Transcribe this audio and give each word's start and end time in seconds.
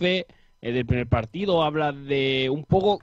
eh, 0.00 0.72
del 0.72 0.86
primer 0.86 1.06
partido, 1.06 1.62
habla 1.62 1.92
de 1.92 2.48
un 2.50 2.64
poco 2.64 3.00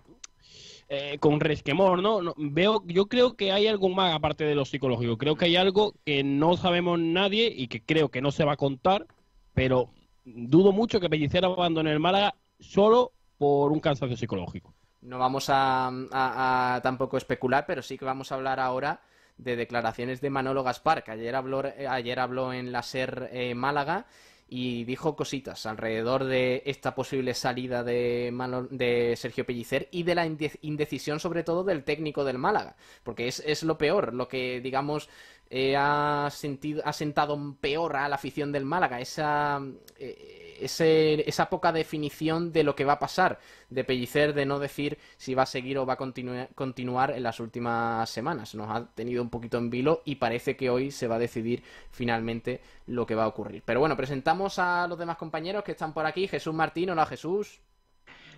eh, 0.89 1.17
con 1.19 1.39
resquemor, 1.39 2.01
¿no? 2.01 2.33
Veo, 2.37 2.81
yo 2.85 3.07
creo 3.07 3.35
que 3.35 3.51
hay 3.51 3.67
algo 3.67 3.89
más 3.89 4.15
aparte 4.15 4.45
de 4.45 4.55
lo 4.55 4.63
psicológico. 4.63 5.17
Creo 5.17 5.35
que 5.35 5.45
hay 5.45 5.57
algo 5.57 5.93
que 6.05 6.23
no 6.23 6.55
sabemos 6.55 6.97
nadie 6.99 7.51
y 7.53 7.67
que 7.67 7.81
creo 7.81 8.09
que 8.09 8.21
no 8.21 8.31
se 8.31 8.45
va 8.45 8.53
a 8.53 8.57
contar, 8.57 9.05
pero 9.53 9.89
dudo 10.23 10.71
mucho 10.71 10.99
que 10.99 11.09
Pellicer 11.09 11.43
abandone 11.43 11.91
el 11.91 11.99
Málaga 11.99 12.35
solo 12.59 13.11
por 13.37 13.71
un 13.71 13.79
cansancio 13.81 14.15
psicológico. 14.15 14.73
No 15.01 15.19
vamos 15.19 15.47
a, 15.49 16.79
tampoco 16.83 17.17
especular, 17.17 17.65
pero 17.65 17.81
sí 17.81 17.97
que 17.97 18.05
vamos 18.05 18.31
a 18.31 18.35
hablar 18.35 18.59
ahora 18.59 19.01
de 19.37 19.55
declaraciones 19.55 20.21
de 20.21 20.29
Manolo 20.29 20.63
Gaspar, 20.63 21.03
que 21.03 21.11
ayer 21.11 21.35
habló, 21.35 21.63
ayer 21.89 22.19
habló 22.19 22.53
en 22.53 22.71
la 22.71 22.81
SER 22.81 23.29
eh, 23.31 23.53
Málaga 23.55 24.05
y 24.49 24.85
dijo 24.85 25.15
cositas 25.15 25.65
alrededor 25.65 26.23
de 26.23 26.63
esta 26.65 26.95
posible 26.95 27.33
salida 27.33 27.83
de, 27.83 29.13
Sergio 29.17 29.45
Pellicer 29.45 29.89
y 29.91 30.03
de 30.03 30.15
la 30.15 30.25
indecisión 30.25 31.19
sobre 31.19 31.43
todo 31.43 31.63
del 31.63 31.83
técnico 31.83 32.23
del 32.23 32.37
Málaga, 32.37 32.75
porque 33.03 33.27
es, 33.27 33.43
es 33.45 33.63
lo 33.63 33.77
peor, 33.77 34.13
lo 34.13 34.27
que 34.27 34.61
digamos 34.61 35.09
eh, 35.49 35.75
ha, 35.77 36.29
sentido, 36.31 36.81
ha 36.85 36.91
sentado 36.91 37.55
peor 37.59 37.95
a 37.95 38.09
la 38.09 38.15
afición 38.15 38.51
del 38.51 38.65
Málaga, 38.65 38.99
esa, 38.99 39.61
eh, 39.97 40.36
esa 40.59 41.49
poca 41.49 41.71
definición 41.71 42.51
de 42.51 42.63
lo 42.63 42.75
que 42.75 42.85
va 42.85 42.93
a 42.93 42.99
pasar, 42.99 43.39
de 43.69 43.83
Pellicer, 43.83 44.33
de 44.33 44.45
no 44.45 44.59
decir 44.59 44.97
si 45.17 45.33
va 45.33 45.43
a 45.43 45.45
seguir 45.45 45.77
o 45.77 45.85
va 45.85 45.93
a 45.93 45.97
continuar 45.97 47.11
en 47.11 47.23
las 47.23 47.39
últimas 47.39 48.09
semanas. 48.09 48.55
Nos 48.55 48.69
ha 48.69 48.85
tenido 48.93 49.21
un 49.21 49.29
poquito 49.29 49.57
en 49.57 49.69
vilo 49.69 50.01
y 50.05 50.15
parece 50.15 50.55
que 50.55 50.69
hoy 50.69 50.91
se 50.91 51.07
va 51.07 51.15
a 51.15 51.19
decidir 51.19 51.63
finalmente 51.91 52.61
lo 52.85 53.05
que 53.05 53.15
va 53.15 53.23
a 53.23 53.27
ocurrir. 53.27 53.63
Pero 53.65 53.79
bueno, 53.79 53.95
presentamos 53.97 54.59
a 54.59 54.87
los 54.87 54.97
demás 54.97 55.17
compañeros 55.17 55.63
que 55.63 55.73
están 55.73 55.93
por 55.93 56.05
aquí. 56.05 56.27
Jesús 56.27 56.53
Martín, 56.53 56.89
hola 56.89 57.05
Jesús. 57.05 57.59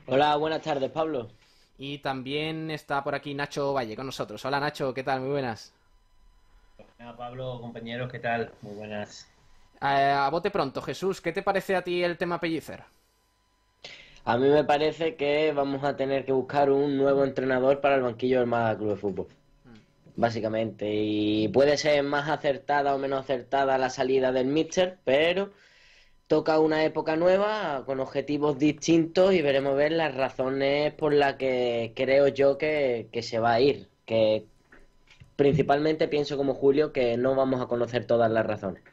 Hola, 0.08 0.36
buenas 0.38 0.62
tardes, 0.62 0.90
Pablo. 0.92 1.30
Y 1.78 2.00
también 2.00 2.72
está 2.72 3.04
por 3.04 3.16
aquí 3.16 3.33
Nacho 3.33 3.73
Valle 3.73 3.95
con 3.95 4.06
nosotros. 4.06 4.44
Hola 4.44 4.59
Nacho, 4.59 4.94
¿qué 4.94 5.04
tal? 5.04 5.22
Muy 5.22 5.30
buenas. 5.30 5.73
Hola 7.00 7.16
Pablo, 7.16 7.59
compañeros, 7.61 8.11
¿qué 8.11 8.20
tal? 8.20 8.52
Muy 8.61 8.76
buenas. 8.76 9.30
Eh, 9.81 9.85
a 9.85 10.30
bote 10.30 10.52
pronto, 10.52 10.81
Jesús, 10.81 11.22
¿qué 11.22 11.31
te 11.31 11.41
parece 11.41 11.75
a 11.75 11.83
ti 11.83 12.03
el 12.03 12.17
tema 12.17 12.39
Pellicer? 12.39 12.83
A 14.25 14.38
mí 14.38 14.47
me 14.49 14.63
parece 14.63 15.16
que 15.16 15.53
vamos 15.53 15.83
a 15.83 15.95
tener 15.95 16.25
que 16.25 16.33
buscar 16.33 16.69
un 16.69 16.97
nuevo 16.97 17.23
entrenador 17.23 17.80
para 17.80 17.95
el 17.95 18.02
banquillo 18.02 18.39
del 18.39 18.47
Málaga 18.47 18.77
Club 18.77 18.89
de 18.89 18.95
Fútbol. 18.97 19.27
Mm. 19.66 20.21
Básicamente. 20.21 20.88
Y 20.94 21.47
puede 21.47 21.77
ser 21.77 22.03
más 22.03 22.30
acertada 22.30 22.94
o 22.94 22.97
menos 22.97 23.21
acertada 23.21 23.77
la 23.77 23.89
salida 23.89 24.31
del 24.31 24.47
Mister, 24.47 24.97
pero 25.05 25.52
toca 26.27 26.59
una 26.59 26.83
época 26.83 27.16
nueva 27.16 27.83
con 27.86 27.99
objetivos 28.02 28.59
distintos 28.59 29.33
y 29.33 29.41
veremos 29.41 29.75
ver 29.75 29.93
las 29.93 30.14
razones 30.14 30.93
por 30.93 31.14
las 31.14 31.36
que 31.36 31.93
creo 31.95 32.27
yo 32.27 32.58
que, 32.58 33.08
que 33.11 33.23
se 33.23 33.39
va 33.39 33.53
a 33.53 33.61
ir. 33.61 33.88
Que 34.05 34.45
principalmente 35.38 36.08
pienso 36.09 36.38
como 36.38 36.53
Julio 36.53 36.91
que 36.91 37.17
no 37.17 37.33
vamos 37.36 37.61
a 37.61 37.67
conocer 37.67 38.05
todas 38.05 38.30
las 38.30 38.45
razones. 38.45 38.83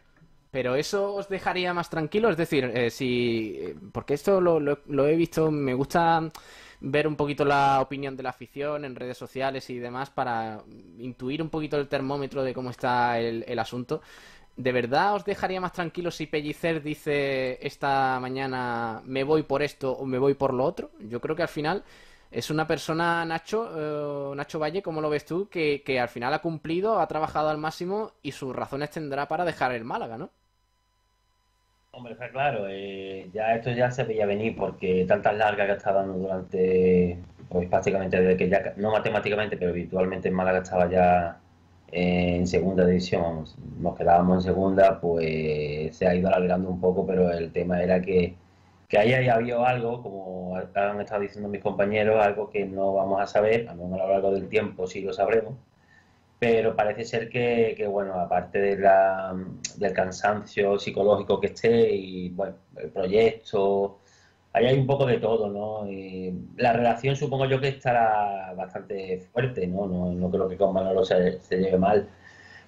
Pero 0.57 0.75
eso 0.75 1.15
os 1.15 1.29
dejaría 1.29 1.75
más 1.75 1.91
tranquilo, 1.91 2.31
es 2.31 2.37
decir, 2.39 2.65
eh, 2.65 2.89
si. 2.89 3.59
Eh, 3.59 3.77
porque 3.93 4.15
esto 4.15 4.41
lo, 4.41 5.07
he 5.07 5.15
visto, 5.15 5.51
me 5.51 5.75
gusta 5.75 6.31
ver 6.81 7.07
un 7.07 7.15
poquito 7.15 7.45
la 7.45 7.79
opinión 7.83 8.17
de 8.17 8.23
la 8.23 8.31
afición 8.31 8.87
en 8.87 8.97
redes 8.97 9.19
sociales 9.19 9.69
y 9.69 9.79
demás 9.79 10.09
para 10.09 10.63
intuir 10.97 11.43
un 11.43 11.51
poquito 11.51 11.77
el 11.77 11.89
termómetro 11.89 12.43
de 12.43 12.55
cómo 12.55 12.71
está 12.71 13.21
el, 13.21 13.59
asunto. 13.59 14.01
¿De 14.57 14.73
verdad 14.73 15.17
os 15.17 15.27
dejaría 15.27 15.61
más 15.61 15.75
tranquilo 15.75 16.11
si 16.11 16.25
Pellicer 16.27 16.83
dice 16.83 17.59
esta 17.61 18.19
mañana 18.19 19.03
me 19.05 19.25
voy 19.25 19.43
por 19.43 19.63
esto 19.63 19.93
o 19.93 20.07
me 20.07 20.19
voy 20.19 20.33
por 20.33 20.55
lo 20.55 20.65
otro? 20.65 20.91
Yo 21.01 21.21
creo 21.21 21.37
que 21.37 21.43
al 21.43 21.49
final 21.49 21.85
es 22.31 22.51
una 22.51 22.67
persona, 22.67 23.27
Nacho, 23.27 24.33
eh, 24.33 24.37
Nacho 24.37 24.59
Valle, 24.59 24.83
como 24.83 25.03
lo 25.03 25.11
ves 25.11 25.27
tú, 25.27 25.51
que, 25.51 26.01
al 26.01 26.09
final 26.09 26.33
ha 26.33 26.41
cumplido, 26.41 26.99
ha 26.99 27.07
trabajado 27.07 27.51
al 27.51 27.59
máximo 27.59 28.13
y 28.23 28.33
sus 28.33 28.57
razones 28.57 28.91
tendrá 28.91 29.29
para 29.29 29.45
dejar 29.45 29.73
el 29.73 29.85
Málaga, 29.85 30.17
¿no? 30.17 30.31
Hombre, 31.97 32.13
está 32.13 32.29
claro, 32.31 32.67
eh, 32.69 33.31
ya 33.33 33.55
esto 33.55 33.71
ya 33.71 33.91
se 33.91 34.05
veía 34.05 34.27
venir 34.27 34.55
porque 34.55 35.07
tantas 35.09 35.35
largas 35.35 35.67
que 35.67 35.73
está 35.73 35.93
dando 35.95 36.13
durante, 36.19 37.19
pues 37.49 37.69
prácticamente 37.71 38.21
desde 38.21 38.37
que 38.37 38.51
ya, 38.51 38.75
no 38.77 38.91
matemáticamente, 38.91 39.57
pero 39.57 39.73
virtualmente 39.73 40.29
en 40.29 40.35
Málaga 40.35 40.59
estaba 40.59 40.91
ya 40.91 41.41
en 41.91 42.47
segunda 42.47 42.85
división, 42.87 43.45
nos 43.81 43.97
quedábamos 43.97 44.45
en 44.45 44.53
segunda, 44.53 45.01
pues 45.01 45.97
se 45.97 46.07
ha 46.07 46.15
ido 46.15 46.29
alargando 46.29 46.69
un 46.69 46.81
poco, 46.83 47.07
pero 47.07 47.33
el 47.33 47.51
tema 47.53 47.83
era 47.83 48.03
que 48.03 48.35
que 48.89 48.99
ahí 48.99 49.15
haya 49.15 49.35
habido 49.35 49.65
algo, 49.65 50.03
como 50.03 50.57
han 50.57 51.01
estado 51.01 51.23
diciendo 51.23 51.49
mis 51.49 51.63
compañeros, 51.63 52.23
algo 52.25 52.51
que 52.51 52.67
no 52.67 52.95
vamos 52.95 53.21
a 53.23 53.27
saber, 53.27 53.69
a 53.69 53.75
lo 53.75 53.87
a 53.87 53.99
lo 53.99 54.09
largo 54.09 54.33
del 54.33 54.49
tiempo 54.49 54.87
sí 54.87 55.01
lo 55.01 55.13
sabremos, 55.15 55.55
pero 56.39 56.77
parece 56.77 57.05
ser 57.05 57.29
que, 57.29 57.87
bueno, 57.89 58.15
aparte 58.15 58.59
de 58.59 58.79
la, 58.79 59.35
del 59.77 59.93
cansancio 59.93 60.79
psicológico 60.79 61.41
que 61.41 61.49
esté 61.49 61.95
y, 61.95 62.31
bueno, 62.31 62.57
el 62.77 62.91
proyecto, 62.91 64.01
ahí 64.53 64.67
hay 64.67 64.79
un 64.79 64.87
poco 64.87 65.07
de 65.07 65.19
todo, 65.19 65.49
¿no? 65.49 65.89
la 66.57 66.73
relación 66.73 67.17
supongo 67.17 67.47
yo 67.47 67.61
que 67.61 67.69
estará 67.69 68.53
bastante 68.55 69.21
fuerte, 69.33 69.67
¿no? 69.67 69.87
No, 69.87 70.13
no 70.13 70.31
creo 70.31 70.49
que 70.49 70.57
con 70.57 70.75
Manolo 70.75 71.05
se, 71.05 71.41
se 71.41 71.59
lleve 71.59 71.79
mal 71.79 72.09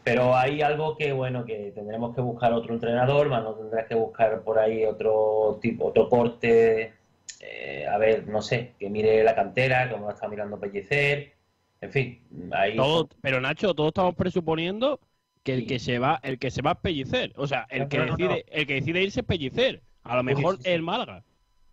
pero 0.08 0.34
hay 0.34 0.62
algo 0.62 0.96
que, 0.96 1.12
bueno, 1.12 1.44
que 1.44 1.70
tendremos 1.74 2.14
que 2.14 2.22
buscar 2.22 2.54
otro 2.54 2.72
entrenador, 2.72 3.28
no 3.28 3.54
tendrás 3.54 3.86
que 3.86 3.94
buscar 3.94 4.40
por 4.40 4.58
ahí 4.58 4.86
otro 4.86 5.58
tipo, 5.60 5.88
otro 5.88 6.08
corte, 6.08 6.94
eh, 7.40 7.86
a 7.86 7.98
ver, 7.98 8.26
no 8.26 8.40
sé, 8.40 8.72
que 8.78 8.88
mire 8.88 9.22
la 9.22 9.34
cantera, 9.34 9.90
como 9.90 10.06
lo 10.06 10.12
está 10.12 10.26
mirando 10.26 10.58
Pellicer, 10.58 11.34
en 11.80 11.92
fin, 11.92 12.22
ahí... 12.52 12.76
pero 13.20 13.40
Nacho, 13.40 13.74
todos 13.74 13.88
estamos 13.88 14.14
presuponiendo 14.14 15.00
que 15.42 15.54
el 15.54 15.66
que 15.66 15.78
se 15.78 15.98
va, 15.98 16.20
el 16.22 16.38
que 16.38 16.50
se 16.50 16.62
va 16.62 16.72
es 16.72 16.78
Pellicer, 16.78 17.32
o 17.36 17.46
sea, 17.46 17.66
el 17.70 17.88
que 17.88 18.00
decide, 18.00 18.44
el 18.48 18.66
que 18.66 18.74
decide 18.74 19.02
irse 19.02 19.20
es 19.20 19.26
Pellicer, 19.26 19.82
a 20.02 20.16
lo 20.16 20.22
mejor 20.22 20.56
es 20.60 20.66
el 20.66 20.82
Málaga. 20.82 21.24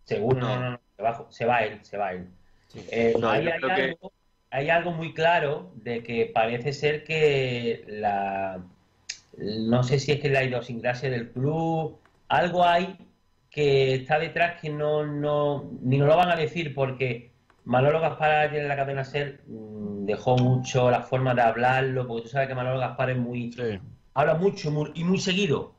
Seguro, 0.04 0.40
no, 0.40 0.60
no, 0.60 0.70
no, 0.70 0.80
se 0.96 1.02
va, 1.02 1.26
se 1.30 1.44
va 1.44 1.58
él, 1.64 1.78
se 1.82 1.96
va 1.96 2.12
él. 2.12 2.28
Eh, 2.90 3.14
hay 3.22 3.48
algo, 3.48 4.12
hay 4.50 4.70
algo 4.70 4.92
muy 4.92 5.12
claro 5.14 5.72
de 5.76 6.02
que 6.02 6.26
parece 6.26 6.72
ser 6.72 7.04
que 7.04 7.84
la 7.88 8.62
no 9.36 9.82
sé 9.82 9.98
si 9.98 10.12
es 10.12 10.20
que 10.20 10.30
la 10.30 10.44
idiosincrasia 10.44 11.10
del 11.10 11.30
club, 11.30 11.98
algo 12.28 12.64
hay 12.64 12.96
que 13.50 13.94
está 13.94 14.18
detrás 14.18 14.60
que 14.60 14.70
no, 14.70 15.06
no 15.06 15.70
ni 15.82 15.98
nos 15.98 16.08
lo 16.08 16.16
van 16.16 16.30
a 16.30 16.36
decir 16.36 16.74
porque 16.74 17.30
Manolo 17.66 18.00
Gaspar 18.00 18.30
ayer 18.30 18.62
en 18.62 18.68
la 18.68 18.76
cadena 18.76 19.04
SER 19.04 19.42
mm, 19.46 20.06
dejó 20.06 20.38
mucho 20.38 20.90
la 20.90 21.02
forma 21.02 21.34
de 21.34 21.42
hablarlo, 21.42 22.06
porque 22.06 22.22
tú 22.22 22.28
sabes 22.28 22.48
que 22.48 22.54
Manolo 22.54 22.78
Gaspar 22.78 23.10
es 23.10 23.18
muy 23.18 23.54
habla 24.14 24.34
mucho 24.34 24.72
y 24.94 25.04
muy 25.04 25.18
seguido. 25.18 25.74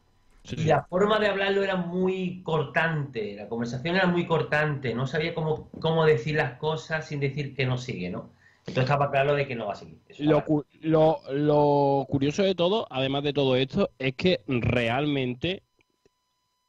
Y 0.50 0.64
la 0.64 0.84
forma 0.84 1.20
de 1.20 1.28
hablarlo 1.28 1.64
era 1.64 1.75
muy 1.75 2.42
cortante, 2.44 3.36
la 3.36 3.50
conversación 3.50 3.98
era 3.98 4.08
muy 4.08 4.25
cortante, 4.25 4.94
no 4.94 5.06
sabía 5.06 5.34
cómo, 5.34 5.70
cómo 5.81 6.06
decir 6.06 6.36
las 6.36 6.58
cosas 6.58 7.06
sin 7.06 7.20
decir 7.20 7.53
que 7.53 7.66
no 7.66 7.78
sigue, 7.78 8.09
¿no? 8.09 8.30
Entonces 8.59 8.84
estaba 8.84 9.12
claro 9.12 9.34
de 9.34 9.46
que 9.48 9.56
no 9.56 9.68
va 9.68 9.74
a 9.74 9.75
seguir. 9.75 9.98
Lo, 10.19 12.06
curioso 12.08 12.44
de 12.44 12.56
todo, 12.56 12.88
además 12.90 13.24
de 13.24 13.34
todo 13.34 13.56
esto, 13.58 13.90
es 13.98 14.14
que 14.16 14.42
realmente, 14.48 15.64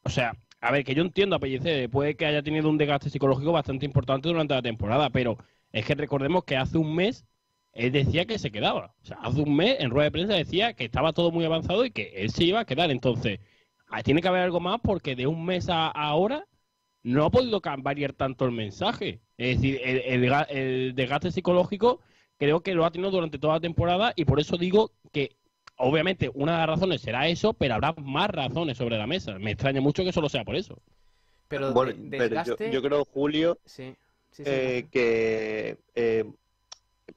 o 0.05 0.09
sea, 0.09 0.37
a 0.61 0.73
ver, 0.73 0.85
que 0.85 0.95
yo 0.95 1.03
entiendo 1.03 1.37
a 1.37 1.39
Pellicer, 1.39 1.89
puede 1.91 2.17
que 2.17 2.27
haya 2.27 2.43
tenido 2.43 2.69
un 2.69 2.79
desgaste 2.79 3.11
psicológico 3.11 3.53
bastante 3.53 3.87
importante 3.87 4.29
durante 4.29 4.55
la 4.55 4.63
temporada, 4.63 5.11
pero 5.11 5.39
es 5.73 5.85
que 5.85 5.95
recordemos 5.95 6.45
que 6.45 6.57
hace 6.57 6.79
un 6.79 6.95
mes 6.95 7.25
él 7.79 7.93
decía 7.93 8.27
que 8.27 8.39
se 8.39 8.51
quedaba. 8.51 8.95
O 9.03 9.07
sea, 9.07 9.19
hace 9.23 9.41
un 9.41 9.55
mes 9.55 9.77
en 9.79 9.91
rueda 9.91 10.05
de 10.05 10.11
prensa 10.11 10.35
decía 10.35 10.73
que 10.75 10.85
estaba 10.85 11.13
todo 11.13 11.31
muy 11.31 11.45
avanzado 11.45 11.85
y 11.85 11.93
que 11.93 12.13
él 12.17 12.31
se 12.31 12.45
iba 12.45 12.61
a 12.61 12.65
quedar. 12.65 12.91
Entonces, 12.91 13.41
tiene 14.05 14.21
que 14.21 14.29
haber 14.29 14.43
algo 14.43 14.61
más 14.61 14.81
porque 14.83 15.15
de 15.15 15.27
un 15.27 15.45
mes 15.45 15.69
a 15.69 15.87
ahora 15.89 16.47
no 17.03 17.25
ha 17.25 17.31
podido 17.31 17.61
variar 17.79 18.13
tanto 18.13 18.45
el 18.45 18.53
mensaje. 18.53 19.21
Es 19.37 19.57
decir, 19.57 19.81
el, 19.85 20.95
desgaste 20.95 21.31
psicológico 21.31 22.01
creo 22.37 22.61
que 22.63 22.75
lo 22.75 22.85
ha 22.85 22.91
tenido 22.91 23.11
durante 23.11 23.39
toda 23.39 23.55
la 23.55 23.61
temporada 23.61 24.13
y 24.17 24.25
por 24.25 24.41
eso 24.41 24.57
digo 24.57 24.93
que 25.13 25.37
obviamente 25.79 26.31
una 26.35 26.53
de 26.53 26.59
las 26.59 26.69
razones 26.69 27.01
será 27.01 27.29
eso, 27.29 27.55
pero 27.55 27.75
habrá 27.75 27.95
más 27.95 28.29
razones 28.31 28.77
sobre 28.77 28.99
la 28.99 29.07
mesa. 29.07 29.39
Me 29.39 29.53
extraña 29.53 29.81
mucho 29.81 30.05
que 30.05 30.13
solo 30.13 30.29
sea 30.29 30.45
por 30.45 30.57
eso. 30.57 30.81
Pero, 31.49 31.73
bueno, 31.73 31.93
yo, 32.71 32.83
creo, 32.83 33.05
Julio, 33.07 33.59
eh, 34.39 34.87
que 34.91 35.79
eh, 35.95 36.25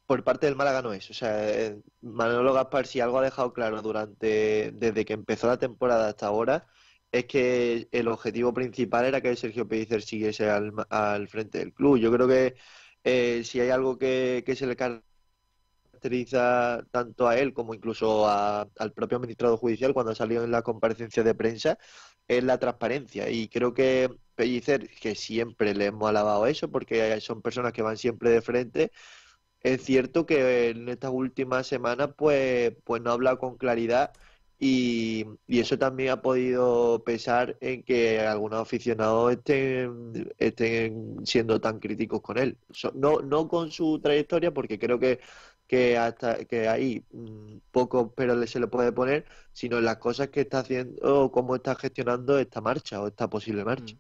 por 0.05 0.23
parte 0.23 0.45
del 0.45 0.55
Málaga 0.55 0.81
no 0.81 0.93
es. 0.93 1.09
O 1.09 1.13
sea, 1.13 1.49
eh, 1.49 1.77
Manolo 2.01 2.53
Gaspar, 2.53 2.87
si 2.87 3.01
algo 3.01 3.19
ha 3.19 3.23
dejado 3.23 3.51
claro 3.51 3.81
durante 3.81 4.71
desde 4.71 5.03
que 5.03 5.13
empezó 5.13 5.47
la 5.47 5.57
temporada 5.57 6.07
hasta 6.07 6.27
ahora, 6.27 6.65
es 7.11 7.25
que 7.25 7.89
el 7.91 8.07
objetivo 8.07 8.53
principal 8.53 9.05
era 9.05 9.19
que 9.19 9.35
Sergio 9.35 9.67
Pellicer 9.67 10.01
siguiese 10.01 10.49
al, 10.49 10.71
al 10.89 11.27
frente 11.27 11.59
del 11.59 11.73
club. 11.73 11.97
Yo 11.97 12.11
creo 12.11 12.27
que 12.27 12.55
eh, 13.03 13.43
si 13.43 13.59
hay 13.59 13.69
algo 13.69 13.97
que, 13.97 14.43
se 14.55 14.67
le 14.67 14.75
caracteriza 16.01 16.83
tanto 16.91 17.27
a 17.27 17.37
él 17.37 17.53
como 17.53 17.73
incluso 17.73 18.27
al 18.27 18.93
propio 18.93 19.17
administrador 19.17 19.59
judicial 19.59 19.93
cuando 19.93 20.11
ha 20.11 20.15
salido 20.15 20.43
en 20.43 20.51
la 20.51 20.63
comparecencia 20.63 21.23
de 21.23 21.35
prensa, 21.35 21.77
es 22.27 22.43
la 22.43 22.57
transparencia. 22.59 23.29
Y 23.29 23.47
creo 23.49 23.73
que 23.73 24.09
Pellicer, 24.35 24.89
que 25.01 25.15
siempre 25.15 25.75
le 25.75 25.87
hemos 25.87 26.09
alabado 26.09 26.47
eso, 26.47 26.69
porque 26.71 27.19
son 27.21 27.41
personas 27.41 27.73
que 27.73 27.83
van 27.83 27.97
siempre 27.97 28.31
de 28.31 28.41
frente, 28.41 28.91
es 29.61 29.83
cierto 29.83 30.25
que 30.25 30.69
en 30.69 30.89
estas 30.89 31.11
últimas 31.11 31.67
semanas 31.67 32.11
pues, 32.17 32.73
pues 32.83 33.01
no 33.01 33.11
ha 33.11 33.13
hablado 33.13 33.37
con 33.39 33.57
claridad 33.57 34.11
y, 34.63 35.25
eso 35.47 35.77
también 35.79 36.11
ha 36.11 36.21
podido 36.21 37.03
pesar 37.03 37.57
en 37.61 37.83
que 37.83 38.19
algunos 38.19 38.61
aficionados 38.61 39.31
estén, 39.33 40.31
estén 40.37 41.25
siendo 41.25 41.59
tan 41.59 41.79
críticos 41.79 42.21
con 42.21 42.37
él. 42.37 42.57
No, 42.93 43.21
no 43.21 43.47
con 43.47 43.71
su 43.71 43.99
trayectoria, 43.99 44.53
porque 44.53 44.77
creo 44.77 44.99
que, 44.99 45.19
que 45.71 45.97
hasta 45.97 46.43
que 46.43 46.67
ahí 46.67 47.05
mm, 47.13 47.59
poco 47.71 48.11
pero 48.13 48.45
se 48.45 48.59
le 48.59 48.67
puede 48.67 48.91
poner, 48.91 49.23
sino 49.53 49.77
en 49.77 49.85
las 49.85 49.97
cosas 49.97 50.27
que 50.27 50.41
está 50.41 50.59
haciendo 50.59 50.99
o 51.01 51.31
cómo 51.31 51.55
está 51.55 51.75
gestionando 51.75 52.37
esta 52.37 52.59
marcha 52.59 53.01
o 53.01 53.07
esta 53.07 53.29
posible 53.29 53.63
marcha. 53.63 53.95
Mm. 53.95 53.99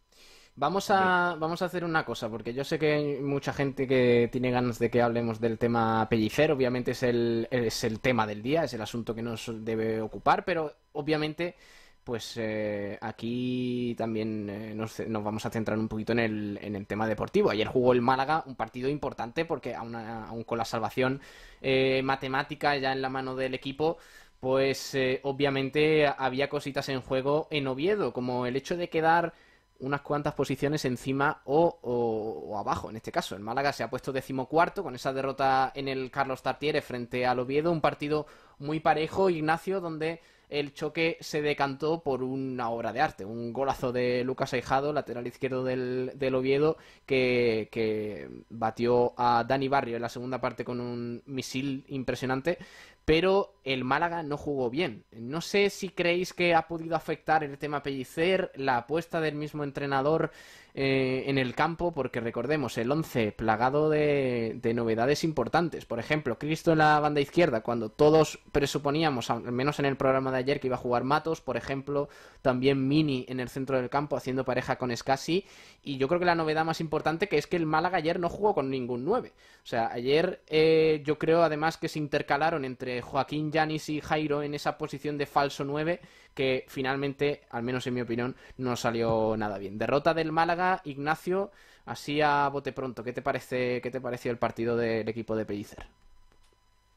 Vamos 0.53 0.91
a, 0.91 1.37
vamos 1.39 1.61
a 1.61 1.65
hacer 1.65 1.85
una 1.85 2.03
cosa, 2.03 2.29
porque 2.29 2.53
yo 2.53 2.65
sé 2.65 2.77
que 2.77 2.93
hay 2.93 3.21
mucha 3.21 3.53
gente 3.53 3.87
que 3.87 4.27
tiene 4.33 4.51
ganas 4.51 4.79
de 4.79 4.91
que 4.91 5.01
hablemos 5.01 5.39
del 5.39 5.57
tema 5.57 6.09
Pellicer, 6.09 6.51
obviamente 6.51 6.91
es 6.91 7.03
el, 7.03 7.47
es 7.49 7.85
el 7.85 8.01
tema 8.01 8.27
del 8.27 8.41
día, 8.41 8.65
es 8.65 8.73
el 8.73 8.81
asunto 8.81 9.15
que 9.15 9.21
nos 9.21 9.49
debe 9.63 10.01
ocupar, 10.01 10.43
pero 10.43 10.73
obviamente 10.91 11.55
pues 12.03 12.35
eh, 12.37 12.97
aquí 13.01 13.95
también 13.97 14.49
eh, 14.49 14.73
nos, 14.75 15.01
vamos 15.07 15.45
a 15.45 15.49
centrar 15.49 15.77
un 15.77 15.87
poquito 15.87 16.13
en 16.13 16.19
el, 16.19 16.59
en 16.61 16.75
el 16.75 16.87
tema 16.87 17.07
deportivo. 17.07 17.49
Ayer 17.49 17.67
jugó 17.67 17.93
el 17.93 18.01
Málaga 18.01 18.43
un 18.45 18.55
partido 18.55 18.89
importante 18.89 19.45
porque 19.45 19.75
aún, 19.75 20.43
con 20.45 20.57
la 20.57 20.65
salvación 20.65 21.21
eh, 21.61 22.01
matemática 22.03 22.75
ya 22.77 22.91
en 22.91 23.01
la 23.01 23.09
mano 23.09 23.35
del 23.35 23.53
equipo, 23.53 23.97
pues 24.39 24.97
obviamente 25.21 26.07
había 26.07 26.49
cositas 26.49 26.89
en 26.89 27.01
juego 27.01 27.47
en 27.51 27.67
Oviedo, 27.67 28.11
como 28.11 28.47
el 28.47 28.55
hecho 28.55 28.75
de 28.75 28.89
quedar 28.89 29.33
unas 29.81 30.01
cuantas 30.01 30.33
posiciones 30.33 30.85
encima 30.85 31.41
o, 31.45 32.55
abajo, 32.57 32.89
en 32.89 32.95
este 32.95 33.11
caso. 33.11 33.35
El 33.35 33.41
Málaga 33.41 33.73
se 33.73 33.83
ha 33.83 33.89
puesto 33.89 34.11
decimocuarto 34.11 34.83
con 34.83 34.95
esa 34.95 35.11
derrota 35.11 35.71
en 35.75 35.87
el 35.87 36.09
Carlos 36.11 36.41
Tartiere 36.41 36.81
frente 36.81 37.25
al 37.25 37.39
Oviedo, 37.39 37.71
un 37.71 37.81
partido 37.81 38.27
muy 38.59 38.79
parejo, 38.79 39.29
Ignacio, 39.29 39.81
donde 39.81 40.21
el 40.51 40.73
choque 40.73 41.17
se 41.21 41.41
decantó 41.41 42.03
por 42.03 42.23
una 42.23 42.69
obra 42.69 42.91
de 42.91 42.99
arte, 42.99 43.25
un 43.25 43.53
golazo 43.53 43.91
de 43.93 44.23
Lucas 44.25 44.53
Aijado, 44.53 44.91
lateral 44.91 45.25
izquierdo 45.25 45.63
del, 45.63 46.35
Oviedo, 46.35 46.77
que, 47.05 47.69
que, 47.71 48.29
batió 48.49 49.13
a 49.17 49.45
Dani 49.47 49.69
Barrio 49.69 49.95
en 49.95 50.01
la 50.01 50.09
segunda 50.09 50.41
parte 50.41 50.65
con 50.65 50.81
un 50.81 51.23
misil 51.25 51.85
impresionante, 51.87 52.57
pero 53.05 53.55
el 53.63 53.83
Málaga 53.83 54.23
no 54.23 54.37
jugó 54.37 54.69
bien. 54.69 55.05
No 55.11 55.41
sé 55.41 55.69
si 55.69 55.89
creéis 55.89 56.33
que 56.33 56.55
ha 56.55 56.67
podido 56.67 56.95
afectar 56.95 57.43
el 57.43 57.57
tema 57.57 57.83
Pellicer, 57.83 58.51
la 58.55 58.77
apuesta 58.77 59.21
del 59.21 59.35
mismo 59.35 59.63
entrenador 59.63 60.31
eh, 60.73 61.25
en 61.27 61.37
el 61.37 61.53
campo, 61.53 61.91
porque 61.91 62.21
recordemos, 62.21 62.77
el 62.77 62.89
11 62.89 63.33
plagado 63.33 63.89
de, 63.89 64.59
novedades 64.73 65.23
importantes. 65.23 65.85
Por 65.85 65.99
ejemplo, 65.99 66.39
Cristo 66.39 66.71
en 66.71 66.77
la 66.77 66.99
banda 66.99 67.19
izquierda, 67.19 67.61
cuando 67.61 67.89
todos 67.89 68.39
presuponíamos, 68.51 69.29
al 69.29 69.51
menos 69.51 69.79
en 69.79 69.85
el 69.85 69.97
programa 69.97 70.31
de 70.31 70.37
ayer, 70.37 70.59
que 70.59 70.67
iba 70.67 70.77
a 70.77 70.79
jugar 70.79 71.03
Matos, 71.03 71.41
por 71.41 71.57
ejemplo, 71.57 72.07
también 72.41 72.87
Mini 72.87 73.25
en 73.27 73.41
el 73.41 73.49
centro 73.49 73.77
del 73.77 73.89
campo 73.89 74.15
haciendo 74.15 74.45
pareja 74.45 74.77
con 74.77 74.95
Scassi. 74.95 75.45
Y 75.83 75.97
yo 75.97 76.07
creo 76.07 76.19
que 76.19 76.25
la 76.25 76.35
novedad 76.35 76.63
más 76.63 76.79
importante 76.79 77.27
que 77.27 77.37
es 77.37 77.47
que 77.47 77.57
el 77.57 77.65
Málaga 77.65 77.97
ayer 77.97 78.19
no 78.19 78.29
jugó 78.29 78.55
con 78.55 78.69
ningún 78.69 79.03
9. 79.03 79.33
O 79.63 79.65
sea, 79.65 79.91
ayer 79.91 80.41
eh, 80.47 81.01
yo 81.05 81.19
creo 81.19 81.43
además 81.43 81.77
que 81.77 81.89
se 81.89 81.99
intercalaron 81.99 82.63
entre 82.63 82.90
Joaquín 82.99 83.51
Yanis 83.51 83.87
y 83.87 84.01
Jairo 84.01 84.43
en 84.43 84.53
esa 84.53 84.77
posición 84.77 85.17
de 85.17 85.25
falso 85.25 85.63
9 85.63 86.01
que 86.33 86.65
finalmente, 86.67 87.43
al 87.49 87.63
menos 87.63 87.85
en 87.87 87.93
mi 87.93 88.01
opinión, 88.01 88.35
no 88.57 88.75
salió 88.75 89.35
nada 89.37 89.57
bien. 89.57 89.77
Derrota 89.77 90.13
del 90.13 90.31
Málaga, 90.31 90.81
Ignacio, 90.85 91.51
así 91.85 92.21
a 92.21 92.47
bote 92.49 92.73
pronto. 92.73 93.03
¿Qué 93.03 93.13
te 93.13 93.21
parece, 93.21 93.81
qué 93.81 93.91
te 93.91 94.01
pareció 94.01 94.31
el 94.31 94.37
partido 94.37 94.75
del 94.77 95.07
equipo 95.07 95.35
de 95.35 95.45
Pellicer? 95.45 95.85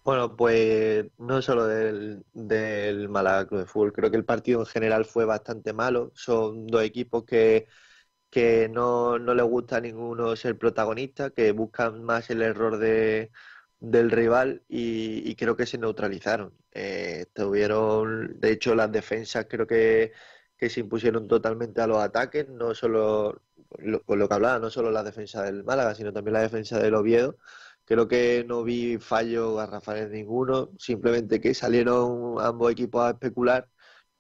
Bueno, 0.05 0.37
pues 0.37 1.07
no 1.19 1.41
solo 1.41 1.67
del, 1.67 3.09
Málaga 3.09 3.47
Club 3.47 3.61
de 3.61 3.67
Fútbol, 3.67 3.93
creo 3.93 4.11
que 4.11 4.19
el 4.19 4.25
partido 4.25 4.61
en 4.61 4.67
general 4.67 5.05
fue 5.07 5.25
bastante 5.25 5.73
malo. 5.73 6.13
Son 6.15 6.67
dos 6.67 6.83
equipos 6.83 7.25
que, 7.25 7.67
que 8.31 8.69
no, 8.69 9.19
no 9.19 9.35
les 9.35 9.47
gusta 9.47 9.77
a 9.79 9.81
ninguno 9.81 10.37
ser 10.37 10.59
protagonista, 10.59 11.31
que 11.31 11.53
buscan 11.53 12.05
más 12.05 12.29
el 12.31 12.43
error 12.43 12.77
de, 12.79 13.31
del 13.91 14.11
rival 14.11 14.63
y, 14.69 15.35
creo 15.37 15.57
que 15.57 15.67
se 15.67 15.79
neutralizaron. 15.79 16.55
Eh, 16.73 17.27
tuvieron, 17.33 18.41
de 18.41 18.53
hecho, 18.53 18.75
las 18.75 18.91
defensas 18.93 19.47
creo 19.49 19.67
que, 19.67 20.13
se 20.59 20.81
impusieron 20.81 21.29
totalmente 21.29 21.83
a 21.83 21.87
los 21.87 21.99
ataques, 21.99 22.49
no 22.49 22.75
solo 22.75 23.43
con 24.07 24.19
lo 24.19 24.29
que 24.29 24.35
hablaba, 24.35 24.59
no 24.59 24.71
solo 24.71 24.91
la 24.91 25.03
defensa 25.03 25.43
del 25.43 25.63
Málaga, 25.65 25.95
sino 25.95 26.13
también 26.13 26.35
la 26.35 26.41
defensa 26.41 26.79
del 26.79 26.95
Oviedo. 26.95 27.37
Creo 27.85 28.09
que 28.09 28.45
no 28.49 28.65
vi 28.65 28.99
fallo 28.99 29.55
garrafales 29.57 30.11
ninguno, 30.11 30.71
simplemente 30.79 31.41
que 31.41 31.55
salieron 31.55 32.37
ambos 32.41 32.73
equipos 32.73 33.03
a 33.05 33.11
especular 33.11 33.69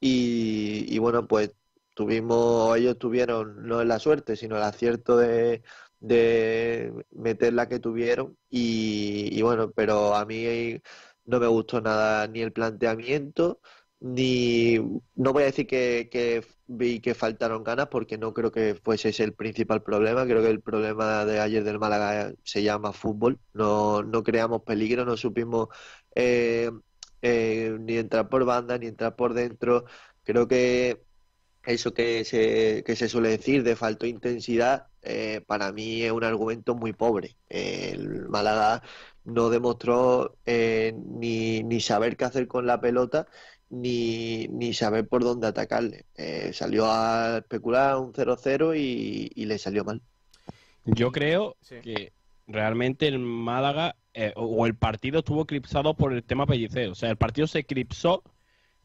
y, 0.01 0.85
y 0.95 0.99
bueno, 0.99 1.27
pues 1.27 1.53
tuvimos, 1.95 2.77
ellos 2.77 2.99
tuvieron 2.99 3.67
no 3.67 3.83
la 3.85 3.99
suerte, 3.99 4.37
sino 4.37 4.57
el 4.57 4.63
acierto 4.65 5.17
de, 5.17 5.63
de 6.05 6.93
meter 7.13 7.55
la 7.55 7.69
que 7.69 7.79
tuvieron 7.81 8.37
y, 8.51 9.41
bueno, 9.43 9.73
pero 9.73 10.15
a 10.15 10.25
mí 10.27 10.81
no 11.25 11.41
me 11.41 11.47
gustó 11.47 11.81
nada 11.81 12.27
ni 12.29 12.41
el 12.43 12.53
planteamiento, 12.53 13.61
ni 14.01 14.79
no 15.15 15.33
voy 15.33 15.45
a 15.45 15.47
decir 15.47 15.67
que, 15.67 16.45
vi 16.67 17.01
que 17.01 17.15
faltaron 17.15 17.65
ganas 17.65 17.89
porque 17.89 18.19
no 18.19 18.35
creo 18.35 18.53
que 18.53 18.75
fuese 18.75 19.11
ese 19.11 19.25
el 19.25 19.35
principal 19.35 19.83
problema, 19.83 20.25
creo 20.27 20.43
que 20.43 20.51
el 20.51 20.61
problema 20.63 21.25
de 21.25 21.41
ayer 21.41 21.65
del 21.65 21.79
Málaga 21.79 22.33
se 22.43 22.63
llama 22.63 22.93
fútbol, 22.93 23.41
no, 23.55 24.03
no 24.03 24.23
creamos 24.23 24.63
peligro, 24.63 25.05
no 25.07 25.17
supimos 25.17 25.69
eh, 26.15 26.71
eh, 27.23 27.77
ni 27.81 27.97
entrar 27.97 28.29
por 28.29 28.45
banda 28.45 28.79
ni 28.79 28.87
entrar 28.89 29.17
por 29.17 29.35
dentro, 29.35 29.85
creo 30.23 30.49
que 30.49 31.03
eso 31.65 31.95
que 31.95 32.25
se, 32.25 32.85
que 32.85 32.97
se 32.97 33.09
suele 33.09 33.31
decir 33.31 33.63
de 33.63 33.77
falto 33.77 34.07
intensidad, 34.07 34.89
eh, 35.05 35.43
para 35.47 35.73
mí 35.73 36.03
es 36.03 36.13
un 36.13 36.25
argumento 36.25 36.75
muy 36.75 36.93
pobre. 36.93 37.37
el 37.49 38.29
Málaga 38.29 38.83
no 39.25 39.51
demostró 39.51 40.37
eh, 40.45 40.95
ni, 40.97 41.63
ni, 41.63 41.81
saber 41.81 42.17
qué 42.17 42.25
hacer 42.25 42.47
con 42.47 42.67
la 42.67 42.81
pelota, 42.81 43.27
ni, 43.71 44.49
ni 44.49 44.75
saber 44.75 45.09
por 45.09 45.23
dónde 45.23 45.47
atacarle. 45.47 46.07
Eh, 46.17 46.53
salió 46.53 46.87
a 46.87 47.39
especular 47.39 47.97
un 47.97 48.13
0-0 48.13 48.79
y, 48.79 49.31
y, 49.35 49.45
le 49.47 49.59
salió 49.59 49.85
mal. 49.85 50.03
Yo 50.85 51.13
creo 51.13 51.57
que 51.83 52.13
realmente 52.47 53.09
el 53.09 53.19
Málaga 53.19 53.97
o 54.37 54.67
el 54.67 54.77
partido 54.77 55.21
estuvo 55.21 55.43
eclipsado 55.43 55.95
por 55.95 56.13
el 56.13 56.23
tema 56.23 56.47
Pellicer. 56.47 56.91
O 56.91 56.95
sea, 56.95 57.11
el 57.11 57.17
partido 57.17 57.47
se 57.47 57.61
eclipsó 57.61 58.23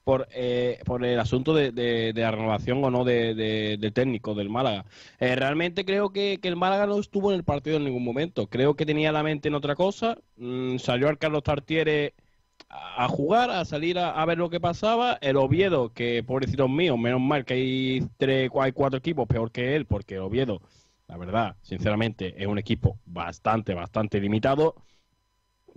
por, 0.09 0.27
eh, 0.33 0.79
por 0.85 1.05
el 1.05 1.19
asunto 1.19 1.53
de, 1.53 1.71
de, 1.71 2.13
la 2.15 2.31
renovación 2.31 2.83
o 2.83 2.89
no 2.89 3.03
de, 3.03 3.91
técnico 3.93 4.33
del 4.33 4.49
Málaga. 4.49 4.83
Eh, 5.19 5.35
realmente 5.35 5.85
creo 5.85 6.09
que, 6.09 6.39
el 6.41 6.55
Málaga 6.55 6.87
no 6.87 6.97
estuvo 6.97 7.29
en 7.29 7.37
el 7.37 7.43
partido 7.43 7.77
en 7.77 7.83
ningún 7.83 8.03
momento. 8.03 8.47
Creo 8.47 8.73
que 8.75 8.87
tenía 8.87 9.11
la 9.11 9.21
mente 9.21 9.49
en 9.49 9.53
otra 9.53 9.75
cosa. 9.75 10.17
Mm, 10.37 10.77
salió 10.77 11.09
al 11.09 11.19
Carlos 11.19 11.43
Tartiere 11.43 12.15
a, 12.69 13.07
jugar, 13.07 13.51
a 13.51 13.63
salir 13.65 13.99
a, 13.99 14.25
ver 14.25 14.39
lo 14.39 14.49
que 14.49 14.59
pasaba. 14.59 15.19
El 15.21 15.37
Oviedo, 15.37 15.93
que 15.93 16.23
pobrecito 16.23 16.67
mío, 16.67 16.97
menos 16.97 17.21
mal 17.21 17.45
que 17.45 17.53
hay, 17.53 18.07
tres, 18.17 18.49
hay 18.59 18.71
cuatro 18.71 18.97
equipos 18.97 19.27
peor 19.27 19.51
que 19.51 19.75
él, 19.75 19.85
porque 19.85 20.17
Oviedo, 20.17 20.59
la 21.07 21.17
verdad, 21.17 21.55
sinceramente, 21.61 22.33
es 22.35 22.47
un 22.47 22.57
equipo 22.57 22.97
bastante, 23.05 23.75
bastante 23.75 24.19
limitado. 24.19 24.73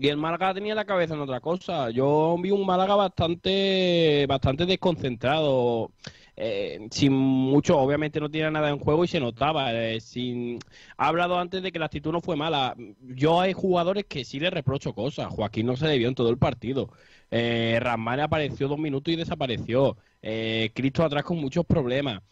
Y 0.03 0.09
el 0.09 0.17
Málaga 0.17 0.53
tenía 0.53 0.75
la 0.75 0.85
cabeza 0.85 1.15
en 1.15 1.21
otra 1.21 1.39
cosa. 1.39 1.89
Yo 1.91 2.37
vi 2.41 2.51
un 2.51 2.67
Málaga 2.67 2.97
bastante, 2.97 4.27
bastante 4.29 4.67
desconcentrado. 4.67 5.93
Eh, 6.35 6.89
sin 6.91 7.13
mucho, 7.13 7.79
obviamente 7.79 8.19
no 8.19 8.29
tiene 8.29 8.51
nada 8.51 8.71
en 8.71 8.81
juego 8.81 9.05
y 9.05 9.09
se 9.09 9.21
notaba. 9.21 9.73
Eh, 9.73 10.01
sin... 10.01 10.59
Ha 10.97 11.07
hablado 11.07 11.39
antes 11.39 11.63
de 11.63 11.71
que 11.71 11.79
la 11.79 11.85
actitud 11.87 12.11
no 12.11 12.21
fue 12.21 12.35
mala. 12.35 12.75
Yo 13.01 13.41
hay 13.41 13.53
jugadores 13.53 14.07
que 14.07 14.25
sí 14.25 14.41
le 14.41 14.51
reprocho 14.51 14.93
cosas. 14.93 15.29
Joaquín 15.29 15.67
no 15.67 15.77
se 15.77 15.87
debió 15.87 16.09
en 16.09 16.17
todo 16.17 16.31
el 16.31 16.39
partido. 16.39 16.91
Eh, 17.31 17.81
apareció 17.85 18.67
dos 18.67 18.81
minutos 18.81 19.15
y 19.15 19.17
desapareció. 19.17 19.97
Eh, 20.21 20.73
Cristo 20.75 21.05
atrás 21.05 21.23
con 21.23 21.39
muchos 21.39 21.65
problemas. 21.65 22.23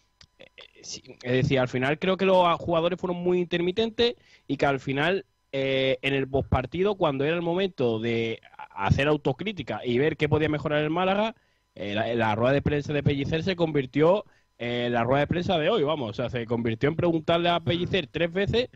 es 0.83 1.03
decir, 1.23 1.61
al 1.61 1.69
final 1.69 2.01
creo 2.01 2.17
que 2.17 2.25
los 2.27 2.59
jugadores 2.59 2.99
fueron 3.01 3.19
muy 3.23 3.39
intermitentes 3.39 4.17
y 4.49 4.57
que 4.57 4.67
al 4.67 4.81
final 4.81 5.25
eh, 5.53 5.99
en 6.03 6.15
el 6.15 6.29
postpartido, 6.29 6.97
cuando 6.97 7.25
era 7.25 7.35
el 7.35 7.43
momento 7.43 7.99
de 7.99 8.41
hacer 8.71 9.09
autocrítica 9.09 9.81
y 9.85 9.99
ver 9.99 10.17
qué 10.17 10.29
podía 10.29 10.49
mejorar 10.49 10.83
el 10.83 10.91
Málaga, 10.91 11.35
eh, 11.75 11.95
la, 11.95 12.35
rueda 12.35 12.53
de 12.55 12.63
prensa 12.63 12.93
de 12.93 13.03
Pellicer 13.03 13.43
se 13.43 13.57
convirtió 13.57 14.25
en 14.59 14.93
la 14.93 15.05
rueda 15.05 15.21
de 15.21 15.27
prensa 15.27 15.59
de 15.59 15.71
hoy, 15.71 15.83
vamos, 15.83 16.11
o 16.11 16.13
sea, 16.15 16.31
se 16.31 16.47
convirtió 16.47 16.89
en 16.89 16.97
preguntarle 16.97 17.49
a 17.49 17.61
Pellicer 17.61 18.07
tres 18.07 18.33
veces 18.33 18.69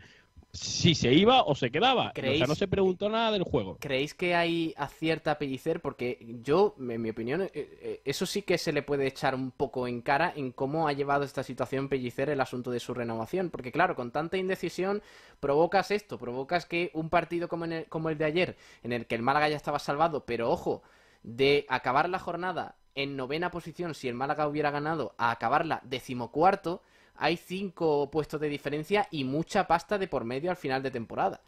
si 0.55 0.95
se 0.95 1.13
iba 1.13 1.43
o 1.43 1.55
se 1.55 1.69
quedaba. 1.69 2.11
O 2.15 2.21
sea, 2.21 2.47
no 2.47 2.55
se 2.55 2.67
preguntó 2.67 3.09
nada 3.09 3.31
del 3.31 3.43
juego. 3.43 3.77
¿Creéis 3.79 4.13
que 4.13 4.35
hay 4.35 4.73
acierta 4.77 5.31
a 5.31 5.37
Pellicer? 5.37 5.81
Porque 5.81 6.37
yo, 6.43 6.75
en 6.79 7.01
mi 7.01 7.09
opinión, 7.09 7.41
eh, 7.41 7.51
eh, 7.53 8.01
eso 8.05 8.25
sí 8.25 8.41
que 8.41 8.57
se 8.57 8.71
le 8.71 8.81
puede 8.81 9.07
echar 9.07 9.35
un 9.35 9.51
poco 9.51 9.87
en 9.87 10.01
cara 10.01 10.33
en 10.35 10.51
cómo 10.51 10.87
ha 10.87 10.93
llevado 10.93 11.23
esta 11.23 11.43
situación 11.43 11.89
Pellicer 11.89 12.29
el 12.29 12.41
asunto 12.41 12.71
de 12.71 12.79
su 12.79 12.93
renovación. 12.93 13.49
Porque 13.49 13.71
claro, 13.71 13.95
con 13.95 14.11
tanta 14.11 14.37
indecisión 14.37 15.01
provocas 15.39 15.91
esto, 15.91 16.17
provocas 16.17 16.65
que 16.65 16.91
un 16.93 17.09
partido 17.09 17.47
como, 17.47 17.65
el, 17.65 17.85
como 17.85 18.09
el 18.09 18.17
de 18.17 18.25
ayer, 18.25 18.57
en 18.83 18.93
el 18.93 19.05
que 19.05 19.15
el 19.15 19.21
Málaga 19.21 19.49
ya 19.49 19.57
estaba 19.57 19.79
salvado, 19.79 20.25
pero 20.25 20.49
ojo, 20.49 20.81
de 21.23 21.65
acabar 21.69 22.09
la 22.09 22.19
jornada 22.19 22.75
en 22.95 23.17
novena 23.17 23.51
posición 23.51 23.93
si 23.93 24.07
el 24.07 24.15
Málaga 24.15 24.47
hubiera 24.47 24.71
ganado 24.71 25.13
a 25.17 25.31
acabarla 25.31 25.81
decimocuarto, 25.83 26.81
hay 27.17 27.37
cinco 27.37 28.09
puestos 28.11 28.39
de 28.39 28.49
diferencia 28.49 29.07
y 29.11 29.23
mucha 29.23 29.67
pasta 29.67 29.97
de 29.97 30.07
por 30.07 30.25
medio 30.25 30.51
al 30.51 30.57
final 30.57 30.83
de 30.83 30.91
temporada. 30.91 31.41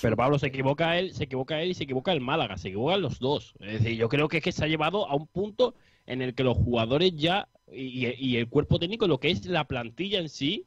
Pero 0.00 0.16
Pablo, 0.16 0.38
se 0.38 0.48
equivoca 0.48 0.98
él, 0.98 1.14
se 1.14 1.24
equivoca 1.24 1.60
él 1.60 1.70
y 1.70 1.74
se 1.74 1.84
equivoca 1.84 2.12
el 2.12 2.20
Málaga, 2.20 2.56
se 2.56 2.68
equivocan 2.68 3.02
los 3.02 3.18
dos. 3.18 3.54
Es 3.60 3.82
decir, 3.82 3.96
yo 3.96 4.08
creo 4.08 4.28
que 4.28 4.38
es 4.38 4.44
que 4.44 4.52
se 4.52 4.64
ha 4.64 4.68
llevado 4.68 5.08
a 5.08 5.14
un 5.14 5.26
punto 5.26 5.74
en 6.06 6.22
el 6.22 6.34
que 6.34 6.44
los 6.44 6.56
jugadores 6.56 7.12
ya 7.14 7.48
y, 7.70 8.36
el 8.36 8.48
cuerpo 8.48 8.78
técnico, 8.78 9.06
lo 9.06 9.20
que 9.20 9.30
es 9.30 9.46
la 9.46 9.64
plantilla 9.64 10.20
en 10.20 10.28
sí, 10.28 10.66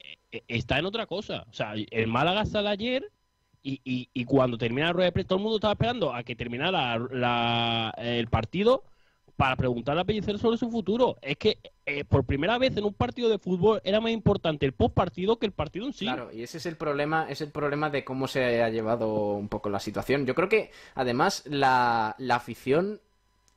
eh, 0.00 0.18
eh, 0.32 0.42
está 0.48 0.78
en 0.78 0.86
otra 0.86 1.06
cosa. 1.06 1.44
O 1.48 1.52
sea, 1.52 1.74
el 1.74 2.06
Málaga 2.06 2.44
sale 2.44 2.68
ayer 2.68 3.10
y, 3.62 3.80
y, 3.84 4.24
cuando 4.24 4.58
termina 4.58 4.88
la 4.88 4.92
rueda 4.92 5.06
de 5.06 5.12
prensa, 5.12 5.28
todo 5.28 5.38
el 5.38 5.42
mundo 5.44 5.56
estaba 5.58 5.74
esperando 5.74 6.12
a 6.12 6.24
que 6.24 6.34
terminara 6.34 7.92
el 7.96 8.26
partido 8.26 8.82
para 9.36 9.56
preguntarle 9.56 10.02
a 10.02 10.04
Pellicer 10.04 10.38
sobre 10.38 10.58
su 10.58 10.70
futuro. 10.70 11.16
Es 11.22 11.36
que 11.36 11.58
eh, 11.84 12.04
por 12.04 12.24
primera 12.24 12.58
vez 12.58 12.76
en 12.76 12.84
un 12.84 12.94
partido 12.94 13.28
de 13.28 13.38
fútbol 13.38 13.80
era 13.84 14.00
más 14.00 14.12
importante 14.12 14.66
el 14.66 14.72
post 14.72 14.94
partido 14.94 15.38
que 15.38 15.46
el 15.46 15.52
partido 15.52 15.86
en 15.86 15.92
sí. 15.92 16.04
Claro, 16.04 16.30
y 16.32 16.42
ese 16.42 16.58
es 16.58 16.66
el 16.66 16.76
problema, 16.76 17.26
es 17.28 17.40
el 17.40 17.50
problema 17.50 17.90
de 17.90 18.04
cómo 18.04 18.28
se 18.28 18.62
ha 18.62 18.68
llevado 18.68 19.34
un 19.34 19.48
poco 19.48 19.68
la 19.68 19.80
situación. 19.80 20.24
Yo 20.24 20.34
creo 20.34 20.48
que 20.48 20.70
además 20.94 21.42
la, 21.46 22.14
la 22.18 22.36
afición 22.36 23.00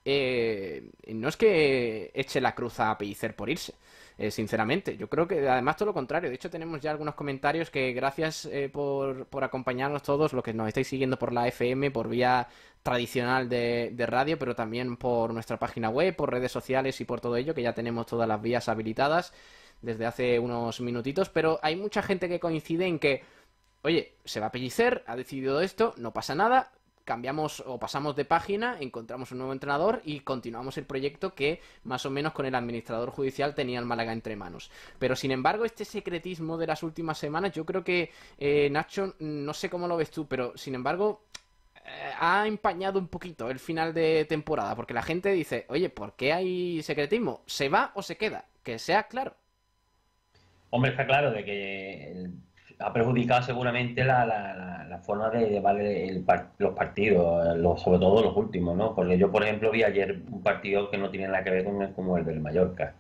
eh, 0.06 0.90
no 1.08 1.28
es 1.28 1.38
que 1.38 2.12
eche 2.14 2.40
la 2.40 2.56
cruz 2.56 2.80
a 2.80 2.98
Pellicer 2.98 3.36
por 3.36 3.50
irse. 3.50 3.74
Eh, 4.18 4.32
sinceramente. 4.32 4.96
Yo 4.96 5.10
creo 5.10 5.28
que 5.28 5.48
además 5.48 5.76
todo 5.76 5.88
lo 5.88 5.94
contrario. 5.94 6.30
De 6.30 6.36
hecho, 6.36 6.50
tenemos 6.50 6.80
ya 6.80 6.92
algunos 6.92 7.16
comentarios 7.16 7.70
que 7.70 7.92
gracias 7.92 8.46
eh, 8.46 8.70
por, 8.72 9.26
por, 9.26 9.44
acompañarnos 9.44 10.04
todos, 10.04 10.32
los 10.32 10.42
que 10.44 10.54
nos 10.54 10.70
estáis 10.70 10.88
siguiendo 10.88 11.20
por 11.20 11.34
la 11.34 11.48
FM, 11.50 11.92
por 11.92 12.08
vía 12.08 12.48
tradicional 12.82 13.50
de, 13.50 13.92
de, 13.94 14.06
radio, 14.06 14.40
pero 14.40 14.56
también 14.56 14.96
por 14.96 15.34
nuestra 15.34 15.60
página 15.60 15.90
web, 15.90 16.16
por 16.16 16.32
redes 16.32 16.52
sociales 16.52 17.02
y 17.02 17.06
por 17.06 17.20
todo 17.20 17.36
ello, 17.36 17.54
que 17.54 17.62
ya 17.62 17.74
tenemos 17.74 18.06
todas 18.06 18.28
las 18.28 18.42
vías 18.42 18.70
habilitadas 18.70 19.34
desde 19.82 20.06
hace 20.06 20.40
unos 20.40 20.80
minutitos. 20.80 21.28
Pero 21.30 21.60
hay 21.62 21.76
mucha 21.76 22.02
gente 22.02 22.30
que 22.30 22.40
coincide 22.40 22.88
en 22.88 23.00
que, 23.00 23.22
oye, 23.82 24.16
se 24.24 24.40
va 24.40 24.48
a 24.48 24.52
pellicer, 24.52 25.04
ha 25.08 25.18
decidido 25.18 25.60
esto, 25.60 25.94
no 25.98 26.14
pasa 26.14 26.36
nada, 26.36 26.72
cambiamos 27.06 27.64
o 27.66 27.80
pasamos 27.80 28.16
de 28.16 28.26
página, 28.26 28.78
encontramos 28.80 29.32
un 29.32 29.38
nuevo 29.38 29.54
entrenador 29.54 30.02
y 30.04 30.22
continuamos 30.22 30.78
el 30.78 30.86
proyecto 30.86 31.36
que 31.36 31.62
más 31.84 32.06
o 32.06 32.10
menos 32.10 32.34
con 32.34 32.46
el 32.48 32.56
administrador 32.56 33.12
judicial 33.12 33.54
tenía 33.54 33.80
el 33.80 33.86
Málaga 33.86 34.12
entre 34.12 34.36
manos. 34.36 34.72
Pero 35.00 35.16
sin 35.16 35.32
embargo, 35.32 35.64
este 35.64 35.86
secretismo 35.86 36.58
de 36.58 36.68
las 36.68 36.84
últimas 36.84 37.18
semanas, 37.18 37.54
yo 37.54 37.66
creo 37.66 37.84
que 37.84 38.12
eh, 38.40 38.70
Nacho, 38.72 39.16
no 39.20 39.54
sé 39.54 39.70
cómo 39.70 39.88
lo 39.88 39.96
ves 39.96 40.10
tú, 40.10 40.28
pero 40.28 40.58
sin 40.58 40.74
embargo, 40.74 41.26
eh, 41.76 42.12
ha 42.20 42.48
empañado 42.48 42.98
un 42.98 43.08
poquito 43.08 43.50
el 43.52 43.60
final 43.60 43.94
de 43.94 44.26
temporada, 44.26 44.76
porque 44.76 44.96
la 44.96 45.04
gente 45.04 45.32
dice, 45.32 45.66
oye, 45.70 45.90
¿por 45.90 46.16
qué 46.16 46.34
hay 46.34 46.82
secretismo? 46.82 47.44
¿Se 47.46 47.70
va 47.70 47.92
o 47.94 48.02
se 48.02 48.18
queda? 48.18 48.46
Que 48.64 48.80
sea 48.80 49.04
claro. 49.04 49.36
Hombre, 50.72 50.92
está 50.92 51.06
claro 51.06 51.32
de 51.32 51.46
que 51.46 52.30
ha 52.80 52.94
perjudicado 52.94 53.44
seguramente 53.44 54.04
la, 54.04 54.26
la, 54.26 54.86
la, 54.90 54.98
forma 55.00 55.30
de 55.30 55.50
llevar 55.50 55.78
los 56.58 56.74
partidos, 56.74 57.82
sobre 57.82 58.00
todo 58.00 58.24
los 58.24 58.36
últimos, 58.36 58.76
¿no? 58.76 58.96
Porque 58.96 59.18
yo, 59.18 59.32
por 59.32 59.44
ejemplo, 59.44 59.72
vi 59.72 59.84
ayer 59.84 60.22
un 60.30 60.42
partido 60.42 60.90
que 60.90 60.98
no 60.98 61.10
tiene 61.10 61.28
nada 61.28 61.44
que 61.44 61.52
ver 61.52 61.66
con 61.66 61.82
el, 61.82 61.94
como 61.94 62.18
el 62.18 62.26
del 62.26 62.40
Mallorca. 62.40 62.94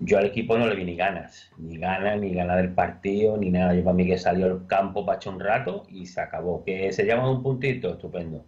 Yo 0.00 0.18
al 0.18 0.26
equipo 0.26 0.56
no 0.56 0.66
le 0.66 0.74
vi 0.74 0.84
ni 0.84 0.96
ganas, 0.96 1.50
ni 1.58 1.78
ganas, 1.78 2.18
ni 2.20 2.34
ganas 2.34 2.56
del 2.56 2.70
partido, 2.70 3.36
ni 3.36 3.50
nada. 3.50 3.74
Yo 3.74 3.84
para 3.84 3.94
mí 3.94 4.06
que 4.06 4.18
salió 4.18 4.46
al 4.46 4.66
campo 4.66 5.04
para 5.04 5.18
un 5.30 5.40
rato 5.40 5.84
y 5.88 6.06
se 6.06 6.20
acabó. 6.20 6.64
Que 6.64 6.92
se 6.92 7.04
llama 7.04 7.30
un 7.30 7.42
puntito, 7.42 7.92
estupendo. 7.92 8.44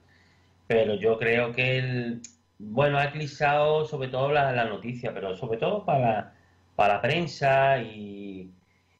Pero 0.67 0.95
yo 0.95 1.19
creo 1.19 1.53
que 1.53 1.79
el, 1.79 2.23
bueno, 2.59 2.99
ha 2.99 3.05
eclipsado 3.05 3.85
sobre 3.85 4.09
todo 4.09 4.33
la, 4.33 4.53
la 4.53 4.65
noticia, 4.65 5.13
pero 5.13 5.37
sobre 5.37 5.59
todo 5.59 5.85
para, 5.85 6.33
para 6.77 6.95
la 6.95 7.03
prensa 7.03 7.79
y 7.79 8.51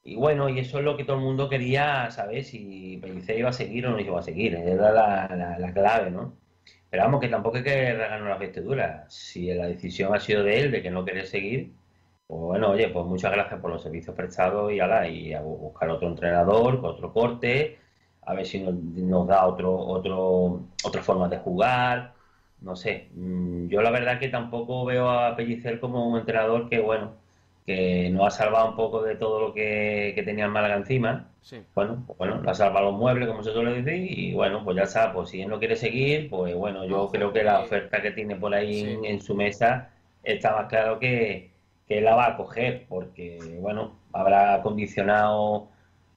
y 0.05 0.17
bueno, 0.17 0.49
y 0.51 0.59
eso 0.59 0.79
es 0.79 0.85
lo 0.85 0.97
que 0.97 1.05
todo 1.05 1.17
el 1.17 1.23
mundo 1.23 1.49
quería 1.49 2.11
saber, 2.11 2.45
si 2.45 2.99
Pellicer 3.01 3.39
iba 3.39 3.49
a 3.49 3.53
seguir 3.55 3.87
o 3.87 3.91
no 3.91 4.01
iba 4.01 4.21
a 4.21 4.23
seguir, 4.23 4.55
era 4.55 4.93
la, 4.93 5.57
la, 5.59 5.73
clave, 5.73 6.11
¿no? 6.11 6.35
Pero 6.91 7.05
vamos, 7.05 7.21
que 7.21 7.29
tampoco 7.29 7.57
hay 7.57 7.65
que 7.65 7.93
regalar 7.95 8.21
las 8.21 8.39
vestiduras. 8.39 9.13
Si 9.13 9.53
la 9.55 9.67
decisión 9.67 10.15
ha 10.15 10.21
sido 10.21 10.45
de 10.45 10.61
él, 10.61 10.71
de 10.71 10.83
que 10.83 10.91
no 10.91 11.05
quiere 11.05 11.25
seguir, 11.27 11.73
pues 12.27 12.41
bueno, 12.41 12.71
oye, 12.71 12.89
pues 12.89 13.07
muchas 13.07 13.33
gracias 13.33 13.61
por 13.61 13.71
los 13.71 13.83
servicios 13.83 14.15
prestados 14.15 14.73
y, 14.73 14.81
ala, 14.81 15.09
y 15.09 15.33
a 15.33 15.41
buscar 15.41 15.89
otro 15.91 16.09
entrenador, 16.09 16.81
otro 16.85 17.13
corte, 17.13 17.79
a 18.23 18.35
ver 18.35 18.47
si 18.47 18.61
nos, 18.61 19.27
da 19.27 19.47
otro, 19.47 19.75
otro, 19.77 20.65
otra 20.85 21.03
forma 21.03 21.29
de 21.29 21.39
jugar, 21.39 22.15
no 22.61 22.77
sé. 22.77 23.09
Mm, 23.15 23.69
yo 23.69 23.83
la 23.83 23.91
verdad 23.91 24.19
que 24.19 24.29
tampoco 24.29 24.85
veo 24.85 25.09
a 25.11 25.37
Pellicer 25.37 25.81
como 25.81 26.09
un 26.09 26.19
entrenador 26.19 26.69
que, 26.69 26.81
bueno, 26.81 27.24
que 27.65 28.11
nos 28.11 28.27
ha 28.27 28.31
salvado 28.31 28.71
un 28.71 28.77
poco 28.77 29.03
de 29.03 29.17
todo 29.17 29.41
lo 29.41 29.55
que, 29.55 30.21
tenía 30.25 30.45
el 30.45 30.51
Málaga 30.51 30.77
encima. 30.77 31.31
Bueno, 31.75 32.05
pues 32.07 32.19
bueno, 32.19 32.43
ha 32.47 32.55
salvado 32.55 32.91
los 32.91 32.99
muebles, 32.99 33.29
como 33.29 33.43
se 33.43 33.53
suele 33.53 33.83
decir, 33.83 34.19
y 34.19 34.35
bueno, 34.35 34.63
pues 34.65 34.77
ya 34.77 34.85
está, 34.85 35.13
pues 35.13 35.31
si 35.31 35.43
él 35.43 35.49
no 35.49 35.59
quiere 35.59 35.77
seguir, 35.77 36.29
pues 36.31 36.55
bueno, 36.55 36.85
yo 36.85 37.11
creo 37.11 37.33
que 37.33 37.43
la 37.43 37.61
oferta 37.61 38.03
que 38.03 38.11
tiene 38.13 38.37
por 38.37 38.55
ahí 38.55 38.99
en, 39.03 39.21
su 39.21 39.35
mesa 39.35 39.91
está 40.23 40.53
más 40.53 40.69
claro 40.69 40.99
que, 40.99 41.53
que 41.87 42.01
la 42.01 42.15
va 42.15 42.29
a 42.29 42.37
coger, 42.37 42.87
porque 42.89 43.59
bueno, 43.61 43.99
habrá 44.13 44.63
condicionado, 44.63 45.69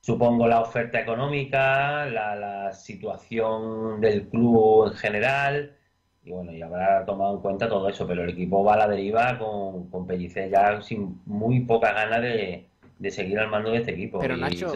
supongo, 0.02 0.48
la 0.48 0.62
oferta 0.62 1.00
económica, 1.00 2.06
la, 2.06 2.36
la 2.36 2.74
situación 2.74 4.02
del 4.02 4.28
club 4.30 4.88
en 4.88 4.94
general, 4.94 5.77
y 6.28 6.32
bueno, 6.32 6.52
y 6.52 6.62
habrá 6.62 7.06
tomado 7.06 7.36
en 7.36 7.42
cuenta 7.42 7.70
todo 7.70 7.88
eso, 7.88 8.06
pero 8.06 8.24
el 8.24 8.30
equipo 8.30 8.62
va 8.62 8.74
a 8.74 8.78
la 8.78 8.88
deriva 8.88 9.40
con, 9.40 9.90
con 9.90 10.06
Pellicer 10.06 10.50
ya 10.50 10.82
sin 10.82 11.22
muy 11.26 11.62
poca 11.62 11.94
ganas 11.94 12.22
de, 12.22 12.68
seguir 13.10 13.40
al 13.40 13.50
mando 13.50 13.72
de 13.72 13.78
este 13.78 13.92
equipo. 13.92 14.20
Pero 14.20 14.36
Nacho, 14.36 14.74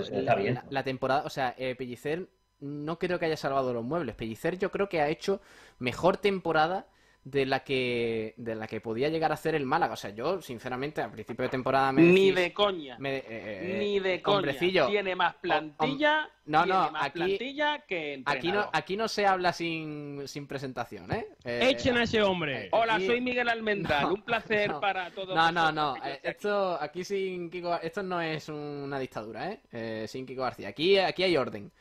La, 0.69 0.83
temporada, 0.83 1.23
o 1.25 1.29
sea, 1.29 1.53
eh, 1.57 1.75
Pellicer 1.75 2.29
no 2.61 2.97
creo 2.99 3.19
que 3.19 3.25
haya 3.25 3.35
salvado 3.35 3.73
los 3.73 3.83
muebles. 3.83 4.15
Pellicer 4.15 4.57
yo 4.57 4.71
creo 4.71 4.87
que 4.87 5.01
ha 5.01 5.09
hecho 5.09 5.41
mejor 5.77 6.15
temporada 6.15 6.85
de 7.23 7.45
la 7.45 7.63
que 7.63 8.33
de 8.37 8.55
la 8.55 8.65
que 8.65 8.81
podía 8.81 9.09
llegar 9.09 9.31
a 9.31 9.35
hacer 9.35 9.53
el 9.53 9.65
Málaga. 9.65 9.93
O 9.93 9.97
sea, 9.97 10.09
yo, 10.09 10.41
sinceramente, 10.41 11.01
al 11.01 11.11
principio 11.11 11.43
de 11.43 11.49
temporada 11.49 11.91
me 11.91 12.01
Ni 12.01 12.31
de 12.31 12.51
coña. 12.51 12.97
Eh, 13.03 13.23
eh, 13.27 13.77
Ni 13.79 13.99
de 13.99 14.21
coña. 14.21 14.57
Tiene 14.87 15.15
más 15.15 15.35
plantilla. 15.35 16.29
no, 16.45 16.65
no, 16.65 16.91
aquí, 16.95 17.19
plantilla 17.19 17.79
que 17.85 18.23
aquí 18.25 18.51
no, 18.51 18.67
aquí 18.73 18.97
no 18.97 19.07
se 19.07 19.27
habla 19.27 19.53
sin, 19.53 20.27
sin 20.27 20.47
presentación, 20.47 21.11
¿eh? 21.11 21.27
eh 21.43 21.69
Echen 21.71 21.97
a 21.97 22.03
ese 22.03 22.23
hombre. 22.23 22.69
Hola, 22.71 22.99
soy 22.99 23.21
Miguel 23.21 23.49
Almendal. 23.49 24.05
Un 24.11 24.23
placer 24.23 24.73
para 24.81 25.11
todos. 25.11 25.35
No, 25.35 25.51
no, 25.51 25.71
no. 25.71 25.95
esto 26.23 26.77
aquí 26.81 27.03
sin 27.03 27.51
Kiko, 27.51 27.75
esto 27.81 28.01
no 28.01 28.19
es 28.19 28.49
una 28.49 28.97
dictadura, 28.97 29.51
¿eh? 29.71 30.07
sin 30.07 30.25
Kiko 30.25 30.41
García. 30.41 30.69
Aquí, 30.69 30.97
aquí 30.97 31.23
hay 31.23 31.37
orden. 31.37 31.71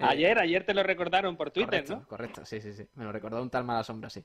Eh, 0.00 0.04
ayer, 0.06 0.38
ayer 0.38 0.64
te 0.64 0.72
lo 0.72 0.82
recordaron 0.82 1.36
por 1.36 1.50
Twitter, 1.50 1.88
¿no? 1.88 2.06
Correcto, 2.06 2.44
sí, 2.44 2.60
sí, 2.60 2.72
sí. 2.72 2.86
Me 2.94 3.04
lo 3.04 3.12
recordó 3.12 3.42
un 3.42 3.50
tal 3.50 3.64
mala 3.64 3.84
sombra, 3.84 4.08
sí. 4.08 4.24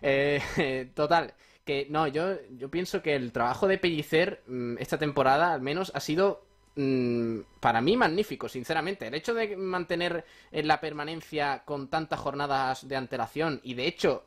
Eh, 0.00 0.90
total, 0.94 1.34
que 1.64 1.86
no, 1.90 2.08
yo, 2.08 2.36
yo 2.50 2.70
pienso 2.70 3.02
que 3.02 3.14
el 3.14 3.30
trabajo 3.32 3.68
de 3.68 3.78
Pellicer 3.78 4.42
mm, 4.46 4.78
esta 4.78 4.98
temporada 4.98 5.52
al 5.52 5.60
menos 5.60 5.92
ha 5.94 6.00
sido 6.00 6.44
mm, 6.74 7.38
para 7.60 7.80
mí 7.80 7.96
magnífico, 7.96 8.48
sinceramente. 8.48 9.06
El 9.06 9.14
hecho 9.14 9.32
de 9.32 9.56
mantener 9.56 10.24
en 10.50 10.66
la 10.66 10.80
permanencia 10.80 11.62
con 11.64 11.88
tantas 11.88 12.18
jornadas 12.18 12.88
de 12.88 12.96
antelación 12.96 13.60
y 13.62 13.74
de 13.74 13.86
hecho 13.86 14.24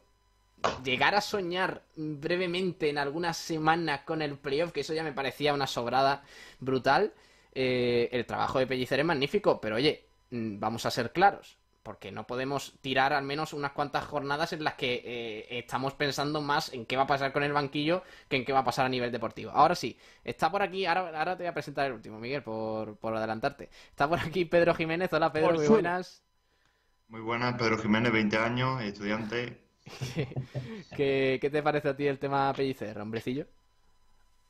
llegar 0.84 1.14
a 1.14 1.22
soñar 1.22 1.84
brevemente 1.96 2.90
en 2.90 2.98
algunas 2.98 3.38
semanas 3.38 4.02
con 4.02 4.22
el 4.22 4.38
playoff, 4.38 4.72
que 4.72 4.80
eso 4.80 4.94
ya 4.94 5.04
me 5.04 5.12
parecía 5.12 5.54
una 5.54 5.68
sobrada 5.68 6.24
brutal. 6.60 7.14
Eh, 7.54 8.10
el 8.12 8.26
trabajo 8.26 8.60
de 8.60 8.68
Pellicer 8.68 9.00
es 9.00 9.06
magnífico, 9.06 9.62
pero 9.62 9.76
oye, 9.76 10.05
vamos 10.30 10.86
a 10.86 10.92
ser 10.92 11.12
claros, 11.12 11.58
porque 11.84 12.12
no 12.12 12.26
podemos 12.26 12.74
tirar 12.82 13.14
al 13.14 13.24
menos 13.24 13.54
unas 13.54 13.72
cuantas 13.72 14.06
jornadas 14.06 14.54
en 14.54 14.64
las 14.64 14.74
que 14.74 15.02
eh, 15.06 15.60
estamos 15.60 15.94
pensando 15.94 16.42
más 16.42 16.74
en 16.74 16.86
qué 16.86 16.98
va 16.98 17.04
a 17.04 17.08
pasar 17.08 17.32
con 17.32 17.44
el 17.44 17.54
banquillo 17.54 18.04
que 18.28 18.38
en 18.38 18.46
qué 18.46 18.54
va 18.54 18.60
a 18.60 18.64
pasar 18.64 18.86
a 18.86 18.90
nivel 18.90 19.12
deportivo. 19.12 19.52
Ahora 19.52 19.76
sí, 19.76 19.98
está 20.24 20.52
por 20.52 20.64
aquí, 20.64 20.86
ahora, 20.86 21.18
ahora 21.18 21.38
te 21.38 21.44
voy 21.44 21.50
a 21.50 21.54
presentar 21.54 21.86
el 21.86 21.94
último, 21.94 22.20
Miguel, 22.20 22.42
por, 22.42 22.98
adelantarte. 23.04 23.70
Está 23.90 24.10
por 24.10 24.20
aquí 24.20 24.46
Pedro 24.46 24.74
Jiménez. 24.74 25.14
Hola 25.14 25.32
Pedro, 25.32 25.54
muy 25.54 25.68
buenas. 25.68 26.24
Muy 27.08 27.22
buenas, 27.22 27.54
Pedro 27.56 27.78
Jiménez, 27.78 28.12
20 28.12 28.38
años, 28.38 28.82
estudiante. 28.82 29.62
¿Qué, 30.96 31.40
te 31.40 31.62
parece 31.62 31.90
a 31.90 31.96
ti 31.96 32.08
el 32.08 32.18
tema 32.18 32.52
Pellicer, 32.54 32.98
hombrecillo? 33.00 33.46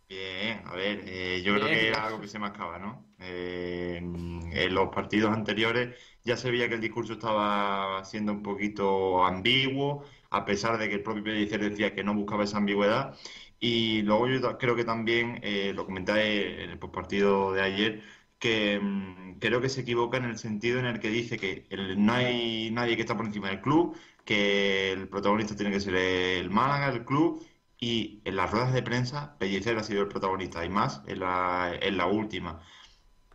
Bien, 0.07 0.61
a 0.67 0.75
ver, 0.75 1.03
eh, 1.07 1.41
yo 1.43 1.55
creo 1.55 1.67
que 1.67 1.87
era 1.87 2.05
algo 2.05 2.21
que 2.21 2.27
se 2.27 2.37
marcaba, 2.37 2.77
¿no? 2.77 3.11
Eh, 3.19 3.97
en 3.97 4.73
los 4.75 4.89
partidos 4.93 5.33
anteriores 5.33 5.97
ya 6.23 6.37
se 6.37 6.51
veía 6.51 6.69
que 6.69 6.75
el 6.75 6.81
discurso 6.81 7.13
estaba 7.13 8.03
siendo 8.05 8.31
un 8.31 8.43
poquito 8.43 9.25
ambiguo, 9.25 10.03
a 10.29 10.45
pesar 10.45 10.77
de 10.77 10.89
que 10.89 10.95
el 10.95 11.01
propio 11.03 11.23
Pellicer 11.23 11.59
decía 11.59 11.95
que 11.95 12.03
no 12.03 12.13
buscaba 12.13 12.43
esa 12.43 12.57
ambigüedad. 12.57 13.15
Y 13.59 14.03
luego 14.03 14.27
yo 14.27 14.57
creo 14.59 14.75
que 14.75 14.83
también, 14.85 15.39
eh, 15.41 15.73
lo 15.73 15.85
comenté 15.87 16.63
en 16.63 16.69
el 16.69 16.77
partido 16.79 17.51
de 17.53 17.61
ayer, 17.63 18.03
que 18.37 18.79
mm, 18.79 19.39
creo 19.39 19.59
que 19.61 19.69
se 19.69 19.81
equivoca 19.81 20.17
en 20.17 20.25
el 20.25 20.37
sentido 20.37 20.79
en 20.79 20.85
el 20.85 20.99
que 20.99 21.09
dice 21.09 21.37
que 21.39 21.67
no 21.97 22.13
hay 22.13 22.69
nadie 22.71 22.95
que 22.95 23.01
está 23.01 23.15
por 23.17 23.25
encima 23.25 23.49
del 23.49 23.61
club, 23.61 23.97
que 24.23 24.91
el 24.91 25.07
protagonista 25.09 25.55
tiene 25.55 25.71
que 25.71 25.79
ser 25.79 25.95
el 25.95 26.49
Málaga, 26.51 26.89
el 26.89 27.05
club, 27.05 27.43
y 27.79 28.21
en 28.25 28.35
las 28.35 28.51
ruedas 28.51 28.73
de 28.73 28.83
prensa 28.83 29.37
Pellicer 29.37 29.77
ha 29.77 29.83
sido 29.83 30.01
el 30.03 30.07
protagonista, 30.09 30.65
y 30.65 30.69
más 30.69 31.01
en 31.07 31.19
la, 31.19 31.73
en 31.81 31.97
la 31.97 32.07
última. 32.07 32.61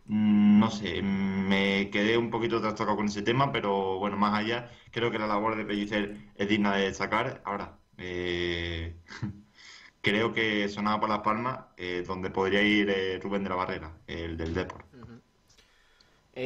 Mm, 0.05 0.59
no 0.59 0.71
sé, 0.71 1.01
me 1.01 1.89
quedé 1.91 2.17
un 2.17 2.29
poquito 2.29 2.61
trastocado 2.61 2.97
con 2.97 3.07
ese 3.07 3.21
tema, 3.21 3.51
pero 3.51 3.97
bueno, 3.99 4.17
más 4.17 4.33
allá, 4.37 4.69
creo 4.91 5.11
que 5.11 5.19
la 5.19 5.27
labor 5.27 5.55
de 5.55 5.65
Pellicer 5.65 6.17
es 6.35 6.49
digna 6.49 6.75
de 6.75 6.85
destacar. 6.85 7.41
Ahora, 7.45 7.79
eh, 7.97 8.97
creo 10.01 10.33
que 10.33 10.67
sonaba 10.69 10.99
por 10.99 11.09
Las 11.09 11.19
Palmas, 11.21 11.59
eh, 11.77 12.03
donde 12.05 12.29
podría 12.31 12.61
ir 12.63 12.89
eh, 12.89 13.19
Rubén 13.21 13.43
de 13.43 13.49
la 13.49 13.55
Barrera, 13.55 13.97
el 14.07 14.37
del 14.37 14.53
Deport. 14.53 14.85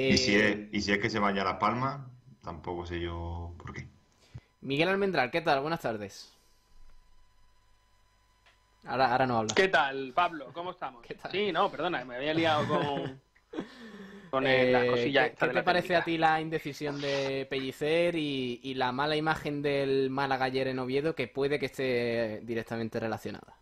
y, 0.08 0.18
si 0.18 0.36
es, 0.36 0.58
y 0.72 0.82
si 0.82 0.92
es 0.92 1.00
que 1.00 1.10
se 1.10 1.20
vaya 1.20 1.42
a 1.42 1.46
Las 1.46 1.58
Palmas, 1.58 2.02
tampoco 2.42 2.86
sé 2.86 3.00
yo 3.00 3.54
por 3.58 3.74
qué. 3.74 3.88
Miguel 4.62 4.90
Almendral, 4.90 5.32
¿qué 5.32 5.42
tal? 5.42 5.62
Buenas 5.62 5.80
tardes. 5.82 6.35
Ahora, 8.88 9.12
ahora 9.12 9.26
no 9.26 9.38
habla. 9.40 9.56
¿Qué 9.56 9.68
tal, 9.68 10.12
Pablo? 10.14 10.52
¿Cómo 10.54 10.72
estamos? 10.72 11.06
Sí, 11.32 11.52
no, 11.52 11.72
perdona, 11.72 12.06
me 12.06 12.18
había 12.18 12.34
liado 12.34 12.68
con, 12.68 13.22
con 14.30 14.46
eh, 14.46 14.72
la 14.72 14.86
cosilla. 14.86 15.30
¿Qué, 15.30 15.48
te 15.48 15.64
parece 15.64 15.96
a 15.96 16.04
ti 16.04 16.18
la 16.18 16.40
indecisión 16.40 17.02
de 17.02 17.48
Pellicer 17.50 18.16
y, 18.16 18.74
la 18.76 18.92
mala 18.92 19.16
imagen 19.16 19.62
del 19.62 20.10
Málaga 20.12 20.46
ayer 20.46 20.68
en 20.68 20.80
Oviedo 20.80 21.16
que 21.16 21.28
puede 21.28 21.58
que 21.58 21.66
esté 21.66 22.42
directamente 22.44 23.00
relacionada? 23.00 23.56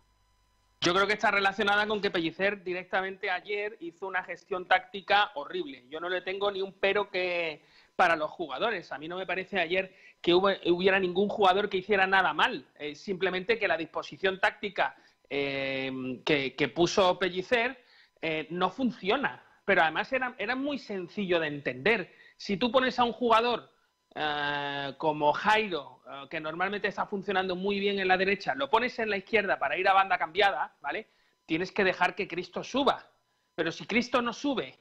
Yo 0.82 0.92
creo 0.92 1.06
que 1.06 1.14
está 1.14 1.30
relacionada 1.30 1.86
con 1.86 2.02
que 2.02 2.10
Pellicer 2.10 2.62
directamente 2.62 3.30
ayer 3.30 3.78
hizo 3.80 4.06
una 4.06 4.22
gestión 4.24 4.66
táctica 4.66 5.30
horrible. 5.36 5.86
Yo 5.88 6.00
no 6.00 6.10
le 6.10 6.20
tengo 6.20 6.50
ni 6.50 6.60
un 6.60 6.74
pero 6.74 7.08
que 7.10 7.62
para 7.96 8.16
los 8.16 8.30
jugadores. 8.30 8.92
A 8.92 8.98
mí 8.98 9.08
no 9.08 9.16
me 9.16 9.24
parece 9.24 9.58
ayer 9.58 9.94
que 10.20 10.34
hubiera 10.34 10.98
ningún 10.98 11.28
jugador 11.28 11.70
que 11.70 11.78
hiciera 11.78 12.06
nada 12.06 12.34
mal. 12.34 12.66
simplemente 12.94 13.58
que 13.58 13.68
la 13.68 13.78
disposición 13.78 14.38
táctica 14.40 14.96
Em, 15.30 16.22
que, 16.22 16.72
puso 16.74 17.18
Pellicer 17.18 17.82
eh, 18.20 18.46
no 18.50 18.70
funciona. 18.70 19.42
Pero 19.64 19.82
además 19.82 20.12
era, 20.12 20.34
era, 20.38 20.54
muy 20.54 20.78
sencillo 20.78 21.40
de 21.40 21.48
entender. 21.48 22.14
Si 22.36 22.56
tú 22.56 22.70
pones 22.70 22.98
a 22.98 23.04
un 23.04 23.12
jugador 23.12 23.70
eh, 24.14 24.94
como 24.98 25.32
Jairo, 25.32 26.02
eh, 26.06 26.28
que 26.28 26.40
normalmente 26.40 26.88
está 26.88 27.06
funcionando 27.06 27.56
muy 27.56 27.80
bien 27.80 27.98
en 27.98 28.08
la 28.08 28.18
derecha, 28.18 28.54
lo 28.54 28.68
pones 28.68 28.98
en 28.98 29.10
la 29.10 29.16
izquierda 29.16 29.58
para 29.58 29.78
ir 29.78 29.88
a 29.88 29.94
banda 29.94 30.18
cambiada, 30.18 30.76
¿vale? 30.80 31.08
Tienes 31.46 31.72
que 31.72 31.84
dejar 31.84 32.14
que 32.14 32.28
Cristo 32.28 32.62
suba. 32.62 33.10
Pero 33.54 33.72
si 33.72 33.86
Cristo 33.86 34.20
no 34.20 34.32
sube 34.32 34.78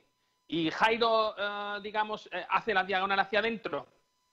y 0.47 0.69
Jairo, 0.71 1.35
digamos, 1.81 2.27
hace 2.49 2.73
la 2.73 2.83
diagonal 2.83 3.19
hacia 3.19 3.39
adentro 3.39 3.87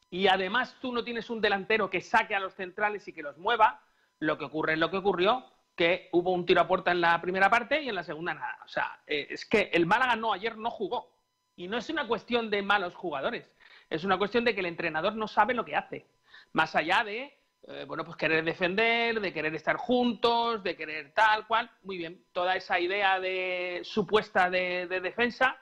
y 0.08 0.26
además 0.28 0.76
tú 0.80 0.92
no 0.92 1.04
tienes 1.04 1.28
un 1.28 1.40
delantero 1.40 1.90
que 1.90 2.00
saque 2.00 2.34
a 2.34 2.40
los 2.40 2.54
centrales 2.54 3.06
y 3.06 3.12
que 3.12 3.22
los 3.22 3.36
mueva, 3.36 3.82
lo 4.18 4.38
que 4.38 4.46
ocurre 4.46 4.72
es 4.72 4.78
lo 4.78 4.90
que 4.90 4.96
ocurrió, 4.96 5.44
que 5.80 6.10
hubo 6.12 6.34
un 6.34 6.44
tiro 6.44 6.60
a 6.60 6.68
puerta 6.68 6.90
en 6.90 7.00
la 7.00 7.18
primera 7.22 7.48
parte 7.48 7.80
y 7.80 7.88
en 7.88 7.94
la 7.94 8.04
segunda 8.04 8.34
nada. 8.34 8.58
O 8.66 8.68
sea, 8.68 9.00
eh, 9.06 9.28
es 9.30 9.46
que 9.46 9.70
el 9.72 9.86
Málaga 9.86 10.14
no, 10.14 10.30
ayer 10.30 10.58
no 10.58 10.70
jugó. 10.70 11.10
Y 11.56 11.68
no 11.68 11.78
es 11.78 11.88
una 11.88 12.06
cuestión 12.06 12.50
de 12.50 12.60
malos 12.60 12.94
jugadores, 12.94 13.50
es 13.88 14.04
una 14.04 14.18
cuestión 14.18 14.44
de 14.44 14.52
que 14.52 14.60
el 14.60 14.66
entrenador 14.66 15.16
no 15.16 15.26
sabe 15.26 15.54
lo 15.54 15.64
que 15.64 15.76
hace. 15.76 16.06
Más 16.52 16.76
allá 16.76 17.02
de, 17.02 17.34
eh, 17.66 17.84
bueno, 17.88 18.04
pues 18.04 18.18
querer 18.18 18.44
defender, 18.44 19.22
de 19.22 19.32
querer 19.32 19.54
estar 19.54 19.76
juntos, 19.78 20.62
de 20.62 20.76
querer 20.76 21.14
tal 21.14 21.46
cual. 21.46 21.70
Muy 21.82 21.96
bien, 21.96 22.26
toda 22.32 22.56
esa 22.56 22.78
idea 22.78 23.18
de 23.18 23.80
supuesta 23.82 24.50
de, 24.50 24.86
defensa 24.86 25.56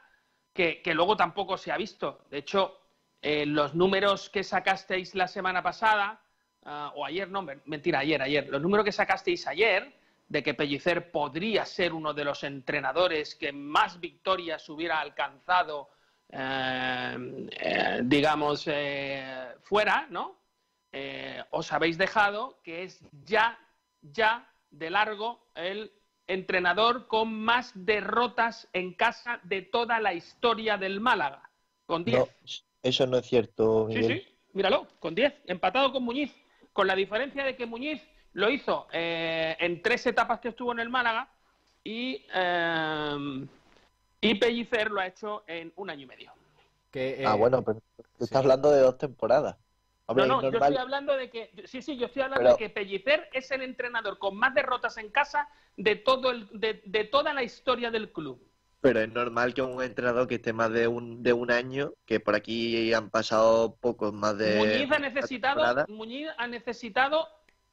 que, 0.53 0.83
luego 0.95 1.17
tampoco 1.17 1.57
se 1.57 1.71
ha 1.71 1.77
visto. 1.77 2.25
De 2.29 2.39
hecho, 2.39 2.81
eh, 3.23 3.47
los 3.47 3.73
números 3.73 4.31
que 4.31 4.43
sacasteis 4.43 5.15
la 5.15 5.29
semana 5.29 5.63
pasada, 5.63 6.21
ah, 6.65 6.93
o 6.97 7.07
ayer, 7.07 7.31
no, 7.31 7.47
mentira, 7.67 8.01
ayer, 8.01 8.21
ayer, 8.21 8.49
los 8.49 8.61
números 8.61 8.85
que 8.85 8.91
sacasteis 8.91 9.47
ayer, 9.47 9.97
de 10.29 10.43
que 10.43 10.55
Pellicer 10.55 11.11
podría 11.11 11.65
ser 11.65 11.93
uno 11.93 12.13
de 12.13 12.25
los 12.25 12.45
entrenadores 12.45 13.35
que 13.35 13.53
más 13.53 13.99
victorias 13.99 14.69
hubiera 14.69 15.01
alcanzado, 15.01 15.89
eh, 16.29 17.49
eh, 17.51 18.01
digamos, 18.05 18.65
eh, 18.67 19.49
fuera, 19.63 20.07
¿no? 20.11 20.37
os 21.51 21.73
habéis 21.73 21.97
dejado 21.97 22.61
que 22.65 22.83
es 22.83 23.01
ya, 23.25 23.59
ya 24.01 24.51
de 24.71 24.91
largo 24.91 25.47
el 25.55 25.93
entrenador 26.27 27.07
con 27.07 27.33
más 27.33 27.73
derrotas 27.75 28.69
en 28.73 28.95
casa 28.95 29.39
de 29.45 29.63
toda 29.63 30.01
la 30.01 30.15
historia 30.15 30.77
del 30.77 30.99
Málaga, 30.99 31.51
con 31.87 32.05
10. 32.05 32.19
No, 32.19 32.29
eso 32.83 33.07
no 33.07 33.19
es 33.19 33.27
cierto. 33.27 33.89
Sí, 33.93 34.03
sí, 34.03 34.27
míralo, 34.55 34.89
con 34.99 35.15
10, 35.15 35.43
empatado 35.47 35.93
con 35.93 36.03
Muñiz, 36.03 36.35
con 36.73 36.87
la 36.87 36.97
diferencia 36.97 37.45
de 37.45 37.55
que 37.55 37.67
Muñiz 37.67 38.03
lo 38.33 38.51
hizo 38.51 38.87
eh, 38.93 39.57
en 39.59 39.83
tres 39.83 40.07
etapas 40.07 40.41
que 40.41 40.49
estuvo 40.49 40.73
en 40.73 40.81
el 40.81 40.89
Málaga 40.89 41.29
y, 41.85 42.25
eh, 42.35 43.47
y 44.21 44.35
Pellicer 44.35 44.91
lo 44.91 45.01
ha 45.01 45.07
hecho 45.07 45.45
en 45.47 45.73
un 45.77 45.91
año 45.91 46.03
y 46.03 46.07
medio. 46.07 46.33
Que, 46.91 47.25
ah, 47.27 47.35
bueno, 47.35 47.63
pero 47.63 47.81
estás 48.19 48.39
hablando 48.39 48.71
de 48.71 48.81
dos 48.81 48.97
temporadas. 48.99 49.57
no, 50.09 50.27
no, 50.27 50.43
yo 50.43 50.49
estoy 50.49 50.77
hablando 50.77 51.17
de 51.17 51.31
que. 51.31 51.51
Sí, 51.67 51.83
sí, 51.83 51.97
yo 51.97 52.07
estoy 52.07 52.23
hablando 52.23 52.51
de 52.51 52.57
que 52.57 52.71
Pellicer 52.71 53.29
es 53.33 53.51
el 53.51 53.63
entrenador 53.63 54.19
con 54.19 54.37
más 54.37 54.55
derrotas 54.55 54.97
en 54.97 55.11
casa 55.11 55.49
de, 55.77 55.97
todo 55.97 56.31
el, 56.31 56.49
de, 56.53 56.83
de, 56.85 57.05
toda 57.05 57.33
la 57.35 57.43
historia 57.43 57.91
del 57.91 58.11
club. 58.11 58.43
Pero 58.81 59.01
es 59.01 59.13
normal 59.13 59.55
que 59.55 59.63
un 59.63 59.83
entrenador 59.83 60.29
que 60.29 60.37
esté 60.37 60.53
más 60.53 60.71
de 60.71 60.87
un, 60.87 61.23
de 61.23 61.33
un 61.33 61.51
año, 61.51 61.93
que 62.07 62.21
por 62.21 62.35
aquí 62.35 62.93
han 62.95 63.11
pasado 63.11 63.77
pocos 63.77 64.13
más 64.13 64.39
de. 64.39 64.57
Muñiz 64.57 64.91
ha 64.93 64.99
necesitado, 64.99 65.85
Muñiz 65.89 66.29
ha 66.39 66.47
necesitado 66.47 67.29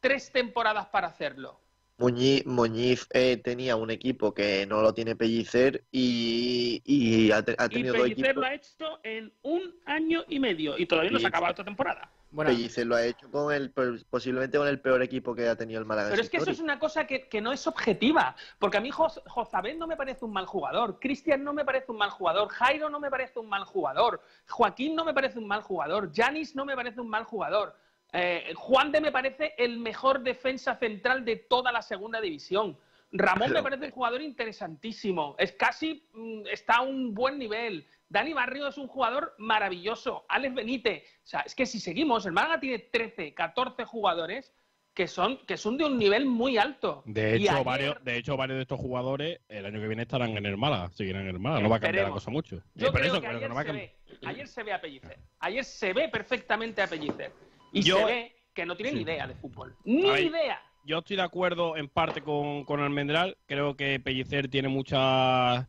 tres 0.05 0.31
temporadas 0.31 0.85
para 0.87 1.07
hacerlo. 1.07 1.59
Muñiz, 1.97 3.07
eh, 3.11 3.37
tenía 3.37 3.75
un 3.75 3.89
equipo 3.89 4.33
que 4.33 4.67
no 4.67 4.81
lo 4.81 4.93
tiene 4.93 5.15
Pellicer 5.15 5.83
y, 5.91 7.31
ha, 7.31 7.41
tenido 7.41 7.95
y 7.95 8.13
Pellicer 8.13 8.35
lo 8.35 8.45
ha 8.45 8.53
hecho 8.53 8.99
en 9.01 9.33
un 9.41 9.73
año 9.85 10.23
y 10.27 10.39
medio 10.39 10.77
y 10.77 10.85
todavía 10.85 11.09
no 11.09 11.19
se 11.19 11.25
ha 11.25 11.29
acabado 11.29 11.51
esta 11.51 11.63
temporada. 11.63 12.11
Bueno, 12.29 12.51
Pellicer 12.51 12.85
lo 12.85 12.97
ha 12.97 13.03
hecho 13.03 13.31
con 13.31 13.51
el 13.51 13.71
posiblemente 13.71 14.59
con 14.59 14.67
el 14.67 14.79
peor 14.79 15.01
equipo 15.01 15.33
que 15.33 15.47
ha 15.47 15.55
tenido 15.55 15.79
el 15.79 15.85
Málaga. 15.85 16.09
Pero 16.09 16.21
es 16.21 16.29
que 16.29 16.37
eso 16.37 16.51
es 16.51 16.59
una 16.59 16.77
cosa 16.77 17.07
que, 17.07 17.41
no 17.41 17.51
es 17.51 17.65
objetiva, 17.65 18.35
porque 18.59 18.77
a 18.77 18.81
mí 18.81 18.91
Josabel 18.91 19.79
no 19.79 19.87
me 19.87 19.97
parece 19.97 20.23
un 20.25 20.33
mal 20.33 20.45
jugador, 20.45 20.99
Cristian 20.99 21.43
no 21.43 21.53
me 21.53 21.65
parece 21.65 21.91
un 21.91 21.97
mal 21.97 22.11
jugador, 22.11 22.49
Jairo 22.49 22.89
no 22.91 22.99
me 22.99 23.09
parece 23.09 23.39
un 23.39 23.49
mal 23.49 23.63
jugador, 23.63 24.21
Joaquín 24.49 24.95
no 24.95 25.03
me 25.03 25.15
parece 25.15 25.39
un 25.39 25.47
mal 25.47 25.63
jugador, 25.63 26.11
Janis 26.13 26.55
no 26.55 26.63
me 26.63 26.75
parece 26.75 27.01
un 27.01 27.09
mal 27.09 27.23
jugador. 27.23 27.75
Eh, 28.13 28.53
Juan 28.55 28.91
de 28.91 29.01
me 29.01 29.11
parece 29.11 29.53
el 29.57 29.79
mejor 29.79 30.21
defensa 30.21 30.75
central 30.75 31.25
de 31.25 31.35
toda 31.35 31.71
la 31.71 31.81
segunda 31.81 32.21
división. 32.21 32.77
Ramón 33.11 33.51
me 33.51 33.63
parece 33.63 33.85
un 33.85 33.91
jugador 33.91 34.21
interesantísimo. 34.21 35.35
Es 35.37 35.53
casi, 35.53 36.07
mm, 36.13 36.47
está 36.51 36.75
a 36.77 36.81
un 36.81 37.13
buen 37.13 37.37
nivel. 37.37 37.87
Dani 38.09 38.33
Barrio 38.33 38.67
es 38.67 38.77
un 38.77 38.87
jugador 38.87 39.33
maravilloso. 39.37 40.25
Alex 40.29 40.53
Benítez. 40.53 41.03
O 41.23 41.27
sea, 41.27 41.41
es 41.41 41.55
que 41.55 41.65
si 41.65 41.79
seguimos, 41.79 42.25
el 42.25 42.33
Málaga 42.33 42.59
tiene 42.59 42.79
13, 42.79 43.33
14 43.33 43.85
jugadores 43.85 44.53
que 44.93 45.07
son, 45.07 45.37
que 45.45 45.57
son 45.57 45.77
de 45.77 45.83
un 45.83 45.97
nivel 45.97 46.25
muy 46.25 46.57
alto. 46.57 47.03
De 47.05 47.35
hecho, 47.35 47.63
varios, 47.63 48.01
de 48.03 48.17
hecho, 48.17 48.37
varios 48.37 48.57
de 48.57 48.61
estos 48.61 48.79
jugadores 48.79 49.39
el 49.49 49.65
año 49.65 49.81
que 49.81 49.87
viene 49.87 50.03
estarán 50.03 50.37
en 50.37 50.45
el 50.45 50.55
Málaga, 50.55 50.89
seguirán 50.91 51.23
en 51.23 51.29
el 51.29 51.39
Málaga. 51.39 51.61
No 51.63 51.69
va 51.69 51.77
a 51.77 51.79
cambiar 51.81 52.05
la 52.05 52.11
cosa 52.11 52.31
mucho. 52.31 52.61
Yo 52.75 52.93
creo 52.93 53.19
que 53.19 53.27
ayer, 53.27 53.51
se 53.51 53.71
ve, 53.73 53.95
ayer 54.25 54.47
se 54.47 54.63
ve 54.63 54.73
a 54.73 54.81
Pellicer. 54.81 55.19
Ayer 55.39 55.65
se 55.65 55.93
ve 55.93 56.07
perfectamente 56.07 56.81
a 56.81 56.87
Pellicer. 56.87 57.33
Y 57.75 57.81
yo, 57.81 57.97
se 57.97 58.05
ve 58.05 58.35
que 58.53 58.65
no 58.65 58.77
tiene 58.77 58.93
ni 58.93 59.01
idea 59.01 59.27
de 59.27 59.35
fútbol. 59.35 59.75
Ni 59.83 60.07
idea. 60.07 60.61
Yo 60.85 60.99
estoy 60.99 61.17
de 61.17 61.23
acuerdo 61.23 61.75
en 61.75 61.89
parte 61.89 62.21
con, 62.21 62.63
con 62.63 62.79
Almendral. 62.79 63.37
Creo 63.47 63.75
que 63.75 63.99
Pellicer 63.99 64.47
tiene 64.47 64.69
muchas. 64.69 65.67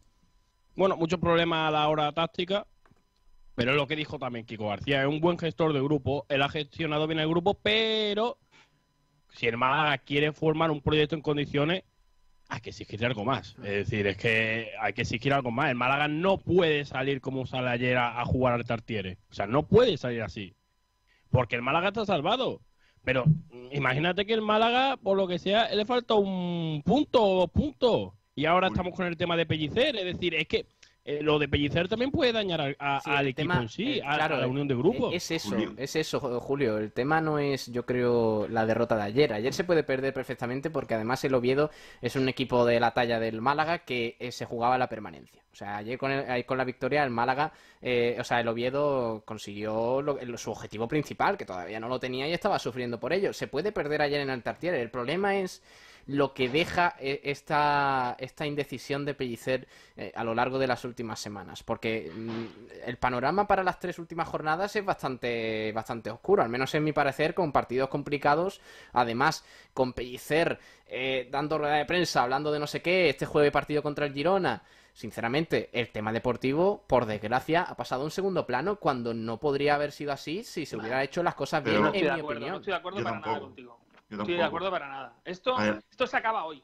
Bueno, 0.77 0.97
muchos 0.97 1.19
problemas 1.19 1.69
a 1.69 1.73
la 1.73 1.89
hora 1.89 2.13
táctica. 2.13 2.65
Pero 3.57 3.73
es 3.73 3.77
lo 3.77 3.89
que 3.89 3.97
dijo 3.97 4.21
también 4.21 4.47
Kiko 4.47 4.69
García. 4.69 5.03
Es 5.03 5.09
un 5.09 5.21
buen 5.21 5.37
gestor 5.37 5.73
de 5.73 5.81
grupo. 5.81 6.27
Él 6.29 6.43
ha 6.43 6.49
gestionado 6.49 7.09
bien 7.09 7.19
el 7.19 7.29
grupo, 7.29 7.55
pero 7.55 8.39
si 9.31 9.49
el 9.49 9.57
Málaga 9.57 9.99
quiere 9.99 10.33
formar 10.33 10.71
un 10.71 10.83
proyecto 10.83 11.17
en 11.17 11.23
condiciones, 11.23 11.83
hay 12.49 12.61
que 12.61 12.71
exigir 12.71 13.05
algo 13.05 13.25
más. 13.25 13.57
Es 13.65 13.89
decir, 13.89 14.07
es 14.07 14.17
que 14.17 14.71
hay 14.81 14.93
que 14.93 15.03
exigir 15.03 15.33
algo 15.33 15.51
más. 15.51 15.71
El 15.71 15.77
Málaga 15.77 16.07
no 16.07 16.39
puede 16.39 16.85
salir 16.85 17.21
como 17.21 17.47
sale 17.47 17.71
ayer 17.71 17.97
a, 17.97 18.21
a 18.21 18.25
jugar 18.27 18.53
al 18.53 18.65
Tartiere. 18.65 19.19
O 19.31 19.35
sea, 19.35 19.47
no 19.49 19.67
puede 19.67 19.97
salir 19.97 20.23
así 20.23 20.55
porque 21.37 21.55
el 21.55 21.61
Málaga 21.61 21.89
está 21.89 22.07
salvado. 22.07 22.63
Pero 23.05 23.25
imagínate 23.71 24.25
que 24.25 24.33
el 24.33 24.41
Málaga, 24.41 24.97
por 24.97 25.19
lo 25.19 25.29
que 25.29 25.39
sea, 25.39 25.69
le 25.75 25.85
falta 25.85 26.15
un 26.15 26.83
punto 26.83 27.23
o 27.23 27.41
dos 27.41 27.51
puntos. 27.51 28.15
y 28.35 28.47
ahora 28.47 28.69
estamos 28.69 28.95
con 28.95 29.07
el 29.07 29.19
tema 29.19 29.37
de 29.37 29.45
Pellicer. 29.45 29.97
Es 29.97 30.05
decir, 30.07 30.35
es 30.35 30.49
que 30.49 30.65
eh, 31.09 31.23
lo 31.23 31.39
de 31.39 31.47
Pellicer 31.47 31.87
también 31.87 32.11
puede 32.11 32.33
dañar 32.33 32.75
al 32.81 33.27
equipo 33.29 33.53
en 33.53 33.69
sí, 33.69 34.01
a, 34.05 34.29
la 34.29 34.49
unión 34.49 34.67
de 34.67 34.75
grupo. 34.75 35.13
Es 35.13 35.31
eso, 35.31 35.57
es 35.77 35.95
eso, 35.95 36.19
Julio. 36.41 36.79
El 36.79 36.91
tema 36.91 37.21
no 37.21 37.39
es, 37.39 37.71
yo 37.71 37.87
creo, 37.87 38.49
la 38.49 38.67
derrota 38.67 38.97
de 38.97 39.03
ayer. 39.05 39.33
Ayer 39.33 39.55
se 39.55 39.63
puede 39.63 39.85
perder 39.85 40.13
perfectamente 40.13 40.69
porque 40.69 40.95
además 40.95 41.23
el 41.23 41.35
Oviedo 41.35 41.71
es 42.03 42.17
un 42.17 42.29
equipo 42.29 42.67
de 42.67 42.81
la 42.81 42.91
talla 42.91 43.21
del 43.21 43.41
Málaga 43.41 43.85
que 43.85 44.17
eh, 44.19 44.33
se 44.33 44.47
jugaba 44.47 44.79
la 44.79 44.89
permanencia. 44.89 45.45
O 45.53 45.55
sea, 45.55 45.77
ayer 45.77 45.97
con, 45.97 46.13
con 46.45 46.59
la 46.59 46.65
victoria 46.65 47.05
el 47.05 47.11
Málaga, 47.11 47.53
eh, 47.81 48.17
o 48.21 48.25
sea, 48.25 48.41
el 48.41 48.49
Oviedo 48.49 49.23
consiguió 49.25 50.05
su 50.37 50.51
objetivo 50.51 50.89
principal, 50.89 51.39
que 51.39 51.47
todavía 51.47 51.79
no 51.79 51.89
lo 51.89 52.01
tenía 52.01 52.27
y 52.29 52.33
estaba 52.33 52.59
sufriendo 52.59 52.99
por 52.99 53.13
ello. 53.13 53.33
Se 53.33 53.47
puede 53.47 53.71
perder 53.71 54.03
ayer 54.03 54.21
en 54.21 54.31
el 54.31 54.43
Tartier. 54.43 54.75
El 54.75 54.91
problema 54.91 55.37
es 55.37 55.63
lo 56.07 56.35
que 56.35 56.49
deja 56.49 56.95
eh, 57.01 57.21
esta, 57.25 58.17
esta 58.19 58.47
indecisión 58.47 59.05
de 59.05 59.15
Pellicer 59.15 59.67
eh, 59.97 60.13
a 60.15 60.23
lo 60.25 60.35
largo 60.35 60.59
de 60.59 60.67
las 60.67 60.85
últimas 60.85 61.19
semanas. 61.19 61.63
Porque 61.63 62.11
mm, 62.15 62.45
el 62.87 62.97
panorama 62.97 63.47
para 63.47 63.65
las 63.65 63.81
tres 63.81 63.99
últimas 63.99 64.29
jornadas 64.29 64.77
es 64.77 64.85
bastante, 64.85 65.73
bastante 65.73 66.11
oscuro, 66.11 66.43
al 66.43 66.49
menos 66.49 66.75
en 66.75 66.85
mi 66.85 66.93
parecer, 66.93 67.35
con 67.35 67.53
partidos 67.53 67.89
complicados. 67.89 68.61
Además, 68.93 69.45
con 69.75 69.93
Pellicer 69.93 70.59
eh, 70.87 71.29
dando 71.31 71.59
rueda 71.59 71.75
de 71.75 71.87
prensa, 71.87 72.23
hablando 72.23 72.53
de 72.53 72.61
no 72.61 72.67
sé 72.67 72.83
qué, 72.83 73.09
este 73.09 73.27
jueves 73.27 73.53
partido 73.53 73.83
contra 73.83 74.07
el 74.07 74.13
Girona 74.13 74.63
sinceramente, 74.97 75.69
el 75.75 75.91
tema 75.91 76.11
deportivo, 76.11 76.83
por 76.87 77.05
desgracia, 77.05 77.61
ha 77.61 77.77
pasado 77.77 78.01
a 78.01 78.05
un 78.07 78.11
segundo 78.11 78.47
plano 78.47 78.77
cuando 78.77 79.13
no 79.13 79.39
podría 79.39 79.75
haber 79.75 79.93
sido 79.93 80.11
así 80.11 80.43
si 80.43 80.65
se 80.65 80.75
hubiera 80.75 81.05
hecho 81.05 81.23
las 81.23 81.35
cosas 81.35 81.63
bien, 81.63 81.85
en 81.93 82.15
mi 82.15 82.21
opinión. 82.23 82.51
No 82.51 82.57
estoy 82.57 82.73
de 82.73 82.79
acuerdo 82.79 83.03
para 83.03 83.21
nada 83.21 83.41
contigo. 83.41 83.79
Estoy 84.09 84.35
de 84.35 84.43
acuerdo 84.43 84.71
para 84.71 84.89
nada. 84.89 85.21
Esto, 85.25 85.57
esto 85.91 86.07
se 86.07 86.17
acaba 86.17 86.45
hoy. 86.45 86.63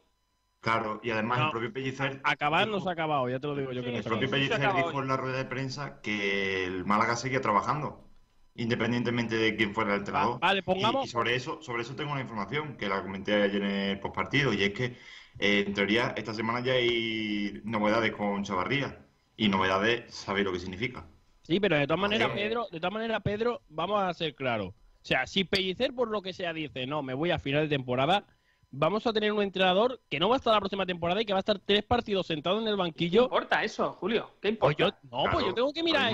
Claro, 0.60 1.00
y 1.02 1.10
además 1.10 1.40
el 1.40 1.50
propio 1.50 1.72
Pellicer. 1.72 2.20
Acabar 2.22 2.68
no 2.68 2.78
se 2.78 2.88
ha 2.88 2.92
acabado, 2.92 3.28
ya 3.28 3.40
te 3.40 3.48
lo 3.48 3.56
digo 3.56 3.72
yo 3.72 3.82
que 3.82 3.90
no 3.90 3.98
El 3.98 4.04
propio 4.04 4.30
Pellicer 4.30 4.60
dijo 4.60 5.02
en 5.02 5.08
la 5.08 5.16
rueda 5.16 5.38
de 5.38 5.44
prensa 5.44 6.00
que 6.00 6.64
el 6.64 6.84
Málaga 6.84 7.16
seguía 7.16 7.40
trabajando, 7.40 8.08
independientemente 8.54 9.34
de 9.34 9.56
quién 9.56 9.74
fuera 9.74 9.94
el 9.94 9.98
entrenador. 9.98 10.38
Vale, 10.38 10.62
pongamos. 10.62 11.06
Y, 11.06 11.08
sobre 11.08 11.34
eso 11.34 11.60
sobre 11.62 11.82
eso 11.82 11.96
tengo 11.96 12.12
una 12.12 12.20
información 12.20 12.76
que 12.76 12.88
la 12.88 13.02
comenté 13.02 13.42
ayer 13.42 13.60
en 13.60 13.70
el 13.70 13.98
postpartido, 13.98 14.52
y 14.52 14.62
es 14.62 14.72
que 14.72 14.96
eh, 15.40 15.64
en 15.66 15.74
teoría 15.74 16.14
esta 16.16 16.32
semana 16.32 16.60
ya 16.60 16.74
hay 16.74 17.60
novedades 17.64 18.12
con 18.12 18.44
Chavarría. 18.44 19.04
Y 19.36 19.48
novedades, 19.48 20.14
sabéis 20.14 20.44
lo 20.44 20.52
que 20.52 20.60
significa. 20.60 21.04
Sí, 21.42 21.58
pero 21.58 21.76
de 21.76 21.86
todas 21.88 22.00
maneras, 22.00 22.30
Pedro, 22.32 22.68
de 22.70 22.78
todas 22.78 22.92
maneras, 22.92 23.20
Pedro, 23.24 23.62
vamos 23.68 24.00
a 24.00 24.14
ser 24.14 24.36
claros. 24.36 24.74
O 25.02 25.04
sea, 25.04 25.26
si 25.26 25.42
Pellicer 25.42 25.92
por 25.94 26.08
lo 26.08 26.22
que 26.22 26.32
sea 26.32 26.52
dice, 26.52 26.86
no, 26.86 27.02
me 27.02 27.14
voy 27.14 27.32
a 27.32 27.38
final 27.38 27.62
de 27.62 27.76
temporada, 27.76 28.24
vamos 28.72 29.06
a 29.06 29.12
tener 29.12 29.32
un 29.32 29.42
entrenador 29.42 30.00
que 30.08 30.18
no 30.18 30.28
va 30.28 30.36
a 30.36 30.38
estar 30.38 30.52
la 30.52 30.60
próxima 30.60 30.86
temporada 30.86 31.20
y 31.20 31.24
que 31.24 31.32
va 31.32 31.38
a 31.38 31.40
estar 31.40 31.58
tres 31.58 31.82
partidos 31.82 32.26
sentado 32.26 32.60
en 32.60 32.66
el 32.66 32.76
banquillo. 32.76 33.20
¿Qué 33.20 33.34
importa 33.34 33.62
eso, 33.62 33.92
Julio? 33.94 34.30
¿Qué 34.40 34.52
pues 34.54 34.72
importa? 34.78 34.98
no, 35.10 35.24
pues 35.30 35.46
yo 35.46 35.54
tengo 35.54 35.72
que 35.72 35.82
mirar 35.82 36.12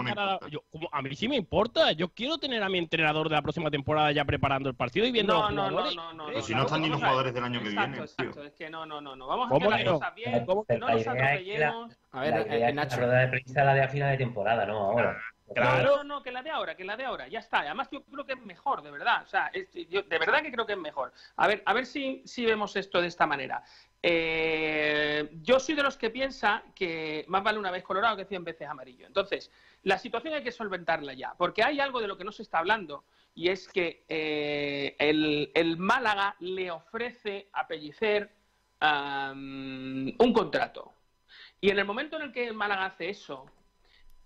a 0.90 1.02
mí 1.02 1.14
sí 1.14 1.28
me 1.28 1.36
importa. 1.36 1.92
Yo 1.92 2.08
quiero 2.08 2.38
tener 2.38 2.62
a 2.62 2.68
mi 2.68 2.78
entrenador 2.78 3.28
de 3.28 3.36
la 3.36 3.42
próxima 3.42 3.70
temporada 3.70 4.10
ya 4.12 4.24
preparando 4.24 4.68
el 4.68 4.74
partido 4.74 5.06
y 5.06 5.12
viendo 5.12 5.34
no, 5.34 5.50
no, 5.50 5.70
no, 5.70 5.90
no, 5.92 6.12
no, 6.14 6.26
Pero 6.26 6.42
si 6.42 6.54
no 6.54 6.62
están 6.62 6.82
ni 6.82 6.88
los 6.88 6.98
jugadores 6.98 7.32
del 7.32 7.44
año 7.44 7.62
que 7.62 7.68
viene. 7.68 7.98
Exacto, 7.98 8.42
es 8.42 8.52
que 8.54 8.68
no, 8.68 8.84
no, 8.84 9.00
no, 9.00 9.14
no. 9.14 9.26
Vamos 9.26 9.52
a 9.52 9.56
hacer 9.56 9.70
las 9.70 9.92
cosas 9.92 10.14
bien, 10.14 10.46
no 10.46 10.88
nos 10.88 11.06
atropellemos. 11.06 11.98
A 12.10 12.20
ver, 12.20 12.46
eh, 12.50 12.72
Nacho. 12.72 12.96
La 12.96 13.06
rueda 13.06 13.20
de 13.20 13.28
prensa 13.28 13.64
la 13.64 13.74
de 13.74 13.82
a 13.82 13.88
final 13.88 14.10
de 14.10 14.16
temporada, 14.16 14.66
¿no? 14.66 14.78
Ahora. 14.78 15.18
Claro, 15.54 16.04
no, 16.04 16.22
que 16.22 16.30
la 16.30 16.42
de 16.42 16.50
ahora, 16.50 16.76
que 16.76 16.84
la 16.84 16.96
de 16.96 17.04
ahora, 17.04 17.28
ya 17.28 17.38
está. 17.38 17.60
Además, 17.60 17.88
yo 17.90 18.02
creo 18.04 18.26
que 18.26 18.34
es 18.34 18.40
mejor, 18.44 18.82
de 18.82 18.90
verdad. 18.90 19.22
O 19.22 19.26
sea, 19.26 19.50
de 19.52 20.18
verdad 20.18 20.42
que 20.42 20.52
creo 20.52 20.66
que 20.66 20.72
es 20.72 20.78
mejor. 20.78 21.12
A 21.36 21.46
ver, 21.46 21.62
a 21.64 21.72
ver 21.72 21.86
si, 21.86 22.22
si 22.24 22.44
vemos 22.44 22.76
esto 22.76 23.00
de 23.00 23.08
esta 23.08 23.26
manera. 23.26 23.62
Eh, 24.00 25.28
yo 25.42 25.58
soy 25.58 25.74
de 25.74 25.82
los 25.82 25.96
que 25.96 26.10
piensa 26.10 26.62
que 26.74 27.24
más 27.28 27.42
vale 27.42 27.58
una 27.58 27.70
vez 27.70 27.82
colorado 27.82 28.16
que 28.16 28.24
cien 28.24 28.44
veces 28.44 28.68
amarillo. 28.68 29.06
Entonces, 29.06 29.50
la 29.82 29.98
situación 29.98 30.34
hay 30.34 30.42
que 30.42 30.52
solventarla 30.52 31.14
ya, 31.14 31.34
porque 31.36 31.64
hay 31.64 31.80
algo 31.80 32.00
de 32.00 32.08
lo 32.08 32.16
que 32.16 32.24
no 32.24 32.32
se 32.32 32.42
está 32.42 32.58
hablando 32.58 33.04
y 33.34 33.48
es 33.48 33.68
que 33.68 34.04
eh, 34.08 34.96
el, 34.98 35.76
Málaga 35.78 36.36
le 36.40 36.70
ofrece 36.70 37.48
a 37.52 37.66
Pellicer 37.66 38.30
un 38.80 40.32
contrato. 40.34 40.94
Y 41.60 41.70
en 41.70 41.78
el 41.78 41.84
momento 41.84 42.16
en 42.16 42.22
el 42.22 42.32
que 42.32 42.46
el 42.46 42.54
Málaga 42.54 42.86
hace 42.86 43.10
eso, 43.10 43.46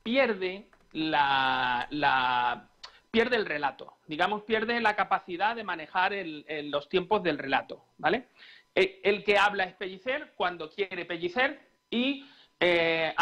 pierde 0.03 0.69
la, 0.93 2.69
pierde 3.11 3.37
el 3.37 3.47
relato, 3.47 3.97
digamos, 4.07 4.43
pierde 4.43 4.81
la 4.81 4.97
capacidad 4.97 5.57
de 5.57 5.65
manejar 5.65 6.13
los 6.65 6.89
tiempos 6.89 7.23
del 7.23 7.39
relato, 7.39 7.85
¿vale? 7.99 8.29
Eh, 8.75 9.01
el, 9.05 9.23
que 9.23 9.37
habla 9.37 9.65
es 9.65 9.75
Pellicer 9.75 10.33
cuando 10.35 10.71
quiere 10.71 11.05
Pellicer 11.05 11.61
y 11.91 12.27
eh, 12.59 13.15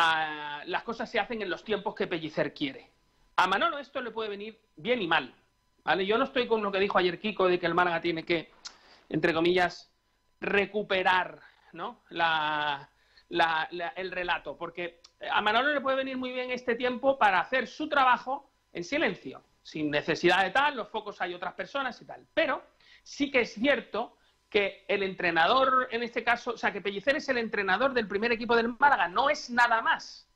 las 0.66 0.83
cosas 0.85 1.11
se 1.11 1.18
hacen 1.18 1.42
en 1.42 1.50
los 1.50 1.64
tiempos 1.64 1.94
que 1.94 2.06
Pellicer 2.06 2.54
quiere. 2.54 2.90
A 3.37 3.46
Manolo 3.46 3.78
esto 3.78 4.00
le 4.00 4.11
puede 4.11 4.28
venir 4.28 4.61
bien 4.76 5.02
y 5.02 5.09
mal, 5.09 5.35
¿vale? 5.83 6.06
Yo 6.06 6.18
no 6.18 6.24
estoy 6.24 6.46
con 6.46 6.62
lo 6.62 6.70
que 6.70 6.78
dijo 6.78 6.98
ayer 6.98 7.18
Kiko 7.18 7.48
de 7.48 7.59
que 7.59 7.66
el 7.66 7.74
Málaga 7.74 8.00
tiene 8.00 8.24
que, 8.24 8.50
entre 9.09 9.33
comillas, 9.33 9.90
recuperar, 10.40 11.40
¿no? 11.72 12.02
La, 12.11 12.90
el 13.31 14.11
relato, 14.11 14.57
porque 14.57 15.01
a 15.31 15.40
Manolo 15.40 15.73
le 15.73 15.81
puede 15.81 15.97
venir 15.97 16.16
muy 16.16 16.33
bien 16.33 16.51
este 16.51 16.75
tiempo 16.75 17.19
para 17.19 17.40
hacer 17.40 17.66
su 17.66 17.88
trabajo 17.88 18.51
en 18.73 18.85
silencio, 18.85 19.43
sin 19.62 19.90
necesidad 19.90 20.43
de 20.43 20.51
tal, 20.51 20.77
los 20.77 20.88
focos 20.88 21.21
hay 21.21 21.35
otras 21.35 21.55
personas 21.55 22.01
y 22.03 22.07
tal. 22.07 22.27
Pero 22.35 22.62
sí 23.03 23.31
que 23.31 23.43
es 23.43 23.55
cierto 23.55 24.16
que 24.49 24.85
el 24.88 25.03
entrenador, 25.05 25.88
en 25.93 26.03
este 26.03 26.25
caso, 26.25 26.53
o 26.53 26.57
sea, 26.57 26.73
que 26.73 26.81
Pellicer 26.81 27.16
es 27.16 27.29
el 27.29 27.38
entrenador 27.38 27.95
del 27.95 28.09
primer 28.09 28.33
equipo 28.33 28.57
del 28.57 28.77
Málaga, 28.79 29.09
no 29.09 29.31
es 29.31 29.49
nada 29.49 29.81
más 29.81 30.30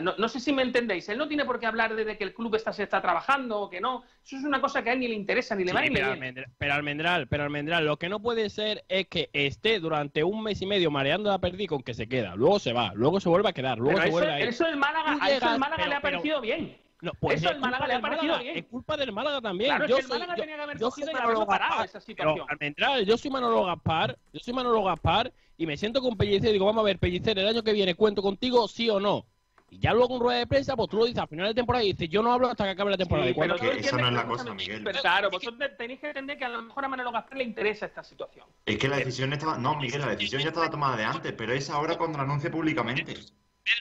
no, 0.00 0.28
sé 0.28 0.40
si 0.40 0.52
me 0.52 0.62
entendéis. 0.62 1.08
Él 1.08 1.18
no 1.18 1.28
tiene 1.28 1.44
por 1.44 1.60
qué 1.60 1.66
hablar 1.66 1.94
de 1.94 2.16
que 2.16 2.24
el 2.24 2.34
club 2.34 2.54
está, 2.54 2.72
se 2.72 2.84
está 2.84 3.02
trabajando 3.02 3.60
o 3.60 3.70
que 3.70 3.80
no. 3.80 4.04
Eso 4.24 4.36
es 4.36 4.44
una 4.44 4.60
cosa 4.60 4.82
que 4.82 4.90
a 4.90 4.92
él 4.94 5.00
ni 5.00 5.08
le 5.08 5.14
interesa, 5.14 5.54
ni 5.54 5.64
le 5.64 5.72
va 5.72 5.82
ni 5.82 5.90
pero, 5.90 6.12
Almendral, 6.12 6.46
pero 6.56 6.74
Almendral, 6.74 7.28
pero 7.28 7.42
Almendral, 7.44 7.84
lo 7.84 7.98
que 7.98 8.08
no 8.08 8.20
puede 8.20 8.48
ser 8.48 8.84
es 8.88 9.06
que 9.08 9.28
esté 9.32 9.80
durante 9.80 10.24
un 10.24 10.42
mes 10.42 10.62
y 10.62 10.66
medio 10.66 10.90
mareando 10.90 11.32
a 11.32 11.38
perder 11.38 11.66
con 11.66 11.82
que 11.82 11.94
se 11.94 12.08
queda. 12.08 12.34
Luego 12.34 12.58
se 12.58 12.72
va, 12.72 12.92
luego 12.94 13.20
se 13.20 13.28
vuelve 13.28 13.50
a 13.50 13.52
quedar, 13.52 13.78
luego 13.78 13.98
se 13.98 14.04
eso, 14.04 14.12
vuelve 14.12 14.32
a 14.32 14.40
ir. 14.40 14.48
Eso 14.48 14.66
el 14.66 14.76
Málaga, 14.76 15.18
a 15.20 15.30
eso 15.30 15.52
el 15.52 15.58
Málaga 15.58 15.86
le 15.86 15.94
ha 15.94 16.00
parecido 16.00 16.40
bien. 16.40 16.78
No, 17.02 17.12
pues 17.20 17.42
eso 17.42 17.50
el 17.50 17.60
Málaga 17.60 17.86
le 17.86 17.94
ha 17.94 18.00
parecido 18.00 18.38
bien. 18.38 18.56
Es 18.56 18.64
culpa 18.64 18.96
del 18.96 19.12
Málaga 19.12 19.42
también. 19.42 19.70
Claro, 19.70 19.86
yo 19.86 19.98
es 19.98 20.06
que 20.06 20.12
el 20.12 20.18
Málaga 20.18 20.34
tenía 20.36 20.56
que 20.56 20.62
haber 20.62 20.78
cogido 20.78 21.10
y 21.12 21.16
haberlo 21.16 21.46
parado 21.46 21.84
esa 21.84 22.00
situación. 22.00 22.46
Almendral, 22.48 23.04
yo 23.04 23.18
soy 23.18 23.30
Manolo 23.30 23.64
Gaspar, 23.66 24.16
yo 24.32 24.40
soy 24.40 24.54
Manolo 24.54 24.82
Gaspar 24.82 25.30
y 25.58 25.66
me 25.66 25.76
siento 25.76 26.00
con 26.00 26.16
Pellicer 26.16 26.48
y 26.48 26.52
digo, 26.54 26.64
vamos 26.64 26.80
a 26.80 26.86
ver, 26.86 26.98
Pellicer, 26.98 27.38
el 27.38 27.46
año 27.46 27.62
que 27.62 27.74
viene 27.74 27.94
cuento 27.94 28.22
contigo, 28.22 28.66
sí 28.68 28.88
o 28.88 28.98
no. 28.98 29.26
Y 29.74 29.80
ya 29.80 29.92
luego 29.92 30.14
en 30.14 30.20
rueda 30.20 30.38
de 30.38 30.46
prensa, 30.46 30.76
pues 30.76 30.88
tú 30.88 30.98
lo 30.98 31.04
dices 31.04 31.20
al 31.20 31.26
final 31.26 31.48
de 31.48 31.54
temporada 31.54 31.84
y 31.84 31.92
dices, 31.92 32.08
yo 32.08 32.22
no 32.22 32.32
hablo 32.32 32.48
hasta 32.48 32.62
que 32.62 32.70
acabe 32.70 32.92
la 32.92 32.96
temporada. 32.96 33.26
Sí, 33.26 33.34
pero 33.34 33.72
eso 33.72 33.98
no 33.98 34.06
es 34.06 34.12
la 34.12 34.24
cosa, 34.24 34.54
Miguel. 34.54 34.84
Pero 34.84 35.00
claro, 35.00 35.30
vosotros 35.30 35.70
tenéis 35.76 35.98
que 35.98 36.06
entender 36.06 36.38
que 36.38 36.44
a 36.44 36.48
lo 36.48 36.62
mejor 36.62 36.84
a 36.84 36.88
Manolo 36.88 37.10
Gaspar 37.10 37.38
le 37.38 37.44
interesa 37.44 37.86
esta 37.86 38.04
situación. 38.04 38.46
Es 38.66 38.78
que 38.78 38.86
la 38.86 38.98
decisión 38.98 39.32
estaba... 39.32 39.58
No, 39.58 39.74
Miguel, 39.76 40.02
la 40.02 40.10
decisión 40.10 40.42
ya 40.42 40.48
estaba 40.48 40.70
tomada 40.70 40.96
de 40.96 41.04
antes, 41.04 41.32
pero 41.32 41.52
es 41.52 41.68
ahora 41.70 41.98
cuando 41.98 42.18
la 42.18 42.24
anuncia 42.24 42.52
públicamente. 42.52 43.16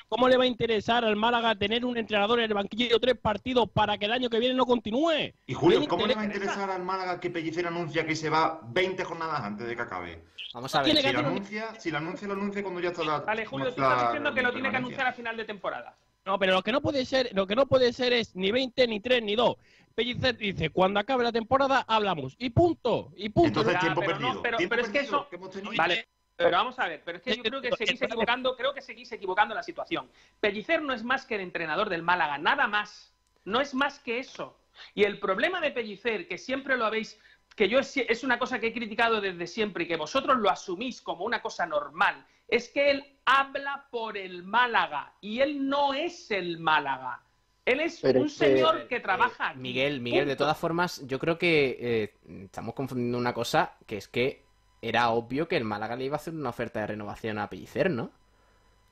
¿Cómo 0.07 0.29
le 0.29 0.37
va 0.37 0.43
a 0.43 0.47
interesar 0.47 1.03
al 1.03 1.15
Málaga 1.15 1.55
tener 1.55 1.83
un 1.83 1.97
entrenador 1.97 2.39
en 2.39 2.45
el 2.45 2.53
banquillo 2.53 2.95
de 2.95 2.99
tres 2.99 3.17
partidos 3.17 3.69
para 3.69 3.97
que 3.97 4.05
el 4.05 4.11
año 4.11 4.29
que 4.29 4.39
viene 4.39 4.55
no 4.55 4.65
continúe? 4.65 5.33
Y 5.45 5.53
Julio, 5.53 5.87
¿cómo 5.87 6.07
le 6.07 6.15
va 6.15 6.21
a 6.21 6.25
interesar 6.25 6.69
al 6.69 6.83
Málaga 6.83 7.19
que 7.19 7.29
Pellicer 7.29 7.67
anuncia 7.67 8.05
que 8.05 8.15
se 8.15 8.29
va 8.29 8.61
20 8.63 9.03
jornadas 9.03 9.41
antes 9.41 9.67
de 9.67 9.75
que 9.75 9.81
acabe? 9.81 10.23
Vamos 10.53 10.73
a 10.75 10.83
ver. 10.83 10.95
Si, 10.95 11.01
la 11.01 11.19
anuncia, 11.19 11.79
si 11.79 11.91
la 11.91 11.97
anuncia, 11.97 12.27
lo 12.27 12.33
anuncia 12.35 12.61
cuando 12.61 12.79
ya 12.79 12.89
está 12.89 13.03
la. 13.03 13.19
Vale, 13.19 13.45
Julio, 13.45 13.73
tú 13.73 13.81
estás 13.81 14.03
diciendo 14.03 14.33
que 14.33 14.41
lo 14.41 14.53
tiene 14.53 14.69
que 14.69 14.77
anunciar 14.77 15.07
a 15.07 15.13
final 15.13 15.35
de 15.35 15.45
temporada. 15.45 15.95
No, 16.25 16.39
pero 16.39 16.53
lo 16.53 16.61
que 16.61 16.71
no 16.71 16.79
puede 16.79 17.05
ser, 17.05 17.31
lo 17.33 17.47
que 17.47 17.55
no 17.55 17.65
puede 17.65 17.91
ser 17.91 18.13
es 18.13 18.35
ni 18.35 18.51
20, 18.51 18.87
ni 18.87 18.99
3, 18.99 19.23
ni 19.23 19.35
2. 19.35 19.55
Pellicer 19.93 20.37
dice, 20.37 20.69
cuando 20.69 20.99
acabe 20.99 21.23
la 21.23 21.31
temporada 21.31 21.83
hablamos. 21.87 22.35
Y 22.39 22.51
punto. 22.51 23.11
Y 23.15 23.29
punto. 23.29 23.59
Entonces, 23.59 23.79
tiempo 23.79 24.01
perdido. 24.01 24.41
pero, 24.41 24.81
es 24.81 24.89
que 24.89 24.99
eso... 24.99 25.27
Vale, 25.75 26.07
pero 26.35 26.51
vamos 26.51 26.79
a 26.79 26.87
ver, 26.87 27.01
pero 27.05 27.17
es 27.17 27.23
que 27.23 27.35
yo 27.35 27.43
creo 27.43 27.61
que 27.61 27.71
seguís 27.71 28.01
equivocando, 28.01 28.55
creo 28.55 28.73
que 28.73 28.81
seguís 28.81 29.11
equivocando 29.11 29.53
la 29.53 29.63
situación. 29.63 30.09
Pellicer 30.39 30.81
no 30.81 30.93
es 30.93 31.03
más 31.03 31.25
que 31.25 31.35
el 31.35 31.41
entrenador 31.41 31.89
del 31.89 32.01
Málaga, 32.01 32.37
nada 32.37 32.67
más. 32.67 33.13
No 33.45 33.61
es 33.61 33.73
más 33.73 33.99
que 33.99 34.19
eso. 34.19 34.57
Y 34.95 35.03
el 35.03 35.19
problema 35.19 35.61
de 35.61 35.71
Pellicer, 35.71 36.27
que 36.27 36.37
siempre 36.37 36.77
lo 36.77 36.85
habéis, 36.85 37.19
que 37.55 37.69
yo 37.69 37.79
es, 37.79 37.95
es 37.97 38.23
una 38.23 38.39
cosa 38.39 38.59
que 38.59 38.67
he 38.67 38.73
criticado 38.73 39.21
desde 39.21 39.47
siempre 39.47 39.83
y 39.83 39.87
que 39.87 39.97
vosotros 39.97 40.37
lo 40.37 40.49
asumís 40.49 41.01
como 41.01 41.25
una 41.25 41.41
cosa 41.41 41.65
normal, 41.65 42.25
es 42.47 42.69
que 42.69 42.89
él 42.89 43.05
habla 43.25 43.87
por 43.91 44.17
el 44.17 44.43
Málaga 44.43 45.13
y 45.21 45.39
él 45.39 45.67
no 45.67 45.93
es 45.93 46.31
el 46.31 46.59
Málaga. 46.59 47.21
Él 47.65 47.79
es 47.79 48.03
un 48.03 48.29
señor 48.29 48.87
que, 48.87 48.99
trabaja 48.99 49.49
aquí. 49.49 49.59
Miguel, 49.59 50.01
Miguel, 50.01 50.27
de 50.27 50.35
todas 50.35 50.57
formas, 50.57 51.01
yo 51.07 51.17
creo 51.17 51.37
que 51.37 51.77
eh, 51.79 52.43
estamos 52.43 52.73
confundiendo 52.73 53.17
una 53.17 53.33
cosa, 53.33 53.77
que 53.85 53.97
es 53.97 54.09
que 54.09 54.42
era 54.83 55.11
obvio 55.11 55.47
que 55.47 55.55
el 55.55 55.63
Málaga 55.63 55.95
le 55.95 56.03
iba 56.03 56.15
a 56.15 56.17
hacer 56.17 56.33
una 56.33 56.49
oferta 56.49 56.81
de 56.81 56.87
renovación 56.87 57.39
a 57.39 57.49
Pellicer, 57.49 57.89
¿no? 57.89 58.11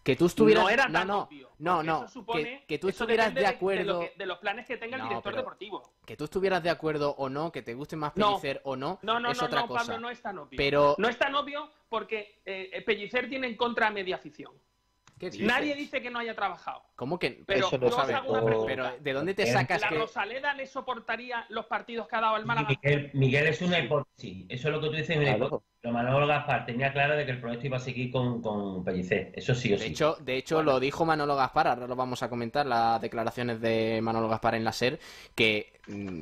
Que 0.04 0.16
tú 0.16 0.26
estuvieras... 0.26 0.64
No 0.64 0.70
era 0.70 0.90
tan 0.90 1.06
no, 1.06 1.30
no, 1.60 1.84
no, 1.84 2.06
que, 2.66 2.80
tú 2.80 2.88
estuvieras 2.88 3.36
de 3.36 3.46
acuerdo... 3.46 4.00
De, 4.18 4.26
los 4.26 4.40
planes 4.40 4.66
que 4.66 4.78
tenga 4.78 4.98
el 4.98 5.04
director 5.04 5.36
deportivo. 5.36 5.84
Que 6.06 6.16
tú 6.16 6.24
estuvieras 6.24 6.64
de 6.64 6.70
acuerdo 6.70 7.14
o 7.18 7.30
no, 7.30 7.52
que 7.52 7.62
te 7.62 7.74
guste 7.74 7.98
más 7.98 8.14
Pellicer 8.14 8.62
o 8.64 8.78
no, 8.78 9.00
no, 9.02 9.20
no 9.20 9.32
es 9.32 9.42
otra 9.42 9.68
cosa. 9.68 9.86
Pablo, 9.86 10.00
no 10.00 10.10
es 10.10 10.22
tan 10.22 10.40
obvio. 10.40 10.58
Pero... 10.58 10.96
No 10.98 11.10
es 11.10 11.18
tan 11.18 11.36
obvio 11.36 11.70
porque 11.90 12.42
eh, 12.46 12.82
Pellicer 12.86 13.28
tiene 13.28 13.48
en 13.48 13.58
contra 13.58 13.88
a 13.88 13.92
media 13.92 14.16
afición. 14.16 14.54
Nadie 15.40 15.76
dice 15.76 16.02
que 16.02 16.10
no 16.10 16.20
haya 16.20 16.36
trabajado. 16.36 16.84
¿Cómo 16.96 17.20
que 17.20 17.44
pero 17.46 17.68
Eso 17.68 17.78
no 17.78 17.92
sabe 17.92 18.16
Pero 18.66 18.98
¿de 19.00 19.14
dónde 19.14 19.34
te 19.34 19.46
sacas 19.46 19.82
¿La 19.82 19.90
que... 19.90 19.98
Rosaleda 19.98 20.54
le 20.54 20.66
soportaría 20.66 21.46
los 21.50 21.66
partidos 21.66 22.08
que 22.08 22.16
ha 22.16 22.22
dado 22.22 22.38
el 22.38 22.46
Málaga? 22.46 22.70
Miguel, 23.14 23.48
es 23.48 23.62
una 23.62 23.80
hipótesis. 23.80 24.46
Eso 24.50 24.68
es 24.70 24.74
lo 24.74 24.82
que 24.82 24.88
tú 24.88 24.94
dices, 24.94 25.18
una 25.18 25.62
Pero 25.82 25.96
Manolo 25.96 26.28
Gaspar 26.28 26.64
tenía 26.64 26.94
claro 26.94 27.16
de 27.16 27.26
que 27.26 27.32
el 27.32 27.42
proyecto 27.42 27.66
iba 27.66 27.78
a 27.78 27.80
seguir 27.80 28.12
con, 28.12 28.40
con 28.40 28.84
Pellicer. 28.84 29.32
Eso 29.36 29.56
sí 29.56 29.74
o 29.74 29.78
de 29.78 29.86
sí. 29.86 29.92
Hecho, 29.92 30.16
de 30.22 30.38
hecho, 30.38 30.62
lo 30.62 30.80
dijo 30.80 31.06
Manolo 31.06 31.36
Gaspar. 31.36 31.68
Ahora 31.68 31.88
lo 31.88 31.96
vamos 31.96 32.22
a 32.22 32.30
comentar, 32.30 32.68
las 32.68 33.02
declaraciones 33.02 33.60
de 33.60 34.00
Manolo 34.04 34.30
Gaspar 34.30 34.54
en 34.54 34.64
la 34.64 34.74
SER, 34.74 35.00
que 35.34 35.82
mm, 35.88 36.22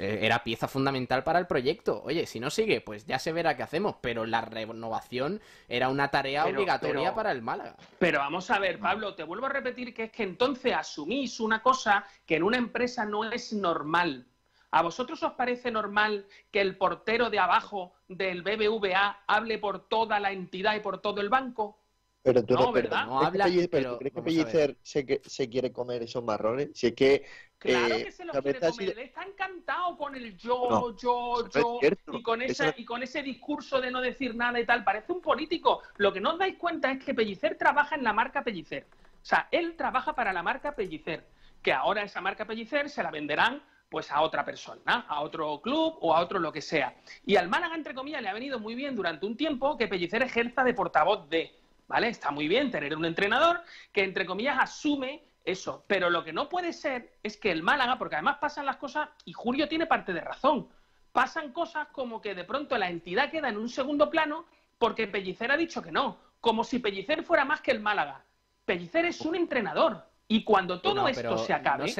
era 0.00 0.42
pieza 0.42 0.66
fundamental 0.66 1.22
para 1.22 1.38
el 1.38 1.46
proyecto. 1.46 2.02
Oye, 2.02 2.26
si 2.26 2.40
no 2.40 2.50
sigue, 2.50 2.80
pues 2.80 3.06
ya 3.06 3.20
se 3.20 3.32
verá 3.32 3.56
qué 3.56 3.62
hacemos. 3.62 3.94
Pero 4.00 4.26
la 4.26 4.40
renovación 4.40 5.40
era 5.68 5.90
una 5.90 6.08
tarea 6.08 6.46
obligatoria 6.46 7.14
para 7.14 7.30
el 7.30 7.40
Málaga. 7.40 7.76
Pero 8.00 8.18
vamos 8.18 8.50
a 8.50 8.58
ver, 8.58 8.80
Pablo, 8.80 9.14
te 9.14 9.22
vuelvo 9.22 9.46
a 9.46 9.50
repetir 9.50 9.94
que 9.94 10.04
es 10.04 10.10
que 10.10 10.24
entonces 10.24 10.74
asumís 10.74 11.38
una 11.38 11.62
cosa 11.62 12.04
que 12.26 12.34
en 12.34 12.42
una 12.42 12.56
empresa 12.56 13.04
no 13.04 13.30
es 13.30 13.52
normal. 13.52 14.26
¿A 14.70 14.82
vosotros 14.82 15.22
os 15.22 15.32
parece 15.32 15.70
normal 15.70 16.26
que 16.50 16.60
el 16.60 16.76
portero 16.76 17.30
de 17.30 17.38
abajo 17.38 17.94
del 18.08 18.42
BBVA 18.42 19.24
hable 19.26 19.58
por 19.58 19.88
toda 19.88 20.20
la 20.20 20.32
entidad 20.32 20.76
y 20.76 20.80
por 20.80 21.00
todo 21.00 21.20
el 21.20 21.28
banco? 21.28 21.78
Pero 22.22 22.44
tú 22.44 22.54
no, 22.54 22.72
¿verdad? 22.72 23.06
No 23.06 23.20
habla, 23.20 23.46
pero, 23.70 23.98
¿crees 23.98 24.12
que 24.12 24.22
Pellicer 24.22 24.76
se, 24.82 25.22
se, 25.24 25.48
quiere 25.48 25.72
comer 25.72 26.02
esos 26.02 26.22
marrones? 26.22 26.70
Si 26.74 26.88
es 26.88 26.94
que 26.94 27.24
Claro 27.58 27.96
eh, 27.96 28.04
que 28.04 28.12
se 28.12 28.24
los 28.24 28.36
quiere 28.38 28.60
comer. 28.60 28.90
Él 28.90 28.98
está 29.00 29.24
encantado 29.24 29.96
con 29.96 30.14
el 30.14 30.36
yo, 30.36 30.96
yo, 30.96 31.48
yo. 31.48 31.80
y, 32.12 32.22
con 32.22 32.40
esa, 32.40 32.72
y 32.76 32.84
con 32.84 33.02
ese 33.02 33.22
discurso 33.22 33.80
de 33.80 33.90
no 33.90 34.00
decir 34.00 34.34
nada 34.34 34.60
y 34.60 34.64
tal. 34.64 34.84
Parece 34.84 35.12
un 35.12 35.20
político. 35.20 35.82
Lo 35.96 36.12
que 36.12 36.20
no 36.20 36.32
os 36.32 36.38
dais 36.38 36.56
cuenta 36.56 36.92
es 36.92 37.04
que 37.04 37.14
Pellicer 37.14 37.58
trabaja 37.58 37.96
en 37.96 38.04
la 38.04 38.12
marca 38.12 38.44
Pellicer. 38.44 38.86
O 39.22 39.24
sea, 39.24 39.48
él 39.50 39.74
trabaja 39.76 40.14
para 40.14 40.32
la 40.32 40.42
marca 40.42 40.76
Pellicer. 40.76 41.26
Que 41.62 41.72
ahora 41.72 42.04
esa 42.04 42.20
marca 42.20 42.46
Pellicer 42.46 42.88
se 42.88 43.02
la 43.02 43.10
venderán 43.10 43.60
pues 43.88 44.10
a 44.10 44.20
otra 44.20 44.44
persona, 44.44 45.06
a 45.08 45.20
otro 45.20 45.60
club 45.60 45.96
o 46.00 46.14
a 46.14 46.20
otro 46.20 46.38
lo 46.38 46.52
que 46.52 46.60
sea. 46.60 46.94
Y 47.24 47.36
al 47.36 47.48
Málaga, 47.48 47.74
entre 47.74 47.94
comillas, 47.94 48.22
le 48.22 48.28
ha 48.28 48.34
venido 48.34 48.58
muy 48.58 48.74
bien 48.74 48.94
durante 48.94 49.26
un 49.26 49.36
tiempo 49.36 49.76
que 49.76 49.88
Pellicer 49.88 50.22
ejerza 50.22 50.62
de 50.64 50.74
portavoz 50.74 51.28
de, 51.28 51.54
¿vale? 51.86 52.08
Está 52.08 52.30
muy 52.30 52.48
bien 52.48 52.70
tener 52.70 52.96
un 52.96 53.04
entrenador 53.04 53.62
que, 53.92 54.04
entre 54.04 54.26
comillas, 54.26 54.58
asume 54.60 55.24
eso. 55.44 55.84
Pero 55.86 56.10
lo 56.10 56.24
que 56.24 56.32
no 56.32 56.48
puede 56.48 56.72
ser 56.72 57.18
es 57.22 57.36
que 57.36 57.50
el 57.50 57.62
Málaga, 57.62 57.98
porque 57.98 58.16
además 58.16 58.38
pasan 58.40 58.66
las 58.66 58.76
cosas, 58.76 59.08
y 59.24 59.32
Julio 59.32 59.68
tiene 59.68 59.86
parte 59.86 60.12
de 60.12 60.20
razón, 60.20 60.68
pasan 61.12 61.52
cosas 61.52 61.88
como 61.88 62.20
que 62.20 62.34
de 62.34 62.44
pronto 62.44 62.76
la 62.76 62.90
entidad 62.90 63.30
queda 63.30 63.48
en 63.48 63.56
un 63.56 63.68
segundo 63.68 64.10
plano 64.10 64.44
porque 64.78 65.08
Pellicer 65.08 65.50
ha 65.50 65.56
dicho 65.56 65.82
que 65.82 65.90
no, 65.90 66.18
como 66.40 66.62
si 66.62 66.78
Pellicer 66.78 67.24
fuera 67.24 67.44
más 67.44 67.60
que 67.60 67.72
el 67.72 67.80
Málaga. 67.80 68.24
Pellicer 68.64 69.06
es 69.06 69.22
un 69.22 69.34
entrenador, 69.34 70.07
y 70.28 70.44
cuando 70.44 70.80
todo 70.80 71.08
esto 71.08 71.38
se 71.38 71.54
acabe, 71.54 71.90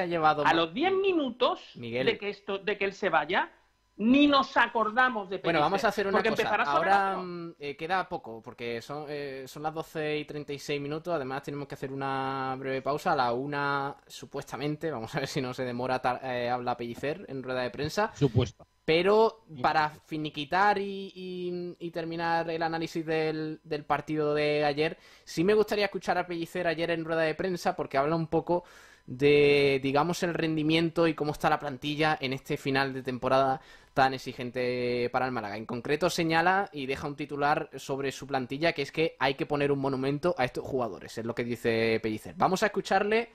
a 0.44 0.54
los 0.54 0.74
10 0.74 0.92
minutos 0.92 1.60
de 1.74 2.18
que 2.18 2.28
esto, 2.28 2.58
de 2.58 2.76
que 2.76 2.84
él 2.84 2.92
se 2.92 3.08
vaya, 3.08 3.50
ni 3.98 4.28
nos 4.28 4.56
acordamos 4.56 5.28
de 5.28 5.38
Bueno, 5.38 5.60
vamos 5.60 5.82
a 5.84 5.88
hacer 5.88 6.06
una 6.06 6.22
cosa. 6.22 6.54
Ahora 6.64 7.16
mm, 7.16 7.54
eh, 7.58 7.76
queda 7.76 8.08
poco, 8.08 8.40
porque 8.40 8.80
son, 8.80 9.06
eh, 9.08 9.44
son 9.46 9.62
las 9.62 9.74
12 9.74 10.18
y 10.18 10.24
36 10.24 10.80
minutos. 10.80 11.14
Además, 11.14 11.42
tenemos 11.42 11.66
que 11.66 11.74
hacer 11.74 11.92
una 11.92 12.54
breve 12.58 12.80
pausa. 12.80 13.12
A 13.12 13.16
la 13.16 13.32
una, 13.32 13.96
supuestamente, 14.06 14.90
vamos 14.90 15.14
a 15.14 15.20
ver 15.20 15.28
si 15.28 15.40
no 15.40 15.52
se 15.52 15.64
demora, 15.64 16.00
eh, 16.22 16.48
habla 16.48 16.76
Pellicer 16.76 17.24
en 17.28 17.42
rueda 17.42 17.62
de 17.62 17.70
prensa. 17.70 18.12
Supuesto. 18.14 18.66
Pero 18.84 19.44
para 19.60 19.90
finiquitar 20.06 20.78
y, 20.80 21.76
terminar 21.92 22.48
el 22.48 22.62
análisis 22.62 23.04
del, 23.04 23.60
partido 23.86 24.32
de 24.32 24.64
ayer, 24.64 24.96
sí 25.24 25.44
me 25.44 25.52
gustaría 25.52 25.84
escuchar 25.84 26.16
a 26.16 26.26
Pellicer 26.26 26.66
ayer 26.66 26.92
en 26.92 27.04
rueda 27.04 27.20
de 27.20 27.34
prensa 27.34 27.76
porque 27.76 27.98
habla 27.98 28.16
un 28.16 28.28
poco 28.28 28.64
de, 29.08 29.80
digamos, 29.82 30.22
el 30.22 30.34
rendimiento 30.34 31.08
y 31.08 31.14
cómo 31.14 31.32
está 31.32 31.48
la 31.48 31.58
plantilla 31.58 32.18
en 32.20 32.34
este 32.34 32.58
final 32.58 32.92
de 32.92 33.02
temporada 33.02 33.60
tan 33.94 34.12
exigente 34.12 35.08
para 35.10 35.24
el 35.24 35.32
Málaga. 35.32 35.56
En 35.56 35.64
concreto 35.64 36.10
señala 36.10 36.68
y 36.72 36.84
deja 36.84 37.08
un 37.08 37.16
titular 37.16 37.70
sobre 37.74 38.12
su 38.12 38.26
plantilla 38.26 38.74
que 38.74 38.82
es 38.82 38.92
que 38.92 39.16
hay 39.18 39.34
que 39.34 39.46
poner 39.46 39.72
un 39.72 39.78
monumento 39.78 40.34
a 40.36 40.44
estos 40.44 40.62
jugadores, 40.62 41.16
es 41.16 41.24
lo 41.24 41.34
que 41.34 41.42
dice 41.42 41.98
Pellicer. 42.02 42.34
Vamos 42.36 42.62
a 42.62 42.66
escucharle 42.66 43.30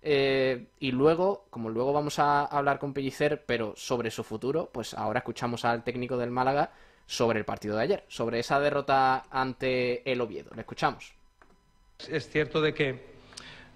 eh, 0.00 0.68
y 0.80 0.90
luego, 0.90 1.44
como 1.50 1.68
luego 1.68 1.92
vamos 1.92 2.18
a 2.18 2.46
hablar 2.46 2.78
con 2.78 2.94
Pellicer, 2.94 3.44
pero 3.44 3.74
sobre 3.76 4.10
su 4.10 4.24
futuro, 4.24 4.70
pues 4.72 4.94
ahora 4.94 5.18
escuchamos 5.18 5.66
al 5.66 5.84
técnico 5.84 6.16
del 6.16 6.30
Málaga 6.30 6.72
sobre 7.06 7.38
el 7.40 7.44
partido 7.44 7.76
de 7.76 7.82
ayer, 7.82 8.04
sobre 8.08 8.38
esa 8.38 8.58
derrota 8.58 9.24
ante 9.30 10.10
el 10.10 10.22
Oviedo. 10.22 10.50
Le 10.54 10.62
escuchamos. 10.62 11.12
Es 12.08 12.30
cierto 12.30 12.62
de 12.62 12.72
que 12.72 13.09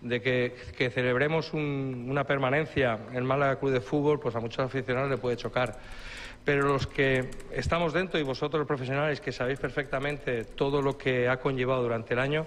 de 0.05 0.21
que, 0.21 0.91
celebremos 0.91 1.53
una 1.55 2.25
permanencia 2.25 2.99
en 3.13 3.25
Málaga 3.25 3.59
Club 3.59 3.73
de 3.73 3.81
Fútbol, 3.81 4.21
pues 4.21 4.37
a 4.37 4.41
muchos 4.41 4.65
aficionados 4.65 5.11
le 5.11 5.17
puede 5.17 5.37
chocar. 5.37 5.79
Pero 6.45 6.69
los 6.69 6.87
que 6.87 7.31
estamos 7.53 7.95
dentro 7.95 8.21
y 8.21 8.23
vosotros 8.23 8.59
los 8.59 8.69
profesionales 8.69 9.21
que 9.21 9.33
sabéis 9.33 9.59
perfectamente 9.59 10.45
todo 10.45 10.83
lo 10.83 10.99
que 10.99 11.27
ha 11.29 11.39
conllevado 11.39 11.83
durante 11.83 12.13
el 12.13 12.21
año, 12.21 12.47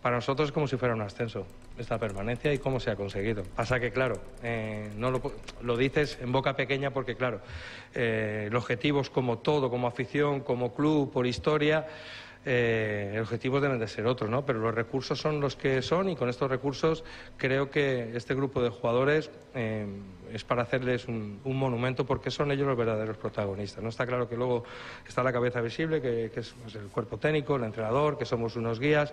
para 0.00 0.16
nosotros 0.16 0.48
es 0.48 0.52
como 0.52 0.66
si 0.66 0.76
fuera 0.76 0.94
un 0.94 1.02
ascenso, 1.02 1.46
esta 1.76 1.98
permanencia 1.98 2.52
y 2.52 2.58
cómo 2.58 2.80
se 2.80 2.90
ha 2.90 2.96
conseguido. 2.96 3.42
Pasa 3.42 3.78
que, 3.78 3.90
claro, 3.90 4.18
eh, 4.42 4.88
no 4.96 5.10
lo, 5.10 5.76
dices 5.76 6.18
en 6.22 6.32
boca 6.32 6.56
pequeña 6.56 6.92
porque, 6.92 7.14
claro, 7.14 7.40
eh, 7.94 8.48
los 8.50 8.62
objetivos 8.62 9.10
como 9.10 9.38
todo, 9.38 9.68
como 9.68 9.86
afición, 9.86 10.40
como 10.40 10.74
club, 10.74 11.12
por 11.12 11.26
historia, 11.26 11.86
eh, 12.46 13.10
el 13.14 13.20
objetivo 13.20 13.60
deben 13.60 13.80
de 13.80 13.88
ser 13.88 14.06
otros, 14.06 14.30
¿no? 14.30 14.46
Pero 14.46 14.60
los 14.60 14.74
recursos 14.74 15.20
son 15.20 15.40
los 15.40 15.56
que 15.56 15.82
son 15.82 16.08
y 16.08 16.14
con 16.14 16.28
estos 16.28 16.48
recursos 16.48 17.02
creo 17.36 17.70
que 17.70 18.16
este 18.16 18.36
grupo 18.36 18.62
de 18.62 18.70
jugadores 18.70 19.30
eh, 19.54 19.84
es 20.32 20.44
para 20.44 20.62
hacerles 20.62 21.08
un, 21.08 21.40
monumento 21.44 22.04
porque 22.04 22.30
son 22.30 22.50
ellos 22.50 22.66
los 22.66 22.76
verdaderos 22.76 23.16
protagonistas. 23.16 23.82
No 23.82 23.88
está 23.88 24.06
claro 24.06 24.28
que 24.28 24.36
luego 24.36 24.64
está 25.06 25.22
la 25.22 25.32
cabeza 25.32 25.60
visible, 25.60 26.00
que, 26.00 26.26
es 26.26 26.54
pues, 26.62 26.74
el 26.74 26.88
cuerpo 26.88 27.18
técnico, 27.18 27.56
el 27.56 27.64
entrenador, 27.64 28.18
que 28.18 28.24
somos 28.24 28.56
unos 28.56 28.78
guías 28.78 29.12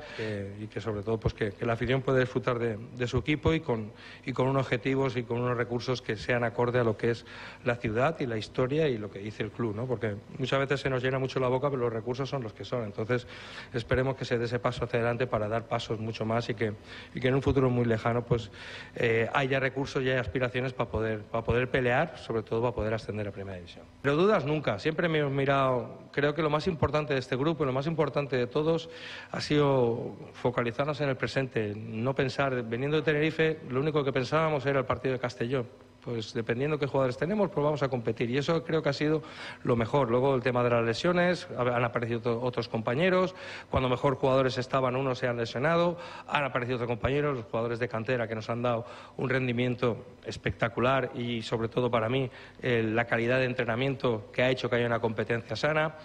y 0.59 0.67
que 0.67 0.81
sobre 0.81 1.03
todo 1.03 1.19
pues 1.19 1.33
que, 1.33 1.53
la 1.61 1.73
afición 1.73 2.01
puede 2.01 2.19
disfrutar 2.19 2.59
de, 2.59 3.07
su 3.07 3.17
equipo 3.17 3.53
y 3.53 3.59
con, 3.59 3.91
y 4.25 4.33
con 4.33 4.47
unos 4.47 4.63
objetivos 4.63 5.15
y 5.17 5.23
con 5.23 5.39
unos 5.41 5.57
recursos 5.57 6.01
que 6.01 6.15
sean 6.15 6.43
acorde 6.43 6.79
a 6.79 6.83
lo 6.83 6.97
que 6.97 7.11
es 7.11 7.25
la 7.63 7.75
ciudad 7.75 8.19
y 8.19 8.25
la 8.25 8.37
historia 8.37 8.87
y 8.87 8.97
lo 8.97 9.09
que 9.11 9.19
dice 9.19 9.43
el 9.43 9.51
club, 9.51 9.75
¿no? 9.75 9.85
Porque 9.85 10.15
muchas 10.37 10.59
veces 10.59 10.81
se 10.81 10.89
nos 10.89 11.03
llena 11.03 11.19
mucho 11.19 11.39
la 11.39 11.47
boca, 11.47 11.69
pero 11.69 11.83
los 11.83 11.93
recursos 11.93 12.29
son 12.29 12.43
los 12.43 12.53
que 12.53 12.65
son. 12.65 12.83
Entonces 12.83 13.27
esperemos 13.73 14.15
que 14.15 14.25
se 14.25 14.37
dé 14.37 14.45
ese 14.45 14.59
paso 14.59 14.85
hacia 14.85 14.99
adelante 14.99 15.27
para 15.27 15.47
dar 15.47 15.67
pasos 15.67 15.99
mucho 15.99 16.25
más 16.25 16.49
y 16.49 16.55
que, 16.55 16.73
y 17.13 17.19
que 17.19 17.27
en 17.27 17.35
un 17.35 17.41
futuro 17.41 17.69
muy 17.69 17.85
lejano 17.85 18.23
pues 18.23 18.51
eh, 18.95 19.29
haya 19.33 19.59
recursos 19.59 20.03
y 20.03 20.09
haya 20.09 20.21
aspiraciones 20.21 20.73
para 20.73 20.89
poder, 20.89 21.02
para 21.31 21.43
poder 21.43 21.69
pelear, 21.69 22.17
sobre 22.17 22.43
todo 22.43 22.61
para 22.61 22.73
poder 22.73 22.93
ascender 22.93 23.27
a 23.27 23.31
Primera 23.31 23.57
División. 23.57 23.85
Pero 24.01 24.15
dudas 24.15 24.45
nunca, 24.45 24.79
siempre 24.79 25.07
me 25.07 25.19
he 25.19 25.23
mirado, 25.25 26.09
creo 26.11 26.33
que 26.33 26.41
lo 26.41 26.49
más 26.49 26.67
importante 26.67 27.13
de 27.13 27.19
este 27.19 27.35
grupo 27.35 27.63
y 27.63 27.67
lo 27.67 27.73
más 27.73 27.87
importante 27.87 28.35
de 28.37 28.47
todos 28.47 28.89
ha 29.31 29.41
sido 29.41 30.15
focalizarnos 30.33 30.99
en 31.01 31.09
el 31.09 31.15
presente, 31.15 31.73
no 31.75 32.13
pensar, 32.13 32.63
veniendo 32.63 32.97
de 32.97 33.03
Tenerife, 33.03 33.59
lo 33.69 33.79
único 33.79 34.03
que 34.03 34.11
pensábamos 34.11 34.65
era 34.65 34.79
el 34.79 34.85
partido 34.85 35.13
de 35.13 35.19
Castellón 35.19 35.67
pues 36.03 36.33
dependiendo 36.33 36.77
qué 36.77 36.87
jugadores 36.87 37.17
tenemos, 37.17 37.49
pues 37.49 37.63
vamos 37.63 37.83
a 37.83 37.89
competir. 37.89 38.29
Y 38.29 38.37
eso 38.37 38.63
creo 38.63 38.81
que 38.81 38.89
ha 38.89 38.93
sido 38.93 39.23
lo 39.63 39.75
mejor. 39.75 40.09
Luego 40.09 40.35
el 40.35 40.41
tema 40.41 40.63
de 40.63 40.69
las 40.69 40.83
lesiones, 40.83 41.47
han 41.57 41.83
aparecido 41.83 42.41
otros 42.41 42.67
compañeros, 42.67 43.35
cuando 43.69 43.89
mejor 43.89 44.15
jugadores 44.15 44.57
estaban, 44.57 44.95
unos 44.95 45.19
se 45.19 45.27
han 45.27 45.37
lesionado, 45.37 45.97
han 46.27 46.43
aparecido 46.43 46.75
otros 46.75 46.89
compañeros, 46.89 47.37
los 47.37 47.45
jugadores 47.45 47.79
de 47.79 47.87
cantera 47.87 48.27
que 48.27 48.35
nos 48.35 48.49
han 48.49 48.61
dado 48.61 48.85
un 49.17 49.29
rendimiento 49.29 50.05
espectacular 50.25 51.11
y 51.15 51.41
sobre 51.41 51.69
todo 51.69 51.89
para 51.89 52.09
mí 52.09 52.29
la 52.61 53.05
calidad 53.05 53.39
de 53.39 53.45
entrenamiento 53.45 54.29
que 54.31 54.43
ha 54.43 54.49
hecho 54.49 54.69
que 54.69 54.75
haya 54.77 54.87
una 54.87 54.99
competencia 54.99 55.55
sana. 55.55 55.95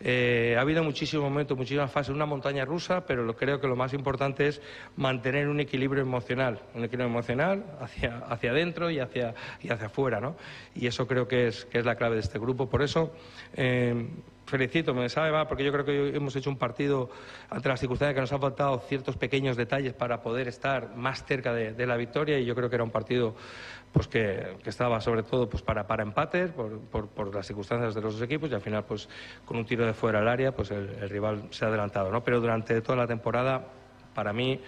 Eh, 0.00 0.54
ha 0.56 0.60
habido 0.60 0.84
muchísimos 0.84 1.24
momentos, 1.24 1.56
muchísimas 1.56 1.90
fases, 1.90 2.14
una 2.14 2.26
montaña 2.26 2.64
rusa, 2.64 3.04
pero 3.04 3.24
lo, 3.24 3.34
creo 3.34 3.60
que 3.60 3.66
lo 3.66 3.74
más 3.74 3.92
importante 3.94 4.46
es 4.46 4.62
mantener 4.96 5.48
un 5.48 5.60
equilibrio 5.60 6.02
emocional, 6.02 6.62
un 6.74 6.84
equilibrio 6.84 7.06
emocional 7.06 7.64
hacia, 7.80 8.18
hacia 8.18 8.50
adentro 8.50 8.90
y 8.90 9.00
hacia, 9.00 9.34
y 9.60 9.70
hacia 9.70 9.86
afuera, 9.86 10.20
¿no? 10.20 10.36
Y 10.74 10.86
eso 10.86 11.06
creo 11.06 11.26
que 11.26 11.48
es, 11.48 11.64
que 11.64 11.78
es 11.78 11.84
la 11.84 11.96
clave 11.96 12.14
de 12.14 12.20
este 12.20 12.38
grupo. 12.38 12.68
Por 12.68 12.82
eso, 12.82 13.12
eh, 13.54 14.08
felicito, 14.46 14.94
me 14.94 15.08
sabe 15.08 15.32
mal, 15.32 15.48
porque 15.48 15.64
yo 15.64 15.72
creo 15.72 15.84
que 15.84 16.16
hemos 16.16 16.34
hecho 16.36 16.48
un 16.48 16.58
partido 16.58 17.10
ante 17.50 17.68
las 17.68 17.80
circunstancias 17.80 18.14
que 18.14 18.20
nos 18.20 18.32
han 18.32 18.40
faltado 18.40 18.78
ciertos 18.80 19.16
pequeños 19.16 19.56
detalles 19.56 19.94
para 19.94 20.22
poder 20.22 20.46
estar 20.46 20.94
más 20.94 21.24
cerca 21.24 21.52
de, 21.52 21.72
de 21.72 21.86
la 21.86 21.96
victoria 21.96 22.38
y 22.38 22.44
yo 22.44 22.54
creo 22.54 22.70
que 22.70 22.76
era 22.76 22.84
un 22.84 22.90
partido 22.90 23.34
pues 23.92 24.06
que, 24.08 24.56
estaba 24.64 25.00
sobre 25.00 25.22
todo 25.22 25.48
pues 25.48 25.62
para, 25.62 25.86
para 25.86 26.02
empate 26.02 26.48
por, 26.48 26.80
por, 27.08 27.34
las 27.34 27.46
circunstancias 27.46 27.94
de 27.94 28.00
los 28.00 28.14
dos 28.14 28.22
equipos 28.22 28.50
y 28.50 28.54
al 28.54 28.60
final 28.60 28.84
pues 28.84 29.08
con 29.44 29.56
un 29.56 29.64
tiro 29.64 29.86
de 29.86 29.94
fuera 29.94 30.20
al 30.20 30.28
área 30.28 30.52
pues 30.52 30.70
el, 30.70 31.08
rival 31.08 31.48
se 31.50 31.64
ha 31.64 31.68
adelantado 31.68 32.10
¿no? 32.10 32.22
pero 32.22 32.40
durante 32.40 32.80
toda 32.80 32.96
la 32.96 33.06
temporada 33.06 33.66
para 34.14 34.32
mí 34.32 34.60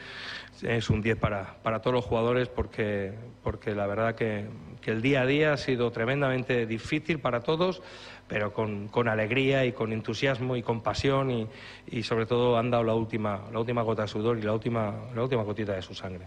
es 0.62 0.90
un 0.90 1.00
10 1.00 1.18
para, 1.18 1.56
para 1.62 1.80
todos 1.80 1.94
los 1.94 2.04
jugadores 2.04 2.48
porque, 2.48 3.14
porque 3.42 3.74
la 3.74 3.86
verdad 3.86 4.14
que, 4.14 4.46
que 4.80 4.90
el 4.90 5.02
día 5.02 5.22
a 5.22 5.26
día 5.26 5.52
ha 5.52 5.56
sido 5.56 5.90
tremendamente 5.90 6.66
difícil 6.66 7.18
para 7.18 7.40
todos, 7.40 7.82
pero 8.30 8.52
con, 8.52 8.86
con, 8.88 9.08
alegría 9.08 9.64
y 9.66 9.72
con 9.72 9.92
entusiasmo 9.92 10.56
y 10.56 10.62
con 10.62 10.82
pasión 10.82 11.32
y, 11.32 11.48
y, 11.88 12.04
sobre 12.04 12.26
todo 12.26 12.56
han 12.56 12.70
dado 12.70 12.84
la 12.84 12.94
última, 12.94 13.42
la 13.52 13.58
última 13.58 13.82
gota 13.82 14.02
de 14.02 14.08
sudor 14.08 14.38
y 14.38 14.42
la 14.42 14.52
última, 14.52 14.94
la 15.16 15.22
última 15.24 15.42
gotita 15.42 15.72
de 15.72 15.82
su 15.82 15.94
sangre. 15.94 16.26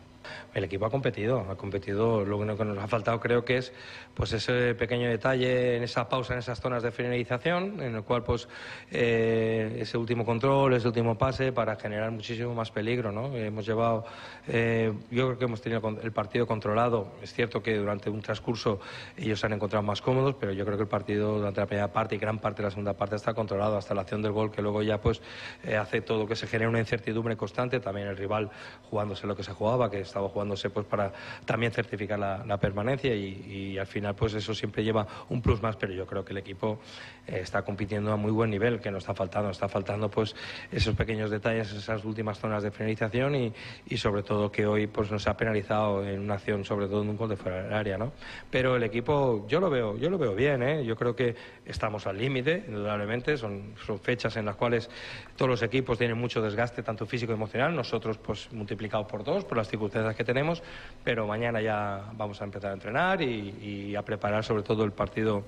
El 0.53 0.63
equipo 0.63 0.85
ha 0.85 0.89
competido, 0.89 1.45
ha 1.49 1.55
competido. 1.55 2.23
Lo 2.23 2.37
único 2.37 2.57
que 2.57 2.65
nos 2.65 2.77
ha 2.77 2.87
faltado 2.87 3.19
creo 3.19 3.43
que 3.43 3.57
es 3.57 3.73
pues 4.13 4.33
ese 4.33 4.75
pequeño 4.75 5.09
detalle 5.09 5.77
en 5.77 5.83
esa 5.83 6.07
pausa, 6.07 6.33
en 6.33 6.39
esas 6.39 6.59
zonas 6.59 6.83
de 6.83 6.91
finalización, 6.91 7.81
en 7.81 7.95
el 7.95 8.03
cual 8.03 8.23
pues 8.23 8.47
eh, 8.91 9.77
ese 9.79 9.97
último 9.97 10.25
control, 10.25 10.73
ese 10.73 10.87
último 10.87 11.17
pase 11.17 11.51
para 11.51 11.75
generar 11.75 12.11
muchísimo 12.11 12.53
más 12.53 12.71
peligro. 12.71 13.11
¿no? 13.11 13.35
Hemos 13.35 13.65
llevado, 13.65 14.05
eh, 14.47 14.93
yo 15.09 15.27
creo 15.27 15.37
que 15.39 15.45
hemos 15.45 15.61
tenido 15.61 15.81
el 16.01 16.11
partido 16.11 16.45
controlado. 16.45 17.13
Es 17.21 17.33
cierto 17.33 17.61
que 17.61 17.77
durante 17.77 18.09
un 18.09 18.21
transcurso 18.21 18.79
ellos 19.17 19.39
se 19.39 19.45
han 19.45 19.53
encontrado 19.53 19.83
más 19.83 20.01
cómodos, 20.01 20.35
pero 20.39 20.51
yo 20.51 20.65
creo 20.65 20.77
que 20.77 20.83
el 20.83 20.89
partido 20.89 21.37
durante 21.37 21.61
la 21.61 21.67
primera 21.67 21.91
parte 21.93 22.15
y 22.15 22.17
gran 22.17 22.39
parte 22.39 22.61
de 22.61 22.67
la 22.67 22.71
segunda 22.71 22.93
parte 22.93 23.15
está 23.15 23.33
controlado 23.33 23.77
hasta 23.77 23.93
la 23.93 24.01
acción 24.01 24.21
del 24.21 24.31
gol 24.31 24.51
que 24.51 24.61
luego 24.61 24.81
ya 24.81 24.99
pues 24.99 25.21
eh, 25.63 25.77
hace 25.77 26.01
todo 26.01 26.27
que 26.27 26.35
se 26.35 26.47
genere 26.47 26.67
una 26.67 26.79
incertidumbre 26.79 27.37
constante. 27.37 27.79
También 27.79 28.07
el 28.07 28.17
rival 28.17 28.49
jugándose 28.89 29.27
lo 29.27 29.35
que 29.35 29.43
se 29.43 29.53
jugaba, 29.53 29.89
que 29.89 30.01
estaba 30.01 30.27
jugándose 30.29 30.69
pues 30.69 30.85
para 30.85 31.13
también 31.45 31.71
certificar 31.71 32.19
la, 32.19 32.57
permanencia 32.57 33.13
y, 33.13 33.77
al 33.77 33.87
final 33.87 34.15
pues 34.15 34.33
eso 34.33 34.53
siempre 34.53 34.83
lleva 34.83 35.05
un 35.29 35.41
plus 35.41 35.61
más, 35.61 35.75
pero 35.75 35.93
yo 35.93 36.05
creo 36.05 36.23
que 36.23 36.31
el 36.31 36.37
equipo 36.37 36.79
eh, 37.27 37.39
está 37.41 37.63
compitiendo 37.63 38.11
a 38.11 38.15
muy 38.15 38.31
buen 38.31 38.49
nivel, 38.49 38.79
que 38.79 38.89
no 38.89 38.97
está 38.97 39.13
faltando, 39.13 39.49
está 39.49 39.67
faltando 39.67 40.09
pues 40.09 40.35
esos 40.71 40.95
pequeños 40.95 41.29
detalles, 41.29 41.71
esas 41.71 42.05
últimas 42.05 42.39
zonas 42.39 42.63
de 42.63 42.71
finalización 42.71 43.35
y, 43.35 43.53
y 43.87 43.97
sobre 43.97 44.23
todo 44.23 44.51
que 44.51 44.65
hoy 44.65 44.87
pues 44.87 45.11
nos 45.11 45.27
ha 45.27 45.35
penalizado 45.35 46.05
en 46.05 46.21
una 46.21 46.35
acción, 46.35 46.63
sobre 46.63 46.87
todo 46.87 47.01
en 47.01 47.09
un 47.09 47.17
gol 47.17 47.29
de 47.29 47.35
fuera 47.35 47.63
del 47.63 47.73
área, 47.73 47.97
¿no? 47.97 48.13
Pero 48.49 48.75
el 48.75 48.83
equipo 48.83 49.45
yo 49.47 49.59
lo 49.59 49.69
veo, 49.69 49.97
yo 49.97 50.09
lo 50.09 50.17
veo 50.17 50.35
bien, 50.35 50.63
¿eh? 50.63 50.85
Yo 50.85 50.95
creo 50.95 51.15
que 51.15 51.35
estamos 51.83 52.07
al 52.07 52.17
límite, 52.17 52.63
indudablemente, 52.69 53.35
son, 53.35 53.73
son 53.85 53.99
fechas 53.99 54.37
en 54.37 54.45
las 54.45 54.55
cuales 54.55 54.89
todos 55.35 55.49
los 55.49 55.63
equipos 55.63 55.97
tienen 55.97 56.17
mucho 56.17 56.41
desgaste, 56.41 56.81
tanto 56.81 57.05
físico 57.05 57.33
como 57.33 57.43
emocional, 57.43 57.75
nosotros 57.75 58.17
pues 58.17 58.49
multiplicado 58.53 59.05
por 59.05 59.25
dos, 59.25 59.43
por 59.43 59.57
las 59.57 59.67
circunstancias 59.67 60.15
que 60.15 60.23
tenemos, 60.23 60.63
pero 61.03 61.27
mañana 61.27 61.59
ya 61.59 62.09
vamos 62.13 62.39
a 62.41 62.45
empezar 62.45 62.71
a 62.71 62.75
entrenar 62.75 63.21
y, 63.21 63.93
a 63.97 64.01
preparar 64.01 64.45
sobre 64.45 64.63
todo 64.63 64.85
el 64.85 64.93
partido, 64.93 65.43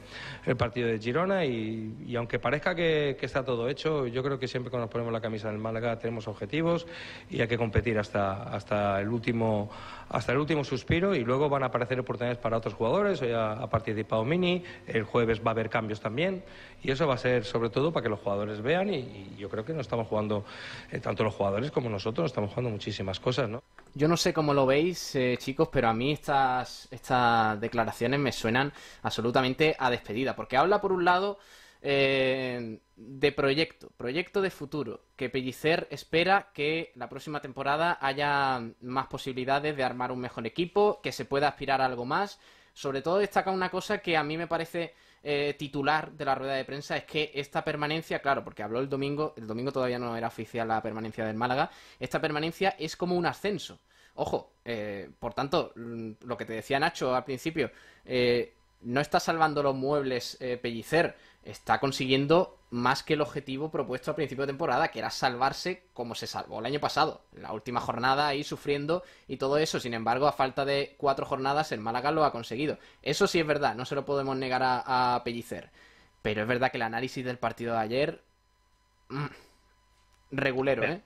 el 0.45 0.57
partido 0.57 0.89
de 0.89 0.99
Girona. 0.99 1.45
Y, 1.45 2.13
aunque 2.17 2.37
parezca 2.37 2.75
que, 2.75 3.17
está 3.21 3.45
todo 3.45 3.69
hecho, 3.69 4.05
yo 4.05 4.21
creo 4.21 4.37
que 4.37 4.49
siempre 4.49 4.69
cuando 4.69 4.87
nos 4.87 4.91
ponemos 4.91 5.13
la 5.13 5.21
camisa 5.21 5.47
del 5.49 5.57
Málaga 5.57 5.97
tenemos 5.97 6.27
objetivos 6.27 6.85
y 7.29 7.39
hay 7.39 7.47
que 7.47 7.57
competir 7.57 7.97
hasta, 7.97 8.43
hasta 8.43 8.99
el 8.99 9.07
último 9.07 9.71
hasta 10.09 10.31
el 10.31 10.37
último 10.37 10.63
suspiro 10.63 11.15
y 11.15 11.23
luego 11.23 11.49
van 11.49 11.63
a 11.63 11.67
aparecer 11.67 11.99
oportunidades 11.99 12.37
para 12.37 12.57
otros 12.57 12.73
jugadores. 12.73 13.21
Hoy 13.21 13.31
ha, 13.31 13.53
ha, 13.53 13.69
participado 13.69 14.23
Mini, 14.23 14.63
el 14.87 15.03
jueves 15.03 15.41
va 15.41 15.49
a 15.49 15.51
haber 15.51 15.69
cambios 15.69 15.99
también 15.99 16.43
y 16.85 16.91
eso 16.91 17.07
va 17.07 17.15
a 17.15 17.17
ser 17.17 17.45
sobre 17.45 17.69
todo 17.69 17.91
para 17.91 18.03
que 18.03 18.09
los 18.09 18.19
jugadores 18.19 18.61
vean 18.61 18.93
y, 18.93 19.35
yo 19.37 19.49
creo 19.49 19.65
que 19.65 19.73
no 19.73 19.81
estamos 19.81 20.07
jugando, 20.07 20.45
eh, 20.91 20.99
tanto 20.99 21.23
los 21.23 21.33
jugadores 21.33 21.71
como 21.71 21.89
nosotros, 21.89 22.27
estamos 22.27 22.51
jugando 22.51 22.69
muchísimas 22.69 23.19
cosas, 23.19 23.49
¿no? 23.49 23.63
Yo 23.93 24.07
no 24.07 24.17
sé 24.17 24.33
cómo 24.33 24.53
lo 24.53 24.65
veis, 24.65 25.15
eh, 25.15 25.37
chicos, 25.39 25.69
pero 25.71 25.87
a 25.87 25.93
mí 25.93 26.11
estas, 26.11 26.87
estas 26.91 27.59
declaraciones 27.59 28.19
me 28.19 28.31
suenan 28.31 28.71
absolutamente 29.01 29.75
a 29.79 29.89
despedida, 29.89 30.35
porque 30.35 30.57
habla 30.57 30.81
por 30.81 30.91
un 30.91 31.05
lado 31.05 31.39
eh, 31.87 32.79
de 32.95 33.31
proyecto, 33.31 33.91
proyecto 33.95 34.41
de 34.41 34.49
futuro, 34.49 35.01
que 35.15 35.29
Pellicer 35.29 35.87
espera 35.91 36.49
que 36.53 36.91
la 36.95 37.09
próxima 37.09 37.41
temporada 37.41 37.97
haya 38.01 38.61
más 38.81 39.07
posibilidades 39.07 39.77
de 39.77 39.83
armar 39.83 40.11
un 40.11 40.19
mejor 40.19 40.47
equipo, 40.47 40.99
que 41.03 41.11
se 41.11 41.25
pueda 41.25 41.47
aspirar 41.47 41.81
a 41.81 41.85
algo 41.85 42.05
más. 42.05 42.39
Sobre 42.73 43.01
todo 43.01 43.19
destaca 43.19 43.51
una 43.51 43.69
cosa 43.69 43.99
que 43.99 44.17
a 44.17 44.23
mí 44.23 44.35
me 44.35 44.47
parece 44.47 44.93
eh, 45.27 45.55
titular 45.57 46.11
de 46.11 46.23
la 46.23 46.35
rueda 46.35 46.53
de 46.53 46.65
prensa 46.65 46.97
es 46.97 47.03
que 47.03 47.31
esta 47.33 47.63
permanencia, 47.63 48.19
claro, 48.19 48.43
porque 48.43 48.61
habló 48.61 48.79
el 48.79 48.87
domingo, 48.87 49.33
el 49.37 49.47
domingo 49.47 49.71
todavía 49.71 49.97
no 49.97 50.15
era 50.15 50.27
oficial 50.27 50.67
la 50.67 50.83
permanencia 50.83 51.25
del 51.25 51.35
Málaga, 51.35 51.71
esta 51.99 52.21
permanencia 52.21 52.75
es 52.77 52.95
como 52.95 53.15
un 53.15 53.25
ascenso. 53.25 53.79
Ojo, 54.13 54.53
eh, 54.63 55.09
por 55.17 55.33
tanto, 55.33 55.71
lo 55.75 56.37
que 56.37 56.45
te 56.45 56.53
decía 56.53 56.79
Nacho 56.79 57.15
al 57.15 57.23
principio, 57.25 57.71
eh, 58.05 58.53
no 58.81 59.01
está 59.01 59.19
salvando 59.19 59.63
los 59.63 59.75
muebles 59.75 60.37
Pellicer, 60.61 61.15
está 61.45 61.79
consiguiendo 61.79 62.57
más 62.71 63.03
que 63.03 63.13
el 63.13 63.21
objetivo 63.21 63.69
propuesto 63.69 64.11
al 64.11 64.15
principio 64.15 64.43
de 64.43 64.51
temporada, 64.51 64.89
que 64.89 64.99
era 64.99 65.11
salvarse 65.11 65.83
como 65.93 66.15
se 66.15 66.27
salvó 66.27 66.59
el 66.59 66.65
año 66.65 66.79
pasado, 66.79 67.21
la 67.33 67.53
última 67.53 67.79
jornada 67.79 68.27
ahí 68.27 68.43
sufriendo 68.43 69.03
y 69.27 69.37
todo 69.37 69.57
eso. 69.57 69.79
Sin 69.79 69.93
embargo, 69.93 70.27
a 70.27 70.33
falta 70.33 70.65
de 70.65 70.95
cuatro 70.97 71.25
jornadas, 71.25 71.71
el 71.71 71.79
Málaga 71.79 72.11
lo 72.11 72.25
ha 72.25 72.31
conseguido. 72.31 72.79
Eso 73.01 73.27
sí 73.27 73.39
es 73.39 73.47
verdad, 73.47 73.75
no 73.75 73.85
se 73.85 73.95
lo 73.95 74.05
podemos 74.05 74.35
negar 74.35 74.61
a, 74.63 75.21
Pellicer. 75.23 75.69
Pero 76.21 76.41
es 76.41 76.47
verdad 76.47 76.71
que 76.71 76.77
el 76.77 76.83
análisis 76.83 77.23
del 77.23 77.37
partido 77.37 77.73
de 77.73 77.79
ayer. 77.79 78.21
Mm, 79.09 79.25
regulero, 80.31 80.83
¿eh? 80.83 81.01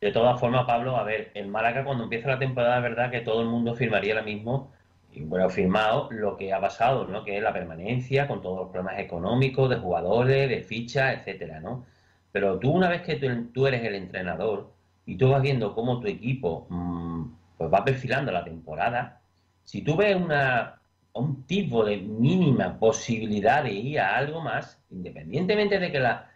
De 0.00 0.12
todas 0.12 0.38
formas, 0.38 0.66
Pablo, 0.66 0.96
a 0.96 1.02
ver, 1.02 1.30
el 1.34 1.48
Málaga 1.48 1.84
cuando 1.84 2.04
empieza 2.04 2.28
la 2.28 2.38
temporada, 2.38 2.76
es 2.76 2.82
verdad 2.82 3.10
que 3.10 3.20
todo 3.20 3.42
el 3.42 3.48
mundo 3.48 3.74
firmaría 3.74 4.14
ahora 4.14 4.24
mismo 4.24 4.72
y 5.12 5.20
bueno, 5.22 5.50
firmado 5.50 6.08
lo 6.10 6.36
que 6.36 6.52
ha 6.52 6.60
pasado, 6.60 7.06
¿no? 7.06 7.24
Que 7.24 7.36
es 7.36 7.42
la 7.42 7.52
permanencia 7.52 8.28
con 8.28 8.42
todos 8.42 8.58
los 8.60 8.70
problemas 8.70 9.00
económicos, 9.00 9.68
de 9.68 9.76
jugadores, 9.76 10.48
de 10.48 10.62
fichas, 10.62 11.18
etcétera, 11.18 11.60
¿no? 11.60 11.84
Pero 12.32 12.58
tú 12.58 12.70
una 12.70 12.88
vez 12.88 13.02
que 13.02 13.16
tú, 13.16 13.66
eres 13.66 13.84
el 13.84 13.94
entrenador 13.96 14.72
y 15.06 15.16
tú 15.16 15.30
vas 15.30 15.42
viendo 15.42 15.74
cómo 15.74 16.00
tu 16.00 16.06
equipo 16.06 16.66
mm, 16.70 17.24
pues 17.58 17.72
va 17.72 17.84
perfilando 17.84 18.32
la 18.32 18.44
temporada, 18.44 19.20
si 19.64 19.82
tú 19.82 19.96
ves 19.96 20.16
una, 20.16 20.80
un 21.12 21.44
tipo 21.44 21.84
de 21.84 21.98
mínima 21.98 22.78
posibilidad 22.78 23.64
de 23.64 23.72
ir 23.72 24.00
a 24.00 24.16
algo 24.16 24.40
más, 24.40 24.80
independientemente 24.90 25.78
de 25.78 25.92
que 25.92 26.00
la, 26.00 26.30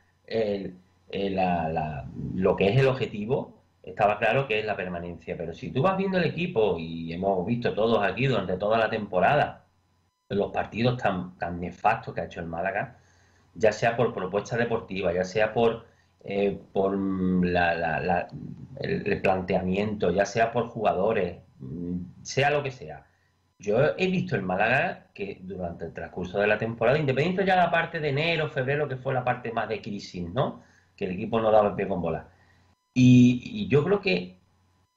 la, 1.09 2.09
lo 2.35 2.57
que 2.57 2.69
es 2.69 2.79
el 2.79 2.89
objetivo, 2.89 3.64
estaba 3.85 4.19
claro 4.19 4.47
que 4.47 4.61
es 4.61 4.65
la 4.65 4.77
permanencia. 4.77 5.37
Pero 5.37 5.53
si 5.55 5.71
tú 5.71 5.83
vas 5.83 5.97
viendo 5.97 6.19
el 6.19 6.25
equipo, 6.25 6.79
y 6.79 7.13
hemos 7.13 7.45
visto 7.47 7.75
todos 7.75 8.03
aquí 8.03 8.27
durante 8.27 8.57
toda 8.57 8.79
la 8.79 8.91
temporada, 8.91 9.67
los 10.29 10.53
partidos 10.53 10.97
tan, 10.99 11.37
tan 11.39 11.61
nefastos 11.61 12.15
que 12.15 12.23
ha 12.23 12.25
hecho 12.25 12.41
el 12.41 12.47
Málaga, 12.47 12.99
ya 13.55 13.73
sea 13.73 13.97
por 13.97 14.15
propuesta 14.15 14.57
deportiva, 14.57 15.13
ya 15.13 15.25
sea 15.25 15.53
por, 15.53 15.87
eh, 16.25 16.59
por 16.73 16.97
la, 16.99 18.29
el, 18.81 19.21
planteamiento, 19.23 20.11
ya 20.11 20.25
sea 20.27 20.53
por 20.53 20.69
jugadores, 20.69 21.39
mm, 21.59 22.23
sea 22.23 22.51
lo 22.51 22.63
que 22.63 22.71
sea. 22.71 23.07
Yo 23.59 23.79
he 23.97 24.09
visto 24.09 24.37
el 24.37 24.43
Málaga 24.43 25.09
que 25.15 25.39
durante 25.43 25.85
el 25.87 25.93
transcurso 25.93 26.39
de 26.41 26.47
la 26.49 26.59
temporada, 26.59 26.99
independiente 26.99 27.47
ya 27.47 27.57
la 27.57 27.71
parte 27.71 28.01
de 28.01 28.09
enero, 28.11 28.49
febrero, 28.49 28.89
que 28.89 28.97
fue 28.97 29.15
la 29.15 29.25
parte 29.25 29.53
más 29.53 29.69
de 29.69 29.81
crisis, 29.81 30.29
¿no? 30.33 30.63
Que 30.97 31.07
el 31.07 31.13
equipo 31.13 31.41
no 31.41 31.51
daba 31.51 31.69
el 31.69 31.75
pie 31.75 31.89
con 31.89 32.03
bola 32.03 32.29
y, 32.95 33.67
yo 33.69 33.85
creo 33.85 34.01
que 34.01 34.39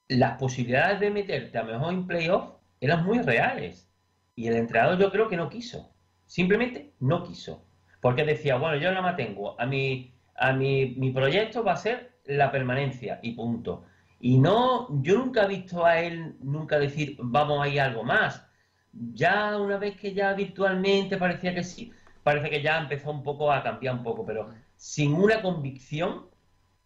las 0.08 0.38
posibilidades 0.38 1.00
de 1.00 1.10
meterte 1.10 1.58
a 1.58 1.64
mejor 1.64 1.94
en 1.94 2.08
playoff 2.08 2.54
eran 2.80 3.04
muy 3.06 3.20
reales. 3.20 3.90
Y 4.36 4.48
el 4.48 4.56
entrenador 4.56 5.00
yo 5.00 5.12
creo 5.12 5.28
que 5.28 5.38
no 5.38 5.50
quiso. 5.50 5.92
Simplemente 6.26 6.94
no 7.00 7.24
quiso. 7.24 7.66
Porque 8.02 8.24
decía, 8.24 8.58
bueno, 8.58 8.78
yo 8.78 8.90
nada 8.92 9.02
más 9.02 9.18
tengo 9.18 9.60
a 9.60 9.66
mi, 9.66 10.14
a 10.36 10.54
mi, 10.54 10.94
mi 10.98 11.12
proyecto 11.12 11.64
va 11.64 11.74
a 11.74 11.78
ser 11.78 12.12
la 12.26 12.52
permanencia 12.52 13.20
y 13.24 13.32
punto. 13.32 13.86
Y 14.20 14.38
no, 14.38 14.88
yo 15.02 15.18
nunca 15.18 15.46
he 15.46 15.48
visto 15.48 15.86
a 15.86 16.00
él 16.00 16.36
nunca 16.42 16.80
decir, 16.80 17.18
vamos 17.20 17.64
a 17.64 17.68
ir 17.68 17.82
algo 17.82 18.04
más. 18.04 18.46
Ya 18.92 19.58
una 19.58 19.78
vez 19.78 19.96
que 19.98 20.14
ya 20.14 20.34
virtualmente 20.34 21.18
parecía 21.18 21.54
que 21.54 21.64
sí, 21.64 21.92
parece 22.24 22.50
que 22.50 22.62
ya 22.62 22.80
empezó 22.80 23.12
un 23.12 23.24
poco 23.24 23.52
a 23.52 23.64
cambiar 23.64 23.96
un 23.96 24.04
poco, 24.04 24.26
pero 24.26 24.50
sin 24.76 25.14
una 25.14 25.42
convicción 25.42 26.28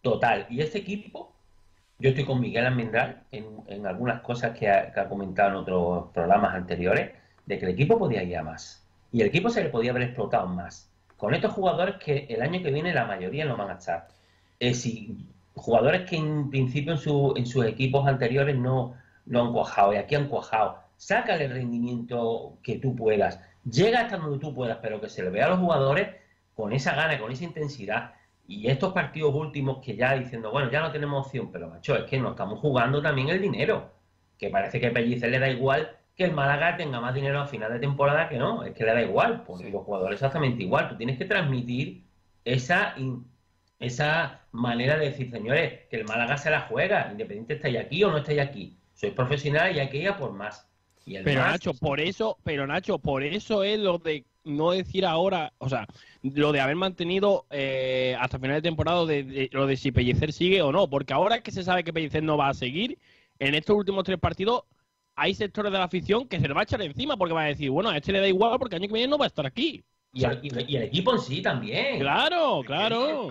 total. 0.02 0.48
Y 0.50 0.62
este 0.62 0.80
equipo, 0.80 1.34
yo 2.00 2.10
estoy 2.10 2.26
con 2.26 2.40
Miguel 2.40 2.66
Almendral 2.66 3.24
en, 3.32 3.86
algunas 3.86 4.22
cosas 4.22 4.58
que 4.58 4.70
ha, 4.70 5.08
comentado 5.08 5.50
en 5.50 5.56
otros 5.56 6.12
programas 6.14 6.56
anteriores, 6.56 7.12
de 7.46 7.60
que 7.60 7.66
el 7.66 7.72
equipo 7.72 7.98
podía 7.98 8.24
ir 8.24 8.38
a 8.38 8.44
más. 8.44 8.86
Y 9.12 9.22
el 9.22 9.28
equipo 9.28 9.50
se 9.50 9.64
le 9.64 9.70
podía 9.70 9.92
haber 9.92 10.04
explotado 10.04 10.48
más. 10.48 10.90
Con 11.18 11.34
estos 11.34 11.54
jugadores 11.54 11.96
que 11.96 12.26
el 12.30 12.42
año 12.42 12.62
que 12.64 12.72
viene 12.72 12.94
la 12.94 13.06
mayoría 13.06 13.46
no 13.46 13.58
van 13.58 13.70
a 13.70 13.74
estar. 13.74 14.08
Es 14.60 14.88
jugadores 15.56 16.10
que 16.10 16.16
en 16.16 16.50
principio 16.50 16.94
en, 16.94 16.98
su, 16.98 17.34
en 17.36 17.46
sus 17.46 17.66
equipos 17.66 18.08
anteriores 18.08 18.56
no, 18.56 18.96
no 19.26 19.46
han 19.46 19.54
cuajado 19.54 19.94
y 19.94 19.98
aquí 19.98 20.16
han 20.16 20.28
cuajado. 20.28 20.80
Sácale 20.98 21.46
el 21.46 21.52
rendimiento 21.52 22.58
que 22.64 22.78
tú 22.78 22.96
puedas. 22.96 23.40
Llega 23.70 24.02
hasta 24.02 24.18
donde 24.18 24.40
tú 24.40 24.54
puedas, 24.54 24.78
pero 24.82 25.02
que 25.02 25.10
se 25.10 25.24
le 25.24 25.30
vea 25.30 25.46
a 25.48 25.50
los 25.50 25.60
jugadores 25.60 26.10
con 26.56 26.74
esa 26.74 26.96
gana, 26.96 27.20
con 27.20 27.32
esa 27.32 27.44
intensidad 27.44 28.14
y 28.52 28.68
estos 28.68 28.92
partidos 28.92 29.34
últimos 29.34 29.78
que 29.84 29.96
ya 29.96 30.14
diciendo, 30.14 30.52
bueno, 30.52 30.70
ya 30.70 30.82
no 30.82 30.92
tenemos 30.92 31.26
opción, 31.26 31.50
pero 31.54 31.70
macho, 31.70 31.96
es 31.96 32.04
que 32.04 32.20
nos 32.20 32.32
estamos 32.32 32.60
jugando 32.60 33.02
también 33.02 33.30
el 33.30 33.42
dinero. 33.42 33.94
Que 34.38 34.50
parece 34.50 34.78
que 34.80 34.88
a 34.88 34.94
Pellicer 34.94 35.30
le 35.30 35.40
da 35.40 35.50
igual 35.50 35.96
que 36.18 36.26
el 36.26 36.34
Málaga 36.34 36.76
tenga 36.76 37.00
más 37.00 37.14
dinero 37.14 37.40
a 37.40 37.48
final 37.48 37.72
de 37.72 37.80
temporada 37.80 38.28
que 38.28 38.38
no, 38.38 38.64
es 38.64 38.74
que 38.74 38.84
le 38.84 38.94
da 38.94 39.02
igual, 39.02 39.44
pues 39.44 39.64
los 39.72 39.84
jugadores 39.84 40.16
exactamente 40.16 40.64
igual. 40.64 40.90
Tú 40.90 40.98
tienes 40.98 41.18
que 41.18 41.26
transmitir 41.26 42.04
esa 42.44 42.96
esa 43.80 44.42
manera 44.52 44.98
de 44.98 45.06
decir, 45.06 45.32
señores, 45.32 45.88
que 45.90 45.96
el 45.96 46.06
Málaga 46.06 46.38
se 46.38 46.52
la 46.52 46.62
juega, 46.62 47.10
independiente 47.10 47.54
estáis 47.54 47.80
aquí 47.80 48.04
o 48.04 48.12
no 48.12 48.18
estáis 48.18 48.42
aquí. 48.42 48.78
Sois 48.94 49.14
profesionales 49.14 49.78
y 49.78 49.80
hay 49.80 49.90
que 49.90 49.98
ir 49.98 50.10
a 50.10 50.18
por 50.18 50.34
más. 50.34 50.70
pero 51.06 51.42
Nacho, 51.42 51.74
por 51.74 52.02
eso, 52.02 52.38
pero 52.44 52.68
Nacho, 52.68 53.00
por 53.00 53.24
eso 53.24 53.64
es 53.64 53.80
lo 53.80 53.98
de 53.98 54.26
no 54.44 54.72
decir 54.72 55.06
ahora, 55.06 55.54
o 55.58 55.70
sea, 55.70 55.88
lo 56.22 56.52
de 56.52 56.62
haber 56.62 56.76
mantenido 56.76 57.46
eh, 57.50 58.16
hasta 58.20 58.40
final 58.40 58.56
de 58.56 58.62
temporada 58.62 59.06
de, 59.06 59.50
lo 59.52 59.68
de 59.68 59.78
si 59.78 59.92
Pellicer 59.92 60.34
sigue 60.34 60.62
o 60.62 60.72
no, 60.72 60.90
porque 60.90 61.14
ahora 61.14 61.42
que 61.42 61.52
se 61.52 61.64
sabe 61.64 61.84
que 61.84 61.94
Pellicer 61.94 62.24
no 62.24 62.38
va 62.38 62.50
a 62.50 62.54
seguir, 62.54 62.98
en 63.40 63.56
estos 63.56 63.76
últimos 63.76 64.04
tres 64.04 64.20
partidos 64.20 64.64
hay 65.16 65.34
sectores 65.36 65.72
de 65.72 65.78
la 65.78 65.86
afición 65.86 66.28
que 66.28 66.40
se 66.40 66.48
le 66.48 66.54
va 66.54 66.62
a 66.62 66.64
echar 66.64 66.82
encima 66.82 67.18
porque 67.18 67.34
va 67.34 67.44
a 67.44 67.48
decir, 67.48 67.70
bueno, 67.70 67.90
a 67.90 67.98
este 67.98 68.12
le 68.12 68.20
da 68.20 68.28
igual 68.28 68.58
porque 68.60 68.76
el 68.76 68.82
año 68.82 68.88
que 68.90 68.94
viene 68.96 69.10
no 69.10 69.18
va 69.18 69.26
a 69.26 69.28
estar 69.28 69.46
aquí. 69.46 69.84
Y, 70.14 70.26
el 70.26 70.84
equipo 70.84 71.14
en 71.14 71.20
sí 71.20 71.42
también. 71.42 72.00
Claro, 72.00 72.62
claro. 72.66 73.30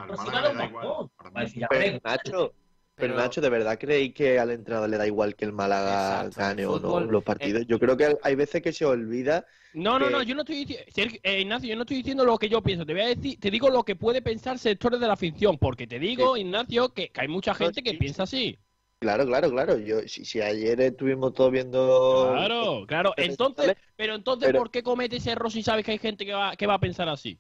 Nacho, 2.03 2.55
pero 3.01 3.17
Nacho, 3.17 3.41
¿de 3.41 3.49
verdad 3.49 3.79
creéis 3.79 4.15
que 4.15 4.39
al 4.39 4.51
entrenador 4.51 4.89
le 4.89 4.99
da 4.99 5.07
igual 5.07 5.35
que 5.35 5.45
el 5.45 5.53
Málaga 5.53 6.29
gane 6.29 6.67
o 6.67 6.79
no 6.79 7.01
los 7.01 7.25
partidos? 7.25 7.67
Yo 7.67 7.79
creo 7.79 7.97
que 7.97 8.17
hay 8.23 8.35
veces 8.35 8.63
que 8.63 8.73
se 8.73 8.85
olvida. 8.85 9.47
No, 9.73 9.99
no, 9.99 10.11
no, 10.11 10.23
yo 10.23 10.35
no 10.35 10.43
estoy 10.43 10.65
diciendo, 10.65 11.15
eh, 11.23 11.41
Ignacio, 11.41 11.69
yo 11.69 11.77
no 11.77 11.83
estoy 11.83 11.99
diciendo 11.99 12.25
lo 12.25 12.39
que 12.39 12.49
yo 12.49 12.63
pienso. 12.63 12.85
Te 12.85 12.93
voy 12.93 13.03
a 13.03 13.07
decir, 13.07 13.39
te 13.41 13.51
digo 13.51 13.71
lo 13.71 13.85
que 13.85 13.97
puede 13.97 14.21
pensar 14.21 14.59
sectores 14.59 15.01
de 15.01 15.07
la 15.07 15.15
afición, 15.15 15.59
porque 15.59 15.87
te 15.87 15.99
digo, 15.99 16.37
Ignacio, 16.37 16.93
que, 16.93 17.11
hay 17.15 17.29
mucha 17.29 17.55
gente 17.55 17.83
que 17.83 17.95
piensa 17.95 18.25
así. 18.25 18.59
Claro, 18.99 19.25
claro, 19.25 19.51
claro. 19.51 19.79
Yo, 19.79 20.01
si, 20.07 20.41
ayer 20.41 20.81
estuvimos 20.81 21.33
todos 21.33 21.51
viendo. 21.53 22.31
Claro, 22.33 22.85
claro. 22.87 23.15
Entonces, 23.17 23.75
pero 23.97 24.15
entonces, 24.15 24.53
¿por 24.53 24.71
qué 24.71 24.83
comete 24.83 25.17
ese 25.17 25.31
error 25.31 25.51
si 25.51 25.63
sabes 25.63 25.85
que 25.85 25.93
hay 25.93 25.99
gente 25.99 26.27
que 26.27 26.35
va, 26.35 26.55
que 26.57 26.67
va 26.67 26.75
a 26.75 26.81
pensar 26.81 27.09
así? 27.09 27.39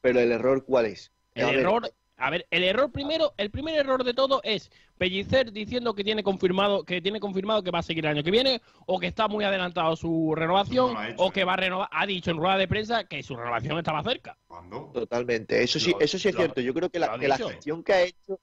Pero 0.00 0.20
el 0.20 0.32
error, 0.32 0.64
¿cuál 0.64 0.86
es? 0.86 1.12
El 1.34 1.60
error, 1.60 1.90
a 2.22 2.30
ver, 2.30 2.46
el 2.50 2.62
error 2.62 2.90
primero, 2.90 3.34
el 3.36 3.50
primer 3.50 3.74
error 3.74 4.04
de 4.04 4.14
todo 4.14 4.40
es 4.44 4.70
Pellicer 4.96 5.52
diciendo 5.52 5.94
que 5.94 6.04
tiene 6.04 6.22
confirmado, 6.22 6.84
que 6.84 7.02
tiene 7.02 7.18
confirmado 7.18 7.62
que 7.62 7.72
va 7.72 7.80
a 7.80 7.82
seguir 7.82 8.04
el 8.04 8.12
año 8.12 8.22
que 8.22 8.30
viene, 8.30 8.62
o 8.86 9.00
que 9.00 9.08
está 9.08 9.26
muy 9.26 9.44
adelantado 9.44 9.96
su 9.96 10.32
renovación, 10.36 10.94
o 11.16 11.32
que 11.32 11.44
va 11.44 11.54
a 11.54 11.56
renovar, 11.56 11.88
ha 11.90 12.06
dicho 12.06 12.30
en 12.30 12.36
rueda 12.36 12.56
de 12.56 12.68
prensa 12.68 13.04
que 13.04 13.22
su 13.24 13.36
renovación 13.36 13.76
estaba 13.76 14.04
cerca. 14.04 14.38
¿Cuándo? 14.46 14.90
Totalmente. 14.94 15.62
Eso 15.62 15.80
sí, 15.80 15.92
eso 15.98 16.16
sí 16.16 16.28
es 16.28 16.36
cierto. 16.36 16.60
Yo 16.60 16.72
creo 16.72 16.88
que 16.90 17.00
la, 17.00 17.18
que 17.18 17.26
la 17.26 17.36
gestión 17.36 17.82
que 17.82 17.92
ha 17.92 18.02
hecho 18.02 18.40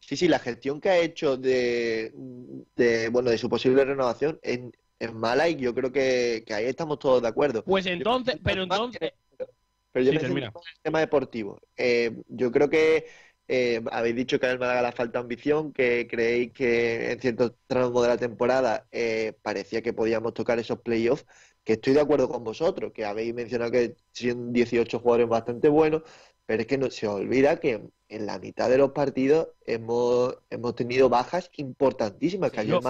Sí, 0.00 0.16
sí, 0.16 0.26
la 0.26 0.38
gestión 0.38 0.80
que 0.80 0.88
ha 0.88 0.98
hecho 0.98 1.36
de, 1.36 2.12
bueno, 3.12 3.28
de 3.28 3.36
su 3.36 3.50
posible 3.50 3.84
renovación 3.84 4.40
es, 4.42 4.60
mala 5.12 5.50
y 5.50 5.56
yo 5.56 5.74
creo 5.74 5.92
que, 5.92 6.44
ahí 6.48 6.64
estamos 6.64 6.98
todos 6.98 7.20
de 7.20 7.28
acuerdo. 7.28 7.62
Pues 7.62 7.84
entonces, 7.84 8.38
pero 8.42 8.62
entonces... 8.62 9.12
Pero 9.98 10.12
yo 10.12 10.20
sí, 10.20 10.32
me 10.32 10.44
el 10.44 10.52
tema 10.82 11.00
deportivo. 11.00 11.60
Eh, 11.76 12.22
yo 12.28 12.52
creo 12.52 12.70
que 12.70 13.06
eh, 13.48 13.82
habéis 13.90 14.14
dicho 14.14 14.38
que 14.38 14.46
a 14.46 14.50
el 14.52 14.58
Málaga 14.58 14.82
le 14.82 14.92
falta 14.92 15.18
ambición, 15.18 15.72
que 15.72 16.06
creéis 16.08 16.52
que 16.52 17.12
en 17.12 17.20
ciertos 17.20 17.54
tramos 17.66 18.02
de 18.02 18.08
la 18.08 18.16
temporada 18.16 18.86
eh, 18.92 19.32
parecía 19.42 19.82
que 19.82 19.92
podíamos 19.92 20.34
tocar 20.34 20.58
esos 20.58 20.80
playoffs, 20.80 21.26
que 21.64 21.74
estoy 21.74 21.94
de 21.94 22.00
acuerdo 22.00 22.28
con 22.28 22.44
vosotros, 22.44 22.92
que 22.92 23.04
habéis 23.04 23.34
mencionado 23.34 23.72
que 23.72 23.96
son 24.12 24.52
18 24.52 25.00
jugadores 25.00 25.28
bastante 25.28 25.68
buenos, 25.68 26.02
pero 26.48 26.62
es 26.62 26.66
que 26.66 26.78
no 26.78 26.90
se 26.90 27.06
olvida 27.06 27.60
que 27.60 27.90
en 28.08 28.24
la 28.24 28.38
mitad 28.38 28.70
de 28.70 28.78
los 28.78 28.92
partidos 28.92 29.48
hemos, 29.66 30.34
hemos 30.48 30.74
tenido 30.74 31.10
bajas 31.10 31.50
importantísimas. 31.56 32.50
que 32.50 32.62
pero, 32.62 32.80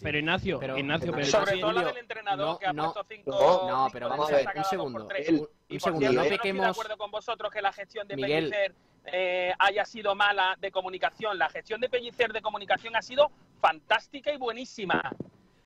pero, 0.00 0.16
Ignacio, 0.16 0.60
pero, 0.60 0.78
Ignacio, 0.78 1.10
pero, 1.10 1.26
sobre 1.26 1.58
todo 1.58 1.72
la 1.72 1.86
del 1.86 1.96
entrenador 1.96 2.60
que 2.60 2.66
ha 2.66 2.72
puesto 2.72 3.04
cinco. 3.08 3.32
No, 3.68 3.88
pero 3.92 4.10
vamos 4.10 4.30
a 4.30 4.36
ver, 4.36 4.46
un 4.56 4.62
segundo. 4.62 5.08
un 5.70 5.80
segundo, 5.80 6.12
no 6.12 6.22
pequemos. 6.22 6.44
Estoy 6.44 6.52
de 6.54 6.66
acuerdo 6.66 6.96
con 6.98 7.10
vosotros 7.10 7.50
que 7.50 7.60
la 7.60 7.72
gestión 7.72 8.06
de 8.06 8.14
Pellicer 8.14 8.74
eh, 9.06 9.52
haya 9.58 9.84
sido 9.84 10.14
mala 10.14 10.56
de 10.60 10.70
comunicación. 10.70 11.36
La 11.36 11.48
gestión 11.48 11.80
de 11.80 11.88
Pellicer 11.88 12.32
de 12.32 12.40
comunicación 12.40 12.94
ha 12.94 13.02
sido 13.02 13.32
fantástica 13.60 14.32
y 14.32 14.36
buenísima. 14.36 15.02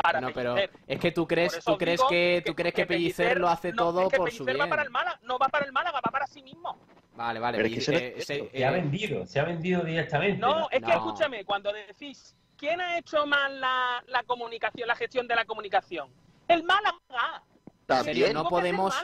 Para 0.05 0.20
no, 0.20 0.34
pero 0.34 0.55
es 0.86 1.00
que 1.00 1.12
tú 1.12 1.26
crees, 1.26 1.64
tú 1.64 1.78
crees 1.78 2.02
que, 2.07 2.42
tú 2.44 2.55
crees 2.55 2.74
que, 2.74 2.84
Pellicer, 2.84 3.40
lo 3.40 3.48
hace 3.48 3.72
todo 3.72 4.11
por 4.11 4.30
su 4.30 4.44
bien. 4.44 4.61
Va 4.61 4.66
para 4.66 4.82
el 4.82 4.90
Málaga, 4.90 5.18
no 5.22 5.38
va 5.38 5.48
para 5.48 5.64
el 5.64 5.72
Málaga, 5.72 5.98
va 6.07 6.11
para 6.12 6.26
sí 6.26 6.42
mismo. 6.42 6.78
Vale, 7.14 7.40
vale. 7.40 7.57
Pero 7.57 7.80
se, 7.80 8.50
ha 8.62 8.68
eh, 8.68 8.70
vendido, 8.70 9.26
se 9.26 9.40
ha 9.40 9.44
vendido 9.44 9.82
directamente. 9.82 10.36
No, 10.36 10.68
es 10.70 10.82
que 10.82 10.90
escúchame, 10.90 11.46
cuando 11.46 11.72
decís, 11.72 12.36
¿quién 12.59 12.82
ha 12.82 12.98
hecho 12.98 13.24
mal 13.24 13.59
la, 13.59 14.05
la 14.09 14.22
comunicación, 14.24 14.86
la 14.86 14.94
gestión 14.94 15.26
de 15.26 15.36
la 15.36 15.46
comunicación? 15.46 16.11
El 16.48 16.64
Málaga. 16.64 17.42
También. 17.86 18.34
no 18.34 18.46
podemos, 18.46 18.94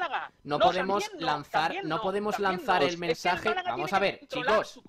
no, 0.45 0.59
podemos 0.59 1.11
lanzar, 1.19 1.77
no, 1.83 2.03
podemos 2.03 2.39
lanzar 2.39 2.83
el 2.83 2.99
mensaje. 2.99 3.55
Vamos 3.65 3.91
a 3.95 3.99
ver, 3.99 4.21
chicos. 4.27 4.81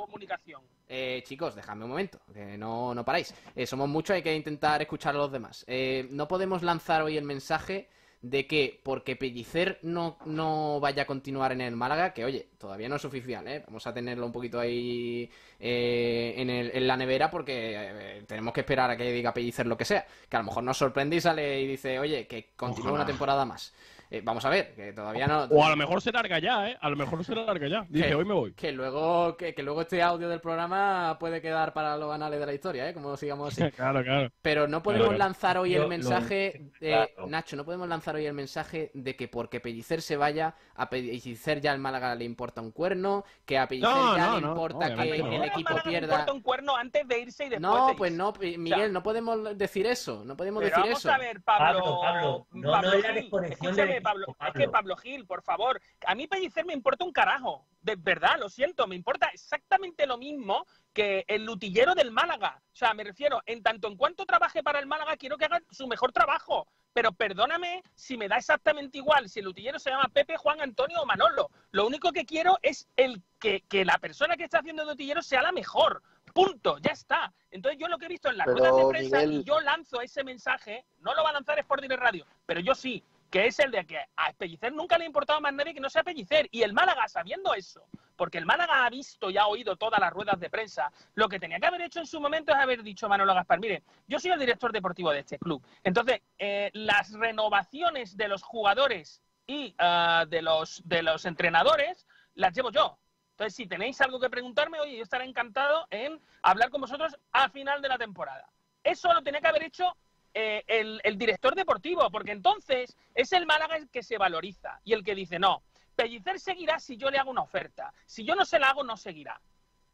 Eh, 0.94 1.24
chicos, 1.26 1.56
dejadme 1.56 1.86
un 1.86 1.92
momento, 1.92 2.20
que 2.34 2.58
no, 2.58 2.94
no 2.94 3.06
paráis. 3.06 3.34
Eh, 3.56 3.66
somos 3.66 3.88
muchos, 3.88 4.14
hay 4.14 4.22
que 4.22 4.36
intentar 4.36 4.82
escuchar 4.82 5.16
a 5.16 5.20
los 5.20 5.32
demás. 5.32 5.64
Eh, 5.66 6.06
no 6.12 6.28
podemos 6.28 6.64
lanzar 6.64 7.02
hoy 7.02 7.16
el 7.16 7.24
mensaje 7.24 7.88
de 8.22 8.46
que 8.46 8.80
porque 8.84 9.16
Pellicer 9.16 9.80
no, 9.84 10.18
no 10.26 10.82
vaya 10.82 11.04
a 11.04 11.06
continuar 11.06 11.54
en 11.54 11.62
el 11.62 11.78
Málaga, 11.78 12.14
que 12.14 12.26
oye, 12.26 12.50
todavía 12.58 12.90
no 12.90 12.98
es 12.98 13.06
oficial, 13.06 13.48
¿eh? 13.48 13.64
vamos 13.66 13.88
a 13.88 13.94
tenerlo 13.94 14.26
un 14.26 14.32
poquito 14.32 14.60
ahí 14.60 15.30
eh, 15.60 16.34
en, 16.38 16.50
el, 16.50 16.72
en, 16.74 16.88
la 16.88 16.98
nevera 16.98 17.32
porque 17.32 17.74
eh, 17.74 18.24
tenemos 18.28 18.54
que 18.54 18.60
esperar 18.60 18.92
a 18.92 18.98
que 18.98 19.12
diga 19.12 19.34
Pellicer 19.34 19.66
lo 19.66 19.78
que 19.78 19.86
sea, 19.86 20.06
que 20.30 20.36
a 20.36 20.40
lo 20.40 20.46
mejor 20.46 20.64
nos 20.64 20.78
sorprende 20.78 21.16
y 21.16 21.22
sale 21.22 21.62
y 21.62 21.68
dice, 21.68 21.98
oye, 22.00 22.28
que 22.28 22.50
continúe 22.56 22.94
una 22.94 23.06
temporada 23.06 23.46
más. 23.46 23.74
Eh, 24.14 24.20
vamos 24.22 24.44
a 24.44 24.50
ver, 24.50 24.74
que 24.76 24.92
todavía 24.92 25.26
no. 25.26 25.44
O 25.46 25.64
a 25.64 25.70
lo 25.70 25.78
mejor 25.78 26.02
se 26.02 26.12
larga 26.12 26.38
ya, 26.38 26.70
¿eh? 26.70 26.78
A 26.82 26.90
lo 26.90 26.98
mejor 26.98 27.24
se 27.24 27.34
larga 27.34 27.66
ya. 27.66 27.86
Dice, 27.88 28.14
hoy 28.14 28.26
me 28.26 28.34
voy. 28.34 28.54
Que 28.54 28.74
luego, 28.74 29.38
que, 29.38 29.56
luego 29.64 29.82
este 29.82 30.02
audio 30.02 30.28
del 30.28 30.42
programa 30.42 31.16
puede 31.18 31.42
quedar 31.42 31.72
para 31.72 31.96
los 31.96 32.14
anales 32.14 32.42
de 32.42 32.46
la 32.46 32.54
historia, 32.54 32.90
¿eh? 32.90 32.94
Como 32.94 33.16
sigamos 33.16 33.54
así. 33.54 33.72
claro, 33.76 34.04
claro. 34.04 34.30
Pero 34.42 34.68
no 34.68 34.84
podemos 34.84 35.18
lanzar 35.18 35.58
hoy 35.58 35.76
el 35.76 35.88
mensaje. 35.88 36.72
de... 36.82 37.10
Nacho, 37.26 37.56
no 37.56 37.64
podemos 37.64 37.88
lanzar 37.88 38.16
hoy 38.16 38.26
el 38.26 38.34
mensaje 38.34 38.92
de 38.94 39.16
que 39.16 39.30
porque 39.30 39.62
Pellicer 39.62 40.02
se 40.02 40.18
vaya, 40.18 40.56
a 40.76 40.90
Pellicer 40.90 41.62
ya 41.62 41.72
al 41.72 41.80
Málaga 41.80 42.14
le 42.14 42.26
importa 42.26 42.60
un 42.60 42.72
cuerno, 42.72 43.24
que 43.46 43.58
a 43.58 43.66
Pellicer 43.66 44.18
ya 44.18 44.32
le 44.34 44.46
importa 44.46 44.94
que 44.94 45.10
el 45.10 45.44
equipo 45.46 45.74
pierda. 45.86 46.08
Le 46.08 46.14
importa 46.14 46.34
un 46.34 46.42
cuerno 46.42 46.76
antes 46.76 47.08
de 47.08 47.18
irse 47.18 47.46
y 47.46 47.50
después. 47.50 47.62
No, 47.62 47.96
pues 47.98 48.12
no, 48.12 48.34
Miguel, 48.58 48.92
no 48.92 49.02
podemos 49.02 49.58
decir 49.58 49.88
eso. 49.88 50.26
No 50.26 50.36
podemos 50.36 50.62
decir 50.64 50.80
vamos 50.80 51.00
eso. 51.00 51.14
a 51.14 51.18
ver, 51.18 51.42
Pablo. 51.42 52.02
Pablo, 52.02 52.48
no, 52.52 52.82
no 52.82 52.94
es 52.94 53.04
la 53.04 53.14
desconexión 53.14 53.74
de 53.74 54.01
Pablo, 54.02 54.36
es 54.48 54.54
que 54.54 54.70
Pablo 54.70 54.96
Gil, 54.98 55.26
por 55.26 55.42
favor, 55.42 55.82
a 56.06 56.16
mí 56.16 56.28
Pellicer 56.28 56.66
me 56.66 56.74
importa 56.74 57.06
un 57.06 57.12
carajo, 57.12 57.66
de 57.82 57.96
verdad, 57.96 58.38
lo 58.40 58.50
siento, 58.50 58.88
me 58.88 58.96
importa 58.96 59.30
exactamente 59.34 60.06
lo 60.06 60.18
mismo 60.18 60.66
que 60.94 61.26
el 61.28 61.46
lutillero 61.46 61.96
del 61.96 62.12
Málaga. 62.12 62.62
O 62.74 62.76
sea, 62.76 62.94
me 62.94 63.04
refiero, 63.04 63.42
en 63.46 63.64
tanto 63.64 63.88
en 63.88 63.98
cuanto 63.98 64.26
trabaje 64.26 64.62
para 64.64 64.80
el 64.80 64.88
Málaga, 64.88 65.18
quiero 65.18 65.38
que 65.38 65.46
haga 65.46 65.62
su 65.72 65.88
mejor 65.88 66.12
trabajo. 66.12 66.68
Pero 66.94 67.14
perdóname 67.14 67.84
si 67.96 68.18
me 68.18 68.28
da 68.28 68.38
exactamente 68.38 68.98
igual 68.98 69.30
si 69.30 69.40
el 69.40 69.46
lutillero 69.46 69.80
se 69.80 69.90
llama 69.90 70.10
Pepe, 70.14 70.36
Juan, 70.38 70.60
Antonio 70.60 71.02
o 71.02 71.06
Manolo. 71.06 71.50
Lo 71.72 71.88
único 71.88 72.12
que 72.12 72.26
quiero 72.26 72.60
es 72.62 72.88
el 72.98 73.22
que, 73.40 73.64
la 73.86 73.98
persona 73.98 74.36
que 74.36 74.44
está 74.44 74.60
haciendo 74.60 74.82
el 74.84 74.90
lutillero 74.90 75.22
sea 75.22 75.42
la 75.42 75.54
mejor. 75.54 76.04
Punto, 76.34 76.78
ya 76.80 76.92
está. 76.92 77.34
Entonces 77.50 77.80
yo 77.80 77.88
lo 77.88 77.98
que 77.98 78.06
he 78.06 78.10
visto 78.10 78.30
en 78.30 78.38
las 78.38 78.48
ruedas 78.48 78.76
de 78.76 78.86
prensa 78.90 79.24
y 79.24 79.44
yo 79.44 79.60
lanzo 79.62 80.02
ese 80.02 80.24
mensaje, 80.24 80.86
no 81.00 81.14
lo 81.14 81.24
va 81.24 81.30
a 81.30 81.34
lanzar 81.34 81.60
Sport 81.60 81.82
Direct 81.82 82.02
Radio, 82.02 82.26
pero 82.46 82.60
yo 82.60 82.76
sí 82.76 83.04
que 83.32 83.48
es 83.48 83.58
el 83.60 83.72
de 83.72 83.86
que 83.86 83.98
a 83.98 84.34
Pellicer 84.34 84.74
nunca 84.74 84.98
le 84.98 85.06
ha 85.06 85.08
importado 85.08 85.40
más 85.40 85.54
nadie 85.54 85.74
que 85.74 85.80
no 85.80 85.90
sea 85.90 86.04
Pellicer. 86.04 86.50
Y 86.52 86.64
el 86.64 86.74
Málaga, 86.74 87.08
sabiendo 87.08 87.54
eso, 87.54 87.88
porque 88.18 88.38
el 88.38 88.46
Málaga 88.46 88.86
ha 88.86 88.90
visto 88.90 89.30
y 89.32 89.38
ha 89.38 89.48
oído 89.48 89.78
todas 89.78 90.02
las 90.02 90.12
ruedas 90.12 90.38
de 90.38 90.50
prensa, 90.50 90.92
lo 91.16 91.30
que 91.30 91.40
tenía 91.40 91.58
que 91.58 91.66
haber 91.66 91.82
hecho 91.82 92.00
en 92.00 92.06
su 92.06 92.20
momento 92.20 92.52
es 92.52 92.60
haber 92.60 92.84
dicho 92.84 93.08
Manolo 93.08 93.34
Gaspar, 93.34 93.60
mire, 93.60 93.84
yo 94.06 94.20
soy 94.20 94.32
el 94.32 94.40
director 94.40 94.74
deportivo 94.74 95.12
de 95.12 95.20
este 95.20 95.40
club. 95.40 95.66
Entonces, 95.82 96.22
eh, 96.38 96.70
las 96.74 97.14
renovaciones 97.14 98.18
de 98.18 98.28
los 98.28 98.44
jugadores 98.44 99.24
y 99.48 99.74
ah, 99.80 100.26
de, 100.28 100.42
los, 100.42 100.82
de 100.86 101.02
los 101.02 101.26
entrenadores 101.26 102.06
las 102.36 102.54
llevo 102.54 102.70
yo. 102.70 103.00
Entonces, 103.32 103.56
si 103.56 103.66
tenéis 103.66 104.02
algo 104.02 104.20
que 104.20 104.30
preguntarme, 104.30 104.80
oye, 104.82 104.98
yo 104.98 105.04
estaré 105.04 105.24
encantado 105.24 105.88
en 105.90 106.20
hablar 106.44 106.70
con 106.70 106.82
vosotros 106.82 107.18
a 107.32 107.50
final 107.50 107.82
de 107.82 107.88
la 107.88 107.98
temporada. 107.98 108.52
Eso 108.84 109.14
lo 109.14 109.24
tenía 109.24 109.40
que 109.40 109.48
haber 109.48 109.64
hecho 109.64 109.96
eh, 110.34 110.64
el, 110.68 111.18
director 111.18 111.56
deportivo, 111.56 112.10
porque 112.10 112.32
entonces 112.32 112.96
es 113.14 113.34
el 113.34 113.46
Málaga 113.46 113.76
el 113.76 113.90
que 113.90 114.04
se 114.04 114.18
valoriza 114.18 114.80
y 114.84 114.94
el 114.94 115.04
que 115.04 115.16
dice, 115.16 115.40
no, 115.40 115.64
Pellicer 115.96 116.40
seguirá 116.40 116.80
si 116.80 116.98
yo 116.98 117.10
le 117.10 117.18
hago 117.18 117.32
una 117.32 117.42
oferta, 117.42 117.94
si 118.06 118.24
yo 118.24 118.36
no 118.36 118.46
se 118.46 118.60
la 118.60 118.70
hago, 118.70 118.84
no 118.84 118.98
seguirá. 118.98 119.42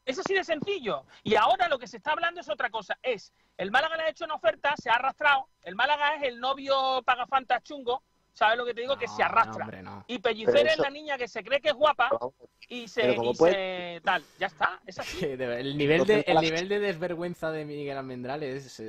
Es 0.05 0.17
así 0.19 0.33
de 0.33 0.45
sencillo. 0.45 1.05
Y 1.23 1.35
ahora 1.35 1.67
lo 1.67 1.77
que 1.77 1.87
se 1.87 1.97
está 1.97 2.13
hablando 2.13 2.39
es 2.39 2.47
otra 2.47 2.69
cosa. 2.69 2.97
Es, 3.03 3.33
el 3.57 3.71
Málaga 3.71 3.97
le 3.97 4.03
ha 4.03 4.09
hecho 4.09 4.23
una 4.23 4.35
oferta, 4.35 4.73
se 4.81 4.89
ha 4.89 4.93
arrastrado, 4.93 5.49
el 5.63 5.75
Málaga 5.75 6.15
es 6.15 6.23
el 6.23 6.39
novio 6.39 7.03
pagafantas 7.03 7.61
chungo, 7.63 8.03
¿sabes 8.37 8.57
lo 8.57 8.65
que 8.65 8.73
te 8.73 8.81
digo? 8.81 8.95
que 8.97 9.07
se 9.07 9.23
arrastra. 9.23 9.67
Y 10.07 10.19
Pellicer 10.19 10.67
es 10.67 10.77
la 10.77 10.89
niña 10.89 11.17
que 11.17 11.27
se 11.27 11.43
cree 11.43 11.59
que 11.59 11.69
es 11.69 11.75
guapa 11.75 12.09
y 12.69 12.87
se, 12.87 13.15
y 13.15 13.99
tal. 14.01 14.23
Ya 14.39 14.47
está, 14.47 14.79
es 14.85 14.99
así. 14.99 15.25
el 15.25 15.77
nivel, 15.77 16.05
de, 16.05 16.23
el 16.27 16.39
nivel 16.39 16.69
de 16.69 16.79
desvergüenza 16.79 17.51
de 17.51 17.65
Miguel 17.65 17.97
Almendral 17.97 18.43
es, 18.43 18.79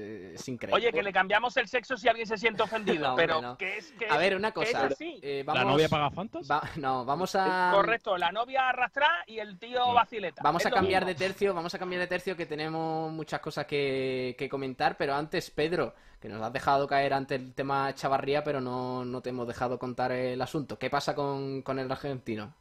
increíble. 0.48 0.74
Oye, 0.74 0.92
que 0.92 1.02
le 1.02 1.12
cambiamos 1.12 1.56
el 1.56 1.66
sexo 1.68 1.96
si 1.96 2.08
alguien 2.08 2.26
se 2.26 2.36
siente 2.36 2.62
ofendido, 2.62 3.14
pero 3.16 3.56
que 3.56 3.78
es 3.78 3.92
que 3.92 4.06
A 4.08 4.18
ver, 4.18 4.36
una 4.36 4.52
cosa. 4.52 4.88
Eh, 5.00 5.44
¿La 5.46 5.64
novia 5.64 5.88
paga 5.88 6.10
fantas? 6.10 6.48
no, 6.76 7.04
vamos 7.04 7.34
a... 7.34 7.70
Correcto, 7.72 8.18
la 8.18 8.30
novia 8.30 8.68
arrastra 8.68 9.24
y 9.26 9.38
el 9.38 9.58
tío 9.58 9.92
vacileta. 9.94 10.42
Vamos 10.42 10.64
a 10.66 10.70
cambiar 10.70 11.06
de 11.06 11.14
tercio, 11.14 11.54
vamos 11.54 11.74
a 11.74 11.78
cambiar 11.78 12.02
de 12.02 12.06
tercio 12.06 12.36
que 12.36 12.46
tenemos 12.46 13.10
muchas 13.10 13.40
cosas 13.40 13.66
que, 13.66 14.36
que 14.38 14.48
comentar, 14.48 14.96
pero 14.96 15.14
antes, 15.14 15.50
Pedro, 15.50 15.94
que 16.20 16.28
nos 16.28 16.42
has 16.42 16.52
dejado 16.52 16.86
caer 16.86 17.14
ante 17.14 17.36
el 17.36 17.54
tema 17.54 17.94
Chavarría, 17.94 18.44
pero 18.44 18.60
no, 18.60 19.04
no 19.04 19.20
te 19.20 19.30
hemos 19.30 19.46
dejado 19.46 19.78
contar 19.78 20.12
el 20.12 20.40
asunto. 20.42 20.78
¿Qué 20.78 20.90
pasa 20.90 21.14
con, 21.14 21.62
el 21.66 21.90
argentino? 21.90 22.52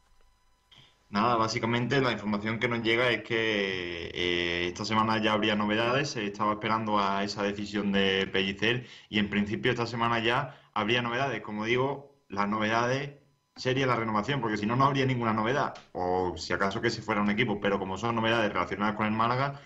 Nada, 1.10 1.36
básicamente 1.36 2.00
la 2.00 2.12
información 2.12 2.58
que 2.58 2.68
nos 2.68 2.82
llega 2.82 3.10
es 3.10 3.22
que 3.22 4.10
eh, 4.14 4.68
esta 4.68 4.84
semana 4.84 5.22
ya 5.22 5.32
habría 5.32 5.56
novedades, 5.56 6.10
se 6.10 6.26
estaba 6.26 6.52
esperando 6.52 6.98
a 6.98 7.24
esa 7.24 7.42
decisión 7.42 7.92
de 7.92 8.28
Pellicer 8.30 8.86
y 9.08 9.18
en 9.18 9.30
principio 9.30 9.70
esta 9.70 9.86
semana 9.86 10.18
ya 10.18 10.60
habría 10.74 11.00
novedades. 11.00 11.40
Como 11.40 11.64
digo, 11.64 12.14
las 12.28 12.46
novedades 12.46 13.12
sería 13.56 13.86
la 13.86 13.96
renovación, 13.96 14.40
porque 14.40 14.56
si 14.56 14.66
no, 14.66 14.76
no 14.76 14.84
habría 14.84 15.06
ninguna 15.06 15.32
novedad, 15.32 15.74
o 15.92 16.36
si 16.36 16.52
acaso 16.52 16.80
que 16.80 16.90
si 16.90 17.00
fuera 17.02 17.20
un 17.22 17.30
equipo, 17.30 17.60
pero 17.60 17.78
como 17.78 17.98
son 17.98 18.14
novedades 18.14 18.52
relacionadas 18.52 18.94
con 18.94 19.06
el 19.06 19.12
Málaga, 19.12 19.60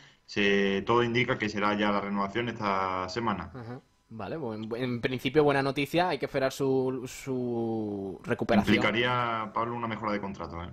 todo 0.86 1.02
indica 1.02 1.38
que 1.38 1.48
será 1.48 1.74
ya 1.74 1.90
la 1.90 2.00
renovación 2.00 2.48
esta 2.48 3.08
semana. 3.08 3.50
Vale, 4.14 4.36
en, 4.76 5.00
principio 5.00 5.42
buena 5.42 5.62
noticia, 5.62 6.10
hay 6.10 6.18
que 6.18 6.26
esperar 6.26 6.52
su, 6.52 7.04
su 7.06 8.20
recuperación. 8.22 8.74
Implicaría, 8.74 9.50
Pablo, 9.54 9.74
una 9.74 9.88
mejora 9.88 10.12
de 10.12 10.20
contrato. 10.20 10.62
¿eh? 10.62 10.68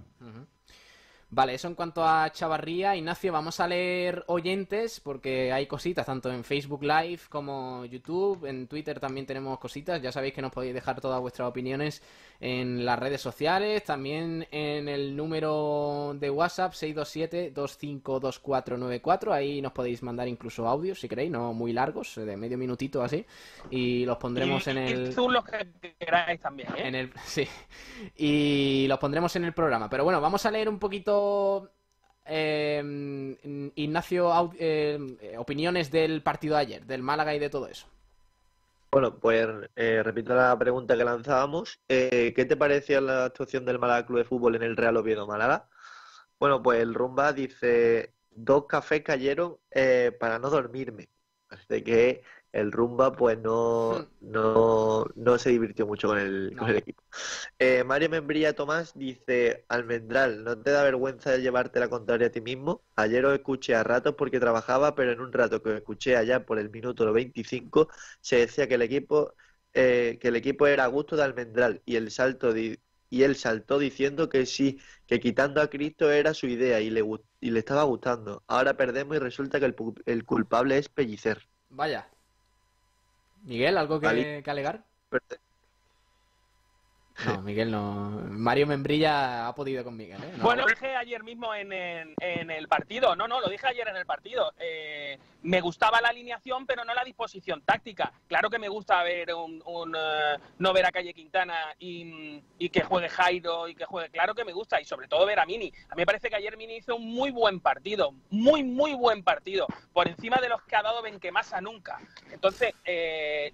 Vale, 1.31 1.53
eso 1.53 1.67
en 1.67 1.75
cuanto 1.75 2.03
a 2.03 2.31
Chavarría. 2.31 2.95
Ignacio, 2.95 3.31
vamos 3.31 3.59
a 3.59 3.67
leer 3.67 4.25
oyentes 4.27 4.99
porque 4.99 5.53
hay 5.53 5.67
cositas 5.67 6.05
tanto 6.05 6.31
en 6.31 6.43
Facebook 6.43 6.83
Live 6.83 7.21
como 7.29 7.85
YouTube. 7.85 8.45
En 8.45 8.67
Twitter 8.67 8.99
también 8.99 9.25
tenemos 9.25 9.57
cositas. 9.59 10.01
Ya 10.01 10.11
sabéis 10.11 10.33
que 10.33 10.41
nos 10.41 10.51
podéis 10.51 10.73
dejar 10.73 10.99
todas 10.99 11.21
vuestras 11.21 11.47
opiniones 11.47 12.01
en 12.39 12.85
las 12.85 12.97
redes 12.97 13.19
sociales. 13.21 13.83
También 13.83 14.47
en 14.51 14.87
el 14.87 15.15
número 15.15 16.13
de 16.15 16.29
WhatsApp 16.29 16.73
627-252494. 16.73 19.31
Ahí 19.31 19.59
nos 19.61 19.71
podéis 19.73 20.03
mandar 20.03 20.27
incluso 20.27 20.67
audios 20.67 20.99
si 20.99 21.09
queréis, 21.09 21.31
no 21.31 21.53
muy 21.53 21.73
largos, 21.73 22.15
de 22.15 22.37
medio 22.37 22.57
minutito 22.57 23.03
así. 23.03 23.25
Y 23.69 24.05
los 24.05 24.17
pondremos 24.17 24.65
en 24.67 24.77
el. 24.77 25.13
Los 25.15 25.45
que 25.45 25.67
queráis 25.99 26.39
también. 26.39 26.69
¿eh? 26.75 26.87
En 26.87 26.95
el... 26.95 27.11
Sí. 27.25 27.47
Y 28.15 28.85
los 28.87 28.97
pondremos 28.99 29.35
en 29.35 29.43
el 29.45 29.53
programa. 29.53 29.89
Pero 29.89 30.03
bueno, 30.03 30.21
vamos 30.21 30.45
a 30.45 30.51
leer 30.51 30.69
un 30.69 30.77
poquito 30.79 31.71
eh, 32.25 32.81
Ignacio, 33.75 34.51
eh, 34.57 35.35
opiniones 35.37 35.91
del 35.91 36.23
partido 36.23 36.55
de 36.55 36.61
ayer, 36.61 36.85
del 36.85 37.03
Málaga 37.03 37.35
y 37.35 37.39
de 37.39 37.49
todo 37.49 37.67
eso. 37.67 37.87
Bueno, 38.91 39.19
pues 39.19 39.47
eh, 39.75 40.01
repito 40.03 40.33
la 40.33 40.57
pregunta 40.57 40.97
que 40.97 41.03
lanzábamos. 41.03 41.79
¿Qué 41.87 42.45
te 42.47 42.57
parecía 42.57 42.99
la 43.01 43.25
actuación 43.25 43.65
del 43.65 43.79
Málaga 43.79 44.05
Club 44.05 44.19
de 44.19 44.25
Fútbol 44.25 44.55
en 44.55 44.63
el 44.63 44.75
Real 44.77 44.97
Oviedo 44.97 45.27
Málaga? 45.27 45.69
Bueno, 46.39 46.61
pues 46.63 46.81
el 46.81 46.93
Rumba 46.95 47.33
dice, 47.33 48.15
dos 48.31 48.65
cafés 48.67 49.03
cayeron 49.03 49.57
para 50.19 50.39
no 50.39 50.49
dormirme. 50.49 51.09
Así 51.49 51.83
que 51.83 52.23
el 52.51 52.71
Rumba 52.71 53.11
pues 53.13 53.37
no, 53.39 54.09
no, 54.21 55.05
no 55.15 55.37
se 55.37 55.49
divirtió 55.51 55.85
mucho 55.87 56.07
con 56.07 56.17
el, 56.19 56.55
con 56.57 56.69
el 56.69 56.77
equipo. 56.77 57.03
Eh, 57.57 57.83
Mario 57.83 58.09
Membrilla 58.09 58.53
Tomás 58.53 58.93
dice, 58.95 59.65
Almendral, 59.69 60.43
¿no 60.43 60.57
te 60.61 60.71
da 60.71 60.83
vergüenza 60.83 61.31
de 61.31 61.41
llevarte 61.41 61.79
la 61.79 61.89
contraria 61.89 62.27
a 62.27 62.31
ti 62.31 62.41
mismo? 62.41 62.83
Ayer 62.95 63.25
os 63.25 63.33
escuché 63.33 63.75
a 63.75 63.83
ratos 63.83 64.15
porque 64.15 64.39
trabajaba, 64.39 64.95
pero 64.95 65.11
en 65.11 65.19
un 65.21 65.31
rato 65.33 65.61
que 65.61 65.69
os 65.69 65.75
escuché 65.77 66.15
allá 66.17 66.45
por 66.45 66.59
el 66.59 66.69
minuto 66.69 67.11
25 67.11 67.89
se 68.21 68.37
decía 68.37 68.67
que 68.67 68.75
el 68.75 68.81
equipo 68.81 69.33
eh, 69.73 70.17
que 70.21 70.29
el 70.29 70.35
equipo 70.35 70.67
era 70.67 70.85
a 70.85 70.87
gusto 70.87 71.15
de 71.15 71.23
Almendral 71.23 71.81
y 71.85 71.95
el 71.95 72.11
salto 72.11 72.53
y 73.11 73.23
él 73.23 73.35
saltó 73.35 73.79
diciendo 73.79 74.29
que 74.29 74.45
sí, 74.45 74.79
que 75.07 75.19
quitando 75.19 75.61
a 75.61 75.69
Cristo 75.69 76.11
era 76.11 76.33
su 76.33 76.47
idea 76.47 76.79
y 76.79 76.89
le, 76.89 77.03
y 77.39 77.51
le 77.51 77.59
estaba 77.59 77.83
gustando. 77.83 78.43
Ahora 78.47 78.77
perdemos 78.77 79.15
y 79.17 79.19
resulta 79.19 79.59
que 79.59 79.65
el, 79.65 79.75
el 80.05 80.25
culpable 80.25 80.77
es 80.77 80.89
Pellicer. 80.89 81.47
Vaya, 81.69 82.07
Miguel, 83.43 83.77
¿algo 83.77 83.99
que, 83.99 84.41
que 84.43 84.51
alegar? 84.51 84.85
No, 87.25 87.41
Miguel 87.41 87.71
no. 87.71 88.09
Mario 88.29 88.67
Membrilla 88.67 89.47
ha 89.47 89.55
podido 89.55 89.83
con 89.83 89.97
Miguel. 89.97 90.23
¿eh? 90.23 90.33
Bueno, 90.41 90.63
lo 90.63 90.69
dije 90.69 90.95
ayer 90.95 91.23
mismo 91.23 91.53
en, 91.53 91.71
el 91.71 92.67
partido. 92.67 93.15
No, 93.15 93.27
no, 93.27 93.41
lo 93.41 93.49
dije 93.49 93.67
ayer 93.67 93.87
en 93.87 93.97
el 93.97 94.05
partido. 94.05 94.53
Eh, 94.57 95.19
me 95.41 95.61
gustaba 95.61 96.01
la 96.01 96.09
alineación, 96.09 96.65
pero 96.65 96.85
no 96.85 96.93
la 96.93 97.03
disposición 97.03 97.61
táctica. 97.61 98.11
Claro 98.27 98.49
que 98.49 98.59
me 98.59 98.69
gusta 98.69 99.03
ver 99.03 99.33
un, 99.33 99.61
eh, 99.95 100.37
no 100.59 100.73
ver 100.73 100.85
a 100.85 100.91
Calle 100.91 101.13
Quintana 101.13 101.75
y, 101.79 102.41
que 102.69 102.83
juegue 102.83 103.09
Jairo 103.09 103.67
y 103.67 103.75
que 103.75 103.85
juegue. 103.85 104.09
Claro 104.09 104.33
que 104.33 104.45
me 104.45 104.53
gusta 104.53 104.79
y 104.79 104.85
sobre 104.85 105.07
todo 105.07 105.25
ver 105.25 105.39
a 105.39 105.45
Mini. 105.45 105.71
A 105.89 105.95
mí 105.95 106.01
me 106.01 106.05
parece 106.05 106.29
que 106.29 106.35
ayer 106.35 106.55
Mini 106.55 106.77
hizo 106.77 106.95
un 106.95 107.13
muy 107.13 107.31
buen 107.31 107.59
partido, 107.59 108.13
muy 108.29 108.63
muy 108.63 108.93
buen 108.93 109.23
partido, 109.23 109.67
por 109.91 110.07
encima 110.07 110.37
de 110.37 110.49
los 110.49 110.61
que 110.63 110.75
ha 110.75 110.83
dado 110.83 111.01
Benquemasa 111.01 111.59
nunca. 111.61 111.99
Entonces 112.31 112.73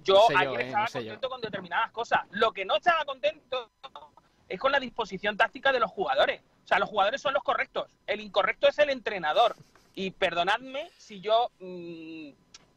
yo 0.03 0.27
ayer 0.35 0.61
estaba 0.61 0.87
contento 0.87 1.29
con 1.29 1.41
determinadas 1.41 1.91
cosas. 1.91 2.21
Lo 2.31 2.51
que 2.51 2.65
no 2.65 2.75
estaba 2.75 3.05
contento 3.05 3.54
es 4.47 4.59
con 4.59 4.71
la 4.71 4.79
disposición 4.79 5.37
táctica 5.37 5.71
de 5.71 5.79
los 5.79 5.91
jugadores. 5.91 6.41
O 6.63 6.67
sea, 6.67 6.79
los 6.79 6.89
jugadores 6.89 7.21
son 7.21 7.33
los 7.33 7.43
correctos. 7.43 7.87
El 8.07 8.21
incorrecto 8.21 8.67
es 8.67 8.79
el 8.79 8.89
entrenador. 8.89 9.55
Y 9.93 10.11
perdonadme 10.11 10.89
si 10.97 11.21
yo 11.21 11.51
mm, 11.59 12.29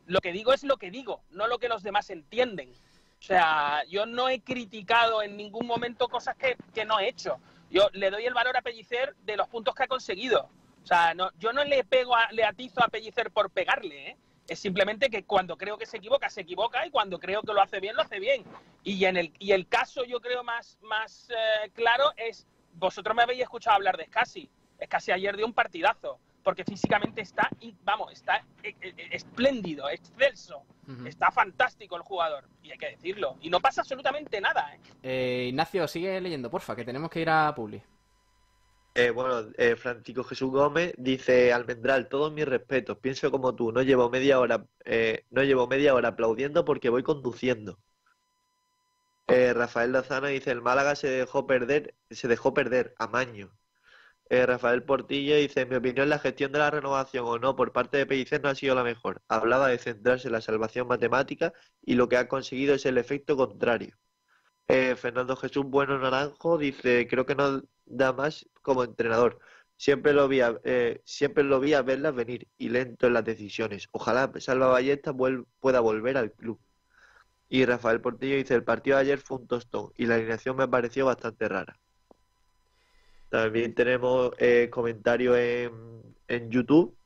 lo 0.06 0.20
que 0.20 0.32
digo 0.32 0.52
es 0.52 0.62
lo 0.64 0.76
que 0.76 0.90
digo, 0.90 1.22
no 1.30 1.46
lo 1.46 1.58
que 1.58 1.68
los 1.68 1.82
demás 1.82 2.10
entienden. 2.10 2.72
O 3.20 3.22
sea, 3.22 3.82
yo 3.88 4.06
no 4.06 4.28
he 4.28 4.40
criticado 4.40 5.22
en 5.22 5.36
ningún 5.36 5.66
momento 5.66 6.08
cosas 6.08 6.36
que, 6.36 6.84
no 6.84 7.00
he 7.00 7.08
hecho. 7.08 7.38
Yo 7.70 7.88
le 7.92 8.10
doy 8.10 8.24
el 8.24 8.34
valor 8.34 8.56
a 8.56 8.62
Pellicer 8.62 9.14
de 9.24 9.36
los 9.36 9.48
puntos 9.48 9.74
que 9.74 9.82
ha 9.82 9.88
conseguido. 9.88 10.48
O 10.82 10.86
sea, 10.86 11.14
no, 11.14 11.30
yo 11.38 11.52
no 11.52 11.64
le 11.64 11.84
pego, 11.84 12.14
le 12.30 12.44
atizo 12.44 12.82
a 12.82 12.88
Pellicer 12.88 13.30
por 13.30 13.50
pegarle, 13.50 14.10
¿eh? 14.10 14.16
Es 14.48 14.58
simplemente 14.58 15.10
que 15.10 15.24
cuando 15.24 15.58
creo 15.58 15.76
que 15.76 15.84
se 15.84 15.98
equivoca, 15.98 16.30
se 16.30 16.40
equivoca 16.40 16.86
y 16.86 16.90
cuando 16.90 17.20
creo 17.20 17.42
que 17.42 17.52
lo 17.52 17.60
hace 17.60 17.80
bien, 17.80 17.94
lo 17.94 18.02
hace 18.02 18.18
bien. 18.18 18.44
Y 18.82 19.04
en 19.04 19.18
el, 19.18 19.32
y 19.38 19.52
el 19.52 19.68
caso, 19.68 20.04
yo 20.04 20.20
creo, 20.20 20.42
más, 20.42 20.78
más 20.82 21.28
eh, 21.30 21.70
claro 21.74 22.12
es, 22.16 22.46
vosotros 22.72 23.14
me 23.14 23.22
habéis 23.22 23.42
escuchado 23.42 23.76
hablar 23.76 23.98
de 23.98 24.06
Scassi. 24.06 24.48
Scassi 24.82 25.12
ayer 25.12 25.36
dio 25.36 25.44
un 25.44 25.52
partidazo, 25.52 26.18
porque 26.42 26.64
físicamente 26.64 27.20
está, 27.20 27.50
vamos, 27.82 28.10
está 28.10 28.42
eh, 28.62 28.74
eh, 28.80 29.08
espléndido, 29.10 29.88
excelso. 29.90 30.62
Está 31.04 31.30
fantástico 31.30 31.96
el 31.96 32.02
jugador, 32.02 32.48
y 32.62 32.70
hay 32.70 32.78
que 32.78 32.88
decirlo. 32.88 33.36
Y 33.42 33.50
no 33.50 33.60
pasa 33.60 33.82
absolutamente 33.82 34.40
nada. 34.40 34.74
¿eh? 35.02 35.48
Ignacio, 35.50 35.86
sigue 35.86 36.18
leyendo, 36.18 36.50
porfa, 36.50 36.74
que 36.74 36.82
tenemos 36.82 37.10
que 37.10 37.20
ir 37.20 37.28
a 37.28 37.54
Publi. 37.54 37.82
Eh, 38.98 39.10
bueno, 39.12 39.48
eh, 39.58 39.76
Francisco 39.76 40.24
Jesús 40.24 40.50
Gómez 40.50 40.92
dice 40.98 41.52
Almendral, 41.52 42.08
todos 42.08 42.32
mis 42.32 42.46
respetos, 42.46 42.98
pienso 42.98 43.30
como 43.30 43.54
tú, 43.54 43.70
no 43.70 43.82
llevo 43.82 44.10
media 44.10 44.40
hora, 44.40 44.66
eh, 44.84 45.24
no 45.30 45.44
llevo 45.44 45.68
media 45.68 45.94
hora 45.94 46.08
aplaudiendo 46.08 46.64
porque 46.64 46.88
voy 46.88 47.04
conduciendo. 47.04 47.78
Rafael 49.28 49.92
Lozano 49.92 50.26
dice 50.28 50.50
el 50.50 50.62
Málaga 50.62 50.96
se 50.96 51.08
dejó 51.08 51.46
perder, 51.46 51.94
se 52.10 52.28
dejó 52.28 52.54
perder 52.54 52.94
a 52.98 53.06
Maño. 53.06 53.52
Rafael 54.30 54.82
Portillo 54.84 55.36
dice, 55.36 55.66
mi 55.66 55.76
opinión, 55.76 56.08
la 56.08 56.18
gestión 56.18 56.52
de 56.52 56.58
la 56.58 56.70
renovación 56.70 57.24
o 57.26 57.38
no 57.38 57.56
por 57.56 57.72
parte 57.72 57.98
de 57.98 58.06
Pellicer 58.06 58.42
no 58.42 58.48
ha 58.48 58.54
sido 58.54 58.74
la 58.74 58.84
mejor. 58.84 59.22
Hablaba 59.28 59.68
de 59.68 59.78
centrarse 59.78 60.28
en 60.28 60.32
la 60.32 60.40
salvación 60.40 60.88
matemática 60.88 61.52
y 61.82 61.94
lo 61.94 62.08
que 62.08 62.16
ha 62.16 62.28
conseguido 62.28 62.74
es 62.74 62.86
el 62.86 62.98
efecto 62.98 63.36
contrario. 63.36 63.96
Fernando 64.96 65.36
Jesús 65.36 65.64
Bueno 65.66 65.98
Naranjo 65.98 66.58
dice, 66.58 67.06
creo 67.08 67.24
que 67.26 67.34
no 67.34 67.62
da 67.88 68.12
más 68.12 68.46
como 68.62 68.84
entrenador. 68.84 69.38
Siempre 69.76 70.12
lo 70.12 70.28
vi 70.28 70.40
a, 70.40 70.58
eh, 70.64 71.00
siempre 71.04 71.44
lo 71.44 71.60
vi 71.60 71.74
a 71.74 71.82
verlas 71.82 72.14
venir 72.14 72.48
y 72.58 72.68
lento 72.68 73.06
en 73.06 73.14
las 73.14 73.24
decisiones. 73.24 73.88
Ojalá 73.92 74.30
Salva 74.38 74.68
Ballesta 74.68 75.14
pueda 75.60 75.80
volver 75.80 76.16
al 76.16 76.32
club. 76.32 76.58
Y 77.48 77.64
Rafael 77.64 78.00
Portillo 78.00 78.36
dice, 78.36 78.54
el 78.54 78.64
partido 78.64 78.96
de 78.96 79.02
ayer 79.02 79.18
fue 79.18 79.38
un 79.38 79.46
tostón 79.46 79.92
y 79.96 80.06
la 80.06 80.16
alineación 80.16 80.56
me 80.56 80.68
pareció 80.68 81.06
bastante 81.06 81.48
rara. 81.48 81.78
También 83.30 83.74
tenemos 83.74 84.32
eh, 84.38 84.68
comentarios 84.70 85.36
en, 85.38 85.72
en 86.26 86.50
YouTube 86.50 86.97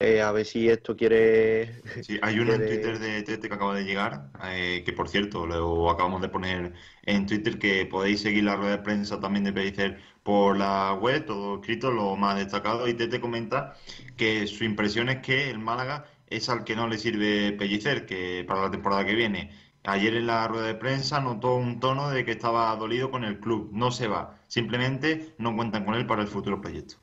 eh, 0.00 0.20
a 0.22 0.32
ver 0.32 0.44
si 0.46 0.68
esto 0.68 0.96
quiere. 0.96 1.82
Sí, 2.02 2.18
hay 2.22 2.38
uno 2.38 2.54
en 2.54 2.66
Twitter 2.66 2.98
de 2.98 3.22
Tete 3.22 3.48
que 3.48 3.54
acaba 3.54 3.74
de 3.76 3.84
llegar, 3.84 4.30
eh, 4.44 4.82
que 4.84 4.92
por 4.92 5.08
cierto, 5.08 5.46
lo 5.46 5.90
acabamos 5.90 6.20
de 6.22 6.28
poner 6.28 6.72
en 7.04 7.26
Twitter, 7.26 7.58
que 7.58 7.86
podéis 7.86 8.20
seguir 8.20 8.44
la 8.44 8.56
rueda 8.56 8.72
de 8.72 8.82
prensa 8.82 9.20
también 9.20 9.44
de 9.44 9.52
Pellicer 9.52 10.00
por 10.22 10.56
la 10.56 10.94
web, 10.94 11.24
todo 11.26 11.60
escrito, 11.60 11.90
lo 11.90 12.16
más 12.16 12.36
destacado. 12.36 12.88
Y 12.88 12.94
Tete 12.94 13.20
comenta 13.20 13.76
que 14.16 14.46
su 14.46 14.64
impresión 14.64 15.08
es 15.08 15.18
que 15.18 15.50
el 15.50 15.58
Málaga 15.58 16.06
es 16.26 16.48
al 16.48 16.64
que 16.64 16.76
no 16.76 16.88
le 16.88 16.98
sirve 16.98 17.52
Pellicer 17.52 18.06
que 18.06 18.44
para 18.46 18.62
la 18.62 18.70
temporada 18.70 19.04
que 19.04 19.14
viene, 19.14 19.50
Ayer 19.84 20.14
en 20.14 20.26
la 20.26 20.46
rueda 20.46 20.66
de 20.66 20.74
prensa 20.74 21.20
notó 21.20 21.56
un 21.56 21.80
tono 21.80 22.10
de 22.10 22.24
que 22.24 22.32
estaba 22.32 22.74
dolido 22.76 23.10
con 23.10 23.24
el 23.24 23.40
club. 23.40 23.70
No 23.72 23.90
se 23.90 24.08
va. 24.08 24.38
Simplemente 24.46 25.34
no 25.38 25.56
cuentan 25.56 25.84
con 25.84 25.94
él 25.94 26.06
para 26.06 26.22
el 26.22 26.28
futuro 26.28 26.60
proyecto. 26.60 26.96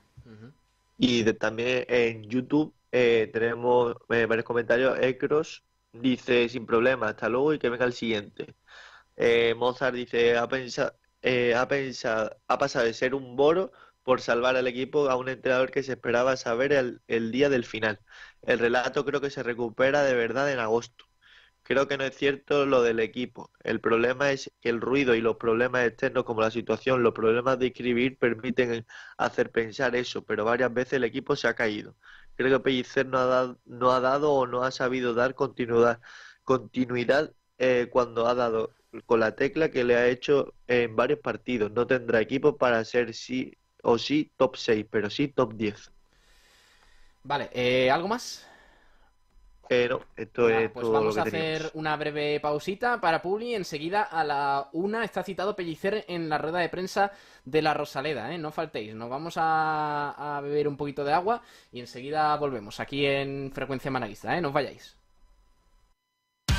Y 1.00 1.24
también 1.34 1.86
en 1.88 2.24
YouTube 2.24 2.74
eh, 2.92 3.30
tenemos 3.34 3.96
eh, 4.10 4.26
varios 4.26 4.46
comentarios. 4.46 4.98
Ecros 5.02 5.66
dice 5.92 6.50
sin 6.50 6.66
problema, 6.66 7.10
hasta 7.10 7.30
luego 7.30 7.54
y 7.54 7.60
que 7.60 7.70
venga 7.70 7.86
el 7.86 7.94
siguiente. 7.94 8.56
Eh, 9.16 9.56
Mozart 9.56 9.96
dice, 9.96 10.38
ha 10.38 10.48
pensado, 10.48 10.94
ha 11.56 11.68
pensado, 11.68 12.38
ha 12.48 12.58
pasado 12.58 12.86
de 12.86 12.94
ser 12.94 13.16
un 13.16 13.36
boro 13.36 13.72
por 14.04 14.22
salvar 14.22 14.56
al 14.56 14.68
equipo 14.68 15.10
a 15.10 15.16
un 15.18 15.30
entrenador 15.30 15.72
que 15.72 15.84
se 15.84 15.94
esperaba 15.94 16.38
saber 16.38 16.74
el, 16.74 17.02
el 17.08 17.32
día 17.32 17.50
del 17.50 17.66
final. 17.66 18.00
El 18.42 18.60
relato 18.60 19.06
creo 19.06 19.22
que 19.22 19.30
se 19.30 19.44
recupera 19.44 20.04
de 20.04 20.16
verdad 20.16 20.52
en 20.52 20.60
agosto. 20.60 21.06
Creo 21.64 21.88
que 21.88 21.98
no 21.98 22.06
es 22.06 22.16
cierto 22.16 22.66
lo 22.66 22.82
del 22.82 23.00
equipo. 23.02 23.52
El 23.64 23.82
problema 23.82 24.32
es 24.32 24.52
que 24.62 24.70
el 24.70 24.80
ruido 24.82 25.16
y 25.16 25.22
los 25.22 25.36
problemas 25.38 25.86
externos 25.86 26.24
como 26.24 26.42
la 26.42 26.50
situación, 26.52 27.04
los 27.04 27.14
problemas 27.14 27.60
de 27.60 27.68
escribir 27.68 28.18
permiten 28.18 28.86
hacer 29.18 29.52
pensar 29.52 29.96
eso, 29.96 30.24
pero 30.26 30.46
varias 30.46 30.74
veces 30.74 30.94
el 30.94 31.04
equipo 31.04 31.36
se 31.36 31.48
ha 31.48 31.56
caído. 31.56 31.96
Creo 32.38 32.60
que 32.60 32.64
Pellicer 32.64 33.06
no 33.08 33.18
ha 33.18 33.26
dado, 33.26 33.60
no 33.66 33.92
ha 33.92 34.00
dado 34.00 34.32
o 34.32 34.48
no 34.48 34.64
ha 34.64 34.72
sabido 34.72 35.14
dar 35.14 35.36
continuidad, 35.36 36.00
continuidad 36.44 37.34
eh, 37.58 37.88
cuando 37.92 38.28
ha 38.28 38.36
dado 38.36 38.72
con 39.06 39.20
la 39.20 39.36
tecla 39.36 39.70
que 39.70 39.84
le 39.84 39.96
ha 39.96 40.08
hecho 40.08 40.54
en 40.68 40.96
varios 40.96 41.20
partidos. 41.20 41.72
No 41.72 41.88
tendrá 41.88 42.22
equipo 42.22 42.58
para 42.58 42.84
ser 42.86 43.14
sí 43.14 43.58
o 43.84 43.98
sí 43.98 44.32
top 44.38 44.56
6, 44.56 44.86
pero 44.90 45.10
sí 45.10 45.28
top 45.28 45.54
10. 45.56 45.92
Vale, 47.24 47.50
eh, 47.54 47.90
¿algo 47.92 48.08
más? 48.08 48.48
Pero 49.68 50.06
esto 50.16 50.50
es 50.50 50.70
pues 50.72 50.88
vamos 50.88 51.18
a 51.18 51.24
hacer 51.24 51.72
una 51.74 51.96
breve 51.96 52.40
pausita 52.40 53.00
para 53.02 53.22
Publi. 53.22 53.56
Enseguida 53.56 54.04
a 54.04 54.24
la 54.24 54.70
una 54.74 55.04
está 55.04 55.24
citado 55.24 55.56
Pellicer 55.56 56.06
en 56.08 56.30
la 56.30 56.38
rueda 56.38 56.60
de 56.60 56.70
prensa 56.70 57.12
de 57.46 57.62
la 57.62 57.74
Rosaleda. 57.74 58.34
¿eh? 58.34 58.38
No 58.38 58.52
faltéis, 58.52 58.96
nos 58.96 59.10
vamos 59.10 59.36
a, 59.38 60.40
beber 60.44 60.68
un 60.68 60.78
poquito 60.78 61.04
de 61.04 61.14
agua 61.14 61.42
y 61.72 61.80
enseguida 61.80 62.36
volvemos 62.38 62.80
aquí 62.80 63.06
en 63.06 63.52
Frecuencia 63.54 63.92
Managuista. 63.92 64.38
¿eh? 64.38 64.42
No 64.42 64.50
os 64.50 64.54
vayáis. 64.54 64.97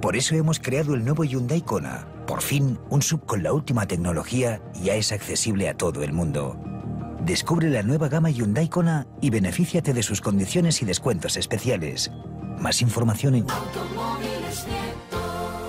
Por 0.00 0.16
eso 0.16 0.34
hemos 0.34 0.60
creado 0.60 0.94
el 0.94 1.04
nuevo 1.04 1.24
Hyundai 1.24 1.62
Kona 1.62 2.06
por 2.28 2.42
fin, 2.42 2.78
un 2.90 3.00
sub 3.00 3.24
con 3.24 3.42
la 3.42 3.54
última 3.54 3.86
tecnología 3.86 4.60
ya 4.74 4.94
es 4.96 5.12
accesible 5.12 5.66
a 5.66 5.74
todo 5.74 6.02
el 6.02 6.12
mundo. 6.12 6.60
Descubre 7.22 7.70
la 7.70 7.82
nueva 7.82 8.08
gama 8.08 8.28
Hyundai 8.28 8.68
Kona 8.68 9.06
y 9.22 9.30
benefíciate 9.30 9.94
de 9.94 10.02
sus 10.02 10.20
condiciones 10.20 10.82
y 10.82 10.84
descuentos 10.84 11.38
especiales. 11.38 12.10
Más 12.58 12.82
información 12.82 13.34
en... 13.34 13.46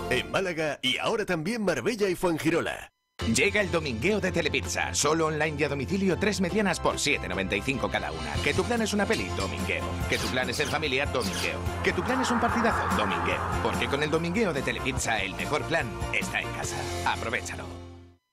En 0.10 0.32
Málaga 0.32 0.80
y 0.82 0.98
ahora 0.98 1.26
también 1.26 1.64
Marbella 1.64 2.10
y 2.10 2.16
Fuengirola. 2.16 2.92
Llega 3.28 3.61
el 3.61 3.70
domingueo 3.70 4.20
de 4.20 4.32
Telepizza, 4.32 4.93
solo 4.93 5.28
online 5.28 5.55
y 5.59 5.63
a 5.63 5.70
domicilio, 5.70 6.17
tres 6.17 6.41
medianas 6.41 6.80
por 6.80 6.95
7,95 6.95 7.89
cada 7.91 8.11
una. 8.11 8.34
Que 8.43 8.53
tu 8.53 8.63
plan 8.63 8.82
es 8.82 8.93
una 8.93 9.05
peli, 9.05 9.28
domingueo. 9.38 9.84
Que 10.09 10.17
tu 10.17 10.28
plan 10.28 10.49
es 10.49 10.59
el 10.59 10.67
familiar, 10.67 11.11
domingueo. 11.11 11.59
Que 11.84 11.93
tu 11.93 12.01
plan 12.01 12.22
es 12.22 12.32
un 12.32 12.39
partidazo, 12.39 12.95
domingueo. 12.97 13.39
Porque 13.61 13.88
con 13.88 14.01
el 14.03 14.09
domingueo 14.09 14.53
de 14.53 14.61
Telepizza, 14.61 15.20
el 15.20 15.36
mejor 15.36 15.63
plan 15.63 15.88
está 16.13 16.41
en 16.41 16.49
casa. 16.53 16.78
Aprovechalo. 17.05 17.79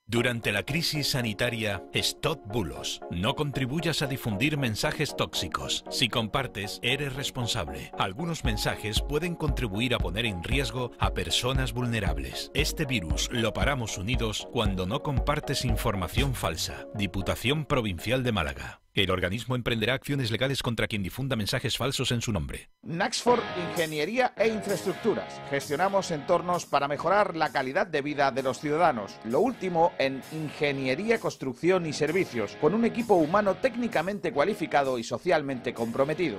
Durante 0.09 0.53
la 0.53 0.63
crisis 0.63 1.11
sanitaria, 1.11 1.83
stop 1.93 2.39
bulos. 2.47 3.01
No 3.11 3.35
contribuyas 3.35 4.03
a 4.03 4.07
difundir 4.07 4.57
mensajes 4.57 5.17
tóxicos. 5.17 5.85
Si 5.91 6.09
compartes, 6.09 6.79
eres 6.83 7.17
responsable. 7.17 7.91
Algunos 7.99 8.45
mensajes 8.45 9.01
pueden 9.01 9.35
contribuir 9.35 9.97
a 9.97 9.99
poner 9.99 10.25
en 10.25 10.45
riesgo 10.45 10.93
a 11.01 11.13
personas 11.13 11.73
vulnerables. 11.73 12.53
Este 12.55 12.85
virus 12.85 13.29
lo 13.33 13.53
paramos 13.53 13.99
unidos 13.99 14.47
cuando 14.53 14.87
no 14.87 15.03
compartes 15.03 15.65
información 15.65 16.37
falsa. 16.37 16.87
Diputación 16.95 17.65
Provincial 17.65 18.23
de 18.23 18.31
Málaga. 18.31 18.86
El 19.03 19.11
organismo 19.11 19.57
emprenderá 19.57 19.93
acciones 19.93 20.31
legales 20.31 20.63
contra 20.63 20.87
quien 20.87 21.03
difunda 21.03 21.37
mensajes 21.37 21.77
falsos 21.77 22.13
en 22.13 22.23
su 22.23 22.33
nombre. 22.33 22.71
Naxford 22.83 23.43
Ingeniería 23.69 24.33
e 24.39 24.49
Infraestructuras. 24.49 25.39
Gestionamos 25.51 26.11
entornos 26.11 26.65
para 26.65 26.89
mejorar 26.89 27.37
la 27.37 27.53
calidad 27.53 27.87
de 27.87 28.01
vida 28.01 28.31
de 28.31 28.43
los 28.43 28.59
ciudadanos. 28.59 29.21
Lo 29.25 29.41
último 29.41 29.93
en 29.99 30.23
ingeniería, 30.33 31.21
construcción 31.21 31.85
y 31.85 31.93
servicios, 31.93 32.57
con 32.59 32.73
un 32.73 32.87
equipo 32.87 33.17
humano 33.17 33.57
técnicamente 33.57 34.33
cualificado 34.33 34.99
y 34.99 35.05
socialmente 35.05 35.75
comprometido. 35.75 36.39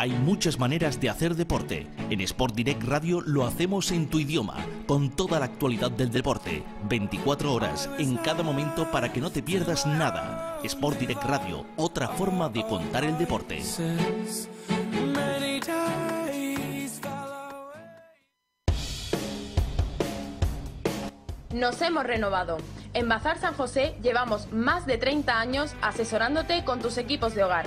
Hay 0.00 0.12
muchas 0.12 0.60
maneras 0.60 1.00
de 1.00 1.10
hacer 1.10 1.34
deporte. 1.34 1.88
En 2.08 2.20
Sport 2.20 2.54
Direct 2.54 2.84
Radio 2.84 3.20
lo 3.20 3.44
hacemos 3.44 3.90
en 3.90 4.08
tu 4.08 4.20
idioma, 4.20 4.64
con 4.86 5.10
toda 5.10 5.40
la 5.40 5.46
actualidad 5.46 5.90
del 5.90 6.12
deporte, 6.12 6.62
24 6.88 7.52
horas 7.52 7.90
en 7.98 8.16
cada 8.18 8.44
momento 8.44 8.88
para 8.92 9.12
que 9.12 9.20
no 9.20 9.32
te 9.32 9.42
pierdas 9.42 9.86
nada. 9.86 10.60
Sport 10.62 11.00
Direct 11.00 11.24
Radio, 11.24 11.66
otra 11.76 12.06
forma 12.06 12.48
de 12.48 12.64
contar 12.64 13.02
el 13.02 13.18
deporte. 13.18 13.60
Nos 21.52 21.82
hemos 21.82 22.04
renovado. 22.04 22.58
En 22.94 23.08
Bazar 23.08 23.40
San 23.40 23.54
José 23.54 23.96
llevamos 24.00 24.52
más 24.52 24.86
de 24.86 24.96
30 24.96 25.40
años 25.40 25.74
asesorándote 25.82 26.62
con 26.62 26.78
tus 26.78 26.98
equipos 26.98 27.34
de 27.34 27.42
hogar 27.42 27.66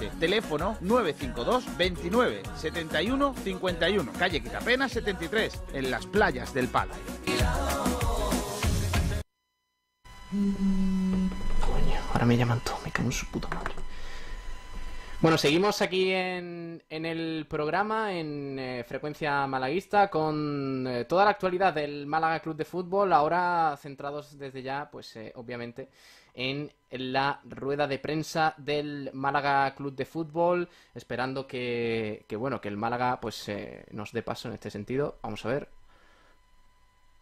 Teléfono 0.09 0.77
952 0.81 1.77
29 1.77 2.43
71 2.55 3.35
51. 3.43 4.13
Calle 4.13 4.41
Quitapena 4.41 4.89
73, 4.89 5.63
en 5.73 5.91
las 5.91 6.05
playas 6.05 6.53
del 6.53 6.67
Pala. 6.67 6.93
Coño, 10.31 11.99
ahora 12.13 12.25
me 12.25 12.37
llaman 12.37 12.61
todos, 12.61 12.83
me 12.83 12.91
cago 12.91 13.07
en 13.07 13.13
su 13.13 13.25
puta 13.27 13.47
madre. 13.49 13.73
Bueno, 15.21 15.37
seguimos 15.37 15.83
aquí 15.83 16.11
en, 16.11 16.81
el 16.89 17.45
programa, 17.47 18.11
en 18.11 18.57
eh, 18.57 18.83
frecuencia 18.83 19.45
malaguista, 19.45 20.09
con 20.09 20.87
eh, 20.87 21.05
toda 21.05 21.25
la 21.25 21.29
actualidad 21.29 21.75
del 21.75 22.07
Málaga 22.07 22.39
Club 22.39 22.55
de 22.55 22.65
Fútbol, 22.65 23.13
ahora 23.13 23.77
centrados 23.79 24.35
desde 24.39 24.63
ya, 24.63 24.89
pues 24.89 25.15
eh, 25.17 25.31
obviamente, 25.35 25.89
en 26.33 26.71
la 26.89 27.39
rueda 27.43 27.87
de 27.87 27.99
prensa 27.99 28.53
del 28.57 29.11
Málaga 29.13 29.73
Club 29.75 29.95
de 29.95 30.05
Fútbol, 30.05 30.69
esperando 30.93 31.47
que, 31.47 32.25
bueno, 32.37 32.59
que 32.59 32.67
el 32.67 32.77
Málaga 32.77 33.19
pues 33.19 33.47
eh, 33.49 33.85
nos 33.91 34.11
dé 34.11 34.23
paso 34.23 34.47
en 34.47 34.55
este 34.55 34.69
sentido. 34.69 35.17
Vamos 35.21 35.45
a 35.45 35.49
ver. 35.49 35.69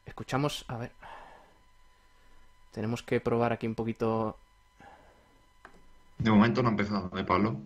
Escuchamos, 0.06 0.66
a 0.68 0.78
ver. 0.78 0.92
Tenemos 2.72 3.04
que 3.04 3.20
probar 3.20 3.54
aquí 3.54 3.68
un 3.68 3.76
poquito. 3.76 4.38
De 6.18 6.32
momento 6.32 6.62
no 6.62 6.70
ha 6.70 6.72
empezado, 6.72 7.18
¿eh, 7.18 7.24
Pablo? 7.24 7.62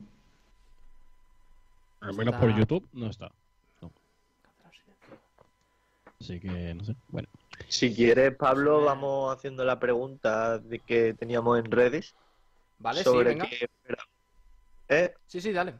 Al 2.01 2.13
menos 2.15 2.35
por 2.35 2.53
YouTube 2.53 2.87
no 2.93 3.07
está. 3.07 3.31
Así 6.19 6.39
que 6.39 6.73
no 6.73 6.85
sé. 6.85 6.95
Bueno. 7.09 7.27
Si 7.67 7.93
quieres, 7.93 8.35
Pablo, 8.35 8.83
vamos 8.83 9.35
haciendo 9.35 9.63
la 9.65 9.79
pregunta 9.79 10.59
de 10.59 10.79
que 10.79 11.13
teníamos 11.13 11.59
en 11.59 11.71
redes. 11.71 12.15
Vale, 12.79 13.03
sobre 13.03 13.33
sí, 13.33 13.39
venga. 13.39 13.49
¿Eh? 14.89 15.13
Sí, 15.27 15.41
sí, 15.41 15.51
dale. 15.51 15.75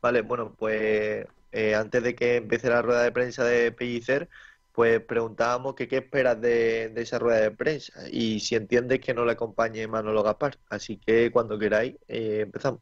Vale, 0.00 0.22
bueno, 0.22 0.54
pues 0.58 1.26
eh, 1.52 1.74
antes 1.74 2.02
de 2.02 2.14
que 2.14 2.36
empiece 2.36 2.68
la 2.68 2.82
rueda 2.82 3.02
de 3.02 3.12
prensa 3.12 3.44
de 3.44 3.72
Pellicer, 3.72 4.28
pues 4.72 5.00
preguntábamos 5.00 5.74
que 5.74 5.86
qué 5.86 5.98
esperas 5.98 6.40
de, 6.40 6.92
esa 6.96 7.18
rueda 7.18 7.40
de 7.40 7.50
prensa 7.50 7.92
y 8.10 8.40
si 8.40 8.56
entiendes 8.56 9.00
que 9.00 9.14
no 9.14 9.24
le 9.24 9.32
acompañe 9.32 9.86
Manolo 9.86 10.22
Gaspar. 10.22 10.58
Así 10.70 10.96
que 10.96 11.30
cuando 11.30 11.58
queráis, 11.58 11.94
eh, 12.08 12.40
empezamos. 12.42 12.80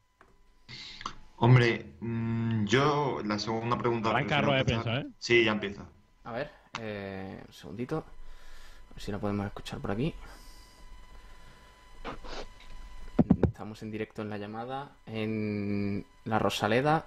Hombre, 1.36 1.94
mm, 2.00 2.64
yo 2.66 3.20
la 3.24 3.38
segunda 3.38 3.76
pregunta... 3.76 4.10
Arranca 4.10 4.40
rueda 4.40 4.58
de 4.58 4.64
prensa, 4.64 5.00
¿eh? 5.00 5.06
Sí, 5.18 5.44
ya 5.44 5.52
empieza. 5.52 5.86
A 6.24 6.32
ver, 6.32 6.50
eh, 6.78 7.42
un 7.46 7.52
segundito. 7.52 7.98
A 7.98 8.94
ver 8.94 9.02
si 9.02 9.12
la 9.12 9.18
podemos 9.18 9.46
escuchar 9.46 9.78
por 9.78 9.90
aquí. 9.90 10.14
Estamos 13.46 13.82
en 13.82 13.90
directo 13.90 14.22
en 14.22 14.30
la 14.30 14.38
llamada. 14.38 14.92
En 15.06 16.04
la 16.24 16.38
Rosaleda. 16.38 17.06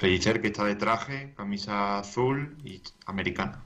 Pellicer 0.00 0.40
que 0.40 0.48
está 0.48 0.64
de 0.64 0.74
traje, 0.74 1.32
camisa 1.36 1.98
azul 1.98 2.56
y 2.64 2.82
americana. 3.06 3.64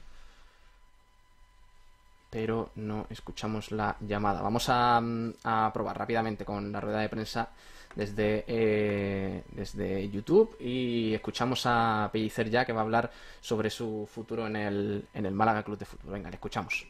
Pero 2.29 2.71
no 2.75 3.07
escuchamos 3.09 3.71
la 3.71 3.95
llamada. 4.01 4.41
Vamos 4.41 4.67
a 4.69 5.71
probar 5.73 5.97
rápidamente 5.97 6.45
con 6.45 6.71
la 6.71 6.81
rueda 6.81 6.99
de 6.99 7.09
prensa 7.09 7.49
desde, 7.97 8.45
eh, 8.47 9.43
desde 9.53 10.07
YouTube 10.07 10.55
y 10.59 11.15
escuchamos 11.15 11.63
a 11.65 12.11
Pellicer 12.13 12.47
ya 12.47 12.63
que 12.63 12.71
va 12.71 12.81
a 12.81 12.83
hablar 12.83 13.11
sobre 13.41 13.71
su 13.71 14.07
futuro 14.13 14.45
en 14.45 14.55
el, 14.55 15.07
en 15.15 15.25
el 15.25 15.33
Málaga 15.33 15.63
Club 15.63 15.79
de 15.79 15.85
Fútbol. 15.85 16.13
Venga, 16.13 16.29
le 16.29 16.35
escuchamos. 16.35 16.85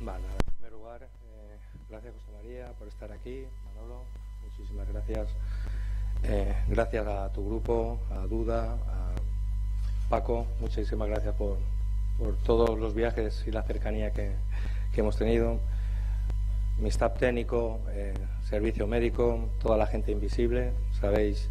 Vale, 0.00 0.26
en 0.26 0.54
primer 0.54 0.72
lugar, 0.72 1.02
eh, 1.02 1.58
gracias 1.88 2.12
José 2.14 2.32
María 2.32 2.72
por 2.78 2.88
estar 2.88 3.10
aquí, 3.10 3.46
Manolo, 3.64 4.04
muchísimas 4.42 4.86
gracias. 4.88 5.28
Eh, 6.24 6.54
gracias 6.68 7.06
a 7.06 7.32
tu 7.32 7.46
grupo, 7.46 8.00
a 8.10 8.26
Duda, 8.26 8.74
a 8.74 9.12
Paco, 10.10 10.46
muchísimas 10.60 11.08
gracias 11.08 11.34
por, 11.36 11.56
por 12.18 12.36
todos 12.36 12.78
los 12.78 12.94
viajes 12.94 13.44
y 13.46 13.50
la 13.50 13.62
cercanía 13.62 14.12
que, 14.12 14.32
hemos 14.96 15.16
tenido. 15.16 15.60
Mi 16.78 16.88
staff 16.88 17.18
técnico, 17.18 17.80
eh, 17.90 18.14
servicio 18.42 18.86
médico, 18.86 19.50
toda 19.60 19.76
la 19.76 19.86
gente 19.86 20.10
invisible, 20.12 20.72
sabéis 21.00 21.50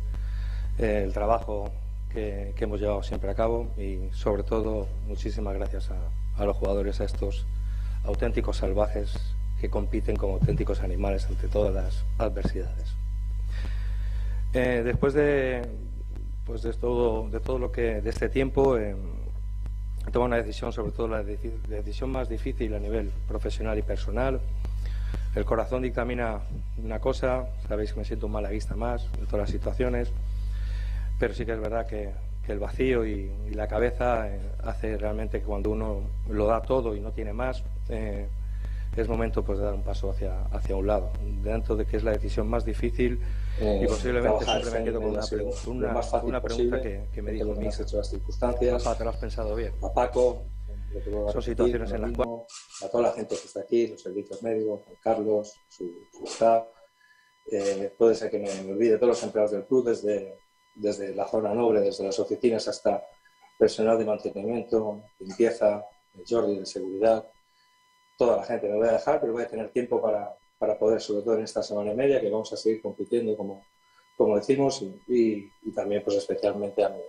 eh, 0.78 1.04
el 1.04 1.14
trabajo 1.14 1.72
que, 2.10 2.54
hemos 2.60 2.80
llevado 2.80 3.04
siempre 3.04 3.32
a 3.32 3.36
cabo 3.36 3.72
y 3.78 4.10
sobre 4.12 4.44
todo 4.44 4.88
muchísimas 5.08 5.54
gracias 5.56 5.90
a, 6.38 6.46
los 6.46 6.56
jugadores, 6.58 7.02
a 7.02 7.06
estos 7.06 7.46
auténticos 8.04 8.58
salvajes 8.58 9.36
que 9.60 9.70
compiten 9.70 10.16
como 10.16 10.34
auténticos 10.34 10.82
animales 10.82 11.28
ante 11.28 11.48
todas 11.48 11.74
las 11.74 12.04
adversidades. 12.18 12.96
Eh, 14.54 14.82
después 14.84 15.14
de, 15.14 15.62
pues 16.46 16.64
de 16.64 16.74
todo, 16.74 17.30
de 17.30 17.40
todo 17.40 17.60
lo 17.60 17.72
que 17.72 18.02
de 18.02 18.10
este 18.10 18.28
tiempo 18.28 18.78
toma 20.12 20.26
una 20.26 20.38
decisión, 20.38 20.74
sobre 20.74 20.92
todo 20.92 21.08
la 21.08 21.24
decisión 21.24 22.12
más 22.12 22.28
difícil 22.28 22.74
a 22.74 22.80
nivel 22.80 23.12
profesional 23.28 23.78
y 23.78 23.84
personal. 23.84 24.42
El 25.36 25.46
corazón 25.46 25.84
dictamina 25.84 26.40
una 26.78 27.00
cosa, 27.00 27.46
sabéis 27.68 27.94
que 27.94 28.00
me 28.00 28.06
siento 28.06 28.26
un 28.26 28.34
malaguista 28.34 28.76
más 28.76 29.08
en 29.20 29.26
todas 29.26 29.42
las 29.42 29.50
situaciones, 29.50 30.12
pero 31.20 31.34
sí 31.34 31.46
que 31.46 31.54
es 31.54 31.60
verdad 31.60 31.86
que, 31.86 32.12
el 32.48 32.60
vacío 32.60 33.06
y, 33.06 33.32
la 33.54 33.66
cabeza 33.66 34.28
eh, 34.28 34.38
hace 34.66 34.98
realmente 34.98 35.40
que 35.40 35.46
cuando 35.46 35.70
uno 35.70 36.02
lo 36.30 36.48
da 36.48 36.62
todo 36.62 36.94
y 36.94 37.00
no 37.00 37.12
tiene 37.12 37.32
más, 37.32 37.64
eh, 37.88 38.28
es 38.98 39.08
momento 39.08 39.42
pues, 39.42 39.58
de 39.58 39.64
dar 39.64 39.74
un 39.74 39.84
paso 39.84 40.10
hacia, 40.12 40.42
hacia 40.52 40.76
un 40.76 40.86
lado, 40.86 41.14
dentro 41.44 41.78
de 41.78 41.86
que 41.86 41.96
es 41.96 42.04
la 42.04 42.12
decisión 42.12 42.50
más 42.50 42.66
difícil 42.66 43.22
y 43.60 43.86
posiblemente 43.86 44.46
siempre 44.46 44.72
me 44.72 44.84
quedo 44.84 45.02
con 45.02 45.10
una, 45.12 45.22
pregunta, 45.22 46.22
una, 46.24 46.42
pregunta 46.42 46.82
que, 46.82 47.08
que, 47.14 47.22
me 47.22 47.32
dijo 47.32 47.54
mi 47.54 47.68
hija. 47.68 47.84
las 47.94 48.10
circunstancias. 48.10 48.98
te 48.98 49.04
lo 49.04 49.10
has 49.10 49.18
pensado 49.18 49.56
bien. 49.56 49.74
A 49.84 49.94
Paco, 49.94 50.46
son 51.32 51.42
situaciones 51.42 51.92
en 51.92 52.02
las 52.02 52.12
cuales... 52.12 52.44
A 52.84 52.90
toda 52.90 53.04
la 53.04 53.12
gente 53.14 53.36
que 53.36 53.46
está 53.46 53.62
aquí, 53.62 53.88
los 53.88 54.02
servicios 54.02 54.42
médicos, 54.42 54.82
Juan 54.84 54.98
Carlos, 55.02 55.54
su, 55.70 55.92
su 56.12 56.24
staff. 56.26 56.66
Eh, 57.52 57.94
puede 57.98 58.16
ser 58.16 58.30
que 58.30 58.40
me, 58.40 58.50
olvide 58.72 58.98
todos 58.98 59.10
los 59.10 59.24
empleados 59.24 59.52
del 59.52 59.66
club, 59.66 59.86
desde, 59.86 60.38
desde 60.76 61.14
la 61.16 61.28
zona 61.28 61.54
noble, 61.54 61.82
desde 61.82 62.04
las 62.04 62.20
oficinas 62.20 62.68
hasta 62.68 63.04
personal 63.58 63.98
de 63.98 64.06
mantenimiento, 64.06 65.04
limpieza, 65.20 65.86
Jordi 66.28 66.60
de 66.60 66.66
seguridad, 66.66 67.28
toda 68.18 68.38
la 68.38 68.44
gente. 68.44 68.68
Me 68.68 68.78
voy 68.78 68.88
a 68.88 68.94
dejar, 68.94 69.20
pero 69.20 69.34
voy 69.34 69.44
a 69.44 69.48
tener 69.48 69.70
tiempo 69.70 70.02
para, 70.02 70.36
para 70.62 70.78
poder, 70.78 71.02
sobre 71.02 71.24
todo 71.24 71.38
en 71.38 71.44
esta 71.44 71.64
semana 71.64 71.92
y 71.92 71.96
media, 71.96 72.22
que 72.22 72.30
vamos 72.30 72.54
a 72.54 72.56
seguir 72.56 72.84
compitiendo 72.84 73.36
como, 73.36 73.66
como 74.16 74.36
decimos, 74.36 74.86
y, 75.08 75.50
también 75.74 76.04
pues 76.04 76.18
especialmente 76.18 76.84
a 76.84 76.90
mi, 76.90 77.02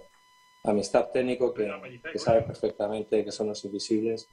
a 0.65 0.73
mi 0.73 0.81
staff 0.81 1.13
técnico 1.13 1.53
que, 1.53 1.71
que, 2.11 2.19
sabe 2.19 2.41
perfectamente 2.41 3.23
que 3.23 3.31
son 3.31 3.49
los 3.49 3.63
invisibles 3.67 4.27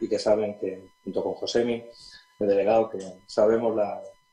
y 0.00 0.08
que 0.08 0.18
saben 0.18 0.58
que, 0.58 0.82
junto 1.04 1.22
con 1.22 1.34
Josemi, 1.34 1.84
el 2.40 2.48
delegado, 2.48 2.90
que 2.90 2.98
sabemos 3.26 3.76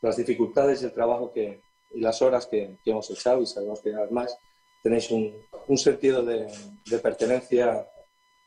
las 0.02 0.18
dificultades 0.18 0.82
y 0.82 0.86
el 0.86 0.94
trabajo 0.94 1.32
que, 1.32 1.62
y 1.92 2.02
las 2.02 2.20
horas 2.24 2.48
que, 2.48 2.76
hemos 2.86 3.12
echado 3.12 3.40
y 3.40 3.46
sabemos 3.46 3.82
que 3.82 3.94
además 3.94 4.36
tenéis 4.82 5.12
un, 5.12 5.32
un 5.68 5.78
sentido 5.78 6.26
de, 6.26 6.48
de, 6.90 6.98
pertenencia 6.98 7.88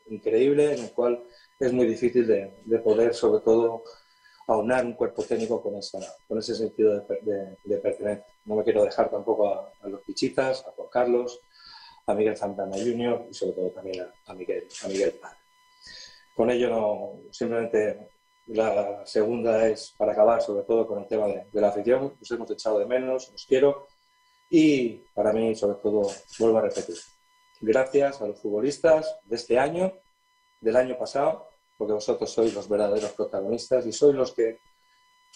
increíble 0.09 0.73
en 0.73 0.83
el 0.83 0.91
cual 0.91 1.23
es 1.61 1.71
muy 1.71 1.87
difícil 1.87 2.27
de, 2.27 2.51
de 2.65 2.79
poder, 2.79 3.13
sobre 3.13 3.41
todo, 3.41 3.83
aunar 4.47 4.85
un 4.85 4.93
cuerpo 4.93 5.23
técnico 5.23 5.61
con, 5.61 5.75
esa, 5.75 5.99
con 6.27 6.37
ese 6.37 6.55
sentido 6.55 6.99
de, 7.01 7.57
de, 7.63 7.77
pertenencia. 7.77 8.25
No 8.45 8.55
me 8.55 8.63
quiero 8.63 8.83
dejar 8.83 9.09
tampoco 9.09 9.49
a, 9.49 9.71
los 9.83 10.01
Pichitas, 10.01 10.65
a 10.65 10.71
Juan 10.71 10.87
Carlos, 10.89 11.39
a 12.05 12.13
Miguel 12.13 12.37
Santana 12.37 12.77
Jr. 12.77 13.27
y 13.29 13.33
sobre 13.33 13.51
todo 13.51 13.69
también 13.71 14.07
a, 14.25 14.33
Miguel, 14.33 14.65
a 14.83 14.87
Miguel 14.87 15.11
Padre. 15.21 15.37
Con 16.33 16.49
ello, 16.49 16.69
no, 16.69 17.31
simplemente 17.31 18.09
la 18.47 19.05
segunda 19.05 19.67
es 19.67 19.93
para 19.97 20.13
acabar 20.13 20.41
sobre 20.41 20.63
todo 20.63 20.87
con 20.87 20.99
el 20.99 21.07
tema 21.07 21.27
de, 21.27 21.45
la 21.51 21.67
afición. 21.67 22.13
Os 22.21 22.31
hemos 22.31 22.49
echado 22.49 22.79
de 22.79 22.85
menos, 22.85 23.29
os 23.33 23.45
quiero. 23.45 23.87
Y 24.49 25.01
para 25.13 25.33
mí, 25.33 25.55
sobre 25.55 25.75
todo, 25.79 26.09
vuelvo 26.39 26.59
a 26.59 26.61
repetir, 26.61 26.95
gracias 27.59 28.21
a 28.21 28.27
los 28.27 28.39
futbolistas 28.39 29.17
de 29.25 29.35
este 29.35 29.59
año, 29.59 29.91
del 30.61 30.77
año 30.77 30.97
pasado 30.97 31.49
porque 31.77 31.93
vosotros 31.93 32.31
sois 32.31 32.53
los 32.53 32.67
verdaderos 32.67 33.11
protagonistas 33.11 33.85
y 33.85 33.91
sois 33.91 34.15
los 34.15 34.33
que, 34.33 34.59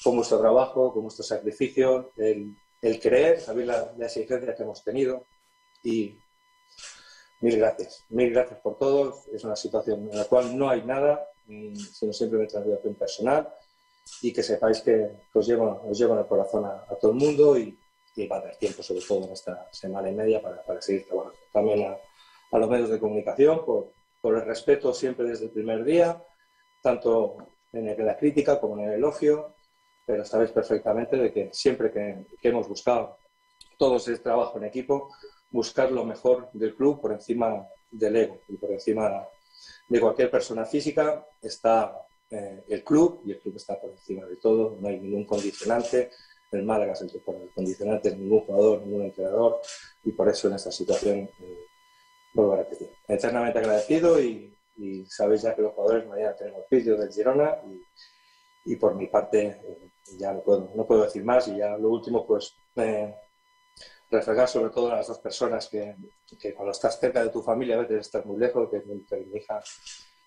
con 0.03 0.15
vuestro 0.15 0.39
trabajo, 0.39 0.91
con 0.93 1.03
vuestro 1.03 1.23
sacrificio, 1.23 2.11
el, 2.17 2.55
el 2.81 2.99
creer, 2.99 3.39
saber 3.39 3.67
la, 3.67 3.93
la 3.97 4.05
exigencia 4.05 4.55
que 4.55 4.63
hemos 4.63 4.83
tenido 4.83 5.25
y 5.83 6.17
mil 7.41 7.57
gracias, 7.57 8.05
mil 8.09 8.31
gracias 8.31 8.59
por 8.59 8.77
todo. 8.77 9.23
Es 9.33 9.43
una 9.43 9.55
situación 9.55 10.09
en 10.11 10.17
la 10.17 10.25
cual 10.25 10.57
no 10.57 10.69
hay 10.69 10.83
nada, 10.83 11.27
sino 11.47 12.13
simplemente 12.13 12.55
una 12.57 12.65
situación 12.65 12.95
personal 12.95 13.53
y 14.21 14.33
que 14.33 14.43
sepáis 14.43 14.81
que, 14.81 15.11
os, 15.33 15.47
llevo, 15.47 15.81
os 15.87 15.97
llevo 15.97 16.13
en 16.13 16.19
el 16.19 16.25
corazón 16.25 16.65
a, 16.65 16.85
todo 16.99 17.11
el 17.11 17.17
mundo 17.17 17.57
y, 17.57 17.77
va 18.29 18.35
a 18.35 18.39
haber 18.39 18.55
tiempo, 18.57 18.83
sobre 18.83 19.01
todo 19.01 19.25
en 19.25 19.31
esta 19.31 19.67
semana 19.71 20.09
y 20.09 20.13
media, 20.13 20.41
para, 20.41 20.61
para 20.63 20.81
seguir 20.81 21.07
trabajando. 21.07 21.37
También 21.51 21.87
a, 21.87 21.97
a, 22.51 22.59
los 22.59 22.69
medios 22.69 22.89
de 22.89 22.99
comunicación 22.99 23.65
por, 23.65 23.93
por, 24.21 24.35
el 24.35 24.45
respeto 24.45 24.93
siempre 24.93 25.25
desde 25.25 25.45
el 25.45 25.51
primer 25.51 25.83
día, 25.83 26.21
tanto 26.81 27.37
en, 27.71 28.05
la 28.05 28.17
crítica 28.17 28.59
como 28.59 28.77
en 28.79 28.89
el 28.89 28.93
elogio, 28.93 29.55
pero 30.05 30.25
sabéis 30.25 30.51
perfectamente 30.51 31.15
de 31.17 31.31
que 31.31 31.49
siempre 31.53 31.91
que, 31.91 32.25
que 32.41 32.49
hemos 32.49 32.67
buscado 32.67 33.17
todo 33.77 33.97
ese 33.97 34.17
trabajo 34.19 34.57
en 34.57 34.65
equipo, 34.65 35.09
buscar 35.49 35.91
lo 35.91 36.05
mejor 36.05 36.49
del 36.53 36.75
club 36.75 37.01
por 37.01 37.11
encima 37.11 37.67
del 37.91 38.15
ego 38.15 38.41
y 38.47 38.57
por 38.57 38.71
encima 38.71 39.27
de 39.87 39.99
cualquier 39.99 40.31
persona 40.31 40.65
física 40.65 41.25
está 41.41 41.93
eh, 42.29 42.63
el 42.69 42.83
club 42.83 43.21
y 43.25 43.31
el 43.31 43.39
club 43.39 43.57
está 43.57 43.79
por 43.79 43.91
encima 43.91 44.25
de 44.25 44.37
todo, 44.37 44.77
no 44.79 44.87
hay 44.87 44.99
ningún 44.99 45.25
condicionante. 45.25 46.11
El 46.49 46.63
Málaga 46.63 46.95
se 46.95 47.07
pone 47.19 47.43
el 47.43 47.49
condicionante, 47.51 48.15
ningún 48.15 48.41
jugador, 48.41 48.81
ningún 48.81 49.03
entrenador 49.03 49.61
y 50.03 50.11
por 50.11 50.29
eso 50.29 50.47
en 50.47 50.55
esta 50.55 50.71
situación 50.71 51.19
eh, 51.39 51.57
vuelvo 52.33 52.53
a 52.53 52.57
repetir. 52.57 52.89
Eternamente 53.07 53.59
agradecido 53.59 54.21
y, 54.21 54.50
sabéis 55.07 55.43
ya 55.43 55.55
que 55.55 55.61
los 55.61 55.73
jugadores 55.73 56.07
mañana 56.07 56.35
tenemos 56.35 56.63
vídeos 56.69 56.99
del 56.99 57.11
Girona 57.11 57.57
y, 58.65 58.75
por 58.75 58.95
mi 58.95 59.07
parte 59.07 59.47
eh, 59.47 59.91
ya 60.17 60.33
no 60.33 60.41
puedo, 60.41 60.69
no 60.75 60.85
puedo 60.85 61.03
decir 61.03 61.23
más 61.23 61.47
y 61.47 61.57
ya 61.57 61.77
lo 61.77 61.89
último 61.89 62.25
pues 62.25 62.55
reflejar 64.11 64.47
sobre 64.47 64.69
todo 64.71 64.91
a 64.91 64.97
las 64.97 65.07
dos 65.07 65.19
personas 65.19 65.67
que, 65.67 65.95
cuando 66.53 66.71
estás 66.71 66.99
cerca 66.99 67.23
de 67.23 67.29
tu 67.29 67.41
familia 67.41 67.75
a 67.75 67.81
veces 67.81 68.01
estás 68.01 68.25
muy 68.25 68.37
lejos, 68.37 68.69
que 68.69 68.77
es 68.77 68.85
mi, 68.85 69.03
hija, 69.37 69.63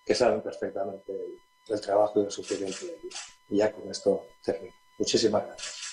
que 0.04 0.14
saben 0.14 0.40
perfectamente 0.42 1.12
el 1.68 1.80
trabajo 1.80 2.20
y 2.20 2.24
el 2.24 2.30
sufrimiento 2.30 2.86
de 2.86 2.96
vida. 3.02 3.16
Y 3.50 3.56
ya 3.58 3.72
con 3.72 3.88
esto 3.90 4.26
termino. 4.42 4.74
Muchísimas 4.98 5.44
gracias. 5.46 5.84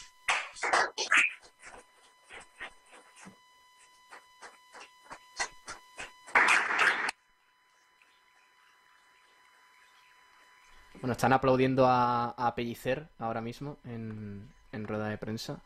Bueno, 11.02 11.14
están 11.14 11.34
aplaudiendo 11.34 11.86
a, 11.88 12.54
Pellicer 12.56 13.08
ahora 13.20 13.42
mismo 13.42 13.78
en, 13.84 14.48
rueda 14.72 15.08
de 15.10 15.18
prensa. 15.18 15.60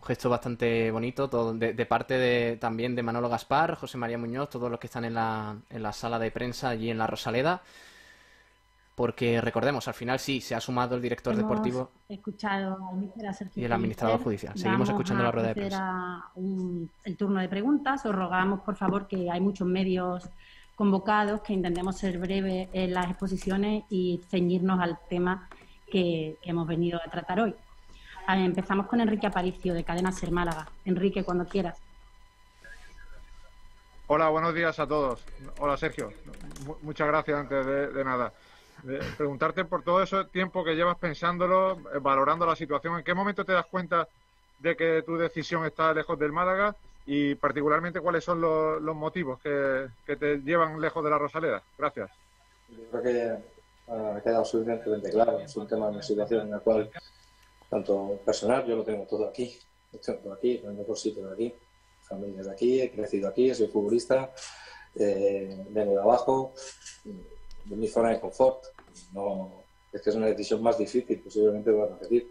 Un 0.00 0.06
gesto 0.06 0.28
bastante 0.30 0.90
bonito, 0.90 1.28
todo 1.28 1.54
de, 1.54 1.86
parte 1.86 2.14
de, 2.14 2.56
también 2.56 2.94
de 2.94 3.02
Manolo 3.02 3.28
Gaspar, 3.28 3.76
José 3.76 3.98
María 3.98 4.18
Muñoz, 4.18 4.50
todos 4.50 4.70
los 4.70 4.80
que 4.80 4.86
están 4.86 5.04
en 5.04 5.14
la, 5.14 5.56
en 5.68 5.82
la 5.82 5.92
sala 5.92 6.18
de 6.18 6.30
prensa 6.30 6.70
allí 6.70 6.90
en 6.90 6.98
la 6.98 7.06
Rosaleda 7.06 7.62
porque 9.00 9.40
recordemos, 9.40 9.88
al 9.88 9.94
final 9.94 10.18
sí, 10.18 10.42
se 10.42 10.54
ha 10.54 10.60
sumado 10.60 10.94
el 10.94 11.00
director 11.00 11.34
deportivo 11.34 11.90
escuchado 12.06 12.76
y 13.56 13.64
el 13.64 13.72
administrador 13.72 14.22
judicial. 14.22 14.52
Seguimos 14.58 14.90
escuchando 14.90 15.22
la 15.22 15.30
rueda 15.32 15.48
de 15.48 15.54
prensa. 15.54 16.24
el 16.36 17.16
turno 17.16 17.40
de 17.40 17.48
preguntas. 17.48 18.04
Os 18.04 18.14
rogamos, 18.14 18.60
por 18.60 18.76
favor, 18.76 19.08
que 19.08 19.30
hay 19.30 19.40
muchos 19.40 19.66
medios 19.66 20.28
convocados, 20.80 21.42
que 21.42 21.52
intentemos 21.52 21.98
ser 21.98 22.16
breves 22.16 22.70
en 22.72 22.94
las 22.94 23.10
exposiciones 23.10 23.84
y 23.90 24.18
ceñirnos 24.30 24.80
al 24.80 24.98
tema 25.10 25.46
que, 25.92 26.38
hemos 26.40 26.66
venido 26.66 26.98
a 27.04 27.10
tratar 27.10 27.38
hoy. 27.40 27.54
empezamos 28.26 28.86
con 28.86 28.98
Enrique 28.98 29.26
Aparicio, 29.26 29.74
de 29.74 29.84
Cadena 29.84 30.10
Ser 30.10 30.30
Málaga. 30.30 30.70
Enrique, 30.86 31.22
cuando 31.22 31.44
quieras. 31.44 31.78
Hola, 34.06 34.30
buenos 34.30 34.54
días 34.54 34.78
a 34.78 34.86
todos. 34.86 35.22
Hola, 35.58 35.76
Sergio. 35.76 36.14
muchas 36.80 37.06
gracias 37.08 37.38
antes 37.38 37.66
de 37.66 38.02
nada 38.02 38.32
preguntarte 39.18 39.66
por 39.66 39.82
todo 39.82 40.02
ese 40.02 40.24
tiempo 40.24 40.64
que 40.64 40.74
llevas 40.74 40.96
pensándolo, 40.96 41.72
eh, 41.94 41.98
valorando 42.00 42.46
la 42.46 42.56
situación, 42.56 42.96
¿en 42.96 43.04
qué 43.04 43.12
momento 43.12 43.44
te 43.44 43.52
das 43.52 43.66
cuenta 43.66 44.08
de 44.58 44.74
que 44.74 45.02
tu 45.02 45.18
decisión 45.18 45.66
está 45.66 45.92
lejos 45.92 46.18
del 46.18 46.32
Málaga 46.32 46.74
y 47.06 47.34
particularmente 47.34 48.00
cuáles 48.00 48.24
son 48.24 48.40
los, 48.40 48.96
motivos 48.96 49.40
que, 49.40 49.88
te 50.16 50.38
llevan 50.38 50.80
lejos 50.80 51.02
de 51.02 51.10
la 51.10 51.18
Rosaleda? 51.18 51.62
Gracias. 51.78 52.10
Yo 52.68 52.84
creo 52.90 53.02
que 53.02 53.92
ha 53.92 54.20
quedado 54.22 54.44
suficientemente 54.44 55.10
claro. 55.10 55.40
Es 55.40 55.56
un 55.56 55.66
tema, 55.66 55.88
una 55.88 56.02
situación 56.02 56.42
en 56.42 56.50
la 56.50 56.60
cual, 56.60 56.90
tanto 57.68 58.20
personal, 58.24 58.64
yo 58.66 58.76
lo 58.76 58.84
tengo 58.84 59.04
todo 59.06 59.28
aquí. 59.28 59.58
Lo 59.92 59.98
tengo 59.98 60.32
aquí, 60.32 60.58
lo 60.58 60.72
mejor 60.72 60.96
sitio 60.96 61.26
de 61.26 61.34
aquí. 61.34 61.54
Familia 62.02 62.42
de 62.42 62.50
aquí, 62.50 62.80
he 62.80 62.90
crecido 62.90 63.28
aquí, 63.28 63.54
soy 63.54 63.68
futbolista, 63.68 64.32
eh, 64.96 65.64
vengo 65.70 65.92
de 65.92 66.00
abajo 66.00 66.54
de 67.64 67.76
mi 67.76 67.88
zona 67.88 68.10
de 68.10 68.20
confort. 68.20 68.64
No, 69.12 69.62
es 69.92 70.02
que 70.02 70.10
es 70.10 70.16
una 70.16 70.26
decisión 70.26 70.62
más 70.62 70.78
difícil, 70.78 71.20
posiblemente 71.20 71.70
voy 71.70 71.82
a 71.82 71.92
repetir. 71.92 72.28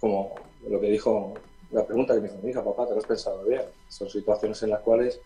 Como 0.00 0.34
lo 0.68 0.80
que 0.80 0.88
dijo, 0.88 1.34
la 1.72 1.86
pregunta 1.86 2.14
que 2.14 2.20
me 2.20 2.28
hizo 2.28 2.38
mi 2.38 2.50
hija, 2.50 2.64
papá, 2.64 2.86
te 2.86 2.92
lo 2.92 3.00
has 3.00 3.06
pensado 3.06 3.44
bien. 3.44 3.62
Son 3.88 4.08
situaciones 4.08 4.62
en 4.62 4.70
las 4.70 4.80
cuales 4.80 5.20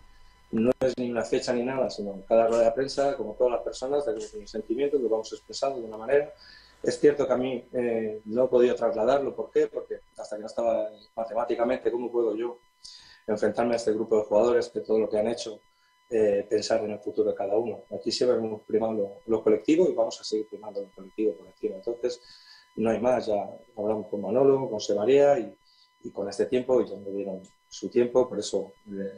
no 0.51 0.71
es 0.79 0.97
ni 0.97 1.11
una 1.11 1.23
fecha 1.23 1.53
ni 1.53 1.63
nada, 1.63 1.89
sino 1.89 2.23
cada 2.27 2.47
rueda 2.47 2.63
de 2.63 2.71
prensa, 2.71 3.15
como 3.17 3.33
todas 3.33 3.53
las 3.53 3.61
personas, 3.61 4.05
tenemos 4.05 4.33
un 4.33 4.47
sentimiento 4.47 4.97
que 4.97 5.07
vamos 5.07 5.31
expresando 5.33 5.79
de 5.79 5.85
una 5.85 5.97
manera. 5.97 6.33
Es 6.81 6.99
cierto 6.99 7.27
que 7.27 7.33
a 7.33 7.37
mí 7.37 7.67
eh, 7.73 8.21
no 8.25 8.45
he 8.45 8.47
podido 8.47 8.75
trasladarlo. 8.75 9.35
¿Por 9.35 9.51
qué? 9.51 9.67
Porque 9.67 9.99
hasta 10.17 10.35
que 10.35 10.41
no 10.41 10.47
estaba 10.47 10.89
matemáticamente, 11.15 11.91
¿cómo 11.91 12.11
puedo 12.11 12.35
yo 12.35 12.59
enfrentarme 13.27 13.73
a 13.73 13.77
este 13.77 13.91
grupo 13.91 14.17
de 14.17 14.23
jugadores 14.23 14.69
que 14.69 14.79
todo 14.79 14.99
lo 14.99 15.09
que 15.09 15.17
han 15.17 15.27
hecho 15.27 15.59
eh, 16.09 16.47
pensar 16.49 16.81
en 16.85 16.91
el 16.91 16.99
futuro 16.99 17.31
de 17.31 17.35
cada 17.35 17.57
uno. 17.57 17.83
Aquí 17.93 18.11
siempre 18.11 18.37
hemos 18.37 18.61
primado 18.61 19.19
lo, 19.25 19.43
colectivo 19.43 19.89
y 19.89 19.93
vamos 19.93 20.19
a 20.21 20.23
seguir 20.23 20.47
primando 20.47 20.81
lo 20.81 20.89
colectivo 20.91 21.33
por 21.33 21.47
encima. 21.47 21.75
Entonces, 21.75 22.21
no 22.77 22.89
hay 22.89 23.01
más, 23.01 23.25
ya 23.25 23.49
hablamos 23.75 24.07
con 24.07 24.21
Manolo, 24.21 24.69
con 24.69 24.79
Sebaría 24.79 25.37
y, 25.37 25.53
y 26.07 26.11
con 26.11 26.29
este 26.29 26.45
tiempo, 26.45 26.81
y 26.81 26.87
ya 26.87 26.95
me 26.97 27.11
dieron 27.11 27.41
su 27.69 27.89
tiempo, 27.89 28.27
por 28.27 28.39
eso 28.39 28.73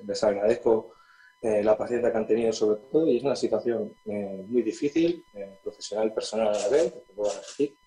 les 0.06 0.24
agradezco 0.24 0.94
eh, 1.42 1.64
la 1.64 1.78
paciencia 1.78 2.12
que 2.12 2.18
han 2.18 2.28
tenido 2.28 2.52
sobre 2.52 2.82
todo 2.92 3.08
y 3.08 3.18
es 3.18 3.24
una 3.24 3.36
situación 3.36 3.94
eh, 4.06 4.44
muy 4.48 4.62
difícil, 4.62 5.24
profesional 5.64 6.08
y 6.08 6.12
personal 6.12 6.50
a 6.50 6.60
la 6.60 6.68
vez, 6.70 6.94
te 6.94 7.14
puedo 7.14 7.32
repetir. 7.32 7.78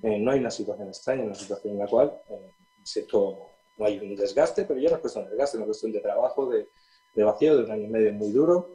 no 0.00 0.30
hay 0.30 0.38
una 0.38 0.50
situación 0.50 0.88
extraña, 0.88 1.24
una 1.24 1.34
situación 1.34 1.74
en 1.74 1.78
la 1.80 1.86
cual 1.86 2.12
siento, 2.82 3.50
no 3.78 3.86
hay 3.86 3.98
un 3.98 4.14
desgaste, 4.14 4.64
pero 4.64 4.78
ya 4.78 4.90
no 4.90 4.96
es 4.96 5.00
cuestión 5.00 5.24
de 5.24 5.30
desgaste, 5.30 5.56
es 5.56 5.58
una 5.58 5.66
cuestión 5.66 5.92
de 5.92 6.00
trabajo, 6.00 6.48
de, 6.50 6.68
de 7.14 7.24
vacío, 7.24 7.56
de 7.56 7.64
un 7.64 7.70
año 7.70 7.84
y 7.84 7.88
medio 7.88 8.12
muy 8.12 8.30
duro, 8.30 8.74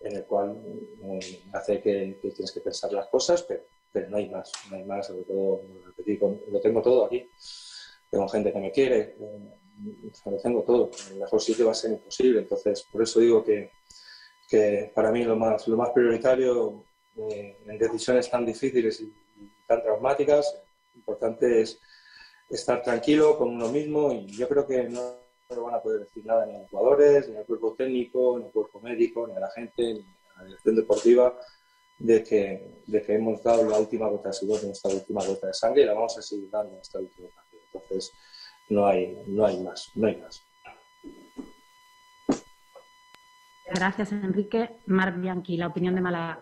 en 0.00 0.16
el 0.16 0.24
cual 0.24 0.60
eh, 1.02 1.42
hace 1.52 1.80
que, 1.80 2.18
tienes 2.20 2.52
que 2.52 2.60
pensar 2.60 2.92
las 2.92 3.08
cosas, 3.08 3.42
pero, 3.42 3.62
pero, 3.92 4.10
no 4.10 4.16
hay 4.18 4.28
más, 4.28 4.52
no 4.70 4.76
hay 4.76 4.84
más, 4.84 5.06
sobre 5.06 5.24
todo, 5.24 5.62
lo 6.50 6.60
tengo 6.60 6.82
todo 6.82 7.06
aquí. 7.06 7.28
Tengo 8.14 8.28
gente 8.28 8.52
que 8.52 8.60
me 8.60 8.70
quiere, 8.70 9.16
eh, 9.18 9.38
lo 10.26 10.38
tengo 10.38 10.62
todo. 10.62 10.90
El 11.10 11.18
mejor 11.18 11.40
sitio 11.40 11.66
va 11.66 11.72
a 11.72 11.74
ser 11.74 11.90
imposible, 11.90 12.38
entonces 12.38 12.86
por 12.92 13.02
eso 13.02 13.18
digo 13.18 13.42
que, 13.42 13.72
que 14.48 14.92
para 14.94 15.10
mí 15.10 15.24
lo 15.24 15.34
más, 15.34 15.66
lo 15.66 15.76
más 15.76 15.90
prioritario 15.90 16.84
eh, 17.16 17.58
en 17.66 17.76
decisiones 17.76 18.30
tan 18.30 18.46
difíciles 18.46 19.00
y, 19.00 19.12
tan 19.66 19.82
traumáticas, 19.82 20.62
importante 20.94 21.62
es 21.62 21.80
estar 22.48 22.84
tranquilo 22.84 23.36
con 23.36 23.48
uno 23.48 23.66
mismo 23.68 24.12
y 24.12 24.28
yo 24.28 24.46
creo 24.46 24.64
que 24.64 24.84
no 24.84 25.24
no 25.50 25.64
van 25.64 25.74
a 25.74 25.82
poder 25.82 26.00
decir 26.00 26.24
nada 26.24 26.46
ni 26.46 26.54
a 26.54 26.60
los 26.60 26.70
jugadores, 26.70 27.28
ni 27.28 27.36
al 27.36 27.44
cuerpo 27.44 27.74
técnico, 27.74 28.38
ni 28.38 28.46
al 28.46 28.52
cuerpo 28.52 28.80
médico, 28.80 29.26
ni 29.26 29.34
a 29.36 29.40
la 29.40 29.50
gente, 29.50 29.94
ni 29.94 30.00
a 30.00 30.38
la 30.38 30.44
dirección 30.44 30.76
deportiva, 30.76 31.36
de 31.98 32.22
que, 32.22 32.82
de 32.86 33.02
que 33.02 33.14
hemos 33.14 33.42
dado 33.42 33.68
la 33.68 33.78
última 33.78 34.08
gota 34.08 34.28
de 34.28 34.34
sudor, 34.34 34.64
nuestra 34.64 34.92
última 34.92 35.24
gota 35.24 35.48
de 35.48 35.54
sangre 35.54 35.82
y 35.82 35.86
la 35.86 35.94
vamos 35.94 36.16
a 36.18 36.22
seguir 36.22 36.50
dando 36.50 36.72
el 36.72 37.00
último 37.00 37.28
partido. 37.28 37.43
Entonces, 37.74 38.12
no 38.68 38.86
hay, 38.86 39.22
no 39.26 39.46
hay 39.46 39.60
más, 39.60 39.90
no 39.94 40.06
hay 40.06 40.16
más. 40.16 40.42
Gracias, 43.74 44.12
Enrique. 44.12 44.70
Mar 44.86 45.18
Bianchi, 45.18 45.56
la 45.56 45.66
opinión 45.66 45.94
de 45.94 46.00
Málaga. 46.00 46.40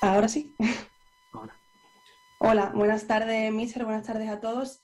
Ahora 0.00 0.28
sí. 0.28 0.54
Hola, 2.38 2.72
buenas 2.74 3.06
tardes, 3.06 3.52
Miser, 3.52 3.84
buenas 3.84 4.06
tardes 4.06 4.30
a 4.30 4.40
todos. 4.40 4.82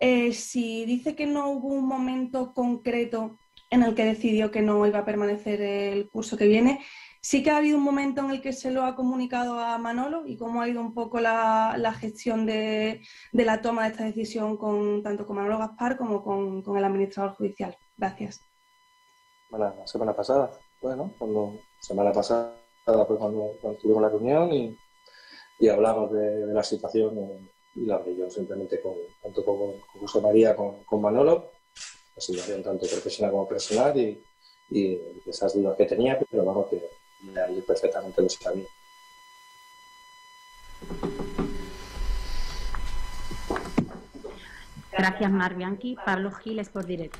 Eh, 0.00 0.32
si 0.32 0.86
dice 0.86 1.14
que 1.14 1.26
no 1.26 1.50
hubo 1.50 1.68
un 1.68 1.86
momento 1.86 2.54
concreto 2.54 3.38
en 3.70 3.82
el 3.82 3.94
que 3.94 4.04
decidió 4.04 4.50
que 4.50 4.62
no 4.62 4.86
iba 4.86 5.00
a 5.00 5.04
permanecer 5.04 5.60
el 5.60 6.08
curso 6.08 6.36
que 6.36 6.46
viene, 6.46 6.80
Sí 7.26 7.42
que 7.42 7.50
ha 7.50 7.56
habido 7.56 7.76
un 7.76 7.82
momento 7.82 8.20
en 8.20 8.30
el 8.30 8.40
que 8.40 8.52
se 8.52 8.70
lo 8.70 8.84
ha 8.84 8.94
comunicado 8.94 9.58
a 9.58 9.76
Manolo 9.78 10.28
y 10.28 10.36
cómo 10.36 10.62
ha 10.62 10.68
ido 10.68 10.80
un 10.80 10.94
poco 10.94 11.18
la, 11.18 11.92
gestión 11.98 12.46
de, 12.46 13.00
la 13.32 13.60
toma 13.60 13.82
de 13.82 13.88
esta 13.88 14.04
decisión 14.04 14.56
con 14.56 15.02
tanto 15.02 15.26
con 15.26 15.34
Manolo 15.34 15.58
Gaspar 15.58 15.96
como 15.96 16.22
con, 16.22 16.62
el 16.76 16.84
administrador 16.84 17.34
judicial. 17.34 17.76
Gracias. 17.96 18.40
Bueno, 19.50 19.74
la 19.76 19.86
semana 19.88 20.14
pasada, 20.14 20.52
bueno, 20.80 21.12
cuando 21.18 21.58
semana 21.80 22.12
pasada 22.12 22.54
fue 22.84 23.18
cuando, 23.18 23.56
tuvimos 23.82 24.02
la 24.02 24.08
reunión 24.08 24.52
y, 24.52 25.68
hablamos 25.68 26.12
de, 26.12 26.46
la 26.46 26.62
situación 26.62 27.18
y 27.74 27.86
la 27.86 27.96
hablé 27.96 28.14
yo 28.14 28.30
simplemente 28.30 28.80
con, 28.80 28.94
tanto 29.20 29.44
con, 29.44 29.72
José 30.00 30.20
María, 30.20 30.54
con, 30.54 30.84
con 30.84 31.02
Manolo, 31.02 31.50
la 32.16 32.22
situación 32.22 32.62
tanto 32.62 32.86
profesional 32.86 33.30
como 33.30 33.48
personal 33.48 33.96
y, 33.96 34.18
y 34.70 35.00
esas 35.26 35.54
dudas 35.54 35.76
que 35.76 35.84
tenía, 35.84 36.18
pero 36.30 36.44
vamos 36.44 36.68
que 36.70 36.80
yo 37.54 37.66
perfectamente 37.66 38.22
lo 38.22 38.28
sabía. 38.28 38.64
Gracias, 44.92 45.30
Mar 45.30 45.54
Bianchi. 45.54 45.96
Pablo 46.04 46.30
Giles 46.30 46.70
por 46.70 46.86
directo. 46.86 47.18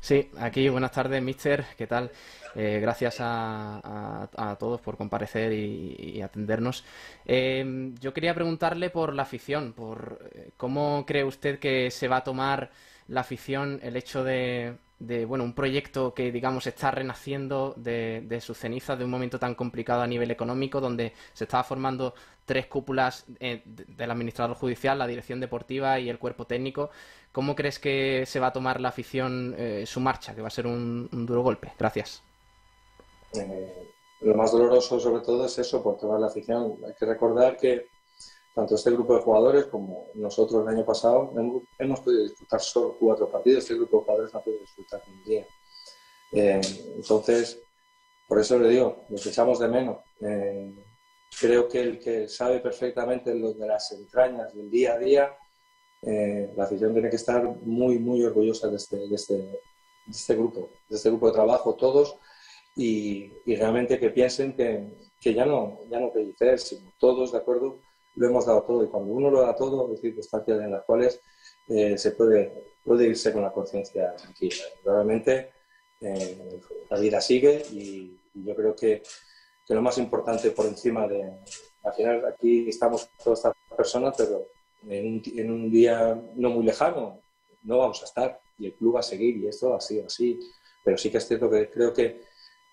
Sí, 0.00 0.30
aquí 0.38 0.70
buenas 0.70 0.92
tardes, 0.92 1.22
mister. 1.22 1.66
¿Qué 1.76 1.86
tal? 1.86 2.10
Eh, 2.54 2.78
gracias 2.80 3.16
a, 3.20 4.56
todos 4.58 4.80
por 4.80 4.96
comparecer 4.96 5.52
y, 5.52 6.22
atendernos. 6.22 6.84
Eh, 7.26 7.92
yo 8.00 8.14
quería 8.14 8.34
preguntarle 8.34 8.88
por 8.88 9.14
la 9.14 9.22
afición, 9.22 9.74
por 9.74 10.30
eh, 10.32 10.50
cómo 10.56 11.04
cree 11.06 11.24
usted 11.24 11.58
que 11.58 11.90
se 11.90 12.08
va 12.08 12.18
a 12.18 12.24
tomar 12.24 12.70
la 13.10 13.20
afición 13.22 13.80
el 13.82 13.96
hecho 13.96 14.24
de, 14.24 14.76
de 15.00 15.24
bueno, 15.24 15.44
un 15.44 15.52
proyecto 15.52 16.14
que, 16.14 16.30
digamos, 16.30 16.66
está 16.66 16.90
renaciendo 16.90 17.74
de, 17.76 18.22
de 18.26 18.40
sus 18.40 18.56
cenizas 18.56 18.98
de 18.98 19.04
un 19.04 19.10
momento 19.10 19.38
tan 19.38 19.54
complicado 19.54 20.02
a 20.02 20.06
nivel 20.06 20.30
económico, 20.30 20.80
donde 20.80 21.12
se 21.32 21.44
estaba 21.44 21.64
formando 21.64 22.14
tres 22.46 22.66
cúpulas 22.66 23.26
eh, 23.40 23.62
del 23.64 24.10
administrador 24.10 24.56
judicial, 24.56 24.98
la 24.98 25.06
dirección 25.06 25.40
deportiva 25.40 25.98
y 25.98 26.08
el 26.08 26.18
cuerpo 26.18 26.46
técnico. 26.46 26.90
¿Cómo 27.32 27.54
crees 27.54 27.78
que 27.78 28.24
se 28.26 28.40
va 28.40 28.48
a 28.48 28.52
tomar 28.52 28.80
la 28.80 28.88
afición 28.90 29.54
eh, 29.58 29.84
su 29.86 30.00
marcha, 30.00 30.34
que 30.34 30.42
va 30.42 30.48
a 30.48 30.50
ser 30.50 30.66
un, 30.66 31.08
duro 31.12 31.42
golpe? 31.42 31.72
Gracias. 31.78 32.22
Eh, 33.34 33.88
lo 34.20 34.34
más 34.34 34.52
doloroso, 34.52 35.00
sobre 35.00 35.22
todo, 35.22 35.46
es 35.46 35.58
eso, 35.58 35.82
por 35.82 35.96
toda 35.96 36.18
la 36.18 36.26
afición. 36.26 36.76
Hay 36.86 36.94
que 36.94 37.06
recordar 37.06 37.56
que 37.56 37.86
tanto 38.54 38.74
este 38.74 38.90
grupo 38.90 39.14
de 39.14 39.22
jugadores 39.22 39.66
como 39.66 40.08
nosotros 40.14 40.62
el 40.62 40.74
año 40.74 40.84
pasado 40.84 41.32
hemos, 41.78 42.00
podido 42.00 42.22
disfrutar 42.24 42.60
solo 42.60 42.96
cuatro 42.98 43.30
partidos, 43.30 43.62
este 43.62 43.74
grupo 43.74 43.98
de 43.98 44.04
jugadores 44.04 44.32
no 44.32 44.40
ha 44.40 44.42
podido 44.42 44.60
disfrutar 44.60 45.02
un 45.06 45.24
día. 45.24 45.46
Eh, 46.32 46.60
entonces, 46.96 47.62
por 48.26 48.40
eso 48.40 48.58
le 48.58 48.68
digo, 48.68 49.04
lo 49.08 49.16
echamos 49.16 49.58
de 49.58 49.68
menos. 49.68 49.98
Eh, 50.20 50.74
creo 51.40 51.68
que 51.68 51.80
el 51.80 51.98
que 51.98 52.28
sabe 52.28 52.60
perfectamente 52.60 53.34
lo 53.34 53.52
de 53.52 53.66
las 53.66 53.92
entrañas 53.92 54.54
del 54.54 54.70
día 54.70 54.94
a 54.94 54.98
día, 54.98 55.36
eh, 56.02 56.52
la 56.56 56.64
afición 56.64 56.92
tiene 56.92 57.10
que 57.10 57.16
estar 57.16 57.44
muy, 57.62 57.98
muy 57.98 58.22
orgullosa 58.24 58.68
de 58.68 58.76
este, 58.76 58.96
de 58.96 59.14
este, 59.14 59.34
de 59.34 59.60
este 60.10 60.34
grupo, 60.34 60.70
de 60.88 60.96
este 60.96 61.08
grupo 61.10 61.26
de 61.26 61.32
trabajo, 61.34 61.74
todos, 61.74 62.16
y, 62.74 63.32
y 63.44 63.56
realmente 63.56 63.98
que 63.98 64.10
piensen 64.10 64.54
que, 64.54 64.88
que 65.20 65.34
ya 65.34 65.44
no, 65.44 65.80
ya 65.90 66.00
no 66.00 66.12
pellicer, 66.12 66.58
sino 66.58 66.90
todos 66.98 67.32
de 67.32 67.38
acuerdo 67.38 67.80
lo 68.16 68.26
hemos 68.26 68.46
dado 68.46 68.62
todo 68.62 68.84
y 68.84 68.88
cuando 68.88 69.12
uno 69.12 69.30
lo 69.30 69.42
da 69.42 69.54
todo, 69.54 69.90
hay 69.90 69.96
circunstancias 69.96 70.60
en 70.60 70.70
las 70.70 70.84
cuales 70.84 71.20
eh, 71.68 71.96
se 71.96 72.12
puede, 72.12 72.74
puede 72.84 73.06
irse 73.06 73.32
con 73.32 73.42
la 73.42 73.52
conciencia 73.52 74.14
tranquila. 74.16 74.64
Realmente 74.84 75.50
eh, 76.00 76.60
la 76.88 76.98
vida 76.98 77.20
sigue 77.20 77.62
y, 77.72 78.16
yo 78.32 78.54
creo 78.54 78.76
que, 78.76 79.02
que, 79.66 79.74
lo 79.74 79.82
más 79.82 79.98
importante 79.98 80.52
por 80.52 80.66
encima 80.66 81.06
de, 81.08 81.32
al 81.82 81.92
final 81.92 82.24
aquí 82.26 82.68
estamos 82.68 83.08
todas 83.22 83.40
estas 83.40 83.54
personas, 83.76 84.14
pero 84.16 84.46
en 84.88 85.06
un, 85.06 85.22
en 85.36 85.50
un 85.50 85.70
día 85.70 86.20
no 86.36 86.50
muy 86.50 86.64
lejano 86.64 87.20
no 87.62 87.78
vamos 87.78 88.00
a 88.02 88.04
estar 88.04 88.40
y 88.58 88.66
el 88.66 88.74
club 88.74 88.96
va 88.96 89.00
a 89.00 89.02
seguir 89.02 89.36
y 89.36 89.48
esto 89.48 89.74
ha 89.74 89.80
sido 89.80 90.06
así. 90.06 90.38
Pero 90.84 90.96
sí 90.96 91.10
que 91.10 91.18
es 91.18 91.26
cierto 91.26 91.50
que 91.50 91.68
creo 91.70 91.92
que 91.92 92.22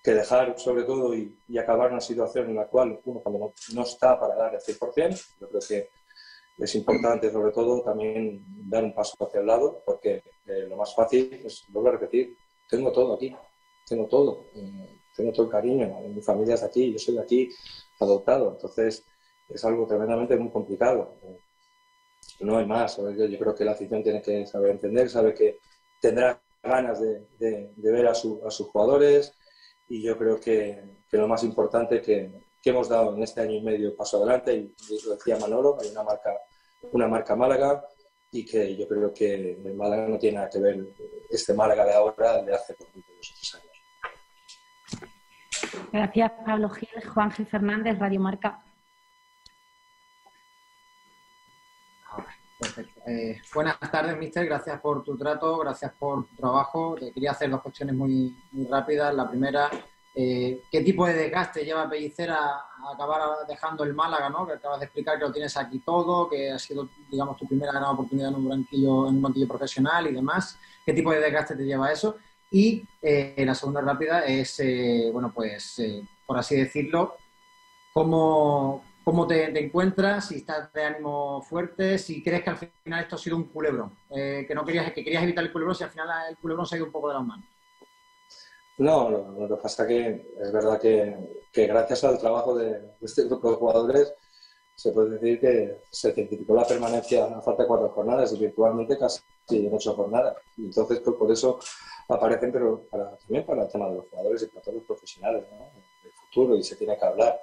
que 0.07 0.13
dejar 0.13 0.57
sobre 0.57 0.83
todo 0.83 1.13
y, 1.13 1.37
acabar 1.59 1.91
una 1.91 1.99
situación 1.99 2.49
en 2.49 2.55
la 2.55 2.67
cual 2.67 2.97
uno 3.03 3.19
cuando 3.19 3.53
no, 3.73 3.81
está 3.81 4.17
para 4.17 4.35
dar 4.35 4.53
el 4.55 4.61
100%, 4.61 5.35
yo 5.41 5.49
creo 5.49 5.61
que 5.67 5.89
es 6.59 6.75
importante 6.75 7.29
sobre 7.29 7.51
todo 7.51 7.81
también 7.81 8.41
dar 8.69 8.85
un 8.85 8.93
paso 8.93 9.17
hacia 9.19 9.41
el 9.41 9.47
lado 9.47 9.83
porque 9.85 10.23
eh, 10.45 10.65
lo 10.69 10.77
más 10.77 10.95
fácil 10.95 11.41
es, 11.43 11.65
vuelvo 11.67 11.89
a 11.89 11.91
repetir, 11.91 12.37
tengo 12.69 12.89
todo 12.93 13.15
aquí, 13.15 13.35
tengo 13.85 14.07
todo, 14.07 14.45
eh, 14.55 14.97
tengo 15.13 15.33
todo 15.33 15.47
el 15.47 15.51
cariño, 15.51 15.99
mi 16.07 16.21
familia 16.21 16.55
es 16.55 16.63
aquí, 16.63 16.93
yo 16.93 16.99
soy 16.99 17.15
de 17.15 17.21
aquí 17.23 17.49
adoptado, 17.99 18.51
entonces 18.51 19.03
es 19.49 19.65
algo 19.65 19.85
tremendamente 19.87 20.37
muy 20.37 20.51
complicado. 20.51 21.15
no 22.39 22.57
hay 22.57 22.65
más, 22.65 22.95
yo, 22.95 23.39
creo 23.39 23.53
que 23.53 23.65
la 23.65 23.73
afición 23.73 24.03
tiene 24.03 24.21
que 24.21 24.45
saber 24.45 24.71
entender, 24.71 25.09
sabe 25.09 25.33
que 25.33 25.57
tendrá 25.99 26.41
ganas 26.63 27.01
de, 27.01 27.73
ver 27.75 28.07
a, 28.07 28.11
a 28.11 28.15
sus 28.15 28.67
jugadores, 28.71 29.36
y 29.89 30.01
yo 30.01 30.17
creo 30.17 30.39
que, 30.39 30.83
que 31.09 31.17
lo 31.17 31.27
más 31.27 31.43
importante 31.43 32.01
que, 32.01 32.31
que, 32.61 32.69
hemos 32.69 32.89
dado 32.89 33.15
en 33.15 33.23
este 33.23 33.41
año 33.41 33.53
y 33.53 33.61
medio 33.61 33.95
paso 33.95 34.17
adelante, 34.17 34.53
y 34.55 34.73
lo 35.05 35.15
decía 35.15 35.37
Manolo, 35.39 35.77
hay 35.79 35.89
una 35.89 36.03
marca, 36.03 36.33
una 36.91 37.07
marca 37.07 37.35
Málaga 37.35 37.83
y 38.31 38.45
que 38.45 38.75
yo 38.75 38.87
creo 38.87 39.13
que 39.13 39.57
Málaga 39.75 40.07
no 40.07 40.17
tiene 40.17 40.37
nada 40.37 40.49
que 40.49 40.59
ver 40.59 40.85
este 41.29 41.53
Málaga 41.53 41.85
de 41.85 41.93
ahora 41.93 42.41
de 42.41 42.53
hace 42.53 42.73
por 42.73 42.87
dos 42.93 43.55
años. 43.55 43.67
Gracias, 45.91 46.31
Pablo 46.45 46.69
Gil. 46.69 46.89
Juan 47.13 47.31
G. 47.31 47.47
Fernández, 47.47 47.97
Radio 47.97 48.19
Marca. 48.19 48.63
Eh, 53.05 53.39
buenas 53.53 53.79
tardes, 53.91 54.17
mister. 54.17 54.45
Gracias 54.45 54.79
por 54.81 55.03
tu 55.03 55.15
trato, 55.15 55.57
gracias 55.59 55.91
por 55.97 56.25
tu 56.27 56.35
trabajo. 56.35 56.95
Te 56.99 57.11
quería 57.11 57.31
hacer 57.31 57.49
dos 57.49 57.61
cuestiones 57.61 57.95
muy, 57.95 58.35
rápidas. 58.69 59.13
La 59.13 59.29
primera, 59.29 59.69
eh, 60.15 60.63
¿qué 60.71 60.81
tipo 60.81 61.05
de 61.05 61.13
desgaste 61.13 61.63
lleva 61.63 61.89
Pellicer 61.89 62.31
a, 62.31 62.65
acabar 62.91 63.45
dejando 63.47 63.83
el 63.83 63.93
Málaga, 63.93 64.29
¿no? 64.29 64.47
Que 64.47 64.53
acabas 64.53 64.79
de 64.79 64.85
explicar 64.85 65.19
que 65.19 65.25
lo 65.25 65.31
tienes 65.31 65.55
aquí 65.55 65.79
todo, 65.79 66.27
que 66.27 66.51
ha 66.51 66.57
sido, 66.57 66.89
digamos, 67.11 67.37
tu 67.37 67.45
primera 67.47 67.71
gran 67.71 67.83
oportunidad 67.83 68.29
en 68.29 68.35
un 68.35 68.49
banquillo, 68.49 69.07
en 69.07 69.15
un 69.17 69.21
banquillo 69.21 69.47
profesional 69.47 70.07
y 70.07 70.13
demás. 70.13 70.57
¿Qué 70.85 70.93
tipo 70.93 71.11
de 71.11 71.19
desgaste 71.19 71.55
te 71.55 71.63
lleva 71.63 71.91
eso? 71.91 72.17
Y 72.49 72.83
eh, 73.01 73.43
la 73.45 73.53
segunda 73.53 73.81
rápida 73.81 74.25
es, 74.25 74.61
bueno, 75.11 75.31
pues, 75.33 75.81
por 76.25 76.39
así 76.39 76.55
decirlo, 76.55 77.17
¿cómo, 77.93 78.83
cómo 79.07 79.25
te, 79.25 79.57
encuentras, 79.57 80.27
si 80.27 80.35
estás 80.35 80.73
de 80.73 80.83
ánimo 80.83 81.41
fuerte, 81.41 81.97
si 81.97 82.21
crees 82.21 82.43
que 82.43 82.49
al 82.49 82.57
final 82.57 83.03
esto 83.03 83.15
ha 83.15 83.17
sido 83.17 83.37
un 83.37 83.45
culebrón, 83.45 83.97
eh, 84.09 84.43
que 84.45 84.53
no 84.53 84.65
querías, 84.65 84.91
que 84.91 85.01
querías 85.01 85.23
evitar 85.23 85.45
el 85.45 85.51
culebrón, 85.53 85.75
si 85.75 85.85
al 85.85 85.91
final 85.91 86.09
el 86.29 86.35
culebrón 86.35 86.65
se 86.65 86.75
ha 86.75 86.77
ido 86.79 86.87
un 86.87 86.91
poco 86.91 87.07
de 87.07 87.13
las 87.13 87.23
manos. 87.23 87.45
No, 88.79 89.09
lo 89.09 89.47
que 89.47 89.61
pasa 89.63 89.87
que 89.87 90.33
es 90.41 90.51
verdad 90.51 90.77
que, 90.81 91.15
gracias 91.53 92.03
al 92.03 92.19
trabajo 92.19 92.57
de, 92.57 92.81
este 92.99 93.23
grupo 93.23 93.49
de 93.49 93.55
jugadores 93.55 94.13
se 94.75 94.91
puede 94.91 95.11
decir 95.11 95.39
que 95.39 95.79
se 95.89 96.11
certificó 96.11 96.53
la 96.53 96.67
permanencia 96.67 97.27
a 97.27 97.41
falta 97.41 97.63
de 97.63 97.67
cuatro 97.69 97.87
jornadas 97.87 98.33
y 98.33 98.39
virtualmente 98.39 98.97
casi 98.97 99.21
en 99.51 99.73
ocho 99.73 99.93
jornadas. 99.93 100.35
Entonces, 100.57 100.99
pues, 100.99 101.15
por 101.15 101.31
eso 101.31 101.59
aparecen, 102.09 102.51
pero 102.51 102.81
para, 102.91 103.15
también 103.15 103.45
para 103.45 103.63
el 103.63 103.71
tema 103.71 103.87
de 103.87 103.95
los 103.95 104.09
jugadores 104.09 104.43
y 104.43 104.47
para 104.47 104.61
todos 104.63 104.75
los 104.75 104.83
profesionales, 104.83 105.45
¿no? 105.49 105.63
El 106.03 106.11
futuro 106.11 106.57
y 106.57 106.63
se 106.63 106.75
tiene 106.75 106.97
que 106.97 107.05
hablar. 107.05 107.39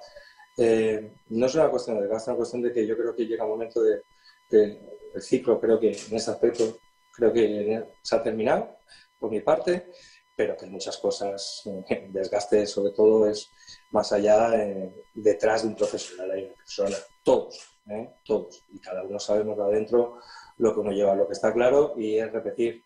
Eh, 0.57 1.13
no 1.29 1.45
es 1.45 1.55
una 1.55 1.69
cuestión 1.69 1.99
de 1.99 2.07
gasto, 2.07 2.17
es 2.17 2.27
una 2.27 2.37
cuestión 2.37 2.61
de 2.61 2.71
que 2.71 2.87
yo 2.87 2.97
creo 2.97 3.15
que 3.15 3.25
llega 3.25 3.43
un 3.43 3.51
momento 3.51 3.81
de, 3.81 4.03
el 4.51 5.21
ciclo, 5.21 5.59
creo 5.59 5.79
que 5.79 5.89
en 5.91 6.15
ese 6.15 6.31
aspecto, 6.31 6.77
creo 7.13 7.33
que 7.33 7.83
se 8.01 8.15
ha 8.15 8.23
terminado 8.23 8.77
por 9.19 9.31
mi 9.31 9.41
parte, 9.41 9.91
pero 10.35 10.55
que 10.55 10.65
muchas 10.67 10.97
cosas, 10.97 11.63
desgaste 12.09 12.65
sobre 12.67 12.91
todo 12.91 13.27
es 13.29 13.49
más 13.91 14.11
allá, 14.11 14.55
eh, 14.55 14.93
detrás 15.13 15.63
de 15.63 15.69
un 15.69 15.75
profesional 15.75 16.31
hay 16.31 16.45
una 16.45 16.55
persona, 16.55 16.97
todos, 17.23 17.79
¿eh? 17.89 18.09
todos, 18.23 18.63
y 18.69 18.79
cada 18.79 19.03
uno 19.03 19.19
sabemos 19.19 19.57
de 19.57 19.63
adentro 19.63 20.19
lo 20.57 20.73
que 20.73 20.79
uno 20.79 20.91
lleva, 20.91 21.15
lo 21.15 21.27
que 21.27 21.33
está 21.33 21.53
claro, 21.53 21.95
y 21.97 22.17
es 22.17 22.31
repetir 22.31 22.83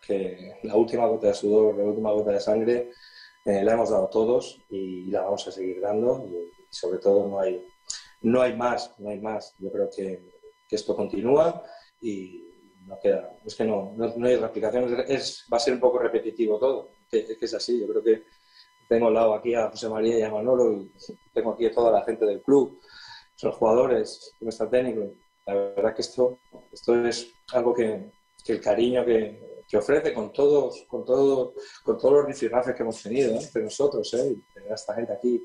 que 0.00 0.58
la 0.64 0.76
última 0.76 1.06
gota 1.06 1.28
de 1.28 1.34
sudor, 1.34 1.76
la 1.76 1.84
última 1.84 2.12
gota 2.12 2.32
de 2.32 2.40
sangre, 2.40 2.90
la 3.44 3.72
hemos 3.72 3.90
dado 3.90 4.08
todos 4.08 4.60
y 4.68 5.10
la 5.10 5.22
vamos 5.22 5.46
a 5.48 5.52
seguir 5.52 5.80
dando. 5.80 6.28
Sobre 6.72 6.98
todo 6.98 7.28
no 7.28 7.38
hay, 7.38 7.64
no 8.22 8.40
hay 8.40 8.56
más, 8.56 8.94
no 8.98 9.10
hay 9.10 9.20
más. 9.20 9.54
Yo 9.58 9.70
creo 9.70 9.90
que, 9.94 10.22
que 10.68 10.76
esto 10.76 10.96
continúa 10.96 11.62
y 12.00 12.48
no 12.86 12.98
queda, 12.98 13.36
es 13.44 13.54
que 13.54 13.64
no, 13.64 13.92
no, 13.96 14.26
hay 14.26 14.36
replicación, 14.36 15.04
es, 15.06 15.46
va 15.52 15.58
a 15.58 15.60
ser 15.60 15.74
un 15.74 15.80
poco 15.80 15.98
repetitivo 15.98 16.58
todo, 16.58 16.90
que, 17.08 17.36
que 17.38 17.44
es 17.44 17.54
así. 17.54 17.80
Yo 17.80 17.86
creo 17.86 18.02
que 18.02 18.24
tengo 18.88 19.06
al 19.06 19.14
lado 19.14 19.34
aquí 19.34 19.54
a 19.54 19.70
José 19.70 19.88
María 19.88 20.18
y 20.18 20.22
a 20.22 20.30
Manolo 20.30 20.72
y 20.72 20.90
tengo 21.32 21.52
aquí 21.52 21.66
a 21.66 21.72
toda 21.72 21.92
la 21.92 22.04
gente 22.04 22.24
del 22.26 22.42
club, 22.42 22.80
son 23.36 23.52
jugadores, 23.52 24.34
nuestro 24.40 24.68
técnico. 24.68 25.14
La 25.46 25.54
verdad 25.54 25.94
que 25.94 26.02
esto, 26.02 26.38
esto 26.72 27.06
es 27.06 27.32
algo 27.52 27.74
que, 27.74 28.10
que 28.44 28.52
el 28.54 28.60
cariño 28.60 29.04
que, 29.04 29.62
que, 29.68 29.76
ofrece 29.76 30.14
con 30.14 30.32
todos, 30.32 30.84
con 30.88 31.04
todo, 31.04 31.54
con 31.84 31.98
todos 31.98 32.14
los 32.14 32.26
rifirrafes 32.26 32.74
que 32.74 32.82
hemos 32.82 33.02
tenido 33.02 33.34
entre 33.34 33.62
nosotros, 33.62 34.12
¿eh? 34.14 34.36
tener 34.54 34.72
a 34.72 34.74
esta 34.74 34.94
gente 34.94 35.12
aquí 35.12 35.42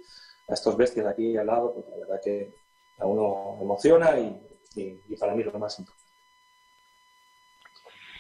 estos 0.48 0.78
bestias 0.78 1.06
aquí 1.06 1.38
al 1.38 1.48
lado, 1.48 1.74
pues 1.74 1.86
la 1.90 1.98
verdad 1.98 2.22
que 2.24 2.54
a 3.00 3.06
uno 3.06 3.58
emociona 3.62 4.18
y, 4.18 4.42
para 5.20 5.34
mí 5.34 5.42
es 5.42 5.52
lo 5.52 5.60
más 5.60 5.80
importante. 5.80 6.08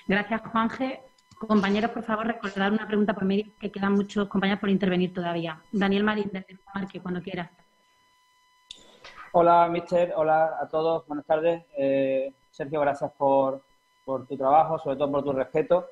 Gracias, 0.07 0.41
Juanje. 0.51 1.01
Compañeros, 1.37 1.91
por 1.91 2.03
favor, 2.03 2.25
recordar 2.25 2.71
una 2.71 2.87
pregunta 2.87 3.13
por 3.13 3.25
medio, 3.25 3.45
que 3.59 3.71
quedan 3.71 3.93
muchos 3.93 4.27
compañeros 4.27 4.59
por 4.59 4.69
intervenir 4.69 5.13
todavía. 5.13 5.61
Daniel 5.71 6.03
Marín, 6.03 6.29
desde 6.31 6.59
Marque, 6.73 6.99
cuando 6.99 7.21
quieras. 7.21 7.51
Hola, 9.33 9.67
mister. 9.69 10.13
Hola 10.15 10.57
a 10.59 10.67
todos. 10.67 11.05
Buenas 11.05 11.25
tardes. 11.25 11.63
Eh, 11.77 12.33
Sergio, 12.49 12.81
gracias 12.81 13.11
por, 13.11 13.61
por 14.03 14.25
tu 14.25 14.35
trabajo, 14.35 14.79
sobre 14.79 14.95
todo 14.95 15.11
por 15.11 15.23
tu 15.23 15.33
respeto 15.33 15.85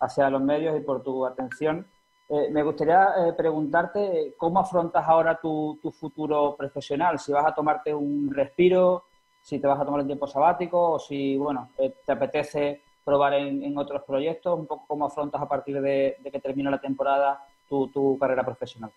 hacia 0.00 0.30
los 0.30 0.40
medios 0.40 0.78
y 0.78 0.80
por 0.80 1.02
tu 1.02 1.26
atención. 1.26 1.86
Eh, 2.28 2.48
me 2.50 2.62
gustaría 2.64 3.28
eh, 3.28 3.32
preguntarte 3.34 4.34
cómo 4.36 4.58
afrontas 4.58 5.04
ahora 5.06 5.38
tu, 5.40 5.78
futuro 5.92 6.56
profesional, 6.56 7.20
si 7.20 7.30
vas 7.30 7.46
a 7.46 7.54
tomarte 7.54 7.94
un 7.94 8.32
respiro, 8.34 9.04
si 9.40 9.60
te 9.60 9.66
vas 9.66 9.80
a 9.80 9.84
tomar 9.84 10.00
un 10.00 10.08
tiempo 10.08 10.26
sabático 10.26 10.92
o 10.92 10.98
si, 10.98 11.36
bueno, 11.36 11.70
eh, 11.78 11.94
te 12.04 12.12
apetece 12.12 12.82
probar 13.04 13.34
en, 13.34 13.78
otros 13.78 14.02
proyectos, 14.02 14.58
un 14.58 14.66
poco 14.66 14.84
cómo 14.88 15.06
afrontas 15.06 15.40
a 15.40 15.46
partir 15.48 15.80
de, 15.80 16.16
que 16.24 16.40
termine 16.40 16.68
la 16.68 16.80
temporada 16.80 17.46
tu, 17.68 18.18
carrera 18.18 18.44
profesional. 18.44 18.90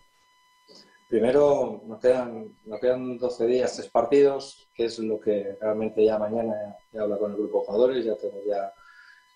Primero, 1.08 1.82
nos 1.86 2.00
quedan, 2.00 2.56
nos 2.66 2.80
quedan 2.80 3.20
12 3.20 3.46
días, 3.46 3.76
tres 3.76 3.90
partidos, 3.90 4.68
que 4.74 4.86
es 4.86 4.98
lo 4.98 5.20
que 5.20 5.56
realmente 5.62 6.04
ya 6.04 6.18
mañana 6.18 6.56
ya 6.92 7.04
habla 7.04 7.20
con 7.20 7.32
el 7.32 7.38
grupo 7.38 7.60
de 7.60 7.66
jugadores, 7.66 8.06
ya 8.06 8.16
tengo 8.16 8.38
ya 8.48 8.74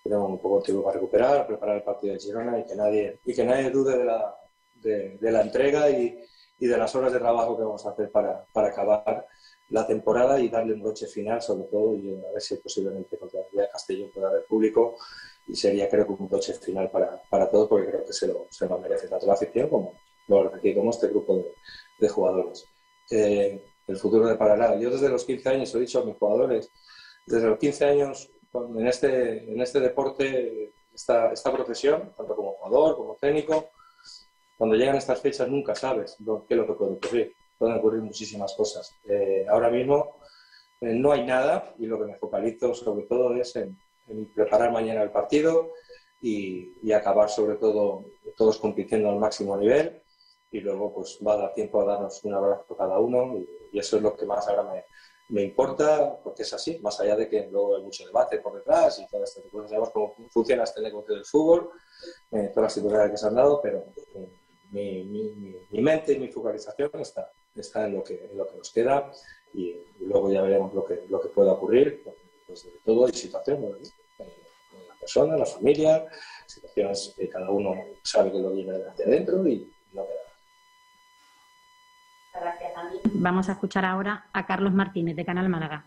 tenemos 0.03 0.29
un 0.29 0.39
poco 0.39 0.57
de 0.57 0.65
tiempo 0.65 0.83
para 0.83 0.95
recuperar, 0.95 1.47
preparar 1.47 1.77
el 1.77 1.83
partido 1.83 2.13
de 2.13 2.19
Girona 2.19 2.59
y 2.59 2.65
que 2.65 2.75
nadie, 2.75 3.19
y 3.23 3.33
que 3.33 3.43
nadie 3.45 3.69
dude 3.69 3.97
de 3.97 4.03
la, 4.03 4.35
de, 4.81 5.31
la 5.31 5.41
entrega 5.41 5.89
y, 5.89 6.19
y, 6.59 6.67
de 6.67 6.77
las 6.77 6.93
horas 6.93 7.13
de 7.13 7.19
trabajo 7.19 7.55
que 7.55 7.63
vamos 7.63 7.85
a 7.85 7.91
hacer 7.91 8.11
para, 8.11 8.45
para 8.51 8.67
acabar 8.67 9.25
la 9.69 9.87
temporada 9.87 10.39
y 10.41 10.49
darle 10.49 10.73
un 10.73 10.81
broche 10.81 11.07
final, 11.07 11.41
sobre 11.41 11.63
todo, 11.69 11.95
y 11.95 12.13
a 12.21 12.31
ver 12.33 12.41
si 12.41 12.57
posiblemente 12.57 13.17
contra 13.17 13.39
el 13.39 13.69
Castellón 13.71 14.11
pueda 14.13 14.27
haber 14.27 14.45
público 14.45 14.97
y 15.47 15.55
sería 15.55 15.89
creo 15.89 16.05
que 16.05 16.11
un 16.11 16.27
broche 16.27 16.53
final 16.53 16.91
para, 16.91 17.21
para 17.29 17.49
todos 17.49 17.69
porque 17.69 17.87
creo 17.87 18.05
que 18.05 18.13
se 18.13 18.27
lo, 18.27 18.47
se 18.49 18.67
lo 18.67 18.77
merece 18.79 19.07
tanto 19.07 19.25
la 19.25 19.33
afición 19.33 19.69
como, 19.69 19.93
como 20.27 20.89
este 20.89 21.07
grupo 21.07 21.37
de, 21.37 21.53
de 21.99 22.09
jugadores. 22.09 22.65
Eh, 23.09 23.63
el 23.87 23.97
futuro 23.97 24.27
de 24.27 24.35
Paraná. 24.35 24.75
Yo 24.75 24.89
desde 24.89 25.09
los 25.09 25.25
15 25.25 25.49
años 25.49 25.73
he 25.75 25.79
dicho 25.79 25.99
a 25.99 26.05
mis 26.05 26.17
jugadores, 26.17 26.69
desde 27.25 27.47
los 27.47 27.57
15 27.57 27.85
años 27.85 28.32
en 28.53 28.87
este, 28.87 29.51
en 29.51 29.61
este 29.61 29.79
deporte, 29.79 30.73
esta, 30.93 31.31
esta 31.31 31.51
profesión, 31.51 32.13
tanto 32.15 32.35
como 32.35 32.53
jugador, 32.53 32.95
como 32.95 33.15
técnico, 33.15 33.69
cuando 34.57 34.75
llegan 34.75 34.95
estas 34.95 35.19
fechas 35.19 35.47
nunca 35.49 35.75
sabes 35.75 36.15
qué 36.47 36.53
es 36.53 36.57
lo 36.57 36.67
que 36.67 36.73
puede 36.73 36.93
ocurrir. 36.93 37.33
Pueden 37.57 37.77
ocurrir 37.77 38.01
muchísimas 38.01 38.53
cosas. 38.53 38.93
Eh, 39.05 39.45
ahora 39.49 39.69
mismo 39.69 40.17
eh, 40.81 40.93
no 40.93 41.11
hay 41.11 41.25
nada 41.25 41.73
y 41.79 41.85
lo 41.85 41.99
que 41.99 42.05
me 42.05 42.17
focalizo 42.17 42.73
sobre 42.73 43.05
todo 43.05 43.35
es 43.35 43.55
en, 43.55 43.77
preparar 44.35 44.71
mañana 44.71 45.01
el 45.01 45.11
partido 45.11 45.71
y, 46.21 46.73
y, 46.83 46.91
acabar 46.91 47.29
sobre 47.29 47.55
todo 47.55 48.05
todos 48.37 48.57
compitiendo 48.57 49.09
al 49.09 49.17
máximo 49.17 49.55
nivel 49.57 50.01
y 50.51 50.59
luego 50.59 50.93
pues 50.93 51.19
va 51.25 51.33
a 51.33 51.37
dar 51.37 51.53
tiempo 51.53 51.81
a 51.81 51.85
darnos 51.85 52.23
un 52.23 52.33
abrazo 52.33 52.75
cada 52.77 52.99
uno 52.99 53.37
y, 53.37 53.47
y 53.71 53.79
eso 53.79 53.97
es 53.97 54.03
lo 54.03 54.15
que 54.15 54.25
más 54.25 54.47
ahora 54.47 54.63
me, 54.63 54.83
me 55.33 55.41
importa 55.41 56.19
porque 56.23 56.43
es 56.43 56.53
así, 56.53 56.77
más 56.83 56.99
allá 56.99 57.15
de 57.15 57.27
que 57.27 57.47
luego 57.51 57.75
hay 57.75 57.81
mucho 57.81 58.05
debate 58.05 58.37
por 58.37 58.53
detrás 58.53 58.99
y 58.99 59.07
todo 59.07 59.23
esto. 59.23 59.41
Pues 59.51 59.67
sabemos 59.67 59.89
cómo 59.89 60.13
funciona 60.29 60.63
este 60.63 60.79
negocio 60.81 61.15
del 61.15 61.25
fútbol, 61.25 61.71
eh, 62.31 62.51
todas 62.53 62.65
las 62.65 62.73
situaciones 62.73 63.11
que 63.11 63.17
se 63.17 63.27
han 63.27 63.33
dado, 63.33 63.59
pero 63.59 63.83
eh, 64.13 64.29
mi, 64.69 65.03
mi, 65.05 65.55
mi, 65.71 65.81
mente 65.81 66.13
y 66.13 66.19
mi 66.19 66.27
focalización 66.27 66.91
está, 66.99 67.31
está 67.55 67.87
en, 67.87 67.95
lo 67.95 68.03
que, 68.03 68.29
en 68.31 68.37
lo 68.37 68.47
que 68.47 68.57
nos 68.57 68.71
queda 68.71 69.11
y, 69.55 69.75
luego 70.01 70.31
ya 70.31 70.43
veremos 70.43 70.71
lo 70.71 70.85
que, 70.85 71.03
lo 71.09 71.19
que 71.19 71.29
pueda 71.29 71.53
ocurrir, 71.53 72.03
pues 72.45 72.65
de 72.65 72.71
todo 72.85 73.07
hay 73.07 73.13
situaciones, 73.13 73.91
eh, 74.19 74.27
la 74.87 74.99
persona, 74.99 75.35
la 75.35 75.47
familia, 75.47 76.05
situaciones 76.45 77.15
que 77.17 77.27
cada 77.27 77.49
uno 77.49 77.73
sabe 78.03 78.31
que 78.31 78.37
lo 78.37 78.51
viene 78.51 78.73
de 78.73 79.03
adentro 79.03 79.47
y 79.47 79.67
no 79.93 80.05
queda 80.05 80.22
Vamos 83.13 83.49
a 83.49 83.53
escuchar 83.53 83.85
ahora 83.85 84.29
a 84.33 84.45
Carlos 84.45 84.73
Martínez 84.73 85.15
de 85.15 85.25
Canal 85.25 85.49
Málaga. 85.49 85.85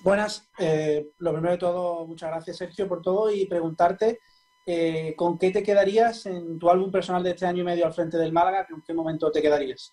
Buenas. 0.00 0.48
Eh, 0.58 1.10
lo 1.18 1.32
primero 1.32 1.52
de 1.52 1.58
todo, 1.58 2.06
muchas 2.06 2.30
gracias 2.30 2.56
Sergio 2.56 2.88
por 2.88 3.02
todo 3.02 3.30
y 3.30 3.46
preguntarte 3.46 4.20
eh, 4.64 5.14
con 5.16 5.38
qué 5.38 5.50
te 5.50 5.62
quedarías 5.62 6.26
en 6.26 6.58
tu 6.58 6.70
álbum 6.70 6.90
personal 6.90 7.22
de 7.22 7.30
este 7.30 7.46
año 7.46 7.62
y 7.62 7.64
medio 7.64 7.86
al 7.86 7.94
frente 7.94 8.16
del 8.16 8.32
Málaga, 8.32 8.66
¿en 8.68 8.82
qué 8.82 8.92
momento 8.92 9.30
te 9.32 9.40
quedarías? 9.40 9.92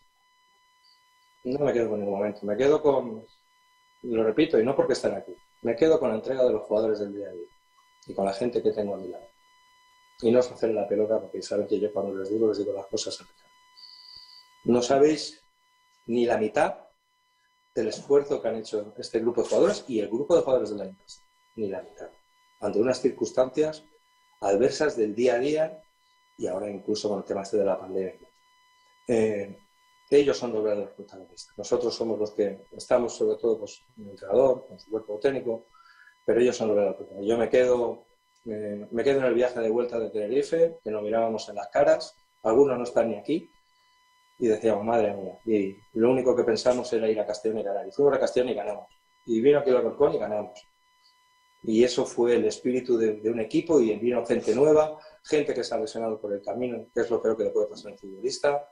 No 1.46 1.60
me 1.60 1.74
quedo 1.74 1.90
con 1.90 2.00
ningún 2.00 2.18
momento, 2.18 2.46
me 2.46 2.58
quedo 2.58 2.82
con, 2.82 3.24
lo 4.04 4.24
repito, 4.24 4.60
y 4.60 4.64
no 4.64 4.76
porque 4.76 4.94
estén 4.94 5.14
aquí, 5.14 5.34
me 5.62 5.76
quedo 5.76 6.00
con 6.00 6.10
la 6.10 6.16
entrega 6.16 6.44
de 6.44 6.52
los 6.52 6.64
jugadores 6.64 7.00
del 7.00 7.14
día 7.14 7.30
a 7.30 7.32
día 7.32 7.48
y 8.08 8.14
con 8.14 8.26
la 8.26 8.34
gente 8.34 8.62
que 8.62 8.72
tengo 8.72 8.96
a 8.96 8.98
mi 8.98 9.08
lado. 9.08 9.26
Y 10.22 10.32
no 10.32 10.40
es 10.40 10.52
hacer 10.52 10.72
la 10.72 10.88
pelota 10.88 11.20
porque 11.20 11.42
saben 11.42 11.68
que 11.68 11.80
yo 11.80 11.92
cuando 11.94 12.16
les 12.16 12.30
digo, 12.30 12.48
les 12.50 12.58
digo 12.58 12.74
las 12.74 12.88
cosas 12.88 13.22
a 13.22 13.45
no 14.66 14.82
sabéis 14.82 15.42
ni 16.08 16.26
la 16.26 16.38
mitad 16.38 16.76
del 17.74 17.88
esfuerzo 17.88 18.42
que 18.42 18.48
han 18.48 18.56
hecho 18.56 18.94
este 18.98 19.20
grupo 19.20 19.42
de 19.42 19.50
jugadores 19.50 19.86
y 19.88 20.00
el 20.00 20.08
grupo 20.08 20.36
de 20.36 20.42
jugadores 20.42 20.70
de 20.70 20.78
la 20.78 20.86
empresa. 20.86 21.22
Ni 21.56 21.70
la 21.70 21.82
mitad. 21.82 22.10
Ante 22.62 22.80
unas 22.80 23.02
circunstancias 23.02 23.84
adversas 24.42 24.96
del 24.98 25.16
día 25.16 25.36
a 25.36 25.40
día 25.40 25.84
y 26.38 26.48
ahora 26.48 26.70
incluso 26.70 27.10
con 27.10 27.20
el 27.20 27.26
tema 27.26 27.42
este 27.42 27.58
de 27.58 27.66
la 27.66 27.80
pandemia. 27.80 28.28
Eh, 29.08 29.58
ellos 30.10 30.38
son 30.38 30.54
los 30.54 30.64
verdaderos 30.64 30.94
protagonistas. 30.94 31.58
Nosotros 31.58 31.94
somos 31.94 32.20
los 32.20 32.32
que 32.32 32.66
estamos, 32.72 33.16
sobre 33.16 33.38
todo, 33.38 33.60
pues, 33.60 33.82
el 33.98 34.10
entrenador, 34.10 34.68
con 34.68 34.80
su 34.80 34.90
cuerpo 34.90 35.20
técnico, 35.20 35.66
pero 36.26 36.40
ellos 36.40 36.56
son 36.56 36.68
los 36.70 36.76
verdaderos 36.76 36.98
protagonistas. 36.98 37.30
Yo 37.30 37.38
me 37.38 37.50
quedo, 37.50 38.06
eh, 38.46 38.88
me 38.92 39.04
quedo 39.04 39.20
en 39.20 39.26
el 39.26 39.34
viaje 39.34 39.60
de 39.60 39.70
vuelta 39.70 40.00
de 40.00 40.10
Tenerife, 40.10 40.80
que 40.84 40.92
nos 40.92 41.02
mirábamos 41.02 41.50
en 41.50 41.56
las 41.56 41.68
caras. 41.70 42.16
Algunos 42.44 42.78
no 42.78 42.84
están 42.84 43.10
ni 43.10 43.16
aquí, 43.16 43.50
y 44.38 44.48
decíamos, 44.48 44.84
madre 44.84 45.14
mía. 45.14 45.40
Y 45.46 45.78
lo 45.94 46.12
único 46.12 46.36
que 46.36 46.44
pensamos 46.44 46.92
era 46.94 47.10
ir 47.10 47.20
a 47.20 47.26
Castellón 47.26 47.60
y 47.60 47.64
ganar. 47.64 47.88
Y 47.88 47.92
fuimos 47.92 48.16
a 48.16 48.20
Castellón 48.20 48.50
y 48.50 48.54
ganamos. 48.54 48.88
Y 49.26 49.42
vino 49.42 49.60
aquí 49.60 49.70
el 49.70 49.78
Alcorcón 49.78 50.14
y 50.14 50.20
ganamos. 50.20 50.60
Y 51.64 51.84
eso 51.84 52.06
fue 52.06 52.36
el 52.36 52.46
espíritu 52.46 52.98
de, 52.98 53.20
un 53.30 53.40
equipo 53.40 53.80
y 53.80 53.96
vino 53.96 54.24
gente 54.26 54.54
nueva, 54.54 55.00
gente 55.24 55.54
que 55.54 55.64
se 55.64 55.74
ha 55.74 55.80
lesionado 55.80 56.20
por 56.20 56.32
el 56.34 56.42
camino, 56.42 56.86
que 56.94 57.02
es 57.02 57.10
lo 57.10 57.22
peor 57.22 57.38
que 57.38 57.46
le 57.46 57.50
puede 57.50 57.68
pasar 57.68 57.90
a 57.90 57.94
un 57.94 57.98
futbolista. 57.98 58.70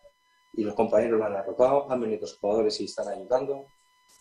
Y 0.53 0.63
los 0.63 0.75
compañeros 0.75 1.17
lo 1.17 1.25
han 1.25 1.35
arropado, 1.35 1.91
han 1.91 1.99
venido 2.01 2.21
los 2.21 2.37
jugadores 2.37 2.79
y 2.81 2.85
están 2.85 3.07
ayudando. 3.07 3.65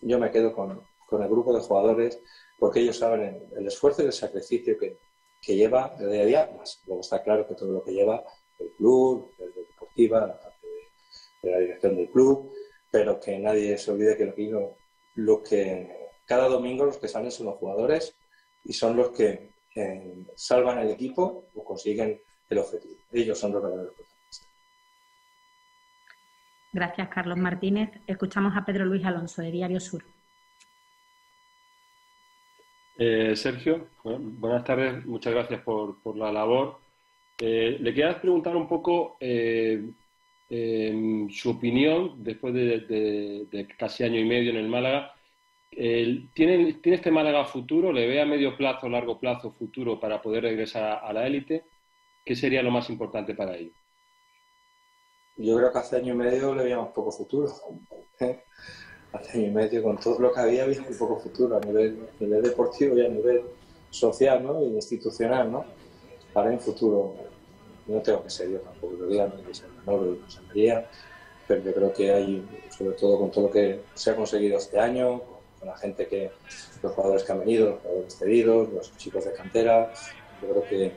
Yo 0.01 0.19
me 0.19 0.31
quedo 0.31 0.55
con, 0.55 0.83
con 1.07 1.23
el 1.23 1.29
grupo 1.29 1.53
de 1.53 1.61
jugadores 1.61 2.21
porque 2.59 2.81
ellos 2.81 2.97
saben 2.99 3.49
el, 3.55 3.67
esfuerzo 3.67 4.03
y 4.03 4.07
el 4.07 4.13
sacrificio 4.13 4.79
que, 4.79 4.97
que 5.43 5.57
lleva 5.57 5.95
el 5.99 6.11
día 6.11 6.23
a 6.23 6.25
día. 6.25 6.55
Más 6.57 6.83
luego 6.87 7.03
está 7.03 7.23
claro 7.23 7.47
que 7.47 7.55
todo 7.55 7.73
lo 7.73 7.85
que 7.85 7.93
lleva 7.93 8.25
el 8.59 8.71
club, 8.77 9.33
el 9.39 9.53
de 9.53 9.61
deportiva, 9.63 10.41
de 11.43 11.51
la 11.51 11.59
dirección 11.59 11.97
del 11.97 12.09
club, 12.09 12.53
pero 12.91 13.19
que 13.19 13.39
nadie 13.39 13.77
se 13.77 13.91
olvide 13.91 14.17
que 14.17 14.27
lo 14.27 14.35
que, 14.35 14.51
lo 15.17 15.43
que 15.43 16.03
cada 16.25 16.49
domingo 16.49 16.85
los 16.85 16.99
que 16.99 17.09
salen 17.09 17.31
son 17.31 17.47
los 17.47 17.57
jugadores 17.57 18.17
y 18.65 18.73
son 18.73 18.97
los 18.97 19.11
que 19.11 19.51
eh, 19.75 20.25
salvan 20.37 20.79
el 20.79 20.91
equipo 20.91 21.47
o 21.55 21.65
consiguen 21.65 22.21
el 22.49 22.59
objetivo. 22.59 22.95
Ellos 23.11 23.39
son 23.39 23.53
los 23.53 23.63
verdaderos 23.63 23.95
protagonistas. 23.95 24.49
Gracias, 26.73 27.09
Carlos 27.09 27.39
Martínez. 27.39 27.91
Escuchamos 28.07 28.57
a 28.57 28.65
Pedro 28.65 28.85
Luis 28.85 29.05
Alonso, 29.05 29.43
de 29.43 29.51
Diario 29.51 29.81
Sur. 29.81 30.05
Eh, 32.99 33.35
Sergio, 33.35 33.89
buenas 34.05 34.65
tardes. 34.65 35.05
Muchas 35.07 35.33
gracias 35.33 35.61
por, 35.63 36.17
la 36.17 36.31
labor. 36.31 36.79
Eh, 37.39 37.79
le 37.81 37.93
quería 37.93 38.21
preguntar 38.21 38.55
un 38.55 38.69
poco 38.69 39.17
su 41.31 41.51
opinión, 41.51 42.23
después 42.23 42.53
de, 42.53 43.69
casi 43.79 44.05
año 44.05 44.19
y 44.19 44.25
medio 44.25 44.51
en 44.51 44.59
el 44.59 44.69
Málaga, 44.69 45.15
¿tiene, 45.71 46.75
¿tiene 46.75 46.97
este 46.97 47.11
Málaga 47.11 47.45
futuro? 47.45 47.93
¿Le 47.93 48.07
ve 48.07 48.21
a 48.21 48.27
medio 48.27 48.57
plazo, 48.57 48.89
largo 48.89 49.19
plazo 49.19 49.51
futuro 49.51 49.99
para 49.99 50.21
poder 50.21 50.43
regresar 50.43 51.01
a 51.03 51.13
la 51.13 51.27
élite? 51.27 51.65
¿Qué 52.25 52.37
sería 52.37 52.63
lo 52.63 52.71
más 52.71 52.91
importante 52.91 53.35
para 53.35 53.57
ello? 53.57 53.73
Yo 55.37 55.57
creo 55.57 55.73
que 55.73 55.79
hace 55.79 55.97
año 55.97 56.13
y 56.13 56.17
medio 56.17 56.55
le 56.55 56.65
veíamos 56.65 56.93
poco 56.93 57.11
futuro. 57.11 57.51
¿eh? 58.21 58.43
Hace 59.13 59.39
año 59.39 59.49
y 59.49 59.51
medio, 59.51 59.83
con 59.83 59.99
todo 59.99 60.19
lo 60.19 60.33
que 60.33 60.41
había, 60.41 60.65
había 60.65 60.83
muy 60.83 60.95
poco 60.95 61.19
futuro 61.19 61.57
a 61.57 61.61
nivel, 61.61 62.09
deportivo 62.21 62.97
y 62.97 63.07
a 63.07 63.09
nivel 63.09 63.43
social 63.91 64.43
¿no? 64.43 64.63
y 64.63 64.67
institucional. 64.75 65.51
¿no? 65.51 65.65
Para 66.33 66.51
un 66.51 66.61
futuro 66.61 67.32
no 67.87 68.01
tengo 68.01 68.23
que 68.23 68.31
ser 68.31 68.51
yo 68.51 68.59
tampoco, 68.61 68.95
lo 68.95 69.07
digan, 69.07 69.33
no 69.37 69.47
que 69.47 69.55
ser 69.55 69.69
Manolo 69.85 70.17
y 70.55 70.73
pero 71.47 71.63
yo 71.65 71.75
creo 71.75 71.93
que 71.93 72.13
hay, 72.13 72.49
sobre 72.77 72.97
todo 72.97 73.19
con 73.19 73.31
todo 73.31 73.47
lo 73.47 73.51
que 73.51 73.81
se 73.95 74.11
ha 74.11 74.17
conseguido 74.17 74.59
este 74.59 74.79
año, 74.79 75.21
con 75.59 75.69
la 75.69 75.77
gente 75.77 76.07
que, 76.07 76.31
los 76.83 76.93
jugadores 76.93 77.25
que 77.25 77.33
han 77.33 77.41
venido, 77.41 77.71
los 77.71 77.81
jugadores 77.81 78.17
cedidos, 78.17 78.73
los 78.73 78.97
chicos 78.97 79.25
de 79.25 79.33
cantera, 79.33 79.93
yo 80.41 80.49
creo 80.49 80.65
que 80.65 80.93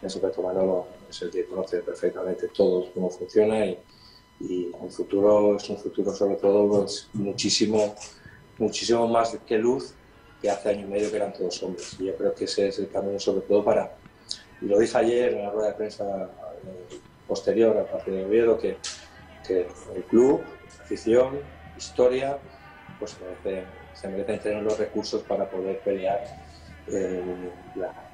en 0.00 0.10
su 0.10 0.20
caso 0.20 0.42
Manolo 0.42 0.86
es 1.08 1.22
el 1.22 1.30
que 1.30 1.46
conoce 1.46 1.78
perfectamente 1.78 2.48
todo 2.48 2.90
cómo 2.92 3.10
funciona 3.10 3.66
y, 3.66 3.78
el 4.40 4.90
futuro 4.92 5.56
es 5.56 5.68
un 5.68 5.78
futuro 5.78 6.14
sobre 6.14 6.36
todo 6.36 6.68
pues, 6.68 7.08
muchísimo, 7.12 7.96
muchísimo 8.56 9.08
más 9.08 9.36
que 9.44 9.58
luz 9.58 9.94
que 10.40 10.48
hace 10.48 10.68
año 10.68 10.86
y 10.86 10.90
medio 10.90 11.10
que 11.10 11.16
eran 11.16 11.32
todos 11.32 11.60
hombres. 11.64 11.96
Y 11.98 12.04
yo 12.04 12.16
creo 12.16 12.32
que 12.34 12.44
ese 12.44 12.68
es 12.68 12.78
el 12.78 12.88
camino 12.88 13.18
sobre 13.18 13.40
todo 13.40 13.64
para, 13.64 13.96
y 14.60 14.66
lo 14.66 14.78
dije 14.78 14.98
ayer 14.98 15.34
en 15.34 15.42
la 15.44 15.50
rueda 15.50 15.68
de 15.68 15.74
prensa 15.74 16.04
eh, 16.04 16.98
posterior 17.26 17.76
al 17.76 17.86
partido 17.86 18.16
de 18.16 18.24
Oviedo, 18.24 18.58
que, 18.58 18.78
que 19.46 19.68
el 19.94 20.02
club, 20.04 20.42
afición, 20.82 21.38
historia, 21.76 22.38
pues 22.98 23.16
se 23.94 24.08
merecen 24.08 24.40
tener 24.40 24.62
los 24.62 24.78
recursos 24.78 25.22
para 25.22 25.48
poder 25.48 25.80
pelear 25.80 26.24
eh, 26.88 27.22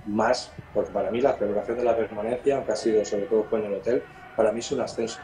más, 0.06 0.50
porque 0.72 0.90
para 0.90 1.10
mí 1.10 1.20
la 1.20 1.34
celebración 1.34 1.78
de 1.78 1.84
la 1.84 1.96
permanencia, 1.96 2.56
aunque 2.56 2.72
ha 2.72 2.76
sido 2.76 3.04
sobre 3.04 3.26
todo 3.26 3.44
fue 3.44 3.60
en 3.60 3.66
el 3.66 3.74
hotel, 3.74 4.02
para 4.36 4.52
mí 4.52 4.60
es 4.60 4.72
un 4.72 4.80
ascenso. 4.80 5.20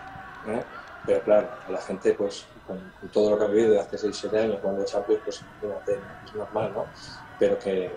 ¿eh? 0.46 0.62
Pero 1.06 1.22
claro, 1.22 1.48
la 1.68 1.80
gente, 1.80 2.14
pues 2.14 2.46
con, 2.66 2.92
todo 3.12 3.30
lo 3.30 3.38
que 3.38 3.44
ha 3.44 3.48
vivido 3.48 3.80
hace 3.80 3.96
6-7 3.96 4.38
años 4.38 4.58
cuando 4.60 4.84
Champions, 4.84 5.22
pues 5.24 5.44
es 6.26 6.34
normal, 6.34 6.72
¿no? 6.74 6.86
Pero 7.38 7.58
que, 7.58 7.90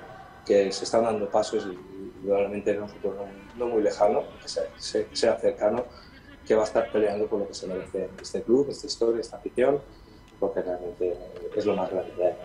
que 0.45 0.71
se 0.71 0.83
están 0.83 1.03
dando 1.03 1.29
pasos 1.29 1.67
y, 1.71 2.25
probablemente 2.25 2.71
en 2.71 2.83
un 2.83 2.89
futuro 2.89 3.25
no, 3.57 3.67
muy 3.67 3.83
lejano, 3.83 4.23
que 4.41 4.47
sea, 4.47 4.63
sea, 4.77 5.37
cercano, 5.37 5.83
que 6.45 6.55
va 6.55 6.61
a 6.61 6.65
estar 6.65 6.89
peleando 6.91 7.27
por 7.27 7.39
lo 7.39 7.47
que 7.47 7.53
se 7.53 7.67
merece 7.67 8.09
este 8.21 8.41
club, 8.41 8.67
esta 8.69 8.87
historia, 8.87 9.21
esta 9.21 9.37
afición, 9.37 9.79
porque 10.39 10.61
realmente 10.61 11.17
es 11.55 11.65
lo 11.65 11.75
más 11.75 11.91
grande 11.91 12.35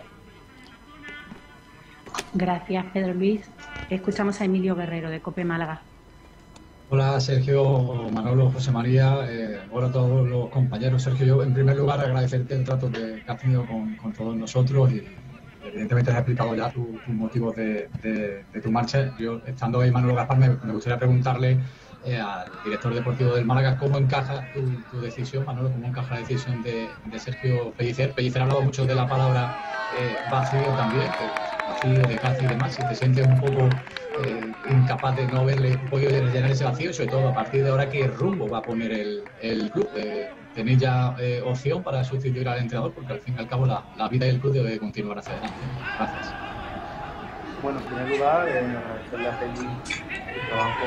Gracias, 2.35 2.87
Pedro 2.93 3.15
Luis. 3.15 3.43
Escuchamos 3.91 4.41
a 4.41 4.45
Emilio 4.45 4.75
Guerrero, 4.75 5.11
de 5.11 5.20
Cope 5.20 5.45
Málaga. 5.45 5.83
Hola, 6.91 7.20
Sergio, 7.20 8.11
Manolo, 8.12 8.51
José 8.51 8.70
María. 8.70 9.19
Eh, 9.29 9.61
hola 9.70 9.89
a 9.89 9.93
todos 9.93 10.27
los 10.27 10.49
compañeros. 10.49 11.03
Sergio, 11.03 11.27
yo 11.27 11.43
en 11.43 11.53
primer 11.53 11.77
lugar 11.77 12.01
agradecerte 12.01 12.55
el 12.55 12.65
trato 12.65 12.91
que, 12.91 13.23
has 13.27 13.39
tenido 13.39 13.66
con, 13.66 14.12
todos 14.15 14.35
nosotros 14.35 14.91
y 14.93 15.05
evidentemente 15.69 16.11
has 16.11 16.19
explicado 16.19 16.55
ya 16.55 16.70
tus 16.70 17.07
motivos 17.07 17.55
de, 17.57 17.89
tu 18.62 18.70
marcha. 18.70 19.15
Yo, 19.19 19.40
estando 19.47 19.81
ahí, 19.81 19.90
Manolo 19.90 20.15
Gaspar, 20.15 20.39
me, 20.39 20.73
gustaría 20.73 20.99
preguntarle 20.99 21.61
eh, 22.05 22.19
al 22.19 22.51
director 22.65 22.95
deportivo 22.95 23.35
del 23.35 23.45
Málaga 23.45 23.77
cómo 23.77 23.99
encaja 23.99 24.51
tu, 24.53 25.01
decisión, 25.01 25.45
Manolo, 25.45 25.70
cómo 25.70 25.86
encaja 25.86 26.15
la 26.15 26.20
decisión 26.20 26.62
de, 26.62 26.89
Sergio 27.19 27.73
Pellicer. 27.77 28.12
Pellicer 28.12 28.43
ha 28.43 28.45
hablado 28.45 28.62
mucho 28.62 28.86
de 28.86 28.95
la 28.95 29.09
palabra 29.09 29.55
eh, 29.99 30.16
vacío 30.31 30.62
también 30.77 31.11
de 31.82 32.19
Casi 32.19 32.45
y 32.45 32.49
demás, 32.49 32.74
si 32.74 32.82
te 32.82 32.95
sientes 32.95 33.27
un 33.27 33.40
poco 33.40 33.69
eh, 34.24 34.53
incapaz 34.70 35.16
de 35.16 35.27
no 35.27 35.40
haberle 35.40 35.78
podido 35.90 36.11
llenar 36.11 36.51
ese 36.51 36.65
vacío, 36.65 36.93
sobre 36.93 37.11
todo 37.11 37.28
a 37.28 37.35
partir 37.35 37.62
de 37.62 37.70
ahora, 37.70 37.89
¿qué 37.89 38.07
rumbo 38.07 38.49
va 38.49 38.59
a 38.59 38.62
poner 38.62 38.93
el, 39.40 39.70
club? 39.70 39.89
Eh, 39.97 40.28
¿Tenéis 40.55 40.78
ya 40.78 41.15
eh, 41.19 41.40
opción 41.45 41.82
para 41.82 42.03
sustituir 42.03 42.49
al 42.49 42.59
entrenador? 42.59 42.93
Porque 42.93 43.12
al 43.12 43.20
fin 43.20 43.35
y 43.36 43.40
al 43.40 43.49
cabo 43.49 43.66
la, 43.66 44.09
vida 44.09 44.27
del 44.27 44.40
club 44.40 44.53
debe 44.53 44.78
continuar 44.78 45.19
hacia 45.19 45.35
adelante. 45.35 45.59
Gracias. 45.97 46.35
Bueno, 47.62 47.78
en 47.81 47.86
primer 47.86 48.09
lugar, 48.09 48.49
eh, 48.49 48.77
agradecerle 48.77 49.28
a 49.28 49.39
Peggy 49.39 49.69
el 50.35 50.47
trabajo 50.49 50.85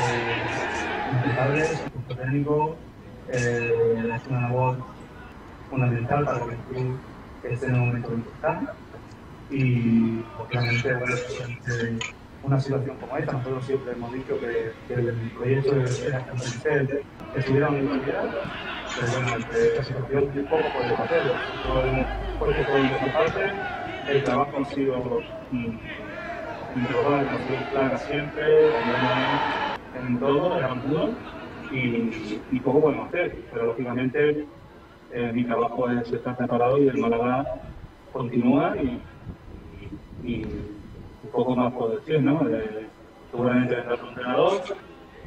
el 1.54 1.92
punto 1.92 2.16
técnico, 2.16 2.76
es 3.30 4.28
una 4.30 4.42
labor 4.42 4.78
fundamental 5.70 6.26
para 6.26 6.46
que 6.46 6.52
el 6.52 6.58
club 6.60 7.00
un 7.44 7.80
momento 7.80 8.14
importante 8.14 8.72
y 9.50 10.24
obviamente 10.38 10.94
bueno, 10.94 11.16
una 12.44 12.60
situación 12.60 12.98
como 12.98 13.18
esta, 13.18 13.34
nosotros 13.34 13.66
siempre 13.66 13.94
hemos 13.94 14.14
dicho 14.14 14.40
que, 14.40 14.72
el 14.94 15.32
proyecto 15.38 15.76
era 15.76 16.26
que 16.26 17.40
estuvieran 17.40 17.76
en 17.76 17.88
pero 18.94 19.08
bueno, 19.14 19.38
esta 19.38 19.84
situación 19.84 20.24
un 20.36 20.46
poco 20.46 20.64
puede 20.74 20.94
hacerlo. 20.94 21.34
Porque 22.40 22.64
por 22.64 22.80
nuestra 22.80 23.14
parte 23.14 23.54
el 24.08 24.24
trabajo 24.24 24.62
ha 24.62 24.66
sido 24.66 25.24
mm, 25.52 25.78
integral, 26.76 27.30
ha 27.30 27.38
sido 27.48 27.70
clara 27.70 27.98
siempre, 27.98 28.44
en 29.94 30.20
todo, 30.20 30.58
en 30.58 30.64
ambos, 30.66 31.10
y, 31.72 32.60
poco 32.60 32.82
podemos 32.82 33.08
hacer, 33.08 33.38
pero 33.54 33.68
lógicamente 33.68 34.46
eh, 35.12 35.32
mi 35.34 35.46
trabajo 35.46 35.90
es 35.90 36.12
estar 36.12 36.36
preparado 36.36 36.78
y 36.80 36.88
el 36.88 36.98
Málaga 36.98 37.46
continúa 38.12 38.76
y 40.24 40.46
un 41.24 41.30
poco 41.32 41.56
más 41.56 41.74
por 41.74 42.00
decir, 42.00 42.22
¿no? 42.22 42.42
seguramente 43.30 43.76
vendrá 43.76 43.94
otro 43.94 44.10
entrenador 44.10 44.62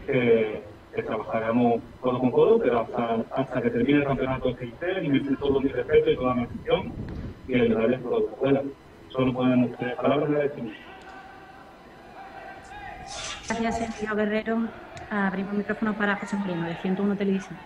que, 0.06 0.62
que, 0.94 1.02
trabajaremos 1.02 1.80
codo 2.00 2.18
con 2.18 2.30
codo, 2.30 2.58
pero 2.58 2.80
hasta, 2.80 3.24
hasta 3.34 3.62
que 3.62 3.70
termine 3.70 3.98
el 4.00 4.04
campeonato 4.04 4.48
de 4.48 4.56
CIC, 4.56 5.32
y 5.32 5.36
todo 5.36 5.60
mi 5.60 5.68
respeto 5.68 6.10
y 6.10 6.16
toda 6.16 6.34
mi 6.34 6.42
atención 6.44 6.92
y 7.48 7.54
el 7.54 7.74
daré 7.74 7.98
todo 7.98 8.20
lo 8.20 8.26
que 8.26 8.36
pueda. 8.36 8.62
Solo 9.08 9.32
podemos 9.32 9.76
tener 9.78 9.96
palabras 9.96 10.28
de 10.28 10.36
agradecimiento. 10.36 10.80
Gracias, 13.48 13.78
Sergio 13.78 14.16
Guerrero. 14.16 14.58
Abrimos 15.10 15.52
el 15.52 15.58
micrófono 15.58 15.94
para 15.94 16.16
José 16.16 16.36
Moreno, 16.36 16.66
de 16.66 16.74
101 16.76 17.16
Televisión. 17.16 17.58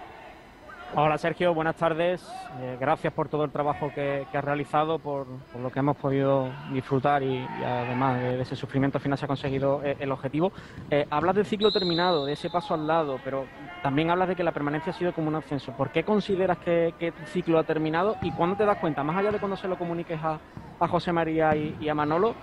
Hola 0.94 1.18
Sergio, 1.18 1.52
buenas 1.52 1.76
tardes. 1.76 2.26
Eh, 2.60 2.78
gracias 2.80 3.12
por 3.12 3.28
todo 3.28 3.44
el 3.44 3.50
trabajo 3.50 3.92
que, 3.94 4.26
has 4.32 4.44
realizado, 4.44 4.98
por, 4.98 5.26
lo 5.60 5.70
que 5.70 5.80
hemos 5.80 5.98
podido 5.98 6.48
disfrutar 6.72 7.22
y, 7.22 7.46
además 7.64 8.18
de, 8.18 8.40
ese 8.40 8.56
sufrimiento 8.56 8.98
final 8.98 9.18
se 9.18 9.26
ha 9.26 9.28
conseguido 9.28 9.82
eh, 9.84 9.98
el 10.00 10.10
objetivo. 10.10 10.50
Eh, 10.90 11.06
hablas 11.10 11.34
del 11.34 11.44
ciclo 11.44 11.70
terminado, 11.70 12.24
de 12.24 12.32
ese 12.32 12.48
paso 12.48 12.72
al 12.72 12.86
lado, 12.86 13.20
pero 13.22 13.44
también 13.82 14.10
hablas 14.10 14.28
de 14.28 14.36
que 14.36 14.42
la 14.42 14.52
permanencia 14.52 14.92
ha 14.92 14.96
sido 14.96 15.12
como 15.12 15.28
un 15.28 15.34
ascenso. 15.34 15.72
¿Por 15.72 15.90
qué 15.90 16.04
consideras 16.04 16.56
que, 16.58 16.94
tu 16.98 17.26
ciclo 17.26 17.58
ha 17.58 17.64
terminado 17.64 18.16
y 18.22 18.32
cuándo 18.32 18.56
te 18.56 18.64
das 18.64 18.78
cuenta, 18.78 19.04
más 19.04 19.16
allá 19.18 19.30
de 19.30 19.38
cuando 19.38 19.58
se 19.58 19.68
lo 19.68 19.76
comuniques 19.76 20.18
a, 20.22 20.40
José 20.86 21.12
María 21.12 21.54
y 21.56 21.88
a 21.88 21.94
Manolo, 21.94 22.36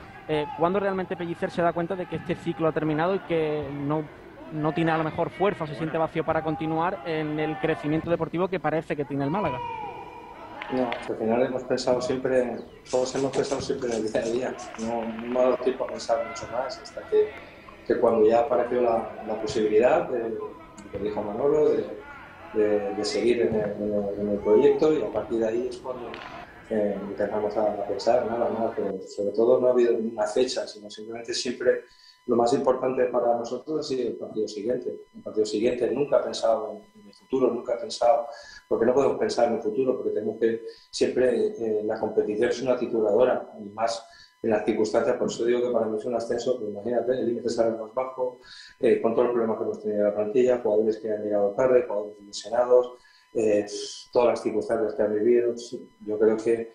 cuándo 0.57 0.77
realmente 0.81 1.15
Pellicer 1.15 1.51
se 1.51 1.61
da 1.61 1.71
cuenta 1.71 1.95
de 1.95 2.05
que 2.05 2.17
este 2.17 2.35
ciclo 2.35 2.67
ha 2.67 2.73
terminado 2.73 3.15
y 3.15 3.19
que 3.19 3.65
no 3.71 4.03
no 4.51 4.73
tiene 4.73 4.91
a 4.91 4.97
lo 4.97 5.03
mejor 5.03 5.29
fuerza, 5.29 5.67
se 5.67 5.75
siente 5.75 5.97
vacío 5.97 6.23
para 6.23 6.43
continuar 6.43 7.01
en 7.05 7.39
el 7.39 7.57
crecimiento 7.59 8.09
deportivo 8.09 8.47
que 8.47 8.59
parece 8.59 8.95
que 8.95 9.05
tiene 9.05 9.23
el 9.23 9.31
Málaga. 9.31 9.59
No, 10.73 10.89
al 10.89 11.17
final 11.17 11.43
hemos 11.43 11.63
pensado 11.63 12.01
siempre, 12.01 12.57
todos 12.89 13.13
hemos 13.15 13.35
pensado 13.35 13.61
siempre 13.61 13.89
en 13.89 13.95
el 13.97 14.11
día 14.11 14.21
a 14.21 14.25
día, 14.25 14.55
no, 14.79 15.01
me 15.01 15.39
ha 15.39 15.43
dado 15.43 15.57
tiempo 15.57 15.83
a 15.83 15.87
pensar 15.87 16.25
mucho 16.27 16.47
más, 16.51 16.79
hasta 16.79 17.01
que, 17.07 17.29
que 17.85 17.99
cuando 17.99 18.27
ya 18.27 18.39
apareció 18.39 18.81
la, 18.81 19.23
la 19.27 19.39
posibilidad, 19.39 20.09
de, 20.09 20.35
que 20.91 20.97
dijo 20.97 21.21
Manolo, 21.21 21.69
de, 21.69 21.85
de, 22.95 23.05
seguir 23.05 23.41
en 23.41 23.55
el, 23.55 24.19
en, 24.19 24.29
el, 24.29 24.39
proyecto 24.39 24.93
y 24.93 25.03
a 25.03 25.11
partir 25.11 25.39
de 25.39 25.47
ahí 25.47 25.67
es 25.69 25.77
cuando 25.77 26.11
eh, 26.69 26.97
empezamos 26.99 27.55
a, 27.57 27.85
pensar, 27.85 28.25
nada 28.25 28.49
más, 28.49 28.71
pero 28.75 28.99
sobre 29.01 29.31
todo 29.33 29.59
no 29.59 29.67
ha 29.67 29.71
habido 29.71 29.95
una 29.95 30.25
fecha, 30.25 30.65
sino 30.65 30.89
simplemente 30.89 31.33
siempre 31.33 31.83
lo 32.27 32.35
más 32.35 32.53
importante 32.53 33.05
para 33.05 33.37
nosotros 33.37 33.79
ha 33.79 33.83
sido 33.83 34.09
el 34.09 34.15
partido 34.15 34.47
siguiente. 34.47 35.01
El 35.13 35.21
partido 35.21 35.45
siguiente 35.45 35.91
nunca 35.91 36.19
he 36.19 36.23
pensado 36.23 36.81
en 36.95 37.07
el 37.07 37.13
futuro, 37.13 37.51
nunca 37.51 37.75
he 37.75 37.77
pensado, 37.77 38.27
porque 38.67 38.85
no 38.85 38.93
podemos 38.93 39.17
pensar 39.17 39.47
en 39.49 39.55
el 39.55 39.61
futuro, 39.61 39.95
porque 39.95 40.11
tenemos 40.11 40.39
que 40.39 40.63
siempre, 40.89 41.47
eh, 41.47 41.83
la 41.83 41.99
competición 41.99 42.49
es 42.49 42.61
una 42.61 42.77
tituladora, 42.77 43.51
y 43.59 43.69
más 43.69 44.03
en 44.41 44.49
las 44.51 44.65
circunstancias, 44.65 45.17
por 45.17 45.27
eso 45.27 45.45
digo 45.45 45.61
que 45.61 45.71
para 45.71 45.85
mí 45.85 45.97
es 45.97 46.05
un 46.05 46.15
ascenso, 46.15 46.59
pues 46.59 46.71
imagínate, 46.71 47.13
el 47.13 47.27
límite 47.27 47.49
sale 47.49 47.77
más 47.77 47.93
bajo, 47.93 48.39
eh, 48.79 49.01
con 49.01 49.13
todos 49.13 49.27
los 49.27 49.33
problemas 49.33 49.57
que 49.57 49.63
hemos 49.63 49.81
tenido 49.81 49.99
en 49.99 50.05
la 50.05 50.15
plantilla, 50.15 50.61
jugadores 50.61 50.97
que 50.97 51.11
han 51.11 51.23
llegado 51.23 51.53
tarde, 51.55 51.85
jugadores 51.87 52.19
lesionados, 52.21 52.93
eh, 53.33 53.65
todas 54.11 54.29
las 54.29 54.41
circunstancias 54.41 54.95
que 54.95 55.01
han 55.03 55.13
vivido, 55.13 55.53
yo 56.05 56.19
creo 56.19 56.37
que, 56.37 56.73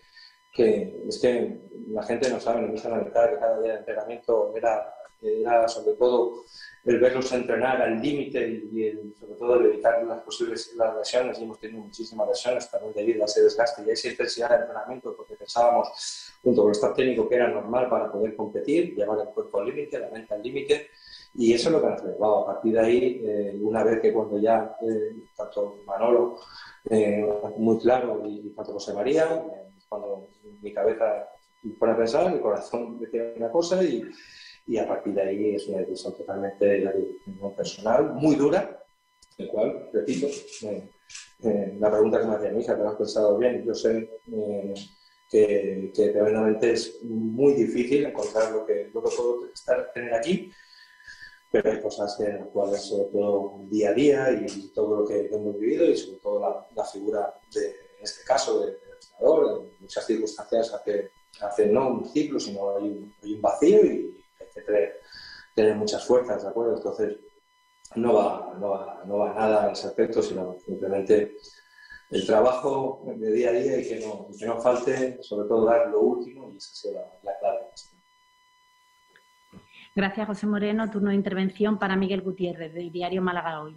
que 0.52 1.04
es 1.08 1.18
que 1.20 1.60
la 1.88 2.02
gente 2.02 2.28
no 2.30 2.38
sabe, 2.38 2.60
no 2.60 2.66
empiezan 2.66 2.94
a 2.94 3.02
notar 3.02 3.30
que 3.30 3.38
cada 3.38 3.60
día 3.60 3.72
de 3.72 3.78
entrenamiento 3.78 4.52
era 4.56 4.94
era 5.22 5.68
sobre 5.68 5.94
todo 5.94 6.44
el 6.84 6.98
verlos 6.98 7.30
entrenar 7.32 7.82
al 7.82 8.00
límite 8.00 8.48
y, 8.48 9.12
sobre 9.18 9.34
todo 9.34 9.56
el 9.56 9.66
evitar 9.66 10.02
las 10.04 10.22
posibles 10.22 10.72
las 10.76 10.96
lesiones, 10.96 11.38
y 11.38 11.44
hemos 11.44 11.58
tenido 11.58 11.82
muchísimas 11.82 12.28
lesiones 12.28 12.70
también 12.70 12.94
debido 12.94 13.22
a 13.22 13.26
ese 13.26 13.42
desgaste. 13.42 13.82
Y 13.86 13.90
a 13.90 13.92
esa 13.92 14.08
intensidad 14.08 14.50
de 14.50 14.56
entrenamiento, 14.56 15.14
porque 15.14 15.36
pensábamos, 15.36 16.32
junto 16.42 16.62
con 16.62 16.70
el 16.70 16.76
staff 16.76 16.96
técnico, 16.96 17.28
que 17.28 17.34
era 17.34 17.48
normal 17.48 17.88
para 17.88 18.10
poder 18.10 18.34
competir, 18.34 18.94
llevar 18.94 19.18
el 19.20 19.28
cuerpo 19.34 19.60
al 19.60 19.66
límite, 19.66 19.98
la 19.98 20.08
mente 20.08 20.34
al 20.34 20.42
límite, 20.42 20.88
y 21.34 21.52
eso 21.52 21.68
es 21.68 21.72
lo 21.74 21.80
que 21.82 21.88
nos 21.88 22.02
llevado. 22.02 22.38
A 22.38 22.46
partir 22.54 22.72
de 22.72 22.80
ahí, 22.80 23.22
eh, 23.24 23.58
una 23.60 23.84
vez 23.84 24.00
que 24.00 24.12
cuando 24.12 24.38
ya, 24.38 24.76
eh, 24.82 25.16
tanto 25.36 25.76
Manolo, 25.86 26.40
eh, 26.88 27.26
muy 27.58 27.78
claro, 27.78 28.22
y, 28.26 28.50
tanto 28.50 28.72
José 28.72 28.94
María, 28.94 29.44
cuando 29.88 30.28
mi 30.62 30.72
cabeza 30.72 31.28
pone 31.78 31.92
a 31.92 31.96
pensar, 31.96 32.32
mi 32.32 32.40
corazón 32.40 32.98
decía 32.98 33.34
una 33.36 33.50
cosa 33.50 33.82
y 33.82 34.02
y 34.70 34.78
a 34.78 34.86
partir 34.86 35.14
de 35.14 35.22
ahí 35.22 35.54
es 35.56 35.66
una 35.66 35.78
decisión 35.78 36.16
totalmente 36.16 36.88
personal, 37.56 38.14
muy 38.14 38.36
dura, 38.36 38.80
el 39.36 39.48
cual, 39.48 39.90
repito, 39.92 40.28
eh, 40.62 41.76
la 41.80 41.90
pregunta 41.90 42.20
que 42.20 42.26
me 42.26 42.36
hacía 42.36 42.50
mi 42.52 42.60
hija, 42.60 42.76
te 42.76 42.82
lo 42.84 42.90
has 42.90 42.94
pensado 42.94 43.36
bien, 43.36 43.64
yo 43.64 43.74
sé 43.74 44.08
eh, 44.32 44.74
que, 45.28 45.90
que 45.92 46.10
tremendamente 46.10 46.70
es 46.70 47.02
muy 47.02 47.54
difícil 47.54 48.06
encontrar 48.06 48.52
lo 48.52 48.64
que, 48.64 48.92
lo 48.94 49.02
que 49.02 49.10
puedo 49.16 49.46
estar, 49.52 49.90
tener 49.92 50.14
aquí, 50.14 50.52
pero 51.50 51.72
hay 51.72 51.80
cosas 51.80 52.20
en 52.20 52.38
las 52.38 52.48
cuales, 52.50 52.80
sobre 52.80 53.06
todo 53.06 53.64
día 53.68 53.90
a 53.90 53.94
día 53.94 54.30
y 54.30 54.68
todo 54.68 55.00
lo 55.00 55.04
que 55.04 55.26
hemos 55.32 55.58
vivido 55.58 55.84
y 55.86 55.96
sobre 55.96 56.20
todo 56.20 56.66
la, 56.76 56.84
figura, 56.84 57.34
de, 57.52 57.66
en 57.70 58.04
este 58.04 58.22
caso, 58.22 58.60
del 58.60 58.76
entrenador, 58.94 59.66
en 59.66 59.80
muchas 59.80 60.06
circunstancias 60.06 60.72
hace, 60.72 61.10
hace 61.40 61.66
no 61.66 61.88
un 61.88 62.06
ciclo, 62.06 62.38
sino 62.38 62.76
hay 62.76 62.84
un, 62.84 63.12
hay 63.20 63.34
un 63.34 63.42
vacío 63.42 63.84
y 63.84 64.09
tener, 65.62 65.76
muchas 65.76 66.04
fuerzas, 66.04 66.42
¿de 66.42 66.48
acuerdo? 66.48 66.76
Entonces, 66.76 67.16
no 67.96 68.14
va, 68.14 68.54
no 68.58 68.70
va, 68.70 69.02
no 69.06 69.18
va 69.18 69.34
nada 69.34 69.66
en 69.66 69.72
ese 69.72 69.88
aspecto, 69.88 70.22
sino 70.22 70.56
simplemente 70.64 71.36
el 72.10 72.26
trabajo 72.26 73.04
de 73.16 73.32
día 73.32 73.50
a 73.50 73.52
día 73.52 73.80
y 73.80 73.88
que 73.88 74.06
no, 74.06 74.28
que 74.36 74.46
no 74.46 74.60
falte, 74.60 75.22
sobre 75.22 75.48
todo 75.48 75.66
dar 75.66 75.88
lo 75.88 76.00
último 76.00 76.50
y 76.50 76.56
esa 76.56 76.88
es 76.88 76.94
la, 76.94 77.02
la 77.22 77.38
clave. 77.38 77.58
Gracias, 79.94 80.26
José 80.26 80.46
Moreno. 80.46 80.90
Turno 80.90 81.10
de 81.10 81.16
intervención 81.16 81.78
para 81.78 81.96
Miguel 81.96 82.22
Gutiérrez, 82.22 82.72
del 82.72 82.92
diario 82.92 83.22
Málaga 83.22 83.62
Hoy. 83.62 83.76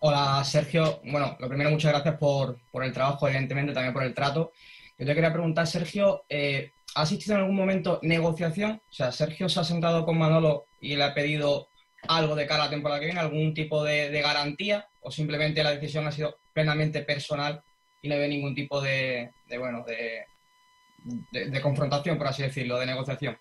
Hola, 0.00 0.42
Sergio. 0.44 1.00
Bueno, 1.04 1.36
lo 1.38 1.48
primero, 1.48 1.70
muchas 1.70 1.92
gracias 1.92 2.16
por, 2.16 2.58
por 2.70 2.84
el 2.84 2.92
trabajo, 2.92 3.28
evidentemente, 3.28 3.72
también 3.72 3.92
por 3.92 4.02
el 4.02 4.14
trato. 4.14 4.52
Yo 4.98 5.06
te 5.06 5.14
quería 5.14 5.32
preguntar, 5.32 5.66
Sergio, 5.66 6.24
eh, 6.28 6.72
¿ha 6.96 7.02
asistido 7.02 7.34
en 7.34 7.42
algún 7.42 7.56
momento 7.56 8.00
negociación? 8.02 8.80
O 8.88 8.92
sea, 8.92 9.12
Sergio 9.12 9.50
se 9.50 9.60
ha 9.60 9.64
sentado 9.64 10.06
con 10.06 10.18
Manolo 10.18 10.64
y 10.80 10.96
le 10.96 11.04
ha 11.04 11.12
pedido 11.14 11.68
algo 12.08 12.34
de 12.34 12.46
cara 12.46 12.62
a 12.62 12.66
la 12.66 12.70
temporada 12.70 12.98
que 12.98 13.06
viene, 13.06 13.20
algún 13.20 13.52
tipo 13.52 13.84
de, 13.84 14.08
garantía, 14.22 14.88
o 15.02 15.10
simplemente 15.10 15.62
la 15.62 15.72
decisión 15.72 16.06
ha 16.06 16.12
sido 16.12 16.38
plenamente 16.54 17.02
personal 17.02 17.62
y 18.00 18.08
no 18.08 18.16
ve 18.16 18.28
ningún 18.28 18.54
tipo 18.54 18.80
de, 18.80 19.30
bueno, 19.58 19.84
de, 19.84 21.60
confrontación, 21.60 22.16
por 22.16 22.28
así 22.28 22.42
decirlo, 22.42 22.78
de 22.78 22.86
negociación. 22.86 23.36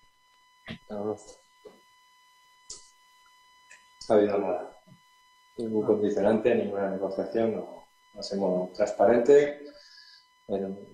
ha 4.09 4.13
habido 4.13 4.37
nada. 4.37 4.81
Ningún 5.57 5.85
condicionante, 5.85 6.53
ninguna 6.55 6.89
negociación, 6.89 7.55
no, 7.55 7.85
hacemos 8.19 8.73
transparente. 8.73 9.61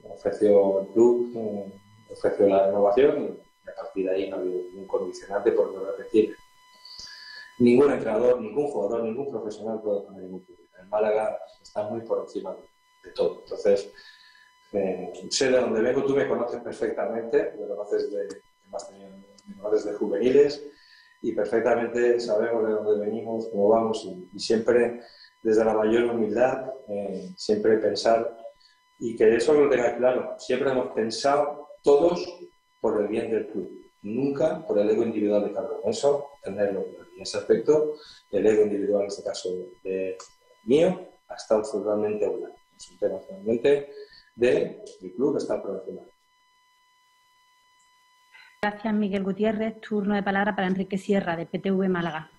ofreció 0.04 0.82
el 0.82 0.88
club, 0.90 1.34
eh, 1.36 1.81
ofreció 2.12 2.48
la 2.48 2.68
renovación 2.68 3.40
y 3.66 3.70
a 3.70 3.76
partir 3.76 4.06
de 4.06 4.16
ahí 4.16 4.30
no 4.30 4.38
ha 4.38 4.40
habido 4.40 4.62
ningún 4.70 4.88
condicionante, 4.88 5.52
por 5.52 5.74
no 5.74 5.86
repetir. 5.86 6.36
Ningún 7.60 7.92
entrenador, 7.92 8.42
ningún 8.42 8.68
jugador, 8.68 9.04
ningún 9.04 9.30
profesional 9.30 9.82
puede 9.82 10.02
poner 10.02 10.24
ningún 10.24 10.40
club. 10.42 10.58
En 10.80 10.90
Málaga 10.90 11.38
está 11.62 11.84
muy 11.84 12.02
por 12.02 12.22
encima 12.22 12.56
de 13.04 13.12
todo. 13.12 13.42
Entonces, 13.44 13.92
eh, 14.74 15.12
sé 15.30 15.52
de 15.52 15.60
dónde 15.60 15.82
vengo, 15.82 16.04
tú 16.06 16.16
me 16.16 16.28
conoces 16.28 16.62
perfectamente, 16.62 17.54
me 17.60 17.68
conoces 17.68 18.10
de, 18.12 18.28
me 19.48 19.62
conoces 19.62 19.86
de 19.86 19.94
juveniles 19.94 20.66
y 21.22 21.34
perfectamente 21.34 22.20
sabemos 22.20 22.66
de 22.66 22.74
dónde 22.74 23.06
venimos, 23.06 23.50
cómo 23.50 23.70
vamos 23.70 24.06
y, 24.06 24.40
siempre 24.40 25.02
desde 25.44 25.66
la 25.66 25.74
mayor 25.74 26.06
humildad, 26.06 26.72
eh, 26.88 27.32
siempre 27.36 27.78
pensar 27.78 28.38
y 28.98 29.16
que 29.16 29.36
eso 29.36 29.54
lo 29.54 29.70
tenga 29.70 29.98
claro, 29.98 30.36
siempre 30.38 30.72
hemos 30.72 30.94
pensado 30.94 31.61
todos 31.84 32.40
por 32.80 33.02
el 33.02 33.08
bien 33.08 33.32
del 33.32 33.48
club, 33.48 33.70
nunca 34.04 34.66
por 34.66 34.80
el 34.80 34.90
ego 34.90 35.04
individual 35.04 35.46
de 35.46 35.54
cada 35.54 35.70
uno. 35.70 35.82
Eso, 35.86 36.30
tenerlo 36.44 36.86
En 37.16 37.22
ese 37.22 37.38
aspecto, 37.38 37.96
el 38.32 38.46
ego 38.46 38.64
individual, 38.64 39.04
en 39.04 39.08
este 39.08 39.24
caso 39.24 39.50
de 39.84 40.18
mío, 40.66 41.08
ha 41.28 41.36
estado 41.36 41.62
totalmente 41.62 42.28
una. 42.28 42.50
Es 42.76 42.92
un 42.92 42.98
tema 42.98 43.20
finalmente 43.20 43.90
del 44.36 44.82
club 45.16 45.38
está 45.38 45.62
profesional. 45.62 46.06
Gracias, 48.64 48.94
Miguel 48.94 49.24
Gutiérrez. 49.24 49.82
Turno 49.82 50.16
de 50.16 50.24
palabra 50.24 50.56
para 50.56 50.68
Enrique 50.68 50.98
Sierra, 50.98 51.36
de 51.36 51.46
PTV 51.46 51.90
Málaga. 51.90 52.32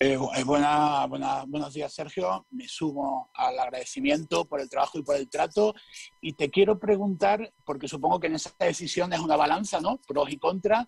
Eh, 0.00 0.18
eh, 0.36 0.44
buenos 0.44 1.72
días, 1.72 1.92
Sergio. 1.92 2.46
Me 2.50 2.68
sumo 2.68 3.30
al 3.34 3.58
agradecimiento 3.58 4.44
por 4.44 4.60
el 4.60 4.68
trabajo 4.68 4.98
y 4.98 5.02
por 5.02 5.16
el 5.16 5.28
trato. 5.28 5.74
Y 6.20 6.32
te 6.32 6.50
quiero 6.50 6.78
preguntar, 6.78 7.52
porque 7.64 7.88
supongo 7.88 8.20
que 8.20 8.26
en 8.26 8.34
esa 8.34 8.52
decisión 8.58 9.12
es 9.12 9.20
una 9.20 9.36
balanza, 9.36 9.80
¿no? 9.80 9.98
Pros 9.98 10.30
y 10.30 10.38
contras. 10.38 10.86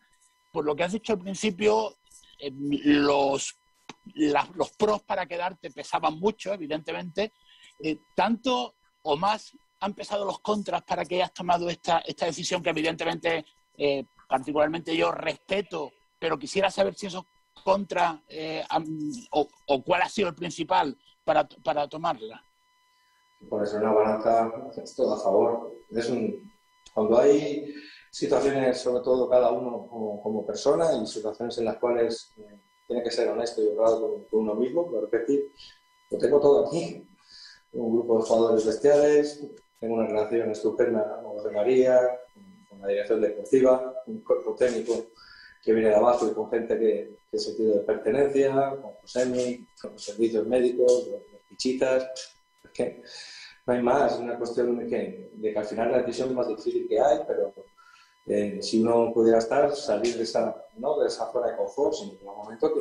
Por 0.53 0.65
lo 0.65 0.75
que 0.75 0.85
has 0.85 0.93
dicho 0.93 1.13
al 1.13 1.21
principio, 1.21 1.97
eh, 2.39 2.51
los, 2.53 3.59
los 4.15 4.71
pros 4.73 5.03
para 5.03 5.27
quedarte 5.27 5.71
pesaban 5.71 6.19
mucho, 6.19 6.53
evidentemente. 6.53 7.33
tanto 8.15 8.75
o 9.03 9.17
más 9.17 9.53
han 9.81 9.95
pesado 9.95 10.25
los 10.25 10.41
contras 10.41 10.83
para 10.83 11.05
que 11.05 11.17
hayas 11.17 11.33
tomado 11.33 11.69
esta, 11.69 11.99
esta 12.01 12.27
decisión 12.27 12.63
que 12.63 12.71
evidentemente, 12.71 13.45
eh, 13.77 14.05
particularmente 14.29 14.97
yo 14.97 15.13
respeto, 15.13 15.93
pero 16.19 16.39
quisiera 16.39 16.71
saber 16.71 16.95
si 16.95 17.07
esos 17.07 17.25
contras 17.67 18.21
eh, 18.29 18.63
o, 19.33 19.83
cuál 19.85 20.03
ha 20.03 20.09
sido 20.09 20.29
el 20.29 20.37
principal 20.37 20.97
para, 21.25 21.49
para 21.65 21.89
tomarla? 21.89 22.41
Por 23.51 23.67
ser 23.67 23.83
una 23.83 23.93
balanza 23.93 24.53
es 24.81 24.95
todo 24.95 25.15
a 25.15 25.21
favor. 25.21 25.75
Es 25.91 26.09
un, 26.09 26.49
cuando 26.95 27.19
hay 27.19 27.75
situaciones, 28.13 28.81
sobre 28.81 29.03
todo 29.03 29.29
cada 29.29 29.51
uno 29.51 29.89
como, 29.91 30.47
persona, 30.47 30.87
y 30.95 31.07
situaciones 31.07 31.59
en 31.59 31.65
las 31.65 31.79
cuales 31.79 32.33
eh, 32.39 32.57
tiene 32.87 33.03
que 33.03 33.11
ser 33.11 33.29
honesto 33.31 33.61
y 33.61 33.67
honrado 33.67 34.25
con, 34.31 34.41
uno 34.43 34.55
mismo, 34.55 34.89
lo 34.93 35.01
repetir, 35.01 35.51
lo 36.11 36.19
tengo 36.19 36.39
todo 36.39 36.67
aquí. 36.69 37.05
Un 37.73 37.93
grupo 37.95 38.19
de 38.19 38.25
jugadores 38.29 38.65
bestiales, 38.65 39.45
tengo 39.81 39.95
una 39.97 40.07
relación 40.07 40.53
estupenda 40.53 41.21
con 41.21 41.33
José 41.33 41.51
María, 41.51 41.99
con 42.71 42.81
la 42.81 42.87
dirección 42.87 43.21
deportiva, 43.21 43.93
un 44.07 44.21
cuerpo 44.23 44.55
técnico 44.55 44.93
que 45.67 45.73
viene 45.73 45.89
de 45.89 45.97
abajo 45.97 46.29
y 46.29 46.33
con 46.33 46.49
gente 46.49 46.79
que, 46.79 47.19
que 47.29 47.39
sentido 47.41 47.75
de 47.75 47.81
pertenencia, 47.81 48.71
con 48.81 48.93
Josemi, 49.03 49.67
con 49.83 49.95
los 49.95 50.05
servicios 50.05 50.47
médicos, 50.47 51.09
los, 51.09 51.23
pichitas. 51.49 52.09
Es 52.63 52.71
que 52.71 53.03
no 53.67 53.75
hay 53.75 53.83
más, 53.83 54.13
es 54.13 54.21
una 54.21 54.39
cuestión 54.39 54.79
de 54.79 54.87
que, 54.87 55.31
de 55.35 55.53
que 55.53 55.59
al 55.59 55.65
final 55.65 55.91
la 55.91 55.99
decisión 55.99 56.33
más 56.37 56.47
difícil 56.47 56.87
que 56.89 57.01
hay, 57.01 57.19
pero 57.27 57.53
eh, 58.27 58.63
si 58.63 58.81
uno 58.81 59.13
pudiera 59.13 59.39
estar, 59.39 59.75
salir 59.75 60.17
de 60.17 60.23
esa, 60.23 60.55
¿no? 60.77 61.01
de 61.01 61.09
esa 61.09 61.33
zona 61.33 61.49
de 61.49 61.57
confort, 61.57 61.95
sin 61.95 62.11
un 62.11 62.37
momento 62.37 62.73
que 62.73 62.81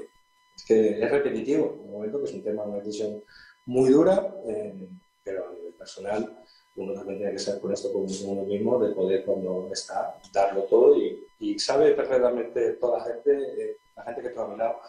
es, 0.56 0.64
que 0.64 1.04
es 1.04 1.10
repetitivo, 1.10 1.80
un 1.86 1.92
momento 1.92 2.20
que 2.20 2.26
es 2.26 2.34
un 2.34 2.44
tema, 2.44 2.64
una 2.66 2.78
decisión 2.78 3.24
muy 3.66 3.90
dura, 3.90 4.32
eh, 4.46 4.88
pero 5.24 5.50
a 5.50 5.54
nivel 5.54 5.74
personal 5.74 6.38
uno 6.76 6.94
también 6.94 7.18
tiene 7.18 7.34
que 7.34 7.40
ser 7.40 7.60
con 7.60 7.72
esto 7.74 7.92
con 7.92 8.06
uno 8.26 8.44
mismo, 8.44 8.78
de 8.78 8.94
poder 8.94 9.26
cuando 9.26 9.70
está, 9.72 10.20
darlo 10.32 10.64
todo 10.66 10.96
y, 10.98 11.25
sabe 11.58 11.92
perfectamente 11.92 12.74
toda 12.74 13.00
la 13.00 13.06
gente, 13.06 13.32
eh, 13.34 13.78
la 13.96 14.04
gente 14.04 14.22
que 14.22 14.28
está 14.28 14.44
a 14.44 14.48
mi 14.48 14.58
lado, 14.58 14.80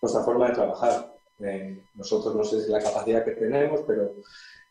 nuestra 0.00 0.22
forma 0.22 0.48
de 0.48 0.54
trabajar. 0.54 1.12
Eh, 1.40 1.82
nosotros 1.94 2.34
no 2.34 2.44
sé 2.44 2.62
si 2.62 2.70
la 2.70 2.82
capacidad 2.82 3.24
que 3.24 3.32
tenemos, 3.32 3.82
pero 3.86 4.14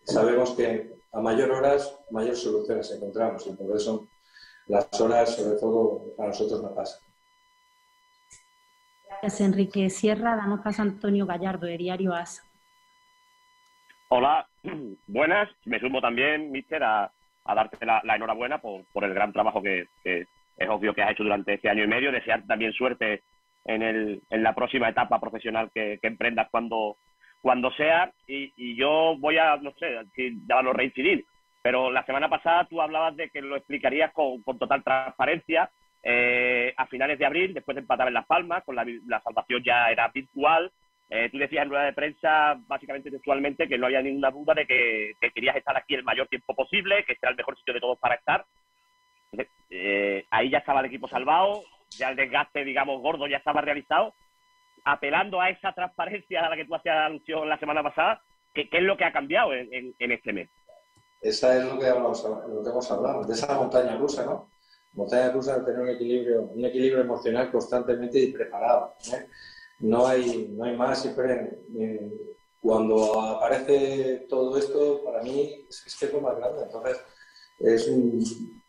sabemos 0.04 0.52
que 0.52 0.96
a 1.12 1.20
mayor 1.20 1.52
horas, 1.52 1.98
mayor 2.12 2.36
soluciones 2.36 2.92
encontramos 2.92 3.46
y 3.48 3.52
por 3.52 3.76
eso 3.76 4.08
las 4.68 5.00
horas, 5.00 5.36
sobre 5.36 5.60
todo, 5.60 6.16
a 6.18 6.28
nosotros 6.28 6.62
no 6.62 6.74
pasan. 6.74 7.00
Gracias, 9.08 9.42
Enrique 9.42 9.90
Sierra. 9.90 10.36
Damos 10.36 10.62
paso 10.62 10.82
a 10.82 10.86
Antonio 10.86 11.26
Gallardo, 11.26 11.68
de 11.68 11.78
Diario 11.78 12.14
AS. 12.14 12.44
Hola, 14.10 14.48
buenas. 15.08 15.50
Me 15.66 15.80
sumo 15.80 16.02
también, 16.02 16.52
Mister, 16.52 16.84
a, 16.84 17.12
darte 17.46 17.86
la, 17.86 18.02
enhorabuena 18.16 18.60
por, 18.60 19.04
el 19.04 19.14
gran 19.14 19.32
trabajo 19.32 19.62
que, 19.62 19.88
es 20.58 20.70
obvio 20.70 20.94
que 20.94 21.02
has 21.02 21.12
hecho 21.12 21.24
durante 21.24 21.54
este 21.54 21.70
año 21.70 21.84
y 21.84 21.88
medio. 21.88 22.12
Desear 22.12 22.46
también 22.46 22.74
suerte 22.74 23.24
en, 23.66 23.82
el, 23.82 24.22
en 24.30 24.44
la 24.44 24.54
próxima 24.54 24.90
etapa 24.90 25.20
profesional 25.20 25.70
que, 25.74 26.00
emprendas 26.02 26.48
cuando, 26.50 26.98
cuando 27.42 27.72
sea. 27.72 28.12
Y, 28.28 28.76
yo 28.76 29.16
voy 29.20 29.38
a, 29.38 29.58
no 29.58 29.72
sé, 29.80 29.98
ya 30.48 30.62
lo 30.62 30.74
reincidir, 30.74 31.26
pero 31.62 31.92
la 31.92 32.06
semana 32.06 32.30
pasada 32.30 32.66
tú 32.66 32.82
hablabas 32.82 33.16
de 33.16 33.30
que 33.30 33.42
lo 33.42 33.56
explicarías 33.56 34.14
con, 34.14 34.44
total 34.44 34.84
transparencia 34.84 35.70
eh, 36.04 36.74
a 36.78 36.86
finales 36.86 37.18
de 37.18 37.26
abril, 37.26 37.54
después 37.54 37.76
de 37.76 37.82
empatar 37.82 38.08
en 38.08 38.14
Las 38.14 38.28
Palmas, 38.28 38.64
con 38.64 38.76
la, 38.76 38.86
salvación 39.22 39.64
ya 39.64 39.90
era 39.90 40.08
virtual. 40.10 40.72
Eh, 41.10 41.30
tú 41.32 41.38
decías 41.38 41.64
en 41.64 41.70
rueda 41.70 41.86
de 41.86 41.94
prensa, 41.94 42.56
básicamente 42.68 43.12
textualmente, 43.12 43.68
que 43.68 43.78
no 43.78 43.88
había 43.88 44.02
ninguna 44.02 44.32
duda 44.32 44.54
de 44.54 44.66
que, 44.66 45.14
querías 45.34 45.56
estar 45.56 45.76
aquí 45.76 45.96
el 45.96 46.04
mayor 46.04 46.28
tiempo 46.28 46.56
posible, 46.56 47.04
que 47.04 47.14
este 47.14 47.26
era 47.26 47.32
el 47.32 47.38
mejor 47.38 47.58
sitio 47.58 47.74
de 47.74 47.80
todos 47.80 48.00
para 48.00 48.16
estar. 48.16 48.46
Eh, 49.70 50.26
ahí 50.30 50.50
ya 50.50 50.60
estaba 50.60 50.80
el 50.80 50.88
equipo 50.88 51.08
salvado, 51.08 51.64
ya 51.90 52.10
el 52.10 52.16
desgaste, 52.16 52.64
digamos, 52.64 53.02
gordo 53.02 53.28
ya 53.28 53.38
estaba 53.38 53.62
realizado. 53.62 54.14
Apelando 54.84 55.42
a 55.42 55.50
esa 55.50 55.74
transparencia 55.74 56.46
a 56.46 56.50
la 56.50 56.56
que 56.56 56.66
tú 56.66 56.76
hacías 56.76 56.98
alusión 56.98 57.50
la 57.50 57.60
semana 57.60 57.82
pasada, 57.82 58.22
¿qué, 58.54 58.70
es 58.72 58.84
lo 58.84 58.96
que 58.96 59.06
ha 59.06 59.12
cambiado 59.12 59.54
en, 59.54 59.96
este 60.00 60.32
mes? 60.32 60.50
Esa 61.22 61.58
es 61.58 61.66
lo 61.66 61.80
que, 61.80 61.88
hablamos, 61.88 62.24
lo 62.24 62.64
que 62.64 62.70
hemos 62.70 62.92
hablado, 62.92 63.24
de 63.24 63.34
esa 63.34 63.58
montaña 63.58 63.98
rusa, 63.98 64.26
¿no? 64.26 64.52
Montaña 64.94 65.32
rusa 65.32 65.58
de 65.58 65.66
tener 65.66 65.82
un 65.82 65.90
equilibrio, 65.90 66.44
un 66.44 66.64
equilibrio 66.64 67.02
emocional 67.02 67.52
constantemente 67.52 68.20
y 68.20 68.32
preparado. 68.32 68.96
¿eh? 69.12 69.26
no 69.80 70.08
hay, 70.08 70.50
no 70.52 70.66
hay 70.66 70.76
más. 70.76 71.02
Siempre 71.02 71.60
cuando 72.62 73.22
aparece 73.22 74.26
todo 74.30 74.58
esto, 74.58 75.04
para 75.04 75.22
mí 75.22 75.66
es, 75.70 75.96
que 76.00 76.06
es 76.06 76.14
lo 76.14 76.22
más 76.22 76.36
grande. 76.38 76.64
Entonces, 76.64 76.98
es 77.60 77.88
un, 77.88 78.64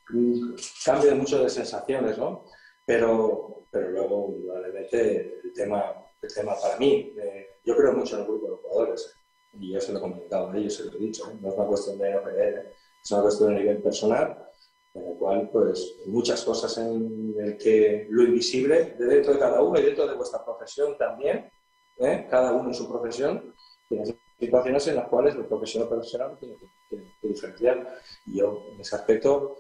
cambio 0.85 1.11
de 1.11 1.15
mucho 1.17 1.43
de 1.43 1.51
sensaciones, 1.51 2.19
¿no? 2.19 2.45
Pero, 2.85 3.67
pero 3.71 3.91
luego, 3.91 4.33
indudablemente, 4.37 5.41
el 5.43 5.53
tema, 5.53 5.95
el 6.23 6.35
tema 6.35 6.55
para 6.61 6.79
mí, 6.79 7.15
eh, 7.19 7.47
yo 7.65 7.77
creo 7.77 7.93
mucho 7.93 8.17
en 8.17 8.23
el 8.23 8.29
grupo 8.29 8.45
de 8.45 8.51
los 8.53 8.61
jugadores, 8.61 9.17
y 9.55 9.73
yo 9.73 9.81
se 9.81 9.93
lo 9.93 9.99
he 9.99 10.03
comunicado 10.03 10.51
a 10.51 10.57
ellos, 10.57 10.75
se 10.75 10.85
lo 10.85 10.93
he 10.93 10.99
dicho, 10.99 11.25
no 11.41 11.49
es 11.49 11.55
una 11.55 11.67
cuestión 11.67 11.99
de 11.99 12.13
no 12.13 12.23
creer, 12.23 12.73
es 13.03 13.11
una 13.11 13.23
cuestión 13.23 13.55
de 13.55 13.61
nivel 13.61 13.83
personal, 13.83 14.47
en 14.95 15.05
la 15.05 15.19
cual, 15.19 15.51
pues, 15.51 15.97
muchas 16.07 16.43
cosas 16.45 16.79
en 16.79 17.35
el 17.39 17.57
que 17.59 18.07
lo 18.11 18.23
invisible 18.23 18.97
de 18.99 19.07
dentro 19.07 19.35
de 19.35 19.39
cada 19.39 19.61
uno 19.63 19.79
y 19.79 19.83
dentro 19.83 20.07
de 20.07 20.15
vuestra 20.15 20.45
profesión 20.45 20.97
también, 20.97 21.51
¿eh? 21.99 22.27
cada 22.31 22.53
uno 22.53 22.69
en 22.69 22.75
su 22.75 22.89
profesión, 22.89 23.55
tiene 23.89 24.05
situaciones 24.39 24.87
en 24.89 24.97
las 24.97 25.09
cuales 25.09 25.35
el 25.35 25.47
profesional 25.47 25.89
profesional 25.89 26.39
tiene 26.39 26.57
que, 26.91 27.29
diferenciar. 27.29 27.99
Y 28.27 28.39
yo, 28.39 28.63
en 28.73 28.81
ese 28.81 28.97
aspecto, 28.97 29.57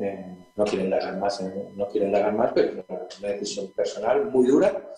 eh, 0.00 0.52
no 0.56 0.64
quieren 0.64 0.86
indagar 0.86 1.18
más, 1.18 1.42
no 1.74 1.88
quieren 1.88 2.08
indagar 2.08 2.34
más, 2.34 2.52
pero 2.52 2.80
es 2.80 3.18
una, 3.18 3.28
decisión 3.28 3.72
personal 3.72 4.26
muy 4.26 4.46
dura, 4.46 4.92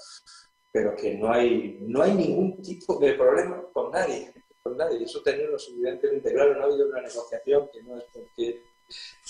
pero 0.72 0.94
que 0.94 1.16
no 1.16 1.32
hay, 1.32 1.78
no 1.82 2.02
hay 2.02 2.14
ningún 2.14 2.62
tipo 2.62 2.98
de 2.98 3.14
problema 3.14 3.62
con 3.72 3.90
nadie. 3.90 4.32
Con 4.62 4.76
nadie. 4.76 5.04
Eso 5.04 5.22
lo 5.24 5.58
suficientemente 5.58 6.32
claro. 6.32 6.54
No 6.54 6.62
ha 6.62 6.64
habido 6.64 6.88
una 6.88 7.00
negociación 7.00 7.68
que 7.72 7.82
no 7.82 7.96
es 7.96 8.04
porque 8.12 8.62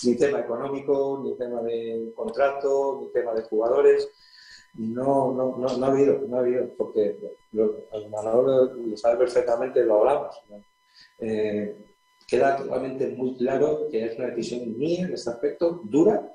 ni 0.05 0.17
tema 0.17 0.41
económico, 0.41 1.21
ni 1.23 1.37
tema 1.37 1.63
de 1.63 2.13
contrato, 2.15 3.01
ni 3.03 3.13
tema 3.13 3.35
de 3.35 3.43
jugadores. 3.43 4.11
No, 4.75 5.33
no, 5.33 5.57
no, 5.57 5.77
no 5.77 5.87
ha 5.87 5.89
habido, 5.89 6.21
no 6.29 6.37
ha 6.37 6.41
habido, 6.41 6.69
porque 6.77 7.19
lo, 7.53 7.85
Manolo 8.11 8.75
lo 8.75 8.97
sabe 8.97 9.17
perfectamente, 9.17 9.85
lo 9.85 10.01
hablamos. 10.01 10.41
Eh, 11.19 11.77
queda 12.29 12.57
totalmente 12.57 13.09
muy 13.17 13.35
claro 13.37 13.89
que 13.91 14.05
es 14.05 14.19
una 14.19 14.29
decisión 14.29 14.77
mía 14.77 15.07
en 15.07 15.15
este 15.15 15.31
aspecto, 15.31 15.81
dura, 15.85 16.31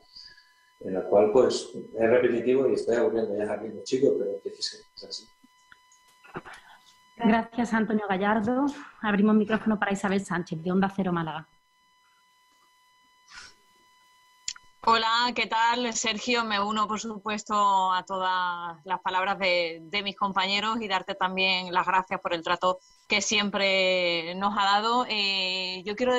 en 0.79 0.95
la 0.95 1.03
cual 1.03 1.31
pues 1.31 1.69
es 1.75 2.09
repetitivo 2.09 2.67
y 2.67 2.73
estoy 2.73 2.95
aburriendo 2.95 3.37
ya 3.37 3.53
aquí 3.53 3.69
los 3.69 3.83
chicos, 3.83 4.15
pero 4.17 4.41
que 4.41 4.49
es 4.49 5.05
así. 5.07 5.27
Gracias, 7.15 7.73
Antonio 7.73 8.05
Gallardo. 8.09 8.65
Abrimos 9.01 9.35
micrófono 9.35 9.79
para 9.79 9.93
Isabel 9.93 10.19
Sánchez, 10.19 10.61
de 10.61 10.71
Onda 10.71 10.91
Cero 10.93 11.13
Málaga. 11.13 11.47
Hola, 14.85 15.31
¿qué 15.33 15.47
tal? 15.47 15.93
Sergio, 15.93 16.43
me 16.43 16.61
uno 16.61 16.89
por 16.89 16.99
supuesto 16.99 17.93
a 17.93 18.03
todas 18.03 18.77
las 18.83 18.99
palabras 18.99 19.39
de, 19.39 20.01
mis 20.03 20.17
compañeros 20.17 20.81
y 20.81 20.89
darte 20.89 21.15
también 21.15 21.73
las 21.73 21.87
gracias 21.87 22.19
por 22.19 22.33
el 22.33 22.43
trato 22.43 22.79
que 23.07 23.21
siempre 23.21 24.35
nos 24.35 24.53
ha 24.57 24.65
dado. 24.65 25.05
Eh, 25.07 25.83
yo 25.85 25.95
quiero 25.95 26.13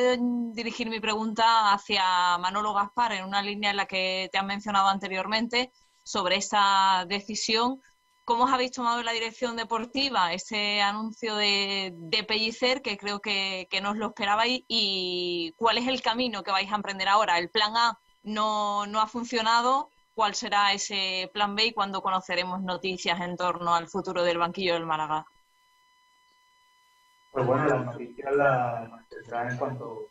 dirigir 0.54 0.88
mi 0.88 0.98
pregunta 0.98 1.74
hacia 1.74 2.38
Manolo 2.38 2.72
Gaspar 2.72 3.12
en 3.12 3.26
una 3.26 3.42
línea 3.42 3.70
en 3.70 3.76
la 3.76 3.84
que 3.84 4.30
te 4.32 4.38
han 4.38 4.46
mencionado 4.46 4.88
anteriormente 4.88 5.70
sobre 6.02 6.36
esa 6.36 7.04
decisión. 7.06 7.82
¿Cómo 8.24 8.44
os 8.44 8.50
habéis 8.52 8.72
tomado 8.72 9.02
la 9.02 9.12
dirección 9.12 9.56
deportiva 9.56 10.32
ese 10.32 10.80
anuncio 10.80 11.36
de, 11.36 11.92
de 11.94 12.24
Pellicer, 12.24 12.80
que 12.80 12.96
creo 12.96 13.20
que, 13.20 13.68
que 13.70 13.82
no 13.82 13.90
os 13.90 13.98
lo 13.98 14.06
esperabais? 14.06 14.62
¿Y 14.68 15.52
cuál 15.58 15.76
es 15.76 15.86
el 15.86 16.00
camino 16.00 16.42
que 16.42 16.50
vais 16.50 16.72
a 16.72 16.76
emprender 16.76 17.08
ahora? 17.08 17.38
¿El 17.38 17.50
plan 17.50 17.76
A 17.76 17.98
no, 18.24 18.86
no 18.86 19.00
ha 19.00 19.06
funcionado, 19.06 19.90
¿cuál 20.14 20.34
será 20.34 20.72
ese 20.72 21.30
plan 21.32 21.54
B 21.54 21.66
y 21.66 21.72
cuándo 21.72 22.02
conoceremos 22.02 22.62
noticias 22.62 23.20
en 23.20 23.36
torno 23.36 23.74
al 23.74 23.88
futuro 23.88 24.22
del 24.22 24.38
banquillo 24.38 24.74
del 24.74 24.86
Málaga? 24.86 25.26
Pues 27.32 27.46
bueno, 27.46 27.66
las 27.66 27.84
noticias 27.86 28.34
las 28.34 29.08
tendrán 29.08 29.50
en 29.50 29.58
cuanto 29.58 30.06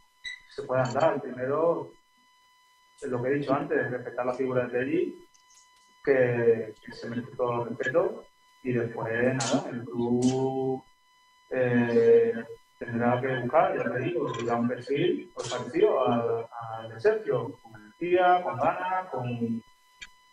se 0.53 0.63
puedan 0.63 0.93
dar. 0.93 1.21
Primero, 1.21 1.91
lo 3.01 3.23
que 3.23 3.29
he 3.29 3.33
dicho 3.35 3.53
antes, 3.53 3.89
respetar 3.89 4.25
la 4.25 4.33
figura 4.33 4.65
de 4.65 4.69
Telly, 4.69 5.27
que, 6.03 6.75
se 6.91 7.09
merece 7.09 7.35
todo 7.35 7.63
el 7.63 7.69
respeto, 7.69 8.25
y 8.61 8.73
después, 8.73 9.35
nada, 9.35 9.69
el 9.69 9.83
club 9.83 10.83
eh, 11.49 12.33
tendrá 12.85 13.21
que 13.21 13.39
buscar, 13.39 13.77
ya 13.77 13.91
te 13.91 13.99
digo, 13.99 14.27
un 14.57 14.67
perfil 14.67 15.31
pues, 15.33 15.53
parecido 15.53 16.07
al 16.07 16.89
de 16.89 16.99
Sergio, 16.99 17.53
con 18.43 18.57
ganas, 18.57 19.09
con, 19.11 19.61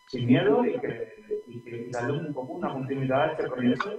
sin 0.09 0.27
miedo 0.27 0.65
y 0.65 0.79
que, 0.81 1.15
y 1.47 1.91
darle 1.91 2.19
un 2.19 2.35
poco 2.35 2.55
una 2.55 2.73
continuidad 2.73 3.23
a 3.23 3.27
este 3.33 3.49
proyecto 3.49 3.91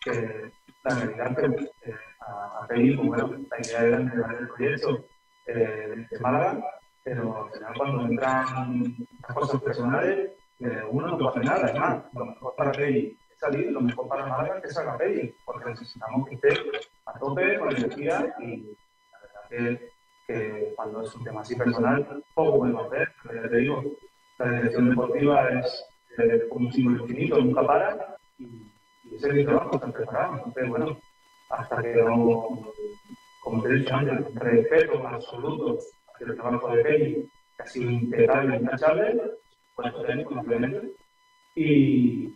que 0.00 0.50
la 0.84 0.94
realidad 0.94 1.36
que 1.36 1.90
eh, 1.90 1.94
a, 2.20 2.64
a 2.64 2.66
pedir, 2.66 2.96
pues, 2.96 3.08
bueno, 3.08 3.46
la 3.48 3.66
idea 3.66 3.84
era 3.84 3.98
mejorar 3.98 4.36
el 4.40 4.48
proyecto 4.48 5.04
eh, 5.46 6.06
de 6.10 6.18
Málaga, 6.18 6.64
pero 7.04 7.44
al 7.44 7.52
final 7.52 7.74
cuando 7.76 8.06
entran 8.06 8.96
las 9.28 9.36
cosas 9.36 9.60
personales, 9.60 10.32
eh, 10.58 10.82
uno 10.90 11.06
no 11.06 11.18
puede 11.18 11.30
hacer 11.30 11.44
nada, 11.44 11.60
además, 11.64 12.04
lo 12.12 12.26
mejor 12.26 12.54
para 12.56 12.72
Pei 12.72 13.16
es 13.30 13.38
salir, 13.38 13.70
lo 13.70 13.80
mejor 13.80 14.08
para 14.08 14.26
Málaga 14.26 14.56
es 14.56 14.62
que 14.62 14.70
salga 14.70 14.98
Pei, 14.98 15.34
porque 15.44 15.70
necesitamos 15.70 16.28
que 16.28 16.34
esté 16.34 16.48
a 17.06 17.18
tope 17.18 17.58
con 17.58 17.76
energía 17.76 18.34
y 18.40 18.76
la 19.12 19.20
verdad 19.20 19.48
que 19.48 19.92
que 20.26 20.72
cuando 20.76 21.02
es 21.02 21.14
un 21.14 21.24
tema 21.24 21.40
así 21.40 21.54
personal, 21.56 22.22
poco 22.34 22.58
podemos 22.58 22.86
hacer. 22.86 23.12
Pero 23.22 23.42
ya 23.42 23.48
te 23.48 23.56
digo, 23.56 23.82
la 24.38 24.50
dirección 24.52 24.90
deportiva 24.90 25.48
es 25.50 25.84
eh, 26.18 26.42
un 26.50 26.72
símbolo 26.72 27.02
infinito, 27.02 27.38
nunca 27.38 27.66
para 27.66 28.16
y, 28.38 28.44
y 29.04 29.14
ese 29.16 29.28
es 29.28 29.34
mi 29.34 29.44
trabajo, 29.44 29.74
está 29.74 29.92
preparado. 29.92 30.36
Entonces, 30.36 30.68
bueno, 30.68 30.98
hasta 31.50 31.82
que 31.82 31.94
no, 31.94 32.72
como 33.42 33.62
te 33.62 33.68
he 33.68 33.72
dicho 33.74 33.94
antes, 33.94 34.34
respeto 34.34 35.06
absoluto 35.06 35.78
hacia 36.14 36.26
el 36.26 36.36
trabajo 36.36 36.74
de 36.74 36.82
Penny, 36.82 37.14
que 37.56 37.62
ha 37.62 37.66
sido 37.66 37.90
impecable, 37.90 38.56
intachable, 38.56 39.22
con 39.74 39.86
el 39.86 40.06
técnico, 40.06 40.34
simplemente, 40.34 40.92
y, 41.54 42.34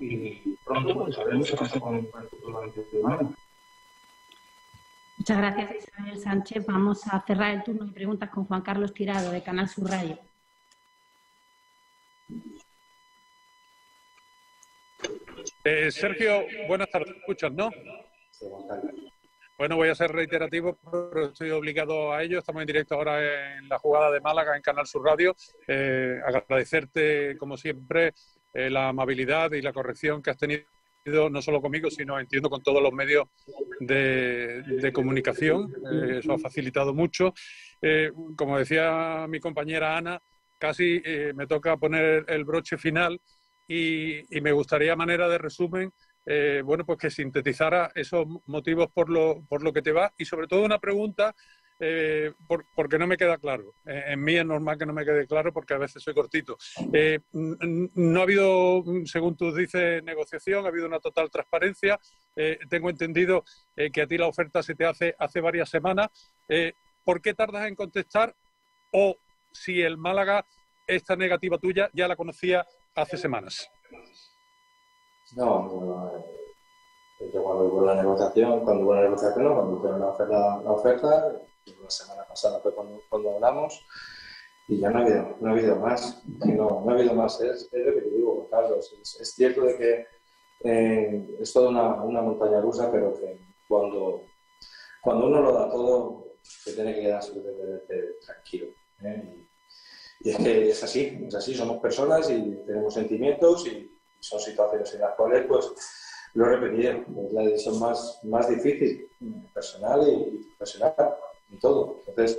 y 0.00 0.56
pronto 0.64 1.04
pues, 1.04 1.14
sabremos 1.14 1.50
qué 1.50 1.56
pasa 1.56 1.80
con, 1.80 1.96
el 1.96 2.28
futuro 2.28 2.60
de 2.60 3.00
la 3.02 3.30
Muchas 5.18 5.36
gracias, 5.36 5.88
Isabel 5.88 6.18
Sánchez. 6.18 6.66
Vamos 6.66 7.06
a 7.08 7.20
cerrar 7.26 7.54
el 7.54 7.64
turno 7.64 7.86
de 7.86 7.92
preguntas 7.92 8.30
con 8.30 8.44
Juan 8.44 8.62
Carlos 8.62 8.94
Tirado, 8.94 9.32
de 9.32 9.42
Canal 9.42 9.68
Sur 9.68 9.90
Radio. 9.90 10.18
Eh, 15.64 15.90
Sergio, 15.90 16.44
buenas 16.68 16.88
tardes. 16.90 17.16
¿Escuchas, 17.16 17.52
no? 17.52 17.68
Bueno, 19.58 19.74
voy 19.74 19.88
a 19.88 19.94
ser 19.96 20.12
reiterativo, 20.12 20.78
pero 20.84 21.26
estoy 21.26 21.50
obligado 21.50 22.12
a 22.12 22.22
ello. 22.22 22.38
Estamos 22.38 22.62
en 22.62 22.66
directo 22.68 22.94
ahora 22.94 23.56
en 23.56 23.68
la 23.68 23.78
jugada 23.78 24.12
de 24.12 24.20
Málaga 24.20 24.56
en 24.56 24.62
Canal 24.62 24.86
Sur 24.86 25.04
Radio. 25.04 25.34
Eh, 25.66 26.20
agradecerte, 26.24 27.36
como 27.36 27.56
siempre, 27.56 28.14
eh, 28.54 28.70
la 28.70 28.88
amabilidad 28.88 29.50
y 29.50 29.62
la 29.62 29.72
corrección 29.72 30.22
que 30.22 30.30
has 30.30 30.38
tenido 30.38 30.62
no 31.04 31.42
solo 31.42 31.60
conmigo, 31.60 31.90
sino 31.90 32.18
entiendo 32.18 32.50
con 32.50 32.62
todos 32.62 32.82
los 32.82 32.92
medios 32.92 33.28
de, 33.80 34.90
comunicación. 34.92 35.72
Eh, 35.92 36.18
eso 36.18 36.32
ha 36.32 36.38
facilitado 36.38 36.94
mucho. 36.94 37.32
Eh, 37.80 38.12
como 38.36 38.58
decía 38.58 39.26
mi 39.28 39.40
compañera 39.40 39.96
Ana, 39.96 40.20
casi 40.58 41.00
eh, 41.04 41.32
me 41.34 41.46
toca 41.46 41.76
poner 41.76 42.24
el 42.28 42.44
broche 42.44 42.76
final 42.76 43.20
y, 43.66 44.22
me 44.40 44.52
gustaría, 44.52 44.96
manera 44.96 45.28
de 45.28 45.38
resumen, 45.38 45.92
bueno, 46.64 46.84
pues 46.84 46.98
que 46.98 47.10
sintetizara 47.10 47.90
esos 47.94 48.26
motivos 48.46 48.88
por 48.92 49.08
lo, 49.08 49.46
por 49.48 49.62
lo 49.62 49.72
que 49.72 49.80
te 49.80 49.92
va 49.92 50.12
y 50.18 50.26
sobre 50.26 50.46
todo 50.46 50.62
una 50.62 50.78
pregunta 50.78 51.34
eh, 51.80 52.32
porque 52.74 52.98
no 52.98 53.06
me 53.06 53.16
queda 53.16 53.38
claro. 53.38 53.74
Eh, 53.86 54.04
en 54.08 54.22
mí 54.22 54.36
es 54.36 54.44
normal 54.44 54.76
que 54.76 54.86
no 54.86 54.92
me 54.92 55.04
quede 55.04 55.26
claro 55.26 55.52
porque 55.52 55.74
a 55.74 55.78
veces 55.78 56.02
soy 56.02 56.14
cortito. 56.14 56.56
Eh, 56.92 57.20
no 57.32 58.20
ha 58.20 58.22
habido, 58.22 58.82
según 59.04 59.36
tú 59.36 59.54
dices, 59.54 60.02
negociación, 60.02 60.64
ha 60.64 60.68
habido 60.68 60.86
una 60.86 61.00
total 61.00 61.30
transparencia. 61.30 61.98
tengo 62.68 62.90
entendido 62.90 63.44
que 63.92 64.02
a 64.02 64.06
ti 64.06 64.16
la 64.16 64.26
oferta 64.26 64.62
se 64.62 64.74
te 64.74 64.86
hace 64.86 65.14
hace 65.18 65.40
varias 65.40 65.68
semanas. 65.68 66.08
¿Por 67.04 67.20
qué 67.20 67.34
tardas 67.34 67.66
en 67.66 67.74
contestar? 67.74 68.34
O 68.92 69.16
si 69.52 69.82
el 69.82 69.98
Málaga, 69.98 70.44
esta 70.86 71.16
negativa 71.16 71.58
tuya, 71.58 71.90
ya 71.92 72.08
la 72.08 72.16
conocía 72.16 72.66
hace 72.94 73.16
semanas. 73.16 73.68
No, 75.36 75.68
yo 77.20 77.42
cuando 77.42 77.64
hubo 77.64 77.84
la 77.84 77.96
negociación, 77.96 78.60
cuando 78.60 78.84
hubo 78.84 78.94
la 78.94 79.02
negociación, 79.02 79.44
no, 79.44 79.54
cuando 79.54 79.72
hubo 79.76 79.88
la, 79.88 80.60
la 80.62 80.70
oferta, 80.70 81.32
la 81.82 81.90
semana 81.90 82.24
pasada 82.26 82.60
fue 82.60 82.74
cuando, 82.74 83.34
hablamos. 83.34 83.84
Y 84.68 84.80
ya 84.80 84.90
no 84.90 84.98
ha 84.98 85.02
habido, 85.02 85.36
no 85.40 85.48
ha 85.48 85.52
habido 85.52 85.76
más, 85.76 86.22
no, 86.26 86.82
no 86.84 86.90
ha 86.90 86.94
habido 86.94 87.14
más, 87.14 87.40
es, 87.40 87.70
es, 87.72 87.86
lo 87.86 87.94
que 87.94 88.10
digo, 88.10 88.48
Carlos, 88.50 88.92
es, 89.00 89.34
cierto 89.34 89.62
de 89.62 89.76
que 89.78 90.06
eh, 90.64 91.36
es 91.40 91.52
toda 91.54 91.70
una, 91.70 92.02
una, 92.02 92.20
montaña 92.20 92.60
rusa, 92.60 92.92
pero 92.92 93.14
que 93.18 93.40
cuando, 93.66 94.24
cuando 95.00 95.26
uno 95.26 95.40
lo 95.40 95.52
da 95.52 95.70
todo, 95.70 96.34
se 96.42 96.74
tiene 96.74 96.94
que 96.94 97.00
quedar 97.00 97.16
absolutamente 97.16 98.16
tranquilo. 98.26 98.66
¿eh? 99.04 99.46
Y, 100.20 100.28
y, 100.28 100.32
es 100.32 100.36
que 100.36 100.70
es 100.70 100.84
así, 100.84 101.18
es 101.26 101.34
así, 101.34 101.54
somos 101.54 101.78
personas 101.78 102.28
y 102.28 102.56
tenemos 102.66 102.92
sentimientos 102.92 103.66
y 103.66 103.90
son 104.20 104.38
situaciones 104.38 104.92
en 104.92 105.00
las 105.00 105.14
cuales, 105.14 105.46
pues, 105.46 105.72
lo 106.34 106.46
he 106.46 106.56
repetido, 106.56 106.92
es 107.26 107.32
la 107.32 107.42
decisión 107.42 107.78
más, 107.78 108.20
más 108.24 108.48
difícil, 108.48 109.08
personal 109.52 110.06
y 110.06 110.44
profesional 110.56 110.94
Entonces, 111.50 112.38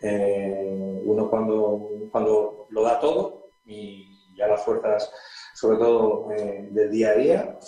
eh, 0.00 1.00
uno 1.04 1.28
cuando, 1.28 1.90
cuando 2.10 2.66
lo 2.70 2.82
da 2.82 3.00
todo, 3.00 3.50
y 3.64 4.34
ya 4.36 4.46
las 4.46 4.64
fuerzas, 4.64 5.12
sobre 5.54 5.78
todo 5.78 6.30
eh, 6.32 6.68
del 6.70 6.90
día 6.90 7.10
a 7.10 7.14
día, 7.14 7.58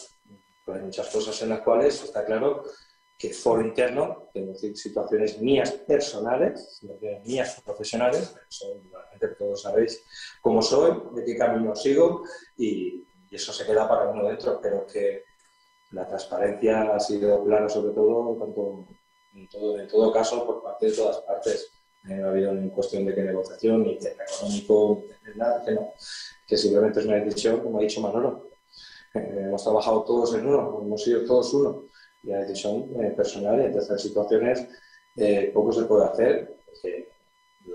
pues 0.65 0.79
hay 0.79 0.85
muchas 0.85 1.09
cosas 1.09 1.41
en 1.43 1.51
las 1.51 1.61
cuales 1.61 2.03
está 2.03 2.25
claro 2.25 2.63
que 3.21 3.35
foro 3.35 3.61
interno, 3.61 4.31
tengo 4.33 4.55
situaciones 4.55 5.39
mías 5.43 5.73
personales, 5.73 6.79
situaciones 6.79 7.27
mías 7.27 7.61
profesionales, 7.63 8.35
son, 8.49 8.91
todos 9.39 9.61
sabéis 9.61 10.03
cómo 10.41 10.63
soy, 10.63 11.03
de 11.15 11.25
qué 11.25 11.37
camino 11.37 11.77
sigo 11.77 12.23
y, 12.57 13.05
eso 13.31 13.53
se 13.53 13.65
queda 13.65 13.89
para 13.89 14.11
uno 14.11 14.27
dentro, 14.27 14.59
pero 14.61 14.85
que 14.85 15.23
la 15.93 16.05
transparencia 16.05 16.97
ha 16.97 16.99
sido 16.99 17.45
clara 17.45 17.69
sobre 17.69 17.95
todo, 17.95 18.37
tanto 18.45 18.89
en 19.35 19.49
todo, 19.49 19.79
en 19.79 19.89
todo 19.89 20.13
caso 20.13 20.47
por 20.47 20.63
parte 20.63 20.87
de 20.87 20.93
todas 20.93 21.19
partes. 21.19 21.71
Eh, 22.09 22.15
no 22.15 22.29
ha 22.29 22.31
habido 22.31 22.53
ninguna 22.53 22.75
cuestión 22.75 23.05
de 23.05 23.15
que 23.15 23.23
negociación, 23.23 23.83
ni 23.83 23.99
tema 23.99 24.23
económico, 24.25 25.03
nada, 25.37 25.63
que 25.65 25.73
no, 25.73 25.93
que 26.47 26.57
simplemente 26.57 27.01
es 27.01 27.07
una 27.07 27.17
decisión, 27.17 27.61
como 27.61 27.79
ha 27.79 27.83
dicho 27.83 28.01
Manolo. 28.01 28.51
Eh, 29.15 29.43
hemos 29.47 29.63
trabajado 29.63 30.03
todos 30.05 30.35
en 30.35 30.47
uno, 30.47 30.81
hemos 30.83 31.03
sido 31.03 31.25
todos 31.25 31.53
uno 31.53 31.85
y 32.23 32.29
la 32.29 32.39
decisión 32.39 32.89
eh, 33.01 33.11
personal 33.11 33.61
y 33.61 33.65
en 33.65 33.73
terceras 33.73 34.03
situaciones 34.03 34.69
eh, 35.17 35.51
poco 35.53 35.73
se 35.73 35.85
puede 35.85 36.05
hacer 36.05 36.57
porque 36.65 37.09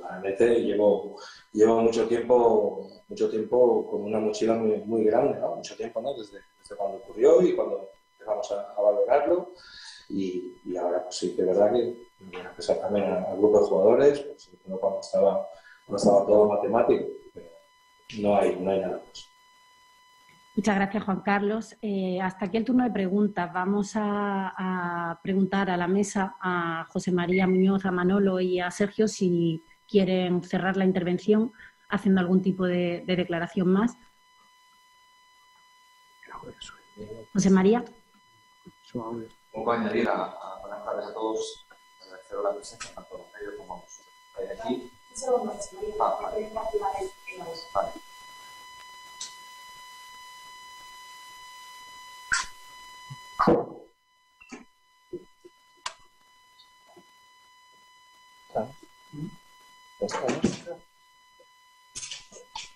realmente 0.01 0.61
llevo, 0.61 1.17
llevo 1.51 1.81
mucho 1.81 2.07
tiempo 2.07 2.89
mucho 3.07 3.29
tiempo 3.29 3.87
con 3.89 4.03
una 4.03 4.19
mochila 4.19 4.53
muy, 4.53 4.77
muy 4.85 5.03
grande, 5.03 5.39
¿no? 5.39 5.55
mucho 5.55 5.75
tiempo 5.75 6.01
¿no? 6.01 6.13
desde, 6.13 6.39
desde 6.59 6.75
cuando 6.75 6.97
ocurrió 6.97 7.41
y 7.41 7.55
cuando 7.55 7.89
empezamos 8.13 8.51
a, 8.51 8.81
valorarlo 8.81 9.51
y, 10.09 10.55
y, 10.65 10.77
ahora 10.77 11.03
pues 11.03 11.15
sí 11.15 11.35
que 11.35 11.41
es 11.41 11.47
verdad 11.47 11.73
que 11.73 12.07
empezar 12.19 12.79
también 12.79 13.05
al 13.05 13.37
grupo 13.37 13.59
de 13.59 13.65
jugadores 13.65 14.19
pues, 14.19 14.49
cuando 14.79 14.99
estaba, 14.99 15.47
cuando 15.85 15.97
estaba 15.97 16.25
todo 16.25 16.49
matemático 16.49 17.05
pero 17.33 17.47
no 18.19 18.37
hay, 18.37 18.55
no 18.55 18.71
hay 18.71 18.79
nada 18.79 19.01
más. 19.05 19.29
Muchas 20.55 20.75
gracias, 20.75 21.03
Juan 21.03 21.19
Carlos. 21.19 21.75
Eh, 21.81 22.21
hasta 22.21 22.45
aquí 22.45 22.55
el 22.55 22.63
turno 22.63 22.85
de 22.85 22.91
preguntas. 22.91 23.51
Vamos 23.51 23.91
a, 23.95 25.19
preguntar 25.21 25.69
a 25.69 25.75
la 25.75 25.87
mesa 25.87 26.37
a 26.39 26.85
José 26.89 27.11
María 27.11 27.45
Muñoz, 27.45 27.85
a 27.85 27.91
Manolo 27.91 28.39
y 28.39 28.61
a 28.61 28.71
Sergio 28.71 29.09
si 29.09 29.61
quieren 29.85 30.43
cerrar 30.43 30.77
la 30.77 30.85
intervención 30.85 31.51
haciendo 31.89 32.21
algún 32.21 32.41
tipo 32.41 32.65
de, 32.65 33.03
declaración 33.05 33.67
más. 33.67 33.97
José 37.33 37.49
María. 37.49 37.83
Pongo 39.55 39.71
a 39.71 39.75
añadir 39.75 40.09
a, 40.09 40.59
buenas 40.59 40.83
tardes 40.83 41.05
a 41.05 41.13
todos, 41.13 41.65
agradecer 42.03 42.37
la 42.39 42.53
presencia 42.53 42.93
tanto 42.93 43.17
los 43.17 43.27
medios 43.33 43.55
como 43.57 43.75
los 43.77 44.61
aquí. 44.61 44.91
Ah, 45.97 46.19
vale. 46.21 46.51
Vale. 47.73 47.91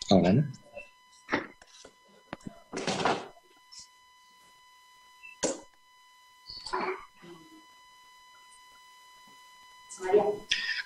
Ahora, 0.10 0.32
¿no? 0.32 0.69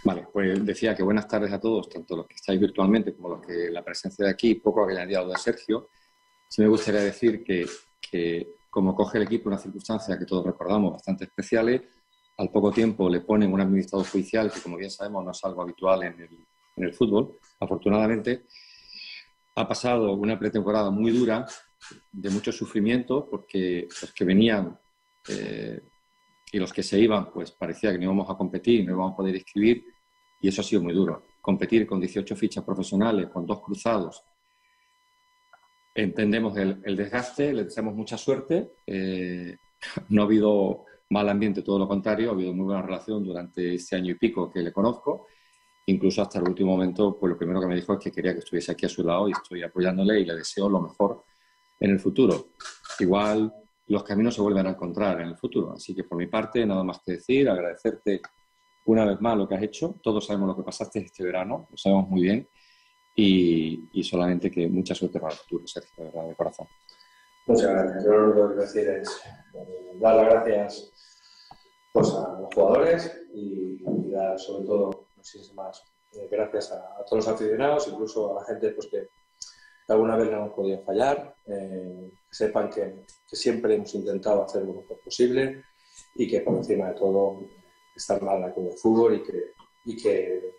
Vale, 0.04 0.28
pues 0.34 0.66
decía 0.66 0.96
que 0.96 1.04
buenas 1.04 1.28
tardes 1.28 1.52
a 1.54 1.60
todos, 1.60 1.88
tanto 1.88 2.18
los 2.18 2.28
que 2.28 2.36
estáis 2.36 2.60
virtualmente 2.60 3.16
como 3.16 3.30
los 3.30 3.46
que 3.46 3.70
la 3.72 3.84
presencia 3.84 4.26
de 4.26 4.32
aquí, 4.32 4.56
poco 4.56 4.86
añadido 4.86 5.28
de 5.28 5.38
Sergio. 5.38 5.90
Sí 6.48 6.62
me 6.62 6.68
gustaría 6.68 7.02
decir 7.02 7.44
que, 7.44 7.66
que 8.02 8.48
como 8.70 8.96
coge 8.96 9.18
el 9.18 9.24
equipo 9.24 9.50
una 9.50 9.58
circunstancia 9.58 10.20
que 10.20 10.26
todos 10.26 10.46
recordamos 10.46 10.94
bastante 10.94 11.26
especiales, 11.26 11.82
al 12.38 12.50
poco 12.50 12.72
tiempo 12.72 13.10
le 13.10 13.22
ponen 13.22 13.54
un 13.54 13.62
administrador 13.62 14.08
judicial 14.08 14.52
que, 14.52 14.60
como 14.60 14.78
bien 14.78 14.90
sabemos, 14.90 15.24
no 15.24 15.32
es 15.32 15.44
algo 15.44 15.62
habitual 15.62 16.04
en 16.04 16.20
el, 16.20 16.46
en 16.76 16.84
el 16.84 16.94
fútbol, 16.94 17.38
afortunadamente. 17.60 18.46
Ha 19.56 19.68
pasado 19.68 20.14
una 20.14 20.38
pretemporada 20.40 20.90
muy 20.90 21.12
dura, 21.12 21.46
de 22.12 22.30
mucho 22.30 22.52
sufrimiento, 22.52 23.28
porque 23.30 23.88
los 24.02 24.12
que 24.14 24.26
venían 24.26 24.80
eh, 25.30 25.80
y 26.54 26.60
los 26.60 26.72
que 26.72 26.84
se 26.84 27.00
iban, 27.00 27.32
pues 27.32 27.52
parecía 27.52 27.92
que 27.92 27.98
no 27.98 28.04
íbamos 28.04 28.30
a 28.30 28.36
competir, 28.36 28.86
no 28.86 28.92
íbamos 28.92 29.14
a 29.14 29.16
poder 29.16 29.36
inscribir, 29.36 29.86
y 30.40 30.48
eso 30.48 30.62
ha 30.62 30.64
sido 30.64 30.84
muy 30.84 30.94
duro. 30.94 31.24
Competir 31.42 31.88
con 31.88 32.00
18 32.00 32.36
fichas 32.36 32.64
profesionales, 32.64 33.28
con 33.30 33.48
dos 33.48 33.60
cruzados, 33.60 34.24
entendemos 35.96 36.56
el, 36.56 36.96
desgaste, 36.96 37.54
le 37.54 37.64
deseamos 37.64 37.96
mucha 37.96 38.20
suerte. 38.20 38.74
Eh, 38.86 39.58
no 40.10 40.22
ha 40.22 40.26
habido 40.26 40.86
mal 41.10 41.28
ambiente, 41.28 41.64
todo 41.64 41.80
lo 41.80 41.88
contrario, 41.88 42.30
ha 42.30 42.34
habido 42.34 42.54
muy 42.54 42.66
buena 42.66 42.84
relación 42.84 43.24
durante 43.24 43.74
este 43.74 43.96
año 43.96 44.12
y 44.12 44.16
pico 44.16 44.52
que 44.52 44.60
le 44.60 44.72
conozco. 44.72 45.26
Incluso 45.88 46.22
hasta 46.22 46.38
el 46.38 46.48
último 46.48 46.74
momento, 46.74 47.18
pues 47.20 47.32
lo 47.32 47.38
primero 47.38 47.62
que 47.62 47.68
me 47.68 47.76
dijo 47.76 47.94
es 47.94 48.00
que 48.00 48.12
quería 48.12 48.34
que 48.34 48.40
estuviese 48.40 48.72
aquí 48.72 48.86
a 48.86 48.90
su 48.90 49.04
lado 49.04 49.28
y 49.28 49.32
estoy 49.32 49.64
apoyándole 49.64 50.20
y 50.20 50.26
le 50.26 50.36
deseo 50.36 50.70
lo 50.70 50.82
mejor 50.82 51.24
en 51.80 51.90
el 51.90 52.00
futuro. 52.00 52.50
Igual 53.00 53.52
los 53.94 54.04
caminos 54.04 54.36
se 54.36 54.42
vuelven 54.42 54.66
a 54.68 54.72
encontrar 54.72 55.22
en 55.22 55.30
el 55.30 55.38
futuro. 55.38 55.74
Así 55.74 55.96
que 55.96 56.04
por 56.04 56.18
mi 56.18 56.28
parte, 56.28 56.66
nada 56.66 56.84
más 56.84 57.00
que 57.06 57.14
decir, 57.14 57.48
agradecerte 57.48 58.22
una 58.86 59.06
vez 59.06 59.22
más 59.22 59.38
lo 59.38 59.48
que 59.48 59.56
has 59.56 59.64
hecho. 59.64 59.96
Todos 60.02 60.26
sabemos 60.26 60.48
lo 60.50 60.58
que 60.58 60.64
pasaste 60.64 61.00
este 61.00 61.24
verano, 61.24 61.68
lo 61.70 61.78
sabemos 61.78 62.10
muy 62.10 62.24
bien 62.24 62.50
y, 63.16 64.04
solamente 64.04 64.50
que 64.50 64.68
mucha 64.68 64.96
suerte 64.96 65.20
para 65.20 65.34
el 65.34 65.40
futuro, 65.40 65.68
Sergio, 65.68 65.92
de 65.98 66.12
verdad, 66.12 66.28
de 66.28 66.36
corazón. 66.36 66.68
Muchas 67.46 67.70
gracias. 67.70 68.06
Yo 68.06 68.12
lo 68.12 68.32
único 68.32 68.50
que 68.50 68.62
decir 68.62 68.90
es 68.90 69.22
eh, 69.54 69.98
dar 70.00 70.16
las 70.16 70.26
gracias 70.26 70.92
pues, 71.92 72.10
a 72.14 72.40
los 72.40 72.54
jugadores 72.54 73.22
y, 73.34 73.84
dar 74.12 74.40
sobre 74.40 74.66
todo 74.66 75.08
muchísimas 75.16 75.84
eh, 76.14 76.28
gracias 76.30 76.72
a, 76.72 77.04
todos 77.06 77.26
los 77.26 77.28
aficionados, 77.28 77.88
incluso 77.88 78.32
a 78.32 78.42
la 78.42 78.46
gente 78.46 78.70
pues, 78.72 78.88
que 78.88 79.08
alguna 79.88 80.16
vez 80.16 80.30
no 80.30 80.38
hemos 80.38 80.54
podido 80.54 80.84
fallar, 80.84 81.36
eh, 81.46 82.12
que 82.30 82.36
sepan 82.36 82.70
que, 82.70 83.06
siempre 83.28 83.76
hemos 83.76 83.94
intentado 83.96 84.44
hacer 84.44 84.64
lo 84.64 84.74
mejor 84.74 85.00
posible 85.00 85.64
y 86.16 86.28
que 86.28 86.42
por 86.42 86.56
encima 86.58 86.90
de 86.90 86.96
todo 86.96 87.40
estar 87.96 88.22
mal 88.22 88.42
la 88.42 88.54
club 88.54 88.70
de 88.70 88.78
fútbol 88.78 89.16
y 89.16 89.24
que, 89.24 89.54
y 89.86 89.98
que 90.02 90.54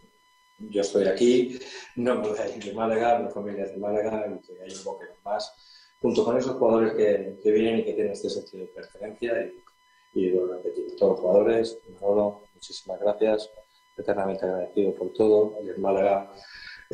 yo 0.59 0.81
estoy 0.81 1.07
aquí, 1.07 1.59
no 1.97 2.17
me 2.17 2.29
voy 2.29 2.39
a 2.39 2.49
ir 2.49 2.65
de 2.65 2.73
Málaga, 2.73 3.21
mi 3.21 3.31
familia 3.31 3.65
es 3.65 3.73
de 3.73 3.79
Málaga 3.79 4.27
y 4.27 4.47
que 4.47 4.61
hay 4.61 4.73
un 4.73 4.85
poco 4.85 5.03
más, 5.25 5.55
junto 6.01 6.25
con 6.25 6.37
esos 6.37 6.57
jugadores 6.57 6.95
que, 6.95 7.39
que, 7.43 7.51
vienen 7.53 7.79
y 7.79 7.85
que 7.85 7.93
tienen 7.95 8.13
este 8.13 8.31
sentido 8.31 8.67
de 8.67 8.73
pertenencia 8.73 9.53
y, 10.13 10.21
y 10.21 10.31
lo 10.31 10.47
repetir, 10.47 10.97
todos 10.97 11.13
los 11.13 11.21
jugadores, 11.21 11.79
muchísimas 12.55 13.01
gracias, 13.01 13.51
eternamente 13.97 14.45
agradecido 14.45 14.95
por 14.95 15.13
todo 15.13 15.59
y 15.63 15.71
en 15.71 15.81
Málaga 15.81 16.33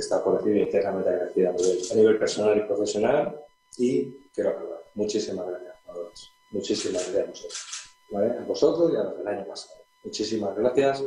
está 0.01 0.23
por 0.23 0.43
decir 0.43 0.63
eternamente 0.63 1.11
agradecido 1.11 1.51
a 1.51 1.95
nivel, 1.95 2.19
personal 2.19 2.59
y 2.59 2.63
profesional 2.63 3.41
y 3.79 4.13
quiero 4.35 4.51
acabar. 4.51 4.81
Muchísimas 4.95 5.47
gracias, 5.47 5.75
jugadores. 5.85 6.29
Muchísimas 6.51 7.13
gracias 7.13 7.25
a 7.25 7.31
vosotros. 7.31 7.81
¿vale? 8.11 8.39
A 8.39 8.45
vosotros 8.45 8.93
y 8.93 8.97
a 8.97 9.05
los 9.05 9.19
del 9.19 9.29
año 9.29 9.47
pasado. 9.47 9.81
Muchísimas 10.05 10.57
gracias 10.57 11.05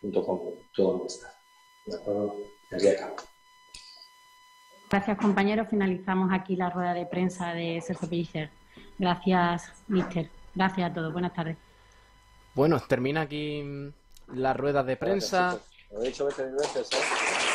junto 0.00 0.24
con 0.24 0.40
todo 0.74 0.98
mi 0.98 1.06
staff. 1.06 1.32
Gracias, 4.88 5.18
compañeros. 5.18 5.68
Finalizamos 5.68 6.30
aquí 6.32 6.56
la 6.56 6.70
rueda 6.70 6.94
de 6.94 7.06
prensa 7.06 7.52
de 7.52 7.80
Sergio 7.80 8.08
Pellicer. 8.08 8.50
Gracias, 8.98 9.72
mister. 9.88 10.30
Gracias 10.54 10.90
a 10.90 10.94
todos. 10.94 11.12
Buenas 11.12 11.34
tardes. 11.34 11.56
Bueno, 12.54 12.80
termina 12.88 13.22
aquí 13.22 13.92
la 14.32 14.54
rueda 14.54 14.82
de 14.82 14.96
prensa. 14.96 15.58
Lo 15.92 16.02
he 16.02 16.06
dicho 16.08 16.26
veces, 16.26 16.92
¿eh? 16.92 17.45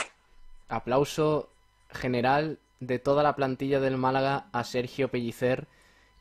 Aplauso 0.72 1.50
general 1.92 2.58
de 2.80 2.98
toda 2.98 3.24
la 3.24 3.36
plantilla 3.36 3.80
del 3.80 3.98
Málaga 3.98 4.48
a 4.52 4.64
Sergio 4.64 5.10
Pellicer 5.10 5.68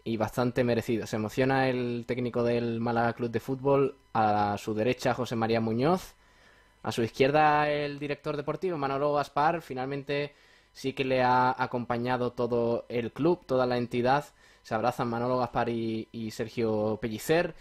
y 0.04 0.16
bastante 0.16 0.64
merecido. 0.64 1.06
Se 1.06 1.16
emociona 1.16 1.68
el 1.68 2.04
técnico 2.06 2.42
del 2.42 2.80
Málaga 2.80 3.14
Club 3.14 3.30
de 3.30 3.40
Fútbol, 3.40 3.96
a 4.12 4.56
su 4.58 4.74
derecha 4.74 5.14
José 5.14 5.36
María 5.36 5.60
Muñoz, 5.60 6.14
a 6.82 6.92
su 6.92 7.02
izquierda 7.02 7.70
el 7.70 7.98
director 7.98 8.36
deportivo, 8.36 8.76
Manolo 8.76 9.12
Gaspar, 9.14 9.62
finalmente 9.62 10.34
sí 10.72 10.92
que 10.92 11.04
le 11.04 11.22
ha 11.22 11.54
acompañado 11.62 12.32
todo 12.32 12.86
el 12.88 13.12
club, 13.12 13.44
toda 13.46 13.66
la 13.66 13.76
entidad. 13.76 14.24
Se 14.62 14.74
abrazan 14.74 15.08
Manolo 15.08 15.38
Gaspar 15.38 15.68
y, 15.68 16.30
Sergio 16.32 16.98
Pellicer. 17.00 17.54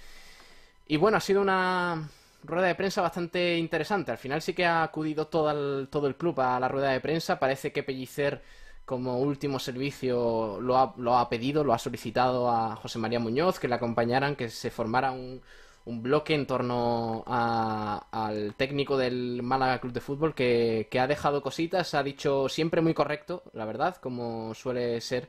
Y 0.88 0.98
bueno, 0.98 1.18
ha 1.18 1.22
sido 1.22 1.42
una 1.42 2.10
rueda 2.44 2.68
de 2.68 2.76
prensa 2.76 3.02
bastante 3.02 3.58
interesante. 3.58 4.12
Al 4.12 4.18
final 4.18 4.42
sí 4.42 4.54
que 4.54 4.66
ha 4.66 4.84
acudido 4.84 5.28
todo 5.28 5.52
el, 5.52 6.16
club 6.18 6.40
a 6.42 6.60
la 6.60 6.68
rueda 6.68 6.92
de 6.92 7.02
prensa. 7.02 7.40
Parece 7.40 7.72
que 7.72 7.84
Pellicer 7.84 8.42
como 8.86 9.20
último 9.20 9.60
servicio 9.60 10.60
lo 10.62 10.78
ha, 10.78 10.94
lo 10.98 11.18
ha 11.18 11.30
pedido, 11.30 11.64
lo 11.64 11.74
ha 11.74 11.78
solicitado 11.80 12.50
a 12.50 12.76
José 12.76 13.00
María 13.00 13.20
Muñoz, 13.20 13.60
que 13.60 13.68
le 13.68 13.76
acompañaran, 13.76 14.36
que 14.36 14.50
se 14.50 14.72
formara 14.72 15.12
un, 15.12 15.42
un 15.86 16.04
bloque 16.04 16.34
en 16.36 16.46
torno 16.46 17.24
al 17.28 18.56
técnico 18.56 18.98
del 18.98 19.42
Málaga 19.44 19.80
Club 19.80 19.94
de 19.94 20.02
Fútbol 20.02 20.36
que, 20.36 20.88
que 20.90 21.00
ha 21.00 21.08
dejado 21.08 21.42
cositas, 21.42 21.94
ha 21.94 22.04
dicho 22.04 22.50
siempre 22.50 22.82
muy 22.82 22.94
correcto, 22.94 23.44
la 23.54 23.66
verdad, 23.66 23.98
como 23.98 24.54
suele 24.56 25.02
ser 25.02 25.28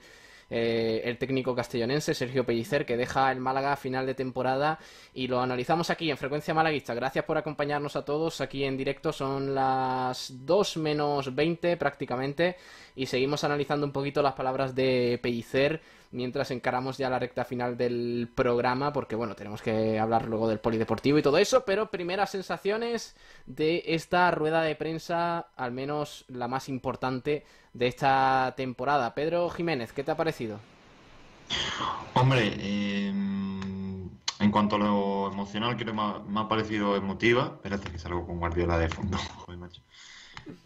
eh, 0.50 1.02
el 1.04 1.16
técnico 1.16 1.54
castellonense, 1.54 2.12
Sergio 2.12 2.44
Pellicer, 2.44 2.84
que 2.84 2.96
deja 2.96 3.30
el 3.30 3.40
Málaga 3.40 3.72
a 3.72 3.76
final 3.76 4.04
de 4.04 4.14
temporada 4.14 4.78
y 5.14 5.28
lo 5.28 5.40
analizamos 5.40 5.90
aquí 5.90 6.10
en 6.10 6.16
Frecuencia 6.16 6.52
Malaguista. 6.52 6.92
Gracias 6.92 7.24
por 7.24 7.38
acompañarnos 7.38 7.94
a 7.96 8.04
todos 8.04 8.40
aquí 8.40 8.64
en 8.64 8.76
directo, 8.76 9.12
son 9.12 9.54
las 9.54 10.32
2 10.44 10.76
menos 10.78 11.34
20 11.34 11.76
prácticamente 11.76 12.56
y 12.96 13.06
seguimos 13.06 13.44
analizando 13.44 13.86
un 13.86 13.92
poquito 13.92 14.22
las 14.22 14.34
palabras 14.34 14.74
de 14.74 15.18
Pellicer 15.22 15.80
mientras 16.12 16.50
encaramos 16.50 16.98
ya 16.98 17.08
la 17.08 17.18
recta 17.18 17.44
final 17.44 17.76
del 17.76 18.28
programa, 18.34 18.92
porque 18.92 19.16
bueno, 19.16 19.34
tenemos 19.34 19.62
que 19.62 19.98
hablar 19.98 20.26
luego 20.26 20.48
del 20.48 20.58
polideportivo 20.58 21.18
y 21.18 21.22
todo 21.22 21.38
eso, 21.38 21.64
pero 21.64 21.90
primeras 21.90 22.30
sensaciones 22.30 23.16
de 23.46 23.82
esta 23.86 24.30
rueda 24.30 24.62
de 24.62 24.74
prensa, 24.74 25.48
al 25.56 25.72
menos 25.72 26.24
la 26.28 26.48
más 26.48 26.68
importante 26.68 27.44
de 27.72 27.86
esta 27.86 28.54
temporada. 28.56 29.14
Pedro 29.14 29.48
Jiménez, 29.50 29.92
¿qué 29.92 30.04
te 30.04 30.10
ha 30.10 30.16
parecido? 30.16 30.58
Hombre, 32.14 32.54
em, 32.58 34.08
en 34.40 34.50
cuanto 34.50 34.76
a 34.76 34.78
lo 34.78 35.32
emocional, 35.32 35.76
creo 35.76 35.94
que 35.94 36.30
me 36.32 36.40
ha, 36.40 36.48
parecido 36.48 36.96
emotiva. 36.96 37.52
Espérate 37.56 37.90
que 37.90 37.98
salgo 37.98 38.26
con 38.26 38.38
Guardiola 38.38 38.78
de 38.78 38.88
fondo. 38.88 39.18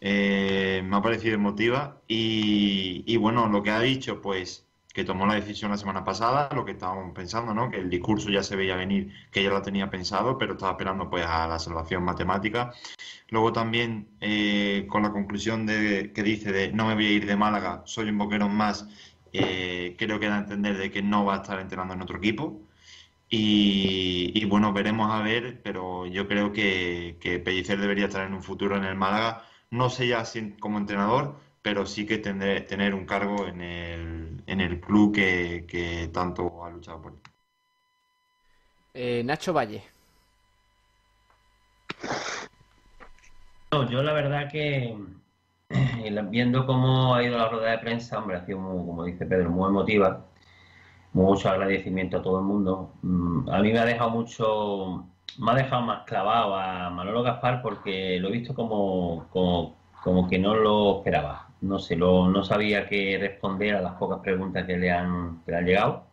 Eh, 0.07 0.83
me 0.85 0.97
ha 0.97 1.03
parecido 1.03 1.35
emotiva 1.35 2.03
y, 2.07 3.05
y, 3.07 3.17
bueno, 3.17 3.49
lo 3.49 3.63
que 3.63 3.71
ha 3.71 3.81
dicho, 3.81 4.21
pues 4.21 4.64
que 4.95 5.05
tomó 5.05 5.27
la 5.27 5.35
decisión 5.35 5.73
la 5.73 5.77
semana 5.77 6.05
pasada, 6.05 6.49
lo 6.55 6.65
que 6.65 6.71
estábamos 6.73 7.13
pensando, 7.13 7.53
¿no? 7.53 7.69
Que 7.69 7.79
el 7.79 7.91
discurso 7.91 8.31
ya 8.31 8.45
se 8.45 8.55
veía 8.55 8.77
venir, 8.77 9.13
que 9.33 9.43
ya 9.43 9.51
lo 9.51 9.61
tenía 9.61 9.91
pensado, 9.91 10.39
pero 10.39 10.53
estaba 10.53 10.73
esperando 10.73 11.11
pues 11.11 11.27
a 11.27 11.49
la 11.49 11.59
salvación 11.59 12.05
matemática. 12.05 12.73
Luego 13.29 13.53
también 13.53 14.09
eh, 14.21 14.87
con 14.89 15.03
la 15.03 15.11
conclusión 15.11 15.67
de, 15.67 16.13
que 16.15 16.23
dice 16.23 16.53
de 16.53 16.73
no 16.73 16.87
me 16.87 16.95
voy 16.95 17.07
a 17.07 17.11
ir 17.11 17.27
de 17.27 17.35
Málaga, 17.37 17.83
soy 17.87 18.09
un 18.11 18.19
boquero 18.19 18.49
más, 18.49 18.89
eh, 19.33 19.97
creo 19.99 20.21
que 20.21 20.29
da 20.29 20.37
a 20.37 20.39
entender 20.39 20.79
de 20.79 20.93
que 20.93 21.03
no 21.03 21.25
va 21.25 21.35
a 21.35 21.37
estar 21.39 21.59
entrenando 21.59 21.95
en 21.95 22.03
otro 22.03 22.19
equipo. 22.19 22.61
Y, 23.29 24.45
bueno, 24.47 24.73
veremos 24.73 25.11
a 25.11 25.23
ver, 25.23 25.61
pero 25.63 26.07
yo 26.07 26.29
creo 26.29 26.53
que, 26.53 27.19
que 27.21 27.41
Pellicer 27.41 27.81
debería 27.81 28.07
estar 28.07 28.25
en 28.27 28.35
un 28.35 28.43
futuro 28.45 28.77
en 28.77 28.85
el 28.85 28.95
Málaga, 28.95 29.45
no 29.71 29.91
sé 29.91 30.07
ya 30.07 30.25
si 30.25 30.53
como 30.53 30.79
entrenador, 30.79 31.37
pero 31.65 31.87
sí 31.87 32.05
que 32.05 32.19
tendré, 32.19 32.61
tener 32.61 32.95
un 32.95 33.07
cargo 33.07 33.47
en 33.47 33.63
el, 33.63 34.43
en 34.47 34.61
el 34.61 34.81
club 34.81 35.15
que, 35.15 36.11
tanto 36.13 36.63
ha 36.63 36.69
luchado 36.69 37.01
por 37.01 37.13
él. 37.13 37.19
Eh, 38.93 39.23
Nacho 39.25 39.55
Valle. 39.55 39.83
yo 43.91 44.03
la 44.03 44.13
verdad 44.13 44.51
que 44.53 44.95
viendo 46.29 46.67
cómo 46.67 47.15
ha 47.15 47.25
ido 47.25 47.39
la 47.39 47.49
rueda 47.49 47.71
de 47.71 47.79
prensa, 47.79 48.19
hombre, 48.19 48.37
ha 48.37 48.45
sido, 48.45 48.59
muy, 48.59 48.87
como 48.87 49.05
dice 49.05 49.25
Pedro, 49.25 49.49
muy 49.49 49.71
emotiva. 49.71 50.27
Mucho 51.15 51.49
agradecimiento 51.49 52.19
a 52.19 52.23
todo 52.23 52.41
el 52.41 52.45
mundo. 52.45 52.93
Mm, 53.01 53.49
a 53.49 53.59
mí 53.61 53.73
me 53.73 53.79
ha 53.79 53.87
dejado 53.87 54.11
mucho, 54.11 55.07
me 55.39 55.51
ha 55.53 55.55
dejado 55.55 55.81
más 55.83 56.05
clavado 56.05 56.57
a 56.57 56.91
Manolo 56.91 57.23
Gaspar 57.23 57.63
porque 57.63 58.19
lo 58.21 58.29
he 58.29 58.33
visto 58.33 58.55
como, 58.55 59.27
como, 59.31 59.77
como 60.03 60.29
que 60.29 60.39
no 60.39 60.55
lo 60.55 60.99
esperaba 60.99 61.44
no 61.65 61.79
sé, 61.79 61.97
lo, 61.97 62.29
no 62.29 62.45
sabía 62.45 62.87
qué 62.89 63.17
responder 63.19 63.75
a 63.75 63.81
las 63.81 63.95
pocas 63.95 64.21
preguntas 64.21 64.67
que 64.67 64.77
le 64.77 64.91
han, 64.91 65.43
que 65.45 65.55
han 65.55 65.65
llegado. 65.65 66.05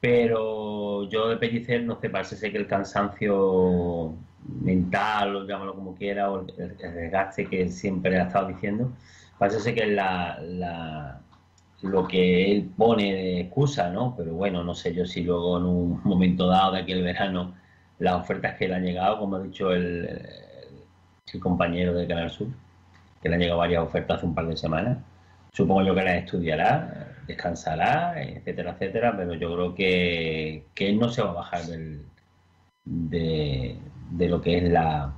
Pero 0.00 1.08
yo 1.08 1.28
de 1.28 1.36
Pellicer, 1.36 1.82
no 1.84 2.00
sé, 2.00 2.10
parece 2.10 2.36
ser 2.36 2.52
que 2.52 2.58
el 2.58 2.66
cansancio 2.66 4.14
mental, 4.62 5.36
o 5.36 5.46
llámalo 5.46 5.74
como 5.74 5.94
quiera, 5.94 6.30
o 6.30 6.40
el, 6.40 6.76
desgaste 6.76 7.46
que 7.46 7.68
siempre 7.70 8.18
ha 8.18 8.24
estado 8.24 8.48
diciendo, 8.48 8.92
parece 9.38 9.60
ser 9.60 9.74
que 9.74 9.86
la, 9.86 10.38
la, 10.40 11.20
lo 11.82 12.06
que 12.06 12.52
él 12.52 12.70
pone 12.76 13.12
de 13.14 13.40
excusa, 13.40 13.90
¿no? 13.90 14.14
Pero 14.16 14.34
bueno, 14.34 14.62
no 14.64 14.74
sé 14.74 14.94
yo 14.94 15.04
si 15.06 15.22
luego 15.22 15.58
en 15.58 15.64
un 15.64 16.00
momento 16.04 16.46
dado 16.46 16.72
de 16.72 16.80
aquí 16.80 16.92
el 16.92 17.02
verano, 17.02 17.54
las 17.98 18.14
ofertas 18.14 18.56
que 18.56 18.68
le 18.68 18.74
han 18.76 18.84
llegado, 18.84 19.18
como 19.18 19.36
ha 19.36 19.42
dicho 19.42 19.72
el, 19.72 20.08
el 21.32 21.40
compañero 21.40 21.94
de 21.94 22.06
Canal 22.06 22.30
Sur, 22.30 22.48
que 23.22 23.28
le 23.28 23.34
han 23.34 23.40
llegado 23.40 23.58
varias 23.58 23.82
ofertas 23.82 24.18
hace 24.18 24.26
un 24.26 24.34
par 24.34 24.46
de 24.46 24.56
semanas. 24.56 24.98
Supongo 25.52 25.82
yo 25.82 25.94
que 25.94 26.02
las 26.02 26.16
estudiará, 26.16 27.16
descansará, 27.26 28.22
etcétera, 28.22 28.72
etcétera, 28.72 29.16
pero 29.16 29.34
yo 29.34 29.54
creo 29.54 29.74
que, 29.74 30.66
que 30.74 30.92
no 30.92 31.08
se 31.08 31.22
va 31.22 31.30
a 31.30 31.34
bajar 31.34 31.62
del, 31.64 32.02
de, 32.84 33.78
lo 34.28 34.40
que 34.40 34.58
es 34.58 34.64
la, 34.70 35.12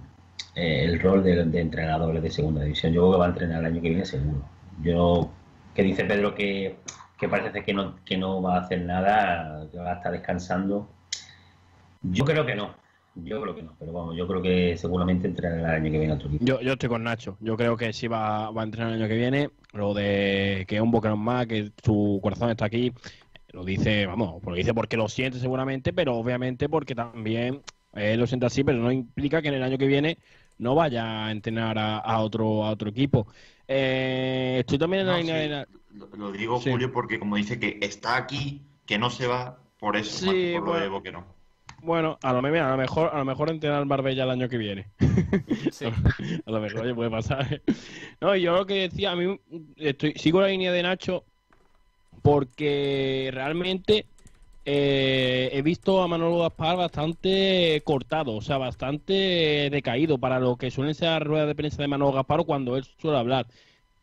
eh, 0.55 0.85
el 0.85 1.01
rol 1.01 1.23
de, 1.23 1.45
de, 1.45 1.61
entrenadores 1.61 2.23
de 2.23 2.31
segunda 2.31 2.62
división. 2.62 2.93
Yo 2.93 3.03
creo 3.03 3.12
que 3.12 3.19
va 3.19 3.27
a 3.27 3.29
entrenar 3.31 3.61
el 3.61 3.66
año 3.66 3.83
que 3.83 3.89
viene 3.89 4.05
seguro. 4.05 4.45
Yo, 4.83 5.31
que 5.75 5.83
dice 5.83 6.05
Pedro 6.05 6.35
que, 6.35 6.77
que 7.19 7.29
parece 7.29 7.62
que 7.65 7.75
no, 7.75 7.97
que 8.05 8.16
no 8.16 8.41
va 8.41 8.57
a 8.57 8.61
hacer 8.61 8.83
nada, 8.83 9.66
que 9.70 9.79
va 9.79 9.93
a 9.93 9.95
estar 9.97 10.12
descansando. 10.12 10.89
Yo 12.03 12.25
creo 12.25 12.47
que 12.47 12.55
no. 12.55 12.75
Yo 13.24 13.43
creo 13.43 13.55
que 13.55 13.62
no, 13.62 13.74
pero 13.78 13.93
vamos, 13.93 14.16
yo 14.16 14.27
creo 14.27 14.40
que 14.43 14.77
seguramente 14.77 15.27
entrenará 15.27 15.77
el 15.77 15.82
año 15.82 15.93
que 15.93 15.99
viene 15.99 16.15
otro 16.15 16.28
equipo. 16.28 16.45
Yo, 16.45 16.61
yo 16.61 16.73
estoy 16.73 16.89
con 16.89 17.03
Nacho. 17.03 17.36
Yo 17.40 17.57
creo 17.57 17.77
que 17.77 17.93
sí 17.93 18.07
va, 18.07 18.51
va 18.51 18.62
a 18.62 18.65
entrenar 18.65 18.93
el 18.93 19.01
año 19.01 19.09
que 19.09 19.16
viene. 19.16 19.51
Lo 19.73 19.95
de 19.95 20.65
que 20.69 20.77
es 20.77 20.82
un 20.82 20.90
boquerón 20.90 21.20
más, 21.20 21.47
que 21.47 21.73
su 21.82 22.20
corazón 22.23 22.51
está 22.51 22.65
aquí, 22.65 22.93
lo 23.53 23.65
dice, 23.65 24.07
vamos, 24.07 24.43
lo 24.45 24.55
dice 24.55 24.74
porque 24.74 24.97
lo 24.97 25.09
siente 25.09 25.39
seguramente, 25.39 25.93
pero 25.93 26.15
obviamente 26.16 26.69
porque 26.69 26.95
también 26.95 27.62
él 27.95 28.20
lo 28.20 28.27
siente 28.27 28.47
así, 28.47 28.65
pero 28.65 28.78
no 28.78 28.93
implica 28.93 29.43
que 29.43 29.49
en 29.49 29.55
el 29.55 29.62
año 29.62 29.78
que 29.78 29.86
viene 29.86 30.19
no 30.59 30.74
vaya 30.74 31.27
a 31.27 31.31
entrenar 31.31 31.78
a, 31.78 32.20
otro 32.20 32.65
a 32.65 32.70
otro 32.70 32.90
equipo. 32.90 33.27
Eh, 33.66 34.57
estoy 34.61 34.78
también 34.78 35.03
en 35.03 35.07
la 35.07 35.19
línea 35.19 35.36
de... 35.36 35.66
Lo, 36.16 36.31
digo, 36.32 36.61
Julio, 36.61 36.93
porque 36.93 37.19
como 37.19 37.36
dice 37.36 37.59
que 37.59 37.78
está 37.81 38.16
aquí, 38.16 38.62
que 38.86 38.99
no 38.99 39.11
se 39.11 39.27
va, 39.27 39.59
por 39.78 39.97
eso, 39.97 40.31
sí, 40.31 40.53
por 40.55 40.69
lo 40.69 40.74
de 40.81 40.89
Boquerón. 40.89 41.24
Bueno, 41.83 42.19
a 42.23 42.33
lo, 42.33 42.39
a 42.39 42.71
lo 42.71 42.77
mejor, 42.77 43.11
a 43.13 43.19
lo 43.19 43.25
mejor 43.25 43.51
entrenar 43.51 43.85
Marbella 43.87 44.25
el 44.25 44.31
año 44.31 44.49
que 44.49 44.59
viene. 44.59 44.89
a 46.47 46.51
lo 46.51 46.61
mejor 46.61 46.95
puede 46.95 47.11
pasar. 47.11 47.63
no, 48.21 48.35
yo 48.37 48.57
lo 48.57 48.67
que 48.67 48.89
decía, 48.89 49.13
a 49.13 49.17
mí 49.17 49.39
estoy, 49.77 50.15
sigo 50.17 50.41
la 50.41 50.49
línea 50.49 50.73
de 50.73 50.83
Nacho 50.83 51.25
porque 52.23 53.31
realmente 53.33 54.07
eh, 54.65 55.51
he 55.53 55.63
visto 55.63 56.03
a 56.03 56.09
Manolo 56.09 56.41
Gaspar 56.41 56.77
bastante 56.77 57.81
cortado, 57.85 58.35
o 58.35 58.43
sea, 58.43 58.59
bastante 58.59 59.69
decaído 59.71 60.19
para 60.19 60.41
lo 60.41 60.57
que 60.57 60.71
suelen 60.71 60.95
ser 60.95 61.11
las 61.11 61.23
ruedas 61.23 61.47
de 61.47 61.55
prensa 61.55 61.81
de 61.81 61.89
Manolo 61.89 62.13
Gaspar 62.13 62.41
o 62.41 62.45
cuando 62.45 62.77
él 62.77 62.85
suele 63.01 63.19
hablar. 63.19 63.47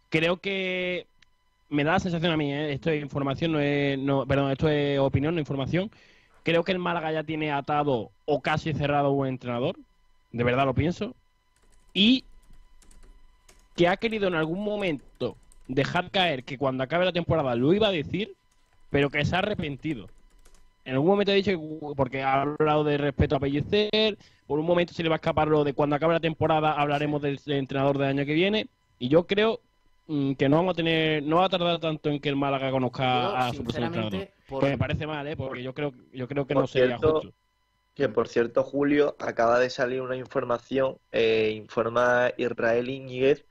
Creo 0.10 0.38
que 0.38 1.08
me 1.70 1.84
da 1.84 1.94
la 1.94 2.00
sensación 2.00 2.32
a 2.32 2.38
mí, 2.38 2.54
¿eh? 2.54 2.74
esto 2.74 2.90
es 2.90 3.02
información, 3.02 3.52
no 3.52 3.60
es, 3.60 4.00
no, 4.00 4.26
perdón, 4.26 4.52
esto 4.52 4.70
es 4.70 4.98
opinión, 4.98 5.36
no 5.36 5.42
información 5.42 5.92
Creo 6.46 6.64
que 6.64 6.72
el 6.72 6.78
Málaga 6.78 7.12
ya 7.12 7.24
tiene 7.24 7.52
atado 7.52 8.12
o 8.26 8.40
casi 8.40 8.72
cerrado 8.72 9.10
un 9.10 9.26
entrenador. 9.26 9.76
De 10.32 10.44
verdad 10.44 10.66
lo 10.66 10.76
pienso. 10.76 11.16
Y 11.92 12.24
que 13.76 13.88
ha 13.88 13.98
querido 13.98 14.28
en 14.28 14.36
algún 14.36 14.64
momento 14.64 15.38
dejar 15.68 16.12
caer 16.12 16.44
que 16.44 16.60
cuando 16.60 16.84
acabe 16.84 17.04
la 17.04 17.12
temporada 17.12 17.56
lo 17.56 17.74
iba 17.74 17.88
a 17.88 17.92
decir, 17.92 18.36
pero 18.92 19.10
que 19.10 19.26
se 19.26 19.36
ha 19.36 19.40
arrepentido. 19.40 20.08
En 20.86 20.94
algún 20.94 21.08
momento 21.08 21.32
ha 21.32 21.36
dicho, 21.36 21.60
porque 21.98 22.22
ha 22.22 22.42
hablado 22.42 22.84
de 22.84 23.00
respeto 23.00 23.36
a 23.36 23.40
Pellicer, 23.40 24.16
por 24.46 24.60
un 24.60 24.68
momento 24.68 24.94
se 24.94 25.02
le 25.02 25.10
va 25.10 25.16
a 25.16 25.18
escapar 25.18 25.48
lo 25.48 25.64
de 25.64 25.74
cuando 25.74 25.96
acabe 25.96 26.14
la 26.14 26.20
temporada 26.20 26.74
hablaremos 26.74 27.24
del, 27.24 27.40
entrenador 27.48 27.98
del 27.98 28.10
año 28.10 28.24
que 28.24 28.36
viene. 28.36 28.68
Y 29.00 29.08
yo 29.08 29.26
creo 29.26 29.62
mm, 30.06 30.34
que 30.34 30.48
no 30.48 30.58
vamos 30.58 30.74
a 30.74 30.76
tener, 30.76 31.24
no 31.24 31.38
va 31.38 31.46
a 31.46 31.50
tardar 31.50 31.80
tanto 31.80 32.12
en 32.12 32.20
que 32.20 32.30
el 32.30 32.36
Málaga 32.36 32.70
conozca 32.70 33.48
a 33.48 33.52
su 33.52 33.62
entrenador. 33.62 34.35
Pues 34.48 34.64
me 34.64 34.78
parece 34.78 35.08
mal, 35.08 35.28
¿eh? 35.28 35.36
porque 35.36 35.64
yo 35.64 35.74
creo, 35.74 35.94
yo 36.14 36.28
creo 36.28 36.46
que 36.46 36.56
no 36.56 36.68
sería 36.68 36.98
justo. 36.98 37.34
Que 37.94 38.10
por 38.10 38.28
cierto, 38.28 38.64
Julio, 38.64 39.16
acaba 39.20 39.58
de 39.58 39.70
salir 39.70 40.02
una 40.02 40.18
información, 40.18 40.98
eh, 41.14 41.54
informa 41.56 42.32
Israel 42.38 42.90
Iñiguez, 42.90 43.46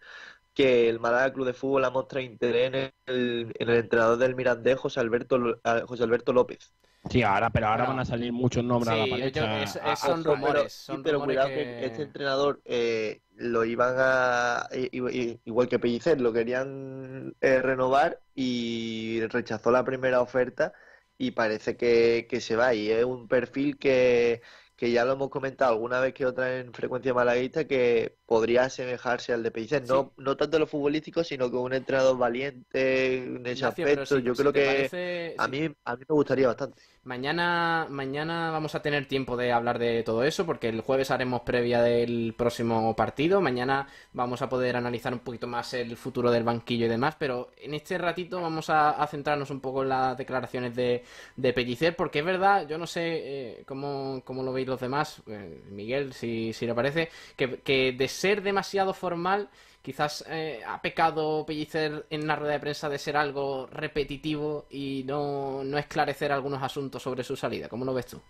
que 0.53 0.91
el 0.91 1.01
Málaga 1.01 1.33
Club 1.33 1.47
de 1.47 1.55
Fútbol 1.55 1.85
ha 1.85 1.91
mostrado 1.91 2.27
interés 2.27 2.67
en 2.67 2.93
el, 3.07 3.53
en 3.59 3.69
el 3.71 3.77
entrenador 3.77 4.19
del 4.19 4.37
Mirandés, 4.37 4.79
José 4.79 5.01
Alberto, 5.01 5.39
José 5.87 6.05
Alberto 6.05 6.35
López. 6.35 6.75
Sí, 7.11 7.23
ahora, 7.23 7.51
pero 7.51 7.69
ahora 7.69 7.85
van 7.85 7.99
a 7.99 8.05
salir 8.05 8.33
muchos 8.33 8.65
nombres 8.65 8.95
a 8.95 8.97
la 8.97 9.07
palestra. 9.07 9.97
son 9.97 10.25
rumores. 10.25 10.87
Pero, 11.03 11.23
cuidado 11.23 11.49
que... 11.49 11.85
este 11.85 12.03
entrenador 12.03 12.63
eh, 12.65 13.21
lo 13.37 13.65
iban 13.65 13.95
a. 13.99 14.69
Igual 14.73 15.69
que 15.69 15.79
Pellicer, 15.79 16.21
lo 16.21 16.33
querían 16.33 17.35
eh, 17.41 17.61
renovar 17.61 18.21
y 18.35 19.21
rechazó 19.27 19.71
la 19.71 19.85
primera 19.85 20.23
oferta 20.23 20.73
y 21.19 21.33
parece 21.33 21.77
que, 21.77 22.27
se 22.41 22.57
va. 22.57 22.75
Y 22.75 22.91
es 22.91 23.05
un 23.05 23.29
perfil 23.29 23.79
que, 23.79 24.43
que 24.77 24.91
ya 24.93 25.05
lo 25.05 25.13
hemos 25.13 25.31
comentado 25.31 25.73
alguna 25.73 26.01
vez 26.01 26.15
que 26.15 26.27
otra 26.27 26.59
en 26.59 26.73
frecuencia 26.73 27.15
malaguista, 27.15 27.67
que 27.67 28.17
podría 28.27 28.65
asemejarse 28.65 29.33
al 29.33 29.43
de 29.43 29.51
Pellicer. 29.51 29.87
No, 29.87 30.13
no 30.17 30.37
tanto 30.37 30.59
lo 30.59 30.67
futbolístico, 30.67 31.23
sino 31.23 31.51
con 31.51 31.61
un 31.61 31.75
entrenador 31.75 32.17
valiente 32.17 33.19
en 33.19 33.47
ese 33.47 33.67
aspecto. 33.67 34.19
Yo 34.19 34.35
si 34.35 34.41
creo 34.43 34.53
que 34.53 34.65
parece- 34.67 35.35
a, 35.39 35.49
mí, 35.49 35.69
a 35.85 35.97
mí 35.97 36.05
me 36.09 36.15
gustaría 36.15 36.47
bastante. 36.47 36.81
Mañana, 37.05 37.87
mañana 37.91 38.51
vamos 38.51 38.75
a 38.75 38.81
tener 38.81 39.07
tiempo 39.07 39.37
de 39.37 39.53
hablar 39.53 39.79
de 39.79 40.03
todo 40.05 40.25
eso, 40.25 40.47
porque 40.47 40.71
el 40.71 40.81
jueves 40.81 41.11
haremos 41.11 41.43
previa 41.43 41.83
del 41.83 42.35
próximo 42.35 42.97
partido. 42.97 43.43
Mañana 43.43 43.87
vamos 44.15 44.41
a 44.41 44.49
poder 44.49 44.75
analizar 44.77 45.13
un 45.13 45.19
poquito 45.19 45.47
más 45.47 45.75
el 45.75 45.95
futuro 45.99 46.31
del 46.31 46.45
banquillo 46.45 46.87
y 46.87 46.89
demás, 46.89 47.17
pero 47.19 47.51
en 47.59 47.75
este 47.75 47.99
ratito 47.99 48.41
vamos 48.41 48.71
a, 48.71 48.91
a 48.93 49.07
centrarnos 49.07 49.51
un 49.51 49.61
poco 49.61 49.83
en 49.83 49.91
las 49.91 50.17
declaraciones 50.17 50.75
de, 50.75 51.05
de 51.37 51.53
Pellicer, 51.53 51.95
porque 51.95 52.21
es 52.21 52.25
verdad, 52.25 52.67
yo 52.67 52.79
no 52.79 52.87
sé 52.87 53.03
eh, 53.05 53.63
cómo, 53.67 54.23
cómo 54.25 54.43
lo 54.43 54.55
veis 54.55 54.67
los 54.67 54.81
demás, 54.81 55.21
eh, 55.27 55.61
Miguel, 55.71 56.15
si, 56.15 56.55
si 56.55 56.67
le 56.67 56.75
parece, 56.75 57.11
que, 57.37 57.59
que 57.61 57.93
de 57.93 58.09
ser 58.15 58.43
demasiado 58.43 58.95
formal. 58.95 59.49
Quizás 59.83 60.25
eh, 60.29 60.63
ha 60.67 60.81
pecado 60.81 61.45
Pellicer 61.45 62.07
en 62.09 62.27
la 62.27 62.37
rueda 62.37 62.55
de 62.55 62.61
prensa 62.61 62.89
de 62.89 62.99
ser 62.99 63.17
algo 63.17 63.67
repetitivo 63.67 64.67
y 64.71 65.05
no, 65.07 65.63
no 65.63 65.77
esclarecer 65.77 66.33
algunos 66.33 66.63
asuntos 66.63 67.03
sobre 67.03 67.23
su 67.23 67.37
salida. 67.37 67.69
¿Cómo 67.69 67.85
lo 67.85 67.93
ves 67.93 68.07
tú? 68.07 68.23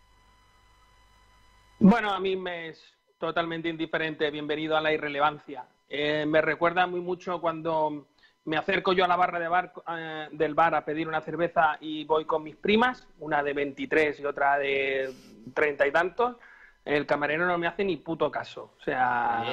Bueno, 1.79 2.11
a 2.11 2.19
mí 2.19 2.35
me 2.35 2.69
es 2.69 2.83
totalmente 3.19 3.69
indiferente. 3.69 4.31
Bienvenido 4.31 4.77
a 4.77 4.81
la 4.81 4.93
irrelevancia. 4.93 5.67
Eh, 5.89 6.25
me 6.27 6.41
recuerda 6.41 6.87
muy 6.87 7.01
mucho 7.01 7.41
cuando 7.41 8.09
me 8.45 8.57
acerco 8.57 8.93
yo 8.93 9.05
a 9.05 9.09
la 9.09 9.17
barra 9.17 9.39
de 9.39 9.49
bar, 9.49 9.73
eh, 9.97 10.29
del 10.33 10.55
bar 10.55 10.75
a 10.75 10.85
pedir 10.85 11.09
una 11.09 11.21
cerveza 11.21 11.79
y 11.81 12.05
voy 12.05 12.25
con 12.25 12.43
mis 12.43 12.57
primas, 12.57 13.07
una 13.21 13.43
de 13.43 13.53
23 13.53 14.21
y 14.21 14.25
otra 14.25 14.59
de 14.59 15.13
30 15.55 15.87
y 15.87 15.93
tantos. 15.93 16.37
El 16.85 17.07
camarero 17.07 17.47
no 17.47 17.57
me 17.57 17.67
hace 17.67 17.83
ni 17.83 17.97
puto 17.97 18.31
caso. 18.31 18.75
O 18.79 18.83
sea, 18.83 19.45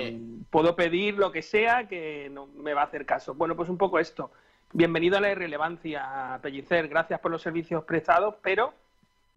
puedo 0.49 0.75
pedir 0.75 1.15
lo 1.15 1.31
que 1.31 1.41
sea 1.41 1.87
que 1.87 2.29
no 2.29 2.47
me 2.47 2.73
va 2.73 2.81
a 2.81 2.85
hacer 2.85 3.05
caso. 3.05 3.33
Bueno, 3.33 3.55
pues 3.55 3.69
un 3.69 3.77
poco 3.77 3.99
esto. 3.99 4.31
Bienvenido 4.73 5.17
a 5.17 5.21
la 5.21 5.31
irrelevancia, 5.31 6.39
Pellicer. 6.41 6.89
Gracias 6.89 7.19
por 7.21 7.31
los 7.31 7.41
servicios 7.41 7.85
prestados, 7.85 8.35
pero 8.41 8.73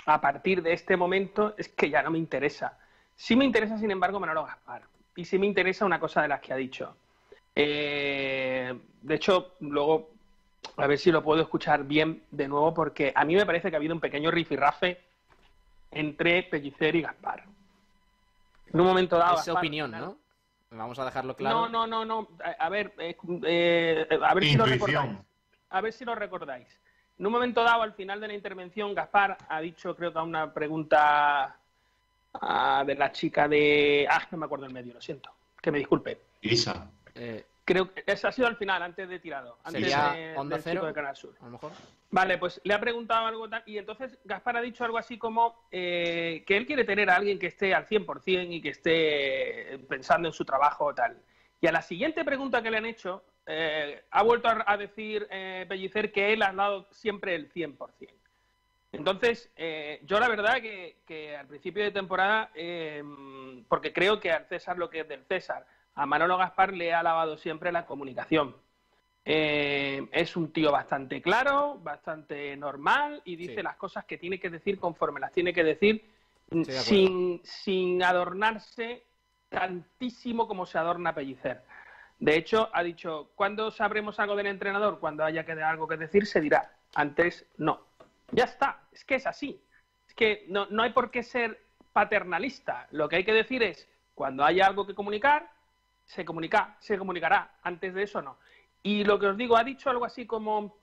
a 0.07 0.21
partir 0.21 0.61
de 0.63 0.73
este 0.73 0.97
momento 0.97 1.55
es 1.57 1.69
que 1.69 1.89
ya 1.89 2.03
no 2.03 2.11
me 2.11 2.19
interesa. 2.19 2.79
Sí 3.15 3.37
me 3.37 3.45
interesa, 3.45 3.79
sin 3.79 3.93
embargo, 3.93 4.19
Manolo 4.19 4.45
Gaspar. 4.45 4.83
Y 5.15 5.25
sí 5.25 5.39
me 5.39 5.47
interesa 5.47 5.85
una 5.85 6.01
cosa 6.01 6.23
de 6.23 6.29
las 6.29 6.41
que 6.41 6.53
ha 6.53 6.57
dicho. 6.57 6.97
Eh, 7.55 8.77
de 9.03 9.15
hecho, 9.15 9.55
luego, 9.61 10.11
a 10.77 10.89
ver 10.89 10.99
si 10.99 11.13
lo 11.13 11.23
puedo 11.23 11.43
escuchar 11.43 11.85
bien 11.85 12.25
de 12.33 12.49
nuevo, 12.49 12.75
porque 12.75 13.13
a 13.15 13.25
mí 13.25 13.37
me 13.37 13.47
parece 13.47 13.71
que 13.71 13.77
ha 13.77 13.79
habido 13.79 13.95
un 13.95 14.01
pequeño 14.01 14.33
rifirrafe 14.33 15.01
entre 15.93 16.43
Pellicer 16.43 16.97
y 16.97 17.03
Gaspar. 17.03 17.54
En 18.75 18.81
un 18.81 18.87
momento 18.87 19.17
dado. 19.17 19.41
Esa 19.41 19.53
opinión, 19.53 19.93
¿no? 19.93 20.19
Vamos 20.71 20.99
a 20.99 21.05
dejarlo 21.05 21.37
claro. 21.37 21.69
no, 21.69 21.87
no, 21.87 22.05
no, 22.05 22.05
no. 22.05 22.29
A, 22.45 22.67
a 22.67 22.69
ver, 22.69 22.93
eh, 22.99 23.17
eh, 23.45 24.09
a 24.21 24.35
ver 24.35 24.45
si 24.45 24.57
lo 24.57 24.67
recordáis. 24.67 25.19
A 25.71 25.81
ver 25.81 25.93
si 25.93 26.05
lo 26.05 26.15
recordáis. 26.17 26.81
En 27.17 27.27
un 27.27 27.33
momento 27.33 27.63
dado, 27.63 27.83
al 27.83 27.93
final 27.93 28.21
de 28.21 28.27
la 28.27 28.35
intervención, 28.35 28.93
Gaspar 28.93 29.39
ha 29.49 29.61
dicho, 29.61 29.95
creo 29.95 30.13
que 30.13 30.19
a 30.19 30.23
una 30.23 30.53
pregunta 30.53 31.57
ah, 32.35 32.85
de 32.85 32.95
la 32.97 33.13
chica 33.13 33.47
de. 33.47 34.09
Ah, 34.11 34.27
no 34.33 34.39
me 34.39 34.47
acuerdo 34.47 34.67
el 34.67 34.73
medio, 34.73 34.93
lo 34.93 35.01
siento. 35.01 35.31
Que 35.63 35.71
me 35.71 35.79
disculpe. 35.79 36.19
Isa. 36.43 36.91
Creo 37.65 37.93
que 37.93 38.05
eso 38.07 38.29
ha 38.29 38.33
sido 38.33 38.47
al 38.47 38.57
final, 38.57 38.83
antes 38.83 39.09
de 39.09 39.19
tirado. 39.19 39.59
Antes 39.65 39.83
¿Sería 39.83 40.13
de, 40.13 40.37
Onda 40.37 40.57
del 40.57 40.63
Cero? 40.63 40.87
de 40.87 40.93
Canal 40.93 41.17
Sur. 41.17 41.35
A 41.41 41.45
lo 41.47 41.51
mejor. 41.53 41.73
Vale, 42.11 42.39
pues 42.39 42.61
le 42.63 42.75
ha 42.75 42.81
preguntado 42.81 43.27
algo 43.27 43.49
tal, 43.49 43.63
y 43.67 43.79
entonces 43.79 44.19
Gaspar 44.25 44.59
ha 44.59 44.61
dicho 44.61 44.85
algo 44.85 44.99
así 44.99 45.17
como 45.17 45.67
eh, 45.71 46.45
que 46.47 46.57
él 46.57 46.67
quiere 46.67 46.85
tener 46.85 47.09
a 47.11 47.17
alguien 47.17 47.39
que 47.39 47.47
esté 47.47 47.75
al 47.75 47.87
100% 47.87 48.47
y 48.51 48.61
que 48.61 48.69
esté 48.69 49.79
pensando 49.89 50.29
en 50.29 50.35
su 50.35 50.45
trabajo 50.45 50.87
o 50.87 50.95
tal. 50.95 51.17
Y 51.61 51.67
a 51.67 51.73
la 51.73 51.81
siguiente 51.81 52.25
pregunta 52.25 52.63
que 52.63 52.71
le 52.71 52.77
han 52.77 52.87
hecho, 52.87 53.25
eh, 53.47 54.05
ha 54.11 54.23
vuelto 54.23 54.49
a, 54.49 54.65
a 54.67 54.77
decir 54.77 55.27
eh, 55.31 55.65
Pellicer 55.69 56.13
que 56.13 56.33
él 56.33 56.43
ha 56.43 56.53
dado 56.53 56.87
siempre 56.91 57.35
el 57.35 57.51
100%. 57.51 58.11
Entonces, 58.95 59.51
eh, 59.57 60.01
yo 60.05 60.21
la 60.21 60.29
verdad 60.29 60.61
que, 60.63 60.99
que 61.07 61.37
al 61.37 61.47
principio 61.49 61.83
de 61.83 61.91
temporada, 61.91 62.51
eh, 62.55 63.03
porque 63.69 63.93
creo 63.93 64.21
que 64.21 64.31
al 64.31 64.47
César 64.47 64.79
lo 64.79 64.89
que 64.89 65.01
es 65.01 65.09
del 65.09 65.25
César, 65.25 65.67
a 65.95 66.07
Manolo 66.07 66.37
Gaspar 66.37 66.73
le 66.73 66.93
ha 66.93 67.01
alabado 67.01 67.37
siempre 67.37 67.73
la 67.73 67.87
comunicación. 67.87 68.57
Eh, 69.25 70.07
es 70.13 70.37
un 70.37 70.53
tío 70.53 70.71
bastante 70.71 71.23
claro, 71.23 71.79
bastante 71.83 72.57
normal 72.57 73.23
y 73.25 73.37
dice 73.37 73.57
Sí. 73.57 73.63
las 73.63 73.77
cosas 73.77 74.05
que 74.05 74.19
tiene 74.19 74.39
que 74.39 74.51
decir 74.51 74.79
conforme 74.79 75.21
las 75.21 75.33
tiene 75.33 75.55
que 75.55 75.65
decir, 75.65 76.05
mm, 76.51 76.63
de 76.63 76.73
sin, 76.73 77.41
sin 77.43 78.03
adornarse 78.03 79.05
tantísimo 79.49 80.47
como 80.47 80.67
se 80.67 80.77
adorna 80.77 81.15
Pellicer. 81.15 81.63
De 82.19 82.37
hecho, 82.37 82.69
ha 82.73 82.83
dicho, 82.83 83.31
¿cuándo 83.35 83.71
sabremos 83.71 84.21
algo 84.21 84.37
del 84.37 84.47
entrenador? 84.47 84.99
Cuando 84.99 85.25
haya 85.25 85.45
que 85.45 85.53
algo 85.53 85.89
que 85.89 85.97
decir, 85.97 86.27
se 86.27 86.41
dirá. 86.41 86.71
Antes, 86.95 87.47
no. 87.57 87.81
Ya 88.31 88.45
está, 88.45 88.81
es 88.93 89.05
que 89.05 89.17
es 89.17 89.27
así. 89.27 89.61
Es 90.09 90.15
que 90.15 90.45
no, 90.49 90.67
no 90.71 90.83
hay 90.83 90.91
por 90.91 91.11
qué 91.11 91.23
ser 91.23 91.61
paternalista. 91.93 92.89
Lo 92.91 93.09
que 93.09 93.17
hay 93.17 93.25
que 93.25 93.33
decir 93.33 93.63
es, 93.63 93.89
cuando 94.15 94.45
haya 94.45 94.67
algo 94.67 94.87
que 94.87 94.95
comunicar, 94.95 95.51
se 96.05 96.25
comunica, 96.25 96.77
se 96.81 96.99
comunicará. 96.99 97.59
Antes 97.63 97.95
de 97.95 98.03
eso, 98.03 98.23
no. 98.23 98.39
Y 98.83 99.05
lo 99.05 99.19
que 99.19 99.29
os 99.29 99.37
digo, 99.37 99.57
ha 99.57 99.65
dicho 99.65 99.91
algo 99.91 100.05
así 100.05 100.27
como, 100.27 100.77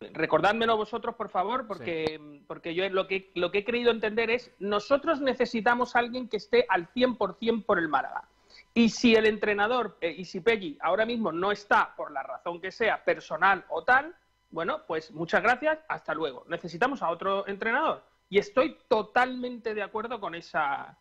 recordádmelo 0.00 0.76
vosotros, 0.76 1.14
por 1.14 1.28
favor, 1.28 1.66
porque, 1.66 2.42
porque 2.46 2.74
yo 2.74 2.88
lo 2.90 3.06
que, 3.06 3.30
lo 3.34 3.50
que 3.50 3.58
he 3.58 3.64
querido 3.64 3.90
entender 3.90 4.30
es, 4.30 4.52
nosotros 4.58 5.20
necesitamos 5.20 5.94
a 5.94 6.00
alguien 6.00 6.28
que 6.28 6.36
esté 6.36 6.66
al 6.68 6.92
100% 6.92 7.64
por 7.64 7.78
el 7.78 7.88
Málaga. 7.88 8.28
Y 8.74 8.90
si 8.90 9.14
el 9.14 9.26
entrenador, 9.26 9.96
eh, 10.00 10.14
y 10.16 10.24
si 10.24 10.40
Peggy 10.40 10.78
ahora 10.80 11.04
mismo 11.04 11.32
no 11.32 11.50
está, 11.50 11.94
por 11.96 12.12
la 12.12 12.22
razón 12.22 12.60
que 12.60 12.70
sea, 12.70 13.04
personal 13.04 13.64
o 13.68 13.82
tal, 13.82 14.14
bueno, 14.50 14.82
pues 14.86 15.10
muchas 15.12 15.42
gracias, 15.42 15.78
hasta 15.88 16.14
luego. 16.14 16.44
Necesitamos 16.48 17.02
a 17.02 17.10
otro 17.10 17.46
entrenador. 17.48 18.04
Y 18.30 18.38
estoy 18.38 18.78
totalmente 18.88 19.74
de 19.74 19.82
acuerdo 19.82 20.20
con 20.20 20.34
esa... 20.34 20.96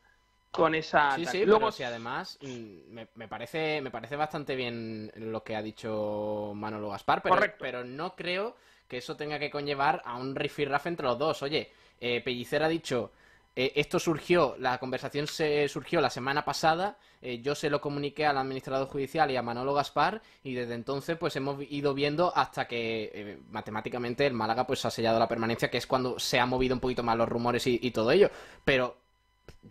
Con 0.52 0.74
esa 0.76 1.12
Sí, 1.16 1.26
sí, 1.26 1.46
Luego, 1.46 1.60
pero 1.60 1.72
si 1.72 1.84
además 1.84 2.40
mm, 2.42 2.94
me, 2.94 3.08
me 3.16 3.28
parece, 3.28 3.82
me 3.82 3.92
parece 3.92 4.16
bastante 4.16 4.56
bien 4.56 5.12
lo 5.16 5.44
que 5.44 5.56
ha 5.56 5.62
dicho 5.62 6.54
Manolo 6.56 6.90
Gaspar, 6.90 7.22
pero, 7.22 7.36
Correcto. 7.36 7.58
pero 7.60 7.84
no 7.84 8.16
creo 8.16 8.56
que 8.88 8.98
eso 8.98 9.16
tenga 9.16 9.38
que 9.38 9.52
conllevar 9.52 10.02
a 10.06 10.16
un 10.18 10.36
rifirrafe 10.36 10.90
entre 10.90 11.06
los 11.06 11.18
dos. 11.20 11.44
Oye, 11.44 11.72
eh, 12.00 12.22
Pellicer 12.24 12.64
ha 12.64 12.70
dicho, 12.70 13.12
eh, 13.56 13.74
esto 13.76 14.00
surgió, 14.00 14.56
la 14.60 14.78
conversación 14.78 15.26
se 15.26 15.68
surgió 15.68 16.00
la 16.00 16.12
semana 16.12 16.46
pasada, 16.46 16.98
eh, 17.24 17.42
yo 17.42 17.56
se 17.56 17.72
lo 17.72 17.82
comuniqué 17.82 18.26
al 18.26 18.38
administrador 18.38 18.88
judicial 18.88 19.32
y 19.32 19.36
a 19.36 19.42
Manolo 19.42 19.74
Gaspar, 19.74 20.22
y 20.44 20.54
desde 20.54 20.76
entonces 20.76 21.18
pues 21.18 21.36
hemos 21.38 21.60
ido 21.70 21.96
viendo 21.96 22.32
hasta 22.36 22.68
que 22.68 23.12
eh, 23.14 23.40
matemáticamente 23.50 24.28
el 24.28 24.34
Málaga 24.34 24.68
pues 24.68 24.86
ha 24.86 24.92
sellado 24.92 25.18
la 25.18 25.28
permanencia, 25.28 25.72
que 25.72 25.80
es 25.80 25.88
cuando 25.88 26.20
se 26.20 26.40
han 26.40 26.50
movido 26.50 26.76
un 26.76 26.80
poquito 26.80 27.02
más 27.02 27.18
los 27.18 27.28
rumores 27.28 27.66
y, 27.66 27.80
y 27.82 27.90
todo 27.90 28.12
ello. 28.12 28.30
Pero 28.64 28.96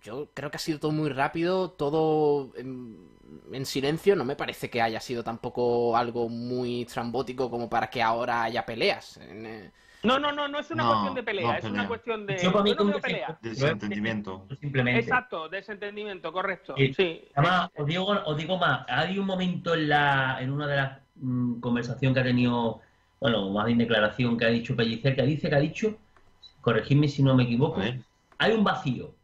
yo 0.03 0.31
creo 0.35 0.51
que 0.51 0.57
ha 0.57 0.61
sido 0.61 0.79
todo 0.81 0.93
muy 0.93 1.09
rápido, 1.11 1.71
todo 1.71 2.53
en, 2.57 3.09
en 3.53 3.67
silencio. 3.67 4.15
No 4.17 4.25
me 4.25 4.37
parece 4.37 4.69
que 4.71 4.83
haya 4.83 5.01
sido 5.01 5.23
tampoco 5.25 5.97
algo 5.97 6.29
muy 6.29 6.85
trambótico 6.87 7.51
como 7.51 7.69
para 7.69 7.89
que 7.89 8.03
ahora 8.03 8.43
haya 8.45 8.65
peleas. 8.67 9.17
En, 9.19 9.47
eh, 9.47 9.73
No, 10.03 10.19
no, 10.19 10.31
no, 10.33 10.47
no 10.49 10.59
es 10.61 10.71
una 10.71 10.83
No, 10.85 10.91
cuestión 10.91 11.15
de 11.15 11.23
pelea, 11.23 11.47
no 11.47 11.55
es 11.55 11.61
pelea. 11.63 11.73
una 11.81 11.89
cuestión 11.89 12.27
de. 12.27 12.39
Yo 12.39 12.53
para 12.53 12.65
mí 12.65 12.71
no 12.71 12.77
como 12.77 12.91
veo 12.91 13.01
que 13.01 13.03
pelea. 13.09 13.39
Desentendimiento. 13.43 14.47
Simplemente. 14.61 15.01
Exacto, 15.01 15.49
desentendimiento, 15.49 16.33
correcto. 16.33 16.75
Sí. 16.77 16.93
Sí. 16.95 17.25
Además, 17.35 17.71
os 17.77 17.87
digo, 17.87 18.07
os 18.07 18.37
digo 18.37 18.59
más, 18.59 18.85
hay 18.89 19.19
un 19.19 19.27
momento 19.27 19.75
en 19.75 19.89
la 19.89 20.39
en 20.41 20.53
una 20.53 20.67
de 20.69 20.77
las 20.77 21.01
mm, 21.17 21.61
conversaciones 21.61 22.15
que 22.15 22.21
ha 22.21 22.25
tenido, 22.25 22.81
bueno, 23.19 23.51
más 23.51 23.67
bien 23.67 23.79
declaración 23.79 24.37
que 24.39 24.45
ha 24.45 24.49
dicho 24.49 24.77
Pellicer, 24.77 25.17
que 25.17 25.23
dice 25.23 25.49
que 25.49 25.55
ha 25.57 25.61
dicho, 25.61 25.97
corregidme 26.61 27.09
si 27.09 27.23
no 27.23 27.35
me 27.35 27.45
equivoco, 27.45 27.81
hay 28.39 28.53
un 28.53 28.63
vacío. 28.63 29.15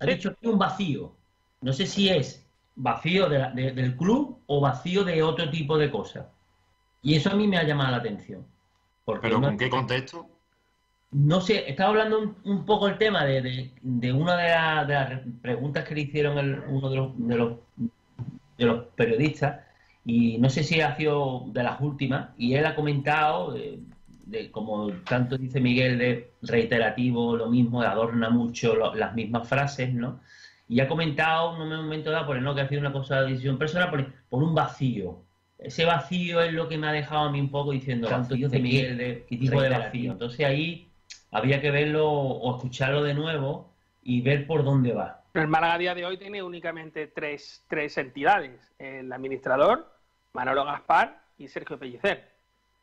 Ha 0.00 0.06
dicho 0.06 0.30
que 0.34 0.46
hay 0.46 0.52
un 0.52 0.58
vacío. 0.58 1.12
No 1.60 1.72
sé 1.72 1.86
si 1.86 2.08
es 2.08 2.46
vacío 2.76 3.28
de 3.28 3.38
la- 3.38 3.50
de- 3.50 3.72
del 3.72 3.96
club 3.96 4.38
o 4.46 4.60
vacío 4.60 5.04
de 5.04 5.22
otro 5.22 5.50
tipo 5.50 5.76
de 5.76 5.90
cosas. 5.90 6.26
Y 7.02 7.14
eso 7.16 7.30
a 7.30 7.34
mí 7.34 7.46
me 7.46 7.58
ha 7.58 7.62
llamado 7.64 7.90
la 7.92 7.96
atención. 7.98 8.46
Porque 9.04 9.28
¿Pero 9.28 9.40
no- 9.40 9.48
con 9.48 9.56
qué 9.58 9.68
contexto? 9.70 10.26
no 11.12 11.40
sé, 11.40 11.68
estaba 11.68 11.90
hablando 11.90 12.20
un, 12.20 12.36
un 12.44 12.64
poco 12.64 12.86
el 12.86 12.96
tema 12.96 13.24
de, 13.24 13.42
de- 13.42 13.72
de 13.82 14.12
una 14.12 14.36
de, 14.36 14.48
la- 14.48 14.84
de 14.84 14.94
las 14.94 15.20
preguntas 15.42 15.84
que 15.84 15.94
le 15.94 16.02
hicieron 16.02 16.38
el- 16.38 16.60
uno 16.68 16.88
de 16.88 16.96
los, 16.96 17.26
de, 17.28 17.34
los, 17.36 17.52
de 18.56 18.64
los 18.64 18.84
periodistas, 18.94 19.60
y 20.04 20.38
no 20.38 20.48
sé 20.48 20.62
si 20.62 20.80
ha 20.80 20.96
sido 20.96 21.44
de 21.48 21.62
las 21.64 21.80
últimas, 21.80 22.30
y 22.38 22.54
él 22.54 22.64
ha 22.64 22.74
comentado, 22.76 23.52
de, 23.52 23.80
de 24.30 24.50
como 24.50 24.90
tanto 25.08 25.36
dice 25.36 25.60
Miguel, 25.60 25.98
de 25.98 26.30
reiterativo, 26.42 27.36
lo 27.36 27.48
mismo, 27.48 27.82
adorna 27.82 28.30
mucho 28.30 28.74
lo- 28.76 28.94
las 28.94 29.14
mismas 29.14 29.48
frases, 29.48 29.92
¿no? 29.92 30.20
Y 30.68 30.78
ha 30.80 30.86
comentado 30.86 31.56
en 31.56 31.62
un 31.62 31.76
momento 31.84 32.10
dado, 32.12 32.26
por 32.26 32.40
no 32.40 32.54
que 32.54 32.60
ha 32.60 32.68
sido 32.68 32.80
una 32.80 32.92
cosa 32.92 33.22
de 33.22 33.30
decisión 33.30 33.58
personal, 33.58 33.90
por, 33.90 34.06
por 34.28 34.42
un 34.42 34.54
vacío. 34.54 35.18
Ese 35.58 35.84
vacío 35.84 36.40
es 36.40 36.52
lo 36.52 36.68
que 36.68 36.78
me 36.78 36.86
ha 36.86 36.92
dejado 36.92 37.22
a 37.28 37.32
mí 37.32 37.40
un 37.40 37.50
poco 37.50 37.72
diciendo, 37.72 38.08
tanto 38.08 38.34
dice 38.34 38.58
Miguel, 38.60 38.96
de 38.96 39.26
qué 39.28 39.36
tipo 39.36 39.60
de 39.60 39.68
vacío. 39.68 40.12
Entonces 40.12 40.46
ahí 40.46 40.88
habría 41.32 41.60
que 41.60 41.70
verlo 41.72 42.08
o 42.08 42.56
escucharlo 42.56 43.02
de 43.02 43.14
nuevo 43.14 43.72
y 44.02 44.22
ver 44.22 44.46
por 44.46 44.64
dónde 44.64 44.92
va. 44.92 45.24
El 45.34 45.48
Málaga 45.48 45.74
a 45.74 45.78
día 45.78 45.94
de 45.94 46.04
hoy 46.06 46.16
tiene 46.16 46.42
únicamente 46.42 47.08
tres, 47.08 47.64
tres 47.68 47.98
entidades: 47.98 48.72
el 48.78 49.12
administrador, 49.12 49.86
Manolo 50.32 50.64
Gaspar 50.64 51.20
y 51.36 51.48
Sergio 51.48 51.78
Pellicer. 51.78 52.30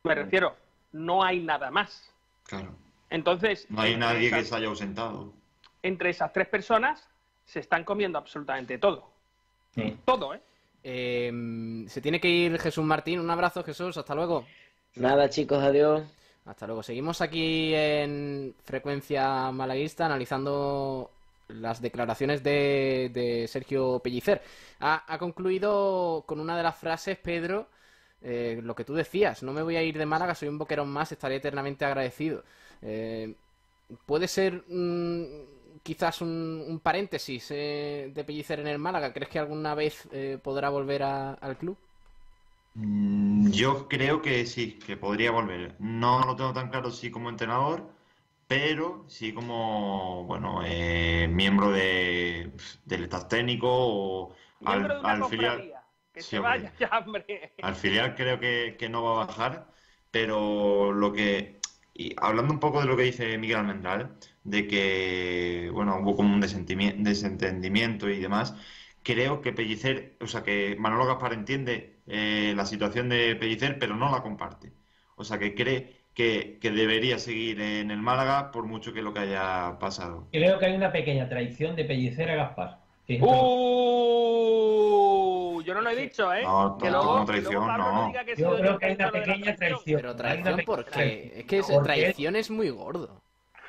Me 0.03 0.13
refiero, 0.13 0.55
no 0.91 1.23
hay 1.23 1.39
nada 1.39 1.69
más. 1.71 2.11
Claro. 2.45 2.71
Entonces, 3.09 3.65
No 3.69 3.81
hay 3.81 3.95
nadie 3.95 4.29
que 4.29 4.43
se 4.43 4.55
haya 4.55 4.67
ausentado. 4.67 5.31
entre 5.83 6.09
esas 6.09 6.33
tres 6.33 6.47
personas 6.47 7.07
se 7.45 7.59
están 7.59 7.83
comiendo 7.83 8.17
absolutamente 8.17 8.77
todo. 8.77 9.09
Todo, 10.05 10.33
¿eh? 10.33 10.41
Eh, 10.83 11.85
se 11.87 12.01
tiene 12.01 12.19
que 12.19 12.27
ir 12.29 12.59
Jesús 12.59 12.83
Martín. 12.83 13.19
Un 13.19 13.29
abrazo, 13.29 13.63
Jesús. 13.63 13.95
Hasta 13.97 14.15
luego. 14.15 14.45
Nada, 14.95 15.29
chicos, 15.29 15.61
adiós. 15.63 16.03
Hasta 16.45 16.65
luego. 16.65 16.81
Seguimos 16.81 17.21
aquí 17.21 17.73
en 17.75 18.55
Frecuencia 18.63 19.51
Malaguista 19.51 20.05
analizando 20.07 21.11
las 21.49 21.81
declaraciones 21.81 22.41
de, 22.43 23.11
de 23.13 23.47
Sergio 23.47 23.99
Pellicer. 23.99 24.41
Ha, 24.79 25.03
ha 25.13 25.17
concluido 25.19 26.23
con 26.25 26.39
una 26.39 26.57
de 26.57 26.63
las 26.63 26.75
frases, 26.77 27.17
Pedro, 27.17 27.67
eh, 28.21 28.59
lo 28.63 28.75
que 28.75 28.85
tú 28.85 28.93
decías. 28.95 29.43
No 29.43 29.53
me 29.53 29.63
voy 29.63 29.75
a 29.77 29.83
ir 29.83 29.97
de 29.97 30.05
Málaga, 30.05 30.35
soy 30.35 30.49
un 30.49 30.57
boquerón 30.57 30.89
más, 30.89 31.11
estaré 31.11 31.35
eternamente 31.37 31.85
agradecido. 31.85 32.43
Eh, 32.81 33.35
puede 34.05 34.27
ser 34.27 34.63
mm, 34.67 35.81
quizás 35.83 36.21
un, 36.21 36.63
un 36.67 36.79
paréntesis 36.79 37.47
eh, 37.51 38.11
de 38.13 38.23
Pellicer 38.23 38.59
en 38.59 38.67
el 38.67 38.79
Málaga. 38.79 39.13
¿Crees 39.13 39.29
que 39.29 39.39
alguna 39.39 39.75
vez 39.75 40.07
eh, 40.11 40.39
podrá 40.43 40.69
volver 40.69 41.03
a- 41.03 41.33
al 41.35 41.57
club? 41.57 41.77
Mm, 42.73 43.49
Yo 43.51 43.87
creo 43.87 44.21
que 44.21 44.45
sí, 44.45 44.79
que 44.79 44.97
podría 44.97 45.31
volver. 45.31 45.75
No 45.79 46.21
lo 46.25 46.35
tengo 46.35 46.53
tan 46.53 46.69
claro 46.69 46.91
sí 46.91 47.09
como 47.11 47.29
entrenador, 47.29 47.91
pero 48.47 49.05
sí 49.09 49.33
como, 49.33 50.25
bueno, 50.25 50.61
eh, 50.65 51.27
miembro 51.29 51.71
de, 51.71 52.53
del 52.85 53.03
staff 53.05 53.27
técnico 53.27 53.67
o 53.71 54.35
al 54.63 55.25
filial. 55.25 55.73
Cofradía. 56.17 56.23
Que 56.23 56.23
Sí, 56.23 56.37
se 56.37 56.39
hombre. 56.39 56.69
vaya 56.69 56.73
ya, 56.79 56.89
hombre. 56.99 57.53
Al 57.61 57.75
filial 57.75 58.15
creo 58.15 58.39
que, 58.39 58.75
que 58.79 58.89
no 58.89 59.03
va 59.03 59.23
a 59.23 59.25
bajar, 59.27 59.73
pero 60.11 60.91
lo 60.93 61.11
que, 61.13 61.59
y 61.93 62.13
hablando 62.17 62.53
un 62.53 62.59
poco 62.59 62.79
de 62.81 62.87
lo 62.87 62.95
que 62.97 63.03
dice 63.03 63.37
Miguel 63.37 63.57
Almendral, 63.59 64.17
de 64.43 64.67
que, 64.67 65.69
bueno, 65.73 65.97
hubo 66.01 66.15
como 66.15 66.33
un 66.33 66.41
desentendimiento 66.41 68.09
y 68.09 68.19
demás, 68.19 68.55
creo 69.03 69.41
que 69.41 69.53
Pellicer, 69.53 70.17
o 70.21 70.27
sea, 70.27 70.43
que 70.43 70.75
Manolo 70.79 71.05
Gaspar 71.07 71.33
entiende 71.33 72.01
eh, 72.07 72.53
la 72.55 72.65
situación 72.65 73.09
de 73.09 73.35
Pellicer, 73.35 73.79
pero 73.79 73.95
no 73.95 74.11
la 74.11 74.21
comparte. 74.21 74.73
O 75.15 75.23
sea, 75.23 75.39
que 75.39 75.55
cree 75.55 75.95
que, 76.13 76.59
que 76.61 76.71
debería 76.71 77.17
seguir 77.19 77.59
en 77.61 77.89
el 77.91 78.01
Málaga 78.01 78.51
por 78.51 78.65
mucho 78.65 78.93
que 78.93 79.01
lo 79.01 79.13
que 79.13 79.19
haya 79.21 79.79
pasado. 79.79 80.27
Creo 80.31 80.57
que 80.59 80.65
hay 80.67 80.73
una 80.75 80.91
pequeña 80.93 81.27
traición 81.27 81.75
de 81.75 81.83
Pellicer 81.85 82.29
a 82.31 82.35
Gaspar. 82.35 82.85
Fíjate. 83.05 83.57
Yo 85.67 85.73
no 85.73 85.81
lo 85.81 85.89
he 85.89 85.95
dicho, 85.97 86.33
¿eh? 86.33 86.43
No, 86.43 86.77
que 86.77 86.85
no, 86.85 86.91
luego, 86.91 87.07
como 87.11 87.25
traición, 87.25 87.53
luego 87.55 87.67
Pablo 87.67 87.91
no. 87.91 88.07
diga 88.07 88.23
que 88.23 88.35
Yo 88.37 88.55
creo 88.55 88.71
yo 88.71 88.79
que 88.79 88.85
hay 88.85 88.95
que 88.95 89.03
una 89.03 89.11
pequeña 89.11 89.55
traición. 89.57 89.79
Pero 89.83 89.97
Hay 89.97 90.13
una 90.13 90.15
traición, 90.15 90.43
pequeña 90.55 90.65
¿por 90.65 90.85
qué? 90.85 90.91
traición. 90.91 91.31
Es 91.39 91.45
que 91.45 91.79
traición 91.83 92.35
es 92.37 92.49
muy 92.49 92.69
gordo. 92.69 93.21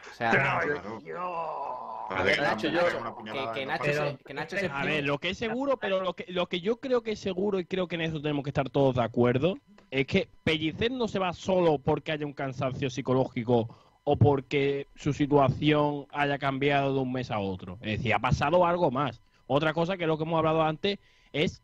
O 0.08 0.14
sea, 0.14 0.30
A 0.30 0.64
ver, 0.64 2.24
ver, 2.24 2.40
Nacho, 2.40 2.68
yo- 2.68 2.84
que, 3.24 3.50
que 3.52 3.66
Nacho 3.66 3.84
se, 3.84 4.18
que 4.24 4.32
Nacho 4.34 4.56
se 4.58 4.66
A 4.72 4.84
ver, 4.84 5.02
lo 5.04 5.18
que 5.18 5.30
es 5.30 5.38
seguro, 5.38 5.76
pero 5.76 6.00
lo 6.00 6.14
que, 6.14 6.24
lo 6.28 6.46
que 6.46 6.60
yo 6.60 6.76
creo 6.76 7.02
que 7.02 7.12
es 7.12 7.18
seguro, 7.18 7.58
y 7.58 7.64
creo 7.64 7.88
que 7.88 7.96
en 7.96 8.02
eso 8.02 8.20
tenemos 8.20 8.44
que 8.44 8.50
estar 8.50 8.70
todos 8.70 8.94
de 8.94 9.02
acuerdo, 9.02 9.58
es 9.90 10.06
que 10.06 10.28
Pellicer 10.44 10.92
no 10.92 11.08
se 11.08 11.18
va 11.18 11.32
solo 11.32 11.78
porque 11.80 12.12
haya 12.12 12.24
un 12.26 12.32
cansancio 12.32 12.90
psicológico 12.90 13.76
o 14.04 14.16
porque 14.16 14.86
su 14.94 15.12
situación 15.12 16.06
haya 16.12 16.38
cambiado 16.38 16.94
de 16.94 17.00
un 17.00 17.10
mes 17.12 17.32
a 17.32 17.40
otro. 17.40 17.76
Es 17.80 17.98
decir, 17.98 18.14
ha 18.14 18.20
pasado 18.20 18.64
algo 18.64 18.92
más. 18.92 19.20
Otra 19.48 19.72
cosa 19.74 19.96
que 19.96 20.06
lo 20.06 20.16
que 20.16 20.22
hemos 20.22 20.38
hablado 20.38 20.62
antes 20.62 21.00
es 21.32 21.62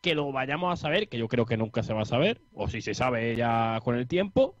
que 0.00 0.14
lo 0.14 0.32
vayamos 0.32 0.72
a 0.72 0.76
saber, 0.76 1.08
que 1.08 1.18
yo 1.18 1.28
creo 1.28 1.46
que 1.46 1.56
nunca 1.56 1.82
se 1.82 1.92
va 1.92 2.02
a 2.02 2.06
saber, 2.06 2.40
o 2.54 2.68
si 2.68 2.80
se 2.80 2.94
sabe 2.94 3.36
ya 3.36 3.80
con 3.84 3.96
el 3.96 4.06
tiempo, 4.06 4.54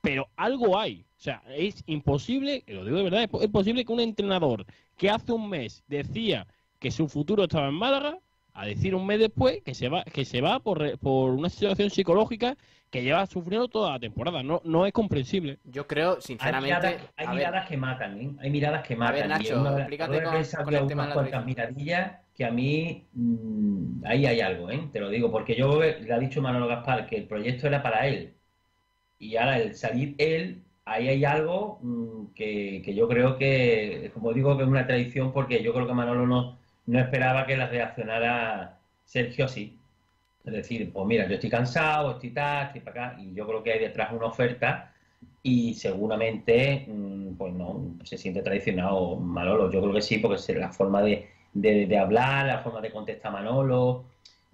pero 0.00 0.28
algo 0.36 0.78
hay. 0.78 1.04
O 1.18 1.20
sea, 1.22 1.42
es 1.56 1.82
imposible, 1.86 2.64
lo 2.66 2.84
digo 2.84 2.96
de 2.98 3.04
verdad, 3.04 3.22
es 3.22 3.28
po- 3.28 3.42
es 3.42 3.48
posible 3.48 3.84
que 3.84 3.92
un 3.92 4.00
entrenador 4.00 4.66
que 4.96 5.10
hace 5.10 5.32
un 5.32 5.48
mes 5.48 5.82
decía 5.86 6.46
que 6.80 6.90
su 6.90 7.08
futuro 7.08 7.44
estaba 7.44 7.68
en 7.68 7.74
Málaga, 7.74 8.18
a 8.54 8.66
decir 8.66 8.94
un 8.94 9.06
mes 9.06 9.18
después 9.20 9.62
que 9.62 9.74
se 9.74 9.88
va, 9.88 10.04
que 10.04 10.24
se 10.26 10.40
va 10.42 10.60
por, 10.60 10.98
por 10.98 11.30
una 11.30 11.48
situación 11.48 11.88
psicológica 11.90 12.56
que 12.92 13.02
lleva 13.02 13.26
sufriendo 13.26 13.68
toda 13.68 13.92
la 13.92 13.98
temporada. 13.98 14.42
No, 14.42 14.60
no 14.64 14.84
es 14.84 14.92
comprensible. 14.92 15.58
Yo 15.64 15.86
creo, 15.86 16.16
Hay 16.16 16.20
sinceramente. 16.20 16.66
miradas, 16.76 16.94
hay 17.16 17.26
a 17.26 17.30
ver, 17.30 17.38
miradas 17.38 17.68
que 17.68 17.76
matan, 17.78 18.20
¿eh? 18.20 18.30
Hay 18.38 18.50
miradas 18.50 18.86
que 18.86 18.94
matan. 18.96 19.14
ver, 19.14 19.24
Y 19.26 19.28
Nacho, 19.30 19.60
una- 19.60 19.78
explícate 19.78 20.22
con- 20.22 20.64
con 20.64 20.74
el 20.74 20.86
tema 20.86 21.02
de 21.06 21.06
unas 21.06 21.08
la 21.08 21.14
cuantas 21.14 21.46
miradillas 21.46 22.12
que 22.36 22.44
a 22.44 22.50
mí 22.50 23.06
mm, 23.14 24.04
ahí 24.04 24.26
hay 24.26 24.40
algo, 24.42 24.70
¿eh? 24.70 24.88
Te 24.92 25.00
lo 25.00 25.08
digo, 25.08 25.30
porque 25.32 25.54
yo 25.56 25.80
le 25.80 26.12
ha 26.12 26.18
dicho 26.18 26.42
Manolo 26.42 26.66
Gaspar 26.68 27.06
que 27.06 27.16
el 27.16 27.24
proyecto 27.26 27.66
era 27.66 27.82
para 27.82 28.06
él. 28.06 28.34
Y 29.18 29.36
ahora 29.36 29.58
el 29.58 29.74
salir 29.74 30.14
él, 30.18 30.62
ahí 30.84 31.08
hay 31.08 31.24
algo 31.24 31.78
mm, 31.82 32.34
que, 32.34 32.82
que 32.84 32.94
yo 32.94 33.08
creo 33.08 33.38
que, 33.38 34.10
como 34.14 34.32
digo, 34.34 34.56
que 34.56 34.64
es 34.64 34.68
una 34.68 34.86
tradición 34.86 35.32
porque 35.32 35.62
yo 35.62 35.72
creo 35.72 35.86
que 35.86 35.94
Manolo 35.94 36.26
no, 36.26 36.58
no 36.86 36.98
esperaba 37.00 37.46
que 37.46 37.56
la 37.56 37.68
reaccionara 37.68 38.78
Sergio 39.04 39.46
así. 39.46 39.78
Es 40.44 40.52
decir, 40.52 40.92
pues 40.92 41.06
mira, 41.06 41.26
yo 41.28 41.34
estoy 41.34 41.50
cansado, 41.50 42.12
estoy 42.12 42.30
tal, 42.30 42.66
estoy 42.66 42.80
para 42.82 43.08
acá, 43.10 43.20
y 43.20 43.32
yo 43.34 43.46
creo 43.46 43.62
que 43.62 43.72
hay 43.72 43.78
detrás 43.80 44.12
una 44.12 44.26
oferta 44.26 44.92
y 45.42 45.74
seguramente, 45.74 46.86
mm, 46.88 47.34
pues 47.36 47.54
no, 47.54 47.96
se 48.04 48.18
siente 48.18 48.42
traicionado 48.42 49.16
Manolo. 49.16 49.70
Yo 49.70 49.80
creo 49.80 49.92
que 49.94 50.02
sí, 50.02 50.18
porque 50.18 50.36
es 50.36 50.48
la 50.56 50.70
forma 50.72 51.02
de, 51.02 51.28
de- 51.52 51.98
hablar, 51.98 52.46
la 52.46 52.58
forma 52.60 52.80
de 52.80 52.90
contestar 52.90 53.32
Manolo, 53.32 54.04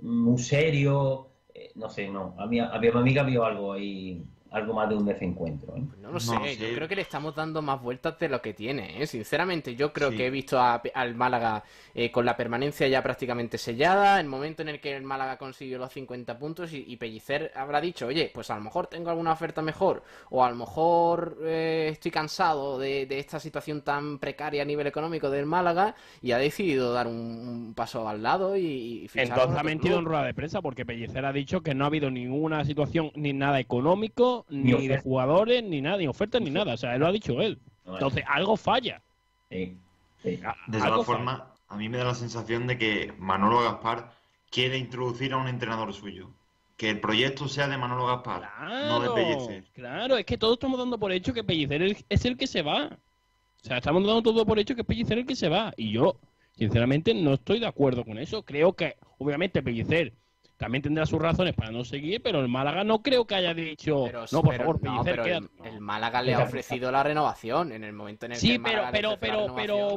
mm, 0.01 0.23
muy 0.25 0.39
serio, 0.39 1.29
eh, 1.55 1.73
no 1.77 1.89
sé, 1.91 2.09
no. 2.09 2.35
A 2.39 2.47
mí, 2.47 2.61
a 2.61 2.79
mi 2.79 2.89
amiga 2.89 3.23
vio 3.23 3.45
algo 3.45 3.73
ahí, 3.73 4.23
algo 4.51 4.73
más 4.75 4.89
de 4.89 4.95
un 4.97 5.05
desencuentro. 5.05 5.77
¿eh? 5.77 5.83
No 6.01 6.11
lo 6.13 6.19
sé, 6.21 6.57
yo 6.57 6.75
creo 6.75 6.89
que 6.89 6.97
le 6.97 7.03
estamos 7.03 7.35
dando 7.35 7.61
más 7.61 7.83
vueltas 7.83 8.19
de 8.19 8.29
lo 8.31 8.41
que 8.41 8.55
tiene, 8.55 9.03
¿eh? 9.03 9.07
Sinceramente, 9.07 9.77
yo 9.77 9.93
creo 9.93 10.11
que 10.11 10.27
he 10.27 10.31
visto 10.31 10.59
a- 10.59 10.81
al 10.95 11.15
Málaga 11.15 11.63
eh, 11.95 12.11
con 12.11 12.25
la 12.25 12.35
permanencia 12.37 12.89
ya 12.89 13.03
prácticamente 13.03 13.59
sellada, 13.59 14.19
el 14.21 14.27
momento 14.27 14.63
en 14.63 14.71
el 14.71 14.81
que 14.81 14.97
el 14.97 15.03
Málaga 15.03 15.37
consiguió 15.37 15.79
los 15.79 15.93
50 15.93 16.39
puntos 16.39 16.73
y, 16.73 16.85
y 16.87 16.97
Pellicer 16.97 17.53
habrá 17.55 17.81
dicho, 17.81 18.07
oye, 18.07 18.31
pues 18.33 18.51
a 18.51 18.57
lo 18.57 18.63
mejor 18.63 18.87
tengo 18.87 19.11
alguna 19.11 19.33
oferta 19.33 19.61
mejor, 19.61 20.03
o 20.31 20.43
a 20.43 20.49
lo 20.51 20.57
mejor 20.57 21.37
eh, 21.43 21.89
estoy 21.93 22.11
cansado 22.11 22.79
de, 22.79 23.05
de 23.07 23.19
esta 23.19 23.39
situación 23.39 23.83
tan 23.83 24.19
precaria 24.19 24.63
a 24.63 24.65
nivel 24.65 24.87
económico 24.87 25.29
del 25.29 25.45
Málaga 25.45 25.95
y 26.23 26.33
ha 26.33 26.39
decidido 26.39 26.93
dar 26.93 27.07
un, 27.07 27.15
un 27.17 27.75
paso 27.75 28.09
al 28.09 28.23
lado 28.23 28.57
y, 28.57 28.63
y 28.65 29.11
Entonces 29.15 29.59
ha 29.59 29.63
mentido 29.63 29.99
en 29.99 30.05
rueda 30.07 30.25
de 30.25 30.33
prensa 30.35 30.63
porque 30.63 30.87
Pellicer 30.87 31.25
ha 31.27 31.33
dicho 31.33 31.61
que 31.61 31.75
no 31.75 31.85
ha 31.85 31.89
habido 31.89 32.11
ninguna 32.11 32.65
situación 32.65 33.11
ni 33.15 33.33
nada 33.33 33.61
económico, 33.61 34.38
Ni 34.49 34.73
ni, 34.73 34.89
de 34.89 34.99
jugadores, 35.01 35.63
ni 35.65 35.81
nada, 35.81 35.97
ni 35.99 36.07
ofertas, 36.07 36.41
ni 36.43 36.51
nada. 36.51 36.75
O 36.75 36.77
sea, 36.77 36.95
él 36.95 37.01
lo 37.01 37.07
ha 37.07 37.13
dicho 37.13 37.41
él. 37.41 37.59
Entonces, 37.87 38.25
algo 38.29 38.57
falla. 38.57 39.03
De 39.51 40.79
todas 40.79 41.07
formas, 41.07 41.43
a 41.69 41.77
mí 41.77 41.89
me 41.89 41.99
da 41.99 42.05
la 42.05 42.15
sensación 42.15 42.67
de 42.67 42.77
que 42.79 43.13
Manolo 43.19 43.63
Gaspar 43.63 44.13
quiere 44.51 44.79
introducir 44.79 45.33
a 45.33 45.37
un 45.39 45.49
entrenador 45.49 45.93
suyo. 45.93 46.31
Que 46.77 46.91
el 46.91 47.01
proyecto 47.01 47.49
sea 47.49 47.67
de 47.67 47.77
Manolo 47.77 48.07
Gaspar, 48.07 48.43
no 48.61 49.01
de 49.01 49.09
Claro, 49.09 49.15
Pellicer. 49.15 49.65
claro, 49.73 50.17
es 50.17 50.25
que 50.25 50.39
todos 50.39 50.55
estamos 50.55 50.79
dando 50.79 50.97
por 50.99 51.11
hecho 51.11 51.33
que 51.35 51.43
Pellicer 51.43 51.83
es- 51.83 52.05
es 52.09 52.25
el 52.25 52.37
que 52.37 52.47
se 52.47 52.63
va. 52.63 52.87
O 52.87 53.67
sea, 53.67 53.79
estamos 53.79 54.05
dando 54.07 54.23
todo 54.23 54.47
por 54.47 54.59
hecho 54.61 54.75
que 54.77 54.83
es 54.83 54.87
Pellicer 54.87 55.19
el 55.19 55.27
que 55.27 55.35
se 55.35 55.49
va. 55.49 55.73
Y 55.77 55.91
yo, 55.93 56.21
sinceramente, 56.53 57.15
no 57.15 57.35
estoy 57.35 57.59
de 57.59 57.67
acuerdo 57.67 58.05
con 58.05 58.17
eso. 58.19 58.45
Creo 58.45 58.75
que, 58.75 58.97
obviamente, 59.19 59.61
Pellicer 59.63 60.13
también 60.59 60.83
tendrá 60.83 61.07
sus 61.07 61.21
razones 61.23 61.55
para 61.55 61.71
no 61.71 61.85
seguir, 61.85 62.21
pero 62.23 62.41
el 62.41 62.49
Málaga 62.49 62.85
no 62.85 63.01
creo 63.01 63.27
que 63.27 63.37
haya 63.37 63.55
dicho, 63.55 64.05
Pero- 64.07 64.25
no, 64.33 64.43
por 64.43 64.51
pero- 64.51 64.65
favor, 64.65 64.83
no, 64.83 65.03
Pellicer, 65.05 65.23
pero 65.23 65.39
el, 65.65 65.73
el 65.75 65.81
Málaga 65.81 66.21
le 66.21 66.35
ha 66.35 66.43
ofrecido 66.43 66.91
la 66.93 67.03
renovación 67.03 67.73
en 67.73 67.85
el 67.85 67.93
momento 67.93 68.27
en 68.27 68.33
el 68.33 68.37
que 68.37 68.41
Sí, 68.41 68.59
pero, 68.59 68.85
le 68.87 68.93
pero, 68.93 69.17
pero, 69.21 69.55
pero, 69.55 69.95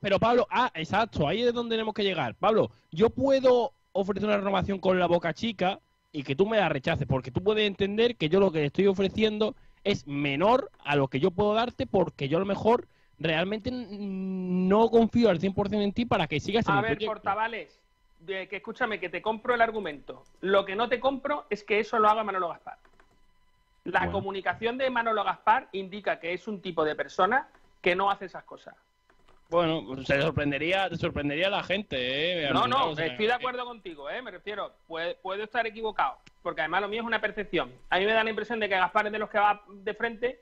pero 0.00 0.18
Pablo, 0.18 0.48
ah, 0.50 0.70
exacto, 0.74 1.28
ahí 1.28 1.42
es 1.42 1.52
donde 1.52 1.74
tenemos 1.74 1.94
que 1.94 2.02
llegar. 2.02 2.34
Pablo, 2.34 2.70
yo 2.90 3.10
puedo 3.10 3.74
ofrecer 3.92 4.24
una 4.26 4.38
renovación 4.38 4.78
con 4.78 4.98
la 4.98 5.06
boca 5.06 5.32
chica 5.34 5.78
y 6.10 6.22
que 6.22 6.34
tú 6.34 6.46
me 6.46 6.56
la 6.56 6.70
rechaces, 6.70 7.06
porque 7.06 7.30
tú 7.30 7.42
puedes 7.44 7.66
entender 7.66 8.16
que 8.16 8.30
yo 8.30 8.40
lo 8.40 8.50
que 8.50 8.64
estoy 8.64 8.86
ofreciendo 8.86 9.54
es 9.84 10.06
menor 10.06 10.70
a 10.84 10.96
lo 10.96 11.08
que 11.08 11.20
yo 11.20 11.30
puedo 11.32 11.52
darte, 11.52 11.86
porque 11.86 12.28
yo 12.30 12.38
a 12.38 12.40
lo 12.40 12.46
mejor 12.46 12.88
realmente 13.18 13.70
no 13.72 14.88
confío 14.90 15.28
al 15.28 15.38
100% 15.40 15.82
en 15.82 15.92
ti 15.92 16.04
para 16.06 16.26
que 16.26 16.40
sigas 16.40 16.66
en 16.66 16.72
A 16.74 16.76
el 16.78 16.82
ver, 16.82 16.90
proyecto. 16.92 17.12
portavales, 17.14 17.77
de 18.20 18.48
que 18.48 18.56
escúchame, 18.56 18.98
que 19.00 19.08
te 19.08 19.22
compro 19.22 19.54
el 19.54 19.60
argumento. 19.60 20.24
Lo 20.40 20.64
que 20.64 20.74
no 20.76 20.88
te 20.88 20.98
compro 21.00 21.46
es 21.50 21.62
que 21.64 21.78
eso 21.80 21.98
lo 21.98 22.08
haga 22.08 22.24
Manolo 22.24 22.48
Gaspar. 22.48 22.78
La 23.84 24.00
Bueno. 24.00 24.12
comunicación 24.12 24.76
de 24.76 24.90
Manolo 24.90 25.24
Gaspar 25.24 25.68
indica 25.72 26.18
que 26.18 26.32
es 26.34 26.46
un 26.48 26.60
tipo 26.60 26.84
de 26.84 26.94
persona 26.94 27.48
que 27.80 27.94
no 27.94 28.10
hace 28.10 28.26
esas 28.26 28.44
cosas. 28.44 28.74
Bueno, 29.50 29.82
se 30.04 30.20
sorprendería, 30.20 30.90
te 30.90 30.96
sorprendería 30.96 31.48
la 31.48 31.62
gente, 31.62 31.96
¿eh? 32.46 32.50
No, 32.52 32.66
no, 32.66 32.90
estoy 32.90 33.26
de 33.26 33.32
acuerdo 33.32 33.64
contigo, 33.64 34.10
¿eh? 34.10 34.20
me 34.20 34.30
refiero. 34.30 34.74
Puede- 34.86 35.14
puedo 35.14 35.42
estar 35.42 35.66
equivocado, 35.66 36.18
porque 36.42 36.60
además 36.60 36.82
lo 36.82 36.88
mío 36.88 37.00
es 37.00 37.06
una 37.06 37.20
percepción. 37.20 37.72
A 37.88 37.98
mí 37.98 38.04
me 38.04 38.12
da 38.12 38.22
la 38.24 38.28
impresión 38.30 38.60
de 38.60 38.68
que 38.68 38.74
Gaspar 38.76 39.06
es 39.06 39.12
de 39.12 39.18
los 39.18 39.30
que 39.30 39.38
va 39.38 39.62
de 39.68 39.94
frente 39.94 40.40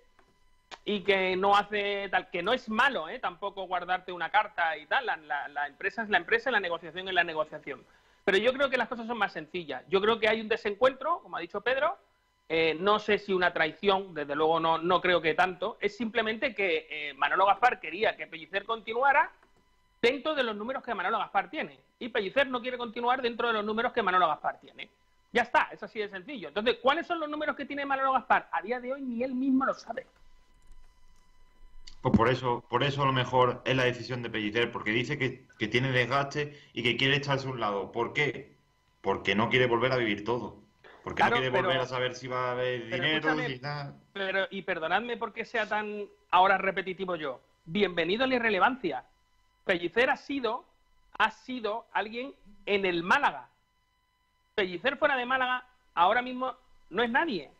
y 0.84 1.00
que 1.02 1.36
no 1.36 1.56
hace 1.56 2.08
tal, 2.10 2.28
que 2.30 2.42
no 2.42 2.52
es 2.52 2.68
malo, 2.68 3.08
¿eh? 3.08 3.18
Tampoco 3.18 3.66
guardarte 3.66 4.12
una 4.12 4.30
carta 4.30 4.76
y 4.76 4.86
tal. 4.86 5.06
La, 5.06 5.16
la- 5.48 5.66
empresa 5.66 6.02
es 6.02 6.08
la 6.08 6.18
empresa 6.18 6.50
la 6.50 6.60
negociación 6.60 7.08
es 7.08 7.14
la 7.14 7.24
negociación. 7.24 7.84
Pero 8.24 8.38
yo 8.38 8.52
creo 8.52 8.68
que 8.70 8.76
las 8.76 8.88
cosas 8.88 9.06
son 9.06 9.18
más 9.18 9.32
sencillas. 9.32 9.84
Yo 9.88 10.00
creo 10.00 10.18
que 10.18 10.28
hay 10.28 10.40
un 10.40 10.48
desencuentro, 10.48 11.20
como 11.22 11.36
ha 11.36 11.40
dicho 11.40 11.60
Pedro. 11.60 11.96
eh, 12.48 12.76
no 12.78 12.98
sé 13.00 13.18
si 13.18 13.32
una 13.32 13.52
traición, 13.52 14.14
desde 14.14 14.36
luego 14.36 14.60
no, 14.60 14.78
no 14.78 15.00
creo 15.00 15.20
que 15.20 15.34
tanto. 15.34 15.76
Es 15.80 15.96
simplemente 15.96 16.54
que 16.54 16.86
eh, 16.90 17.14
Manolo 17.14 17.46
Gaspar 17.46 17.80
quería 17.80 18.16
que 18.16 18.26
Pellicer 18.28 18.64
continuara 18.64 19.30
dentro 20.00 20.34
de 20.34 20.42
los 20.44 20.54
números 20.56 20.82
que 20.84 20.94
Manolo 20.94 21.18
Gaspar 21.18 21.50
tiene. 21.50 21.78
Y 21.98 22.08
Pellicer 22.08 22.48
no 22.48 22.60
quiere 22.60 22.78
continuar 22.78 23.22
dentro 23.22 23.48
de 23.48 23.54
los 23.54 23.64
números 23.64 23.92
que 23.92 24.02
Manolo 24.02 24.28
Gaspar 24.28 24.58
tiene. 24.60 24.88
Ya 25.32 25.42
está, 25.42 25.68
es 25.72 25.82
así 25.82 25.98
de 25.98 26.08
sencillo. 26.08 26.48
Entonces, 26.48 26.78
¿cuáles 26.80 27.06
son 27.06 27.18
los 27.18 27.28
números 27.28 27.56
que 27.56 27.64
tiene 27.64 27.84
Manolo 27.84 28.12
Gaspar? 28.12 28.48
A 28.52 28.62
día 28.62 28.78
de 28.80 28.92
hoy 28.92 29.02
ni 29.02 29.22
él 29.24 29.34
mismo 29.34 29.64
lo 29.64 29.74
sabe. 29.74 30.06
Pues 32.06 32.16
por 32.16 32.28
eso, 32.28 32.64
por 32.68 32.84
eso 32.84 33.02
a 33.02 33.06
lo 33.06 33.12
mejor 33.12 33.62
es 33.64 33.74
la 33.74 33.82
decisión 33.82 34.22
de 34.22 34.30
Pellicer, 34.30 34.70
porque 34.70 34.92
dice 34.92 35.18
que, 35.18 35.44
que 35.58 35.66
tiene 35.66 35.90
desgaste 35.90 36.56
y 36.72 36.84
que 36.84 36.96
quiere 36.96 37.16
echarse 37.16 37.48
a 37.48 37.50
un 37.50 37.58
lado. 37.58 37.90
¿Por 37.90 38.12
qué? 38.12 38.54
Porque 39.00 39.34
no 39.34 39.48
quiere 39.48 39.66
volver 39.66 39.90
a 39.90 39.96
vivir 39.96 40.22
todo. 40.24 40.56
Porque 41.02 41.16
Claro, 41.16 41.34
no 41.34 41.40
quiere 41.40 41.50
pero- 41.50 41.64
volver 41.66 41.80
a 41.82 41.86
saber 41.86 42.14
si 42.14 42.28
va 42.28 42.50
a 42.50 42.52
haber 42.52 42.84
dinero, 42.92 43.36
si 43.48 43.58
nada. 43.58 43.96
Pero, 44.12 44.46
y 44.52 44.62
perdonadme 44.62 45.16
porque 45.16 45.44
sea 45.44 45.68
tan 45.68 46.04
ahora 46.30 46.58
repetitivo 46.58 47.16
yo. 47.16 47.40
Bienvenido 47.64 48.22
a 48.22 48.28
la 48.28 48.36
irrelevancia. 48.36 49.02
Pellicer 49.64 50.08
ha 50.08 50.16
sido, 50.16 50.64
ha 51.18 51.32
sido 51.32 51.86
alguien 51.92 52.32
en 52.66 52.86
el 52.86 53.02
Málaga. 53.02 53.48
Pellicer 54.54 54.96
fuera 54.96 55.16
de 55.16 55.26
Málaga 55.26 55.66
ahora 55.92 56.22
mismo 56.22 56.54
no 56.88 57.02
es 57.02 57.10
nadie. 57.10 57.50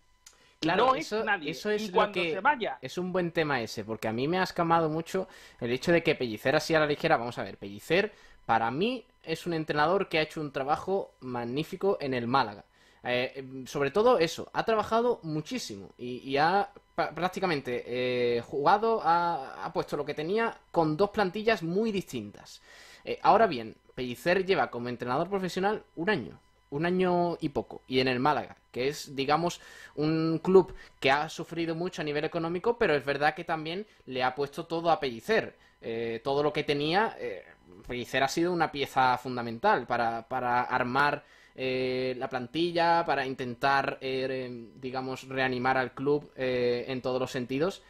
Claro, 0.61 0.87
no 0.87 0.95
eso, 0.95 1.20
es 1.20 1.24
nadie. 1.24 1.51
eso 1.51 1.70
es 1.70 1.83
y 1.83 1.91
cuando 1.91 2.12
que 2.15 2.33
se 2.33 2.41
vaya, 2.41 2.78
es 2.81 2.99
un 2.99 3.12
buen 3.12 3.31
tema 3.31 3.61
ese, 3.61 3.85
porque 3.85 4.09
a 4.09 4.12
mí 4.12 4.27
me 4.27 4.39
ha 4.39 4.43
escamado 4.43 4.89
mucho 4.89 5.28
el 5.61 5.70
hecho 5.70 5.93
de 5.93 6.03
que 6.03 6.15
Pellicer 6.15 6.57
así 6.57 6.74
a 6.74 6.81
la 6.81 6.87
ligera, 6.87 7.16
vamos 7.16 7.39
a 7.39 7.43
ver, 7.45 7.59
Pellicer 7.59 8.12
para 8.47 8.70
mí 8.70 9.05
es 9.23 9.47
un 9.47 9.55
entrenador 9.55 10.09
que 10.09 10.19
ha 10.19 10.23
hecho 10.23 10.41
un 10.41 10.53
trabajo 10.53 11.15
magnífico 11.20 11.99
en 12.01 12.15
el 12.15 12.27
Málaga. 12.27 12.65
Eh, 13.05 13.33
em, 13.37 13.66
sobre 13.66 13.91
todo 13.91 14.19
eso, 14.19 14.51
ha 14.53 14.65
trabajado 14.65 15.20
muchísimo 15.23 15.91
y, 15.99 16.19
y 16.28 16.37
ha 16.39 16.70
prácticamente 16.95 17.85
eh, 17.87 18.41
jugado, 18.41 19.01
ha, 19.05 19.65
ha 19.65 19.73
puesto 19.73 19.97
lo 19.97 20.05
que 20.05 20.15
tenía 20.15 20.57
con 20.73 20.97
dos 20.97 21.11
plantillas 21.11 21.62
muy 21.62 21.93
distintas. 21.93 22.62
Eh, 23.05 23.19
ahora 23.23 23.47
bien, 23.47 23.77
Pellicer 23.95 24.45
lleva 24.45 24.70
como 24.70 24.89
entrenador 24.89 25.28
profesional 25.28 25.85
un 25.95 26.11
año, 26.11 26.41
un 26.70 26.86
año 26.86 27.36
y 27.40 27.51
poco, 27.51 27.82
y 27.86 28.01
en 28.01 28.09
el 28.09 28.20
Málaga, 28.20 28.56
que 28.72 28.88
es, 28.88 29.14
digamos, 29.14 29.60
un 29.94 30.40
club 30.43 30.74
que 31.01 31.10
ha 31.10 31.28
sufrido 31.28 31.74
mucho 31.74 32.02
a 32.02 32.05
nivel 32.05 32.24
económico, 32.24 32.76
pero 32.78 32.94
es 32.94 33.05
verdad 33.05 33.34
que 33.34 33.44
también 33.44 33.86
le 34.06 34.22
ha 34.22 34.34
puesto 34.34 34.66
todo 34.66 34.90
a 34.90 35.01
Pellicer. 35.01 35.56
Eh, 35.80 36.20
todo 36.24 36.43
lo 36.43 36.52
que 36.52 36.64
tenía, 36.64 37.16
eh, 37.18 37.44
Pellicer 37.86 38.22
ha 38.22 38.28
sido 38.28 38.52
una 38.52 38.72
pieza 38.72 39.16
fundamental 39.18 39.86
para, 39.86 40.26
para 40.26 40.62
armar 40.62 41.24
eh, 41.55 42.14
la 42.18 42.28
plantilla, 42.28 43.05
para 43.06 43.24
intentar, 43.24 43.98
digamos, 44.01 45.28
reanimar 45.28 45.78
al 45.78 45.93
club 45.93 46.30
en 46.36 47.01
todos 47.01 47.20
los 47.20 47.30
sentidos. 47.30 47.82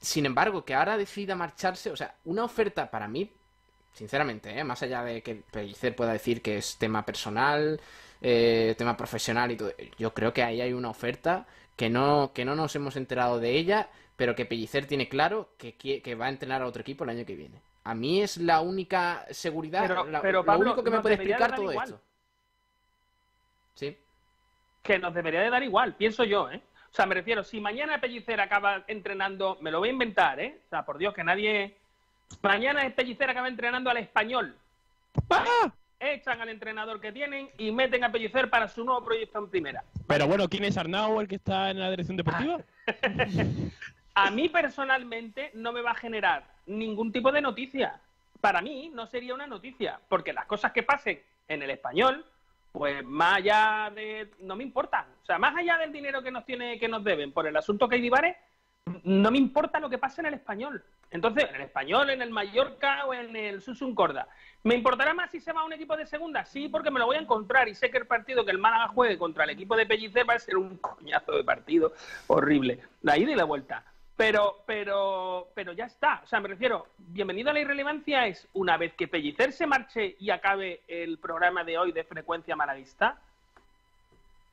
Sin 0.00 0.26
embargo, 0.26 0.64
que 0.64 0.74
ahora 0.74 0.96
decida 0.96 1.36
marcharse, 1.36 1.90
o 1.90 1.96
sea, 1.96 2.16
una 2.24 2.44
oferta 2.44 2.90
para 2.90 3.06
mí, 3.06 3.30
sinceramente, 3.92 4.58
¿eh? 4.58 4.64
más 4.64 4.82
allá 4.82 5.02
de 5.04 5.22
que 5.22 5.36
Pellicer 5.50 5.94
pueda 5.94 6.12
decir 6.12 6.42
que 6.42 6.56
es 6.58 6.76
tema 6.78 7.04
personal, 7.04 7.80
eh, 8.20 8.74
tema 8.78 8.96
profesional 8.96 9.50
y 9.50 9.56
todo, 9.56 9.72
yo 9.98 10.14
creo 10.14 10.32
que 10.32 10.42
ahí 10.42 10.60
hay 10.60 10.72
una 10.72 10.90
oferta 10.90 11.46
que 11.76 11.90
no, 11.90 12.32
que 12.34 12.44
no 12.44 12.54
nos 12.54 12.74
hemos 12.76 12.96
enterado 12.96 13.40
de 13.40 13.50
ella, 13.56 13.88
pero 14.16 14.34
que 14.34 14.44
Pellicer 14.46 14.86
tiene 14.86 15.08
claro 15.08 15.50
que, 15.58 15.74
que 15.76 16.14
va 16.14 16.26
a 16.26 16.30
entrenar 16.30 16.62
a 16.62 16.66
otro 16.66 16.82
equipo 16.82 17.04
el 17.04 17.10
año 17.10 17.24
que 17.26 17.34
viene. 17.36 17.60
A 17.84 17.94
mí 17.94 18.22
es 18.22 18.36
la 18.36 18.60
única 18.60 19.26
seguridad, 19.30 19.82
Pero- 19.88 20.04
la- 20.06 20.20
pero, 20.22 20.38
lo 20.40 20.44
Pablo, 20.44 20.66
único 20.72 20.84
que 20.84 20.90
me 20.90 21.00
puede 21.00 21.16
explicar 21.16 21.54
todo 21.56 21.70
igual. 21.72 21.88
esto. 21.88 22.00
Sí. 23.74 23.96
que 24.82 24.98
nos 24.98 25.14
debería 25.14 25.40
de 25.40 25.50
dar 25.50 25.62
igual, 25.62 25.94
pienso 25.94 26.24
yo, 26.24 26.50
¿eh? 26.50 26.60
O 26.90 26.94
sea, 26.94 27.06
me 27.06 27.14
refiero, 27.14 27.42
si 27.44 27.60
mañana 27.60 28.00
Pellicer 28.00 28.40
acaba 28.40 28.84
entrenando, 28.88 29.56
me 29.60 29.70
lo 29.70 29.78
voy 29.78 29.88
a 29.88 29.92
inventar, 29.92 30.38
¿eh? 30.40 30.60
O 30.66 30.68
sea, 30.68 30.84
por 30.84 30.98
Dios, 30.98 31.14
que 31.14 31.24
nadie... 31.24 31.76
Mañana 32.42 32.88
Pellicer 32.94 33.28
acaba 33.30 33.48
entrenando 33.48 33.90
al 33.90 33.98
español. 33.98 34.56
Echan 36.00 36.40
al 36.40 36.48
entrenador 36.48 37.00
que 37.00 37.12
tienen 37.12 37.48
y 37.58 37.70
meten 37.70 38.02
a 38.02 38.10
Pellicer 38.10 38.50
para 38.50 38.68
su 38.68 38.84
nuevo 38.84 39.04
proyecto 39.04 39.38
en 39.38 39.48
primera. 39.48 39.84
Pero 40.06 40.26
bueno, 40.26 40.48
¿quién 40.48 40.64
es 40.64 40.76
Arnau, 40.76 41.20
el 41.20 41.28
que 41.28 41.36
está 41.36 41.70
en 41.70 41.78
la 41.78 41.90
dirección 41.90 42.16
deportiva? 42.16 42.58
A 44.14 44.30
mí 44.30 44.48
personalmente 44.48 45.50
no 45.54 45.72
me 45.72 45.80
va 45.80 45.92
a 45.92 45.94
generar 45.94 46.44
ningún 46.66 47.12
tipo 47.12 47.32
de 47.32 47.40
noticia. 47.40 47.98
Para 48.40 48.60
mí 48.60 48.90
no 48.92 49.06
sería 49.06 49.34
una 49.34 49.46
noticia, 49.46 50.00
porque 50.08 50.32
las 50.32 50.46
cosas 50.46 50.72
que 50.72 50.82
pasen 50.82 51.22
en 51.48 51.62
el 51.62 51.70
español, 51.70 52.24
pues 52.72 53.02
más 53.04 53.36
allá 53.36 53.90
de... 53.94 54.30
no 54.40 54.56
me 54.56 54.64
importan. 54.64 55.06
O 55.22 55.26
sea, 55.26 55.38
más 55.38 55.56
allá 55.56 55.78
del 55.78 55.92
dinero 55.92 56.22
que 56.22 56.30
nos 56.30 56.44
tiene 56.44 56.78
que 56.78 56.88
nos 56.88 57.04
deben 57.04 57.32
por 57.32 57.46
el 57.46 57.56
asunto 57.56 57.88
que 57.88 57.96
hay 57.96 58.02
Divares, 58.02 58.36
no 59.04 59.30
me 59.30 59.38
importa 59.38 59.80
lo 59.80 59.90
que 59.90 59.98
pase 59.98 60.20
en 60.20 60.28
el 60.28 60.34
español. 60.34 60.82
Entonces, 61.10 61.44
en 61.48 61.56
el 61.56 61.62
español, 61.62 62.10
en 62.10 62.22
el 62.22 62.30
Mallorca 62.30 63.04
o 63.06 63.12
en 63.12 63.36
el 63.36 63.60
Susun 63.60 63.94
Corda. 63.94 64.28
¿Me 64.62 64.74
importará 64.74 65.12
más 65.12 65.30
si 65.30 65.40
se 65.40 65.52
va 65.52 65.60
a 65.60 65.64
un 65.64 65.72
equipo 65.72 65.96
de 65.96 66.06
segunda? 66.06 66.44
Sí, 66.44 66.68
porque 66.68 66.90
me 66.90 66.98
lo 66.98 67.06
voy 67.06 67.16
a 67.16 67.20
encontrar 67.20 67.68
y 67.68 67.74
sé 67.74 67.90
que 67.90 67.98
el 67.98 68.06
partido 68.06 68.44
que 68.44 68.52
el 68.52 68.58
Málaga 68.58 68.88
juegue 68.88 69.18
contra 69.18 69.44
el 69.44 69.50
equipo 69.50 69.76
de 69.76 69.86
Pellicer 69.86 70.28
va 70.28 70.34
a 70.34 70.38
ser 70.38 70.56
un 70.56 70.78
coñazo 70.78 71.32
de 71.32 71.44
partido 71.44 71.92
horrible. 72.28 72.80
La 73.02 73.18
ida 73.18 73.32
y 73.32 73.34
la 73.34 73.44
vuelta. 73.44 73.84
Pero, 74.16 74.62
pero, 74.66 75.48
pero 75.54 75.72
ya 75.72 75.86
está. 75.86 76.20
O 76.24 76.26
sea, 76.26 76.40
me 76.40 76.48
refiero, 76.48 76.86
bienvenido 76.96 77.50
a 77.50 77.52
la 77.52 77.60
irrelevancia 77.60 78.26
es 78.26 78.48
una 78.54 78.76
vez 78.76 78.94
que 78.94 79.08
Pellicer 79.08 79.52
se 79.52 79.66
marche 79.66 80.16
y 80.18 80.30
acabe 80.30 80.82
el 80.86 81.18
programa 81.18 81.64
de 81.64 81.76
hoy 81.76 81.92
de 81.92 82.04
frecuencia 82.04 82.56
malaguista, 82.56 83.18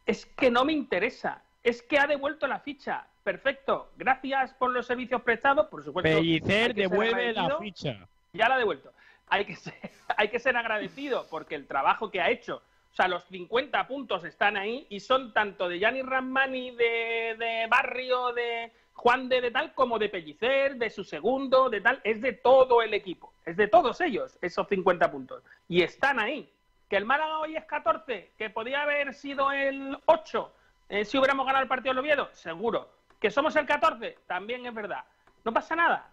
es 0.06 0.26
que 0.26 0.49
no 0.49 0.65
me 0.65 0.73
interesa. 0.73 1.43
Es 1.64 1.81
que 1.84 1.99
ha 1.99 2.07
devuelto 2.07 2.47
la 2.47 2.60
ficha. 2.60 3.06
Perfecto. 3.24 3.91
Gracias 3.98 4.54
por 4.54 4.72
los 4.72 4.86
servicios 4.86 5.22
prestados, 5.22 5.68
por 5.68 5.84
supuesto. 5.84 6.10
Pellicer 6.10 6.74
devuelve 6.74 7.34
la 7.34 7.58
ficha. 7.58 8.08
Ya 8.34 8.50
la 8.50 8.56
ha 8.56 8.58
devuelto. 8.58 8.91
Hay 9.28 9.46
que, 9.46 9.56
ser, 9.56 9.74
hay 10.18 10.30
que 10.30 10.40
ser 10.40 10.58
agradecido 10.58 11.28
porque 11.30 11.56
el 11.56 11.68
trabajo 11.68 12.10
que 12.10 12.22
ha 12.22 12.30
hecho, 12.30 12.62
o 12.91 12.96
sea, 12.96 13.08
los 13.08 13.24
50 13.26 13.88
puntos 13.88 14.24
están 14.24 14.58
ahí 14.58 14.88
y 14.90 15.00
son 15.00 15.34
tanto 15.34 15.70
de 15.70 15.80
Gianni 15.80 16.02
Ramani, 16.02 16.72
de, 16.72 17.36
de 17.38 17.68
Barrio, 17.70 18.34
de 18.34 18.72
Juan 18.94 19.30
de, 19.30 19.41
de 19.41 19.52
tal, 19.52 19.74
como 19.74 20.00
de 20.00 20.10
Pellicer, 20.10 20.76
de 20.76 20.90
su 20.90 21.04
segundo, 21.04 21.70
de 21.70 21.82
tal. 21.82 22.02
Es 22.04 22.22
de 22.22 22.34
todo 22.34 22.82
el 22.82 22.94
equipo. 22.94 23.34
Es 23.46 23.58
de 23.58 23.68
todos 23.68 24.02
ellos, 24.02 24.38
esos 24.41 24.68
50 24.68 25.12
puntos. 25.12 25.44
Y 25.68 25.82
están 25.82 26.20
ahí. 26.20 26.52
Que 26.90 26.98
el 26.98 27.06
Málaga 27.06 27.40
hoy 27.40 27.56
es 27.56 27.66
14, 27.66 28.32
que 28.36 28.50
podía 28.50 28.82
haber 28.82 29.14
sido 29.14 29.52
el 29.52 29.96
8 30.06 30.54
eh, 30.90 31.06
si 31.06 31.20
hubiéramos 31.20 31.46
ganado 31.46 31.62
el 31.62 31.70
partido 31.70 31.94
del 31.94 32.00
Oviedo, 32.00 32.30
seguro. 32.34 32.90
Que 33.20 33.30
somos 33.30 33.56
el 33.56 33.66
14, 33.66 34.18
también 34.28 34.66
es 34.66 34.74
verdad. 34.74 35.04
No 35.44 35.54
pasa 35.54 35.76
nada. 35.76 36.08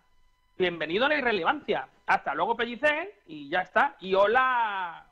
Bienvenido 0.58 1.06
a 1.06 1.08
la 1.08 1.16
irrelevancia. 1.18 1.86
Hasta 2.06 2.34
luego, 2.34 2.56
Pellicer, 2.56 3.14
y 3.26 3.48
ya 3.48 3.60
está. 3.60 3.96
Y 4.00 4.14
hola, 4.14 5.04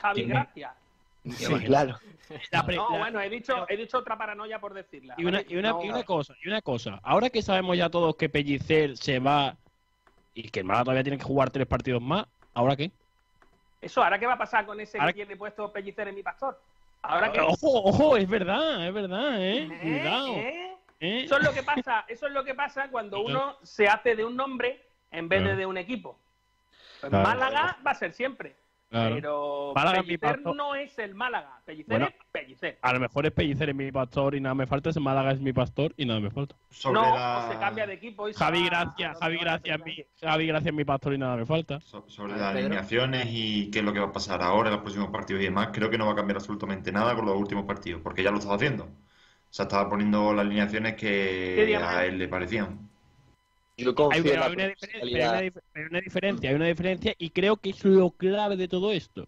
Javi 0.00 0.24
¿Quién 0.24 0.28
es? 0.30 0.34
Gracia. 0.34 0.74
Sí, 1.30 1.54
claro. 1.64 1.98
No, 2.52 2.88
bueno, 2.98 3.20
he 3.20 3.30
dicho, 3.30 3.66
he 3.68 3.76
dicho 3.76 3.98
otra 3.98 4.16
paranoia 4.16 4.58
por 4.60 4.74
decirla. 4.74 5.14
Y 5.16 5.24
una, 5.24 5.40
y, 5.46 5.56
una, 5.56 5.70
No- 5.70 5.84
y 5.84 5.88
una 5.88 6.02
cosa, 6.04 6.34
y 6.42 6.48
una 6.48 6.60
cosa. 6.62 7.00
Ahora 7.02 7.30
que 7.30 7.42
sabemos 7.42 7.76
ya 7.76 7.88
todos 7.88 8.14
que 8.16 8.28
Pellicer 8.28 8.96
se 8.96 9.18
va 9.20 9.56
y 10.34 10.50
que 10.50 10.60
el 10.60 10.66
Málaga 10.66 10.84
todavía 10.84 11.02
tiene 11.04 11.18
que 11.18 11.24
jugar 11.24 11.50
tres 11.50 11.66
partidos 11.66 12.02
más, 12.02 12.26
¿ahora 12.52 12.76
qué? 12.76 12.90
Eso, 13.80 14.02
¿ahora 14.02 14.18
qué 14.18 14.26
va 14.26 14.34
a 14.34 14.38
pasar 14.38 14.66
con 14.66 14.78
ese 14.80 14.98
Ahora- 14.98 15.12
que 15.12 15.24
tiene 15.24 15.36
puesto 15.36 15.72
Pellicer 15.72 16.08
en 16.08 16.14
mi 16.14 16.22
pastor? 16.22 16.60
¿Ahora 17.06 17.30
qué? 17.32 17.40
Ojo, 17.40 17.82
ojo, 17.84 18.16
es 18.16 18.28
verdad, 18.28 18.86
es 18.86 18.94
verdad, 18.94 19.40
¿eh? 19.42 19.68
¿Eh? 19.70 19.78
Cuidado. 19.82 20.28
¿Eh? 20.36 20.76
¿eh? 21.00 21.24
Eso 21.24 21.36
es 21.36 21.44
lo 21.44 21.52
que 21.52 21.62
pasa, 21.62 22.04
eso 22.08 22.26
es 22.26 22.32
lo 22.32 22.44
que 22.44 22.54
pasa 22.54 22.88
cuando 22.90 23.20
uno 23.20 23.56
se 23.62 23.86
hace 23.88 24.16
de 24.16 24.24
un 24.24 24.34
nombre 24.34 24.80
en 25.10 25.28
vez 25.28 25.44
de 25.44 25.54
de 25.54 25.66
un 25.66 25.76
equipo. 25.76 26.18
Pues 27.00 27.10
Claro. 27.10 27.28
Málaga 27.28 27.76
va 27.86 27.90
a 27.90 27.94
ser 27.94 28.14
siempre. 28.14 28.56
Claro. 28.94 29.14
Pero 29.16 29.72
Málaga 29.74 29.98
es 29.98 30.06
mi 30.06 30.18
Pellicer 30.18 30.36
pastor. 30.36 30.56
no 30.56 30.74
es 30.76 30.98
el 30.98 31.14
Málaga. 31.16 31.60
Pellicer 31.64 31.88
Bueno, 31.88 32.06
es 32.06 32.14
Pellicer. 32.30 32.78
A 32.80 32.92
lo 32.92 33.00
mejor 33.00 33.26
es 33.26 33.32
Pellicer 33.32 33.68
es 33.70 33.74
mi 33.74 33.90
pastor 33.90 34.34
y 34.36 34.40
nada 34.40 34.54
me 34.54 34.66
falta, 34.66 34.90
ese 34.90 35.00
Málaga 35.00 35.32
es 35.32 35.40
mi 35.40 35.52
pastor 35.52 35.92
y 35.96 36.06
nada 36.06 36.20
me 36.20 36.30
falta. 36.30 36.54
Sobre 36.70 37.00
no, 37.00 37.14
la- 37.14 37.48
se 37.50 37.58
cambia 37.58 37.86
de 37.86 37.94
equipo 37.94 38.28
y 38.28 38.32
se 38.32 38.38
Javi 38.38 38.60
va- 38.60 38.66
Gracia, 38.66 39.14
Javi 39.20 39.38
Gracia, 39.38 39.74
es 39.74 39.84
mi, 39.84 39.96
Javi 40.20 40.46
Gracia 40.46 40.68
es 40.68 40.74
mi 40.74 40.84
pastor 40.84 41.14
y 41.14 41.18
nada 41.18 41.36
me 41.36 41.44
falta. 41.46 41.80
sobre 41.80 42.32
las 42.32 42.42
alineaciones 42.54 43.26
y 43.30 43.70
qué 43.70 43.80
es 43.80 43.84
lo 43.84 43.92
que 43.92 43.98
va 44.00 44.06
a 44.06 44.12
pasar 44.12 44.42
ahora 44.42 44.68
en 44.68 44.74
los 44.74 44.82
próximos 44.82 45.08
partidos 45.10 45.42
y 45.42 45.46
demás, 45.46 45.70
creo 45.72 45.90
que 45.90 45.98
no 45.98 46.06
va 46.06 46.12
a 46.12 46.16
cambiar 46.16 46.36
absolutamente 46.36 46.92
nada 46.92 47.14
con 47.16 47.26
los 47.26 47.36
últimos 47.36 47.64
partidos, 47.64 48.00
porque 48.02 48.22
ya 48.22 48.30
lo 48.30 48.38
estaba 48.38 48.54
haciendo. 48.56 48.84
O 48.84 48.88
sea, 49.56 49.64
estaba 49.64 49.88
poniendo 49.88 50.32
las 50.32 50.44
alineaciones 50.46 50.94
¿Qué 50.94 51.64
que 51.66 51.76
a 51.76 52.04
él 52.06 52.18
le 52.18 52.28
parecían. 52.28 52.90
Yo 53.76 53.88
Hay, 53.88 53.94
confío 53.94 54.18
en 54.18 54.24
pero 54.24 54.40
la 54.40 54.46
hay 54.46 54.52
una, 54.52 54.66
diferencia, 54.68 55.00
pero 55.72 55.84
hay 55.84 55.90
una 55.90 56.00
diferencia, 56.00 56.50
hay 56.50 56.56
una 56.56 56.66
diferencia 56.66 57.14
y 57.18 57.30
creo 57.30 57.56
que 57.56 57.70
es 57.70 57.84
lo 57.84 58.10
clave 58.10 58.56
de 58.56 58.68
todo 58.68 58.92
esto. 58.92 59.26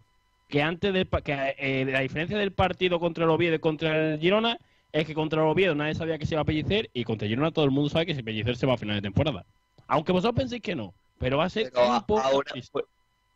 Que 0.48 0.62
antes 0.62 0.94
del 0.94 1.08
que, 1.08 1.54
eh, 1.58 1.84
la 1.84 2.00
diferencia 2.00 2.38
del 2.38 2.52
partido 2.52 3.00
contra 3.00 3.24
el 3.24 3.30
Oviedo 3.30 3.56
y 3.56 3.58
contra 3.58 4.12
el 4.12 4.20
Girona 4.20 4.58
es 4.92 5.04
que 5.04 5.14
contra 5.14 5.42
el 5.42 5.48
Oviedo 5.48 5.74
nadie 5.74 5.94
sabía 5.94 6.18
que 6.18 6.26
se 6.26 6.34
iba 6.34 6.42
a 6.42 6.44
Pellicer 6.44 6.88
y 6.92 7.02
contra 7.02 7.26
Girona 7.26 7.50
todo 7.50 7.64
el 7.64 7.72
mundo 7.72 7.90
sabe 7.90 8.06
que 8.06 8.14
si 8.14 8.22
Pellicer 8.22 8.56
se 8.56 8.66
va 8.66 8.74
a 8.74 8.78
final 8.78 8.96
de 8.96 9.02
temporada. 9.02 9.44
Aunque 9.88 10.12
vosotros 10.12 10.36
penséis 10.36 10.62
que 10.62 10.76
no, 10.76 10.94
pero 11.18 11.38
va 11.38 11.44
a 11.44 11.50
ser 11.50 11.72
Pero 11.72 11.88
un 11.88 12.02
poco 12.06 12.20
ahora. 12.20 12.52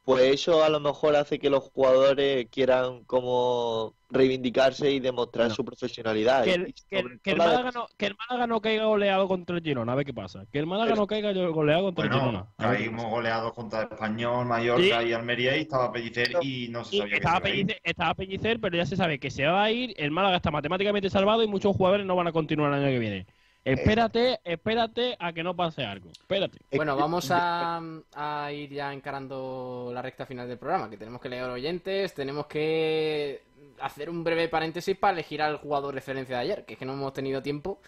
Pues, 0.05 0.23
eso 0.35 0.65
a 0.65 0.69
lo 0.69 0.81
mejor 0.81 1.15
hace 1.17 1.39
que 1.39 1.51
los 1.51 1.65
jugadores 1.71 2.47
quieran 2.51 3.05
como 3.05 3.95
reivindicarse 4.13 4.91
y 4.91 4.99
demostrar 4.99 5.49
No. 5.51 5.55
su 5.55 5.65
profesionalidad. 5.65 6.43
que 6.43 6.55
el, 6.55 6.75
que, 6.89 6.99
el- 6.99 7.21
el 7.25 7.37
Málaga 7.37 7.71
no, 7.73 7.87
que 7.97 8.07
el 8.07 8.17
Málaga 8.17 8.47
no 8.49 8.61
caiga 8.61 8.87
goleado 8.87 9.29
contra 9.29 9.57
el 9.57 9.63
Girona, 9.63 9.93
a 9.93 9.95
ver 9.95 10.05
qué 10.05 10.13
pasa. 10.13 10.47
Que 10.51 10.59
el 10.59 10.67
Málaga 10.67 10.97
no 10.97 11.07
caiga 11.07 11.33
goleado 11.33 11.85
contra 11.85 12.07
el 12.07 12.13
Girona. 12.13 12.47
caímos 12.59 13.07
goleados 13.07 13.53
contra 13.53 13.83
Español, 13.83 14.47
Mallorca 14.47 15.01
Sí. 15.03 15.09
y 15.09 15.13
Almería 15.13 15.57
y 15.57 15.61
estaba 15.61 15.93
Pellicer 15.93 16.33
y 16.43 16.69
no 16.71 16.85
se 16.85 16.99
sabía 16.99 17.11
que 17.13 17.17
estaba, 17.19 17.41
se 17.41 17.49
iba 17.49 17.55
a 17.55 17.57
ir. 17.61 17.67
Pellicer, 17.67 17.81
estaba 17.85 18.15
Pellicer, 18.15 18.61
pero 18.61 18.77
ya 18.77 18.87
se 18.87 18.97
sabe 18.97 19.21
que 19.21 19.31
se 19.31 19.47
va 19.47 19.63
a 19.63 19.71
ir, 19.71 19.95
el 19.97 20.11
Málaga 20.11 20.37
está 20.37 20.51
matemáticamente 20.51 21.09
salvado 21.09 21.45
y 21.45 21.47
muchos 21.47 21.77
jugadores 21.77 22.05
no 22.05 22.17
van 22.17 22.27
a 22.27 22.33
continuar 22.33 22.73
el 22.73 22.81
año 22.83 22.93
que 22.93 22.99
viene. 22.99 23.27
Espérate, 23.65 24.41
espérate 24.43 25.17
a 25.19 25.33
que 25.33 25.43
no 25.43 25.55
pase 25.55 25.85
algo. 25.85 26.11
Espérate. 26.11 26.59
Bueno, 26.73 26.97
vamos 26.97 27.31
a, 27.31 27.81
a 28.15 28.53
ir 28.53 28.71
ya 28.71 28.93
encarando 28.93 29.91
la 29.93 30.03
recta 30.03 30.25
final 30.25 30.49
del 30.49 30.59
programa, 30.59 30.89
que 30.89 30.97
tenemos 30.97 31.21
que 31.21 31.29
leer 31.29 31.45
oyentes, 31.45 32.15
tenemos 32.15 32.47
que 32.47 33.43
hacer 33.81 34.09
un 34.11 34.25
breve 34.25 34.49
paréntesis 34.49 34.97
para 34.97 35.13
elegir 35.13 35.43
al 35.43 35.57
jugador 35.57 35.95
referencia 35.95 36.37
de 36.37 36.43
ayer, 36.43 36.65
que 36.65 36.75
es 36.75 36.79
que 36.79 36.85
no 36.87 36.95
hemos 36.95 37.13
tenido 37.13 37.43
tiempo 37.43 37.81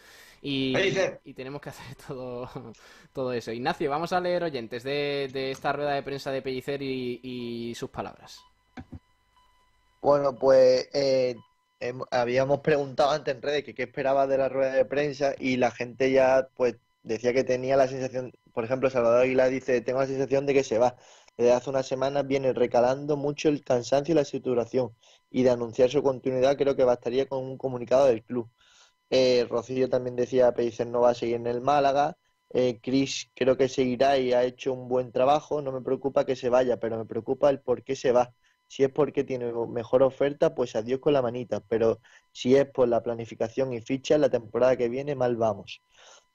y, 0.43 0.73
Pellicer. 0.73 1.21
y 1.25 1.35
tenemos 1.35 1.61
que 1.61 1.71
hacer 1.71 1.97
todo, 2.07 2.51
todo 3.13 3.33
eso. 3.33 3.53
Ignacio, 3.53 3.89
vamos 3.91 4.13
a 4.13 4.21
leer 4.21 4.43
oyentes 4.43 4.83
de, 4.83 5.31
de 5.33 5.53
esta 5.53 5.73
rueda 5.73 5.93
de 5.93 6.03
prensa 6.03 6.31
de 6.31 6.43
Pellicer 6.43 6.83
y, 6.83 7.21
y 7.23 7.75
sus 7.75 7.91
palabras. 7.91 8.41
Bueno, 10.03 10.35
pues 10.35 10.89
eh, 10.93 11.37
habíamos 12.11 12.61
preguntado 12.61 13.11
antes 13.11 13.35
en 13.35 13.43
redes 13.43 13.65
que 13.65 13.75
qué 13.75 13.83
esperaba 13.85 14.27
de 14.27 14.39
la 14.39 14.49
rueda 14.49 14.73
de 14.73 14.85
prensa 14.85 15.35
y 15.39 15.57
la 15.57 15.71
gente 15.71 16.11
ya 16.13 16.49
pues 16.57 16.77
decía 17.03 17.33
que 17.33 17.45
tenía 17.45 17.77
la 17.77 17.89
sensación, 17.89 18.33
por 18.53 18.65
ejemplo, 18.65 18.91
Salvador 18.91 19.23
Aguilar 19.23 19.51
dice, 19.51 19.81
tengo 19.81 20.01
la 20.01 20.07
sensación 20.07 20.47
de 20.47 20.55
que 20.55 20.65
se 20.65 20.79
va. 20.79 20.97
Desde 21.37 21.53
hace 21.53 21.71
unas 21.71 21.87
semanas 21.87 22.27
viene 22.27 22.53
recalando 22.53 23.17
mucho 23.17 23.49
el 23.49 23.65
cansancio 23.65 24.13
y 24.13 24.17
la 24.17 24.25
saturación 24.25 24.95
y 25.31 25.43
de 25.43 25.51
anunciar 25.51 25.91
su 25.91 26.03
continuidad 26.03 26.57
creo 26.57 26.77
que 26.77 26.85
bastaría 26.85 27.27
con 27.27 27.43
un 27.45 27.57
comunicado 27.59 28.07
del 28.07 28.23
club. 28.23 28.51
Eh, 29.11 29.47
Rocío 29.49 29.89
también 29.91 30.17
decía, 30.17 30.53
Pellicer 30.55 30.87
no 30.87 31.01
va 31.03 31.11
a 31.11 31.15
seguir 31.15 31.37
en 31.37 31.47
el 31.47 31.61
Málaga. 31.61 32.17
Eh, 32.51 32.81
Chris 32.83 33.31
creo 33.35 33.57
que 33.57 33.69
seguirá 33.69 34.19
y 34.19 34.33
ha 34.33 34.45
hecho 34.45 34.73
un 34.73 34.89
buen 34.89 35.13
trabajo. 35.13 35.63
No 35.63 35.73
me 35.73 35.83
preocupa 35.83 36.25
que 36.27 36.37
se 36.37 36.49
vaya, 36.49 36.79
pero 36.81 36.99
me 36.99 37.07
preocupa 37.07 37.51
el 37.51 37.61
por 37.61 37.83
qué 37.85 37.97
se 37.97 38.13
va. 38.13 38.35
Si 38.73 38.83
es 38.85 38.91
porque 38.91 39.23
tiene 39.23 39.53
mejor 39.69 40.03
oferta, 40.03 40.55
pues 40.55 40.75
adiós 40.77 40.99
con 40.99 41.13
la 41.13 41.21
manita. 41.21 41.61
Pero 41.69 42.01
si 42.33 42.57
es 42.57 42.65
por 42.65 42.89
la 42.89 43.03
planificación 43.03 43.75
y 43.75 43.83
ficha, 43.83 44.17
la 44.17 44.31
temporada 44.31 44.79
que 44.79 44.89
viene 44.89 45.15
mal 45.15 45.37
vamos. 45.37 45.83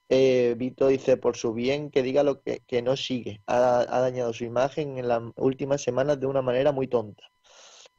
Eh, 0.08 0.54
Vito 0.56 0.86
dice, 0.86 1.16
por 1.16 1.36
su 1.36 1.52
bien, 1.52 1.90
que 1.90 2.04
diga 2.04 2.22
lo 2.22 2.40
que, 2.40 2.60
que 2.64 2.80
no 2.80 2.96
sigue. 2.96 3.40
Ha, 3.48 3.80
ha 3.80 4.00
dañado 4.00 4.32
su 4.32 4.44
imagen 4.44 4.98
en 4.98 5.08
las 5.08 5.20
últimas 5.34 5.82
semanas 5.82 6.20
de 6.20 6.26
una 6.26 6.40
manera 6.40 6.70
muy 6.70 6.86
tonta. 6.86 7.24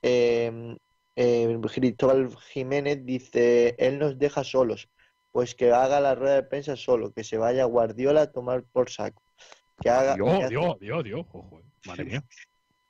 Eh, 0.02 0.78
eh, 1.18 1.60
Cristóbal 1.74 2.34
Jiménez 2.38 3.06
dice, 3.06 3.76
él 3.78 4.00
nos 4.00 4.18
deja 4.18 4.46
solos. 4.46 4.88
Pues 5.34 5.54
que 5.54 5.74
haga 5.74 6.00
la 6.00 6.16
rueda 6.16 6.36
de 6.36 6.44
prensa 6.44 6.78
solo, 6.78 7.12
que 7.12 7.26
se 7.26 7.38
vaya 7.38 7.66
Guardiola 7.66 8.22
a 8.22 8.32
tomar 8.32 8.64
por 8.64 8.90
saco. 8.90 9.22
Que 9.82 9.90
haga... 9.90 10.16
que 10.16 10.24
Dios, 10.24 10.50
Dios, 10.50 10.80
Dios, 10.80 11.04
Dios, 11.04 11.26
ojo, 11.28 11.62
madre 11.86 12.06
mía. 12.06 12.24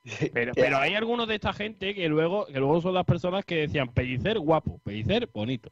Pero, 0.32 0.52
pero 0.54 0.78
hay 0.78 0.94
algunos 0.94 1.28
de 1.28 1.34
esta 1.34 1.52
gente 1.52 1.94
que 1.94 2.08
luego, 2.08 2.46
que 2.46 2.58
luego 2.58 2.80
son 2.80 2.94
las 2.94 3.04
personas 3.04 3.44
que 3.44 3.56
decían 3.56 3.92
Pellicer 3.92 4.38
guapo, 4.38 4.78
Pellicer 4.78 5.28
bonito. 5.32 5.70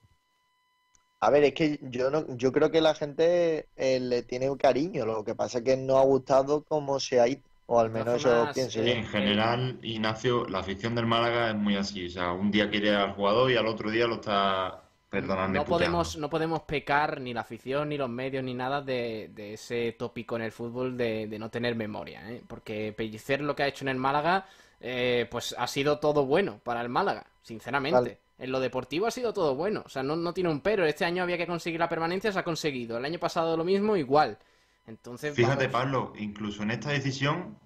A 1.21 1.31
ver, 1.31 1.45
es 1.45 1.55
que 1.55 1.81
yo 1.83 2.11
no, 2.11 2.37
yo 2.37 2.53
creo 2.53 2.71
que 2.71 2.81
la 2.81 2.95
gente 2.95 3.69
eh, 3.77 3.99
le 3.99 4.23
tiene 4.23 4.51
un 4.51 4.59
cariño, 4.59 5.05
lo 5.05 5.25
que 5.25 5.35
pasa 5.35 5.59
es 5.59 5.65
que 5.65 5.77
no 5.77 5.99
ha 5.99 6.05
gustado 6.05 6.63
cómo 6.63 7.01
se 7.01 7.21
ha 7.21 7.27
ido, 7.27 7.41
o 7.67 7.81
al 7.81 7.91
menos 7.91 8.17
eso 8.17 8.49
pienso 8.55 8.83
yo. 8.83 8.93
En 8.93 9.05
general, 9.05 9.79
Ignacio, 9.83 10.47
la 10.47 10.61
afición 10.61 10.95
del 10.95 11.07
Málaga 11.07 11.51
es 11.51 11.57
muy 11.57 11.77
así. 11.77 12.07
O 12.07 12.11
sea, 12.11 12.33
un 12.33 12.51
día 12.51 12.71
quiere 12.71 12.95
al 12.95 13.15
jugador 13.15 13.51
y 13.51 13.57
al 13.57 13.67
otro 13.67 13.91
día 13.91 14.07
lo 14.07 14.17
está 14.17 14.88
No 15.11 15.65
podemos, 15.65 16.17
no 16.19 16.29
podemos 16.29 16.63
pecar 16.63 17.21
ni 17.21 17.33
la 17.33 17.41
afición, 17.41 17.89
ni 17.89 17.97
los 17.97 18.11
medios, 18.11 18.45
ni 18.45 18.53
nada 18.55 18.83
de, 18.83 19.31
de 19.35 19.55
ese 19.55 19.93
tópico 19.99 20.37
en 20.37 20.43
el 20.43 20.53
fútbol 20.53 20.97
de, 20.99 21.27
de 21.27 21.39
no 21.39 21.51
tener 21.51 21.75
memoria, 21.77 22.31
¿eh? 22.31 22.43
Porque 22.47 22.93
Pellicer 22.95 23.41
lo 23.41 23.57
que 23.57 23.63
ha 23.63 23.69
hecho 23.69 23.85
en 23.85 23.89
el 23.89 23.97
Málaga, 23.97 24.47
eh, 24.81 25.27
pues 25.31 25.55
ha 25.59 25.67
sido 25.67 25.99
todo 25.99 26.27
bueno 26.27 26.61
para 26.63 26.83
el 26.83 26.91
Málaga, 26.91 27.27
sinceramente. 27.43 27.97
Vale. 27.99 28.19
En 28.39 28.53
lo 28.53 28.61
deportivo 28.61 29.07
ha 29.07 29.11
sido 29.11 29.33
todo 29.33 29.55
bueno, 29.57 29.83
o 29.85 29.89
sea, 29.89 30.03
no, 30.03 30.15
no 30.15 30.33
tiene 30.35 30.51
un 30.51 30.61
pero. 30.61 30.85
Este 30.85 31.05
año 31.05 31.23
había 31.23 31.39
que 31.39 31.47
conseguir 31.47 31.81
la 31.81 31.89
permanencia, 31.89 32.31
se 32.31 32.39
ha 32.39 32.45
conseguido. 32.45 32.99
El 32.99 33.05
año 33.05 33.19
pasado 33.19 33.57
lo 33.57 33.65
mismo, 33.65 33.97
igual. 33.97 34.39
Entonces, 34.87 35.35
Fíjate, 35.35 35.67
vamos- 35.69 35.73
Pablo, 35.73 36.13
incluso 36.19 36.63
en 36.63 36.71
esta 36.71 36.91
decisión 36.91 37.59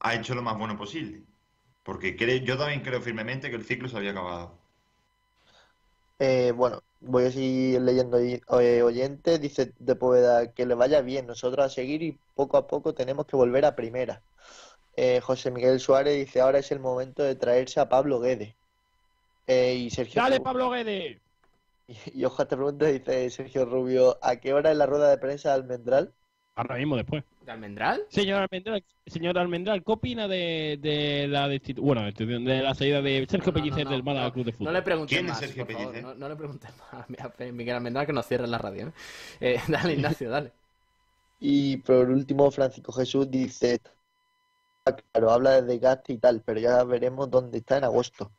ha 0.00 0.14
hecho 0.14 0.34
lo 0.34 0.42
más 0.42 0.56
bueno 0.58 0.76
posible. 0.76 1.22
Porque 1.84 2.16
yo 2.44 2.58
también 2.58 2.82
creo 2.82 3.00
firmemente 3.02 3.50
que 3.50 3.56
el 3.56 3.64
ciclo 3.64 3.88
se 3.88 3.96
había 3.96 4.10
acabado. 4.12 4.58
Eh, 6.18 6.52
bueno, 6.54 6.82
voy 7.00 7.24
a 7.26 7.30
seguir 7.30 7.80
leyendo 7.82 8.18
eh, 8.18 8.82
oyentes, 8.82 9.40
dice 9.40 9.72
de 9.78 9.94
Poveda 9.96 10.52
que 10.52 10.66
le 10.66 10.74
vaya 10.74 11.00
bien, 11.00 11.26
nosotros 11.26 11.66
a 11.66 11.68
seguir 11.68 12.02
y 12.02 12.18
poco 12.34 12.56
a 12.56 12.66
poco 12.66 12.94
tenemos 12.94 13.26
que 13.26 13.36
volver 13.36 13.64
a 13.64 13.76
primera. 13.76 14.22
Eh, 14.96 15.20
José 15.20 15.50
Miguel 15.50 15.78
Suárez 15.78 16.16
dice, 16.16 16.40
ahora 16.40 16.58
es 16.58 16.72
el 16.72 16.80
momento 16.80 17.22
de 17.22 17.34
traerse 17.34 17.80
a 17.80 17.88
Pablo 17.88 18.18
Guedes. 18.20 18.54
Eh, 19.46 19.74
y 19.74 19.90
Sergio 19.90 20.22
Dale, 20.22 20.40
Pablo 20.40 20.70
Guedes. 20.70 21.20
Y 22.14 22.24
ojo, 22.24 22.44
te 22.46 22.56
pregunta, 22.56 22.86
dice 22.86 23.30
Sergio 23.30 23.64
Rubio, 23.64 24.18
¿a 24.20 24.36
qué 24.36 24.52
hora 24.52 24.72
es 24.72 24.76
la 24.76 24.86
rueda 24.86 25.08
de 25.08 25.18
prensa 25.18 25.50
de 25.50 25.54
Almendral? 25.54 26.12
Ahora 26.56 26.76
mismo, 26.76 26.96
después. 26.96 27.22
¿De 27.46 27.52
Almendral? 27.52 28.02
Señor 28.08 28.42
Almendral, 28.42 28.84
señor 29.06 29.38
Almendral, 29.38 29.84
¿qué 29.84 29.92
opina 29.92 30.26
de, 30.26 30.78
de 30.82 31.28
la 31.28 31.48
destitu- 31.48 31.80
bueno, 31.80 32.02
destitución- 32.02 32.44
de 32.44 32.60
la 32.60 32.74
salida 32.74 33.00
de 33.00 33.24
Sergio 33.30 33.52
Pellicer 33.52 33.86
del 33.86 34.02
Málaga 34.02 34.32
Club 34.32 34.46
de 34.46 34.52
Fútbol? 34.52 34.64
No 34.66 34.72
le 34.72 34.82
preguntes 34.82 35.16
¿Quién 35.16 35.26
es 35.26 35.30
más, 35.30 35.38
Sergio 35.38 35.64
por 35.64 35.76
favor. 35.76 36.02
No, 36.02 36.14
no 36.16 36.28
le 36.28 36.34
preguntes 36.34 36.70
más. 36.92 37.08
Mira, 37.08 37.32
Miguel 37.52 37.76
Almendral 37.76 38.04
que 38.04 38.12
nos 38.12 38.26
cierre 38.26 38.48
la 38.48 38.58
radio. 38.58 38.88
¿eh? 38.88 38.92
Eh, 39.40 39.60
dale, 39.68 39.92
Ignacio, 39.92 40.28
dale. 40.28 40.50
Y 41.38 41.76
por 41.76 42.10
último, 42.10 42.50
Francisco 42.50 42.90
Jesús 42.90 43.30
dice, 43.30 43.80
"Ah, 44.84 44.96
claro, 44.96 45.30
habla 45.30 45.52
de 45.52 45.62
desgaste 45.62 46.14
y 46.14 46.18
tal, 46.18 46.42
pero 46.44 46.58
ya 46.58 46.82
veremos 46.82 47.30
dónde 47.30 47.58
está 47.58 47.78
en 47.78 47.84
agosto. 47.84 48.32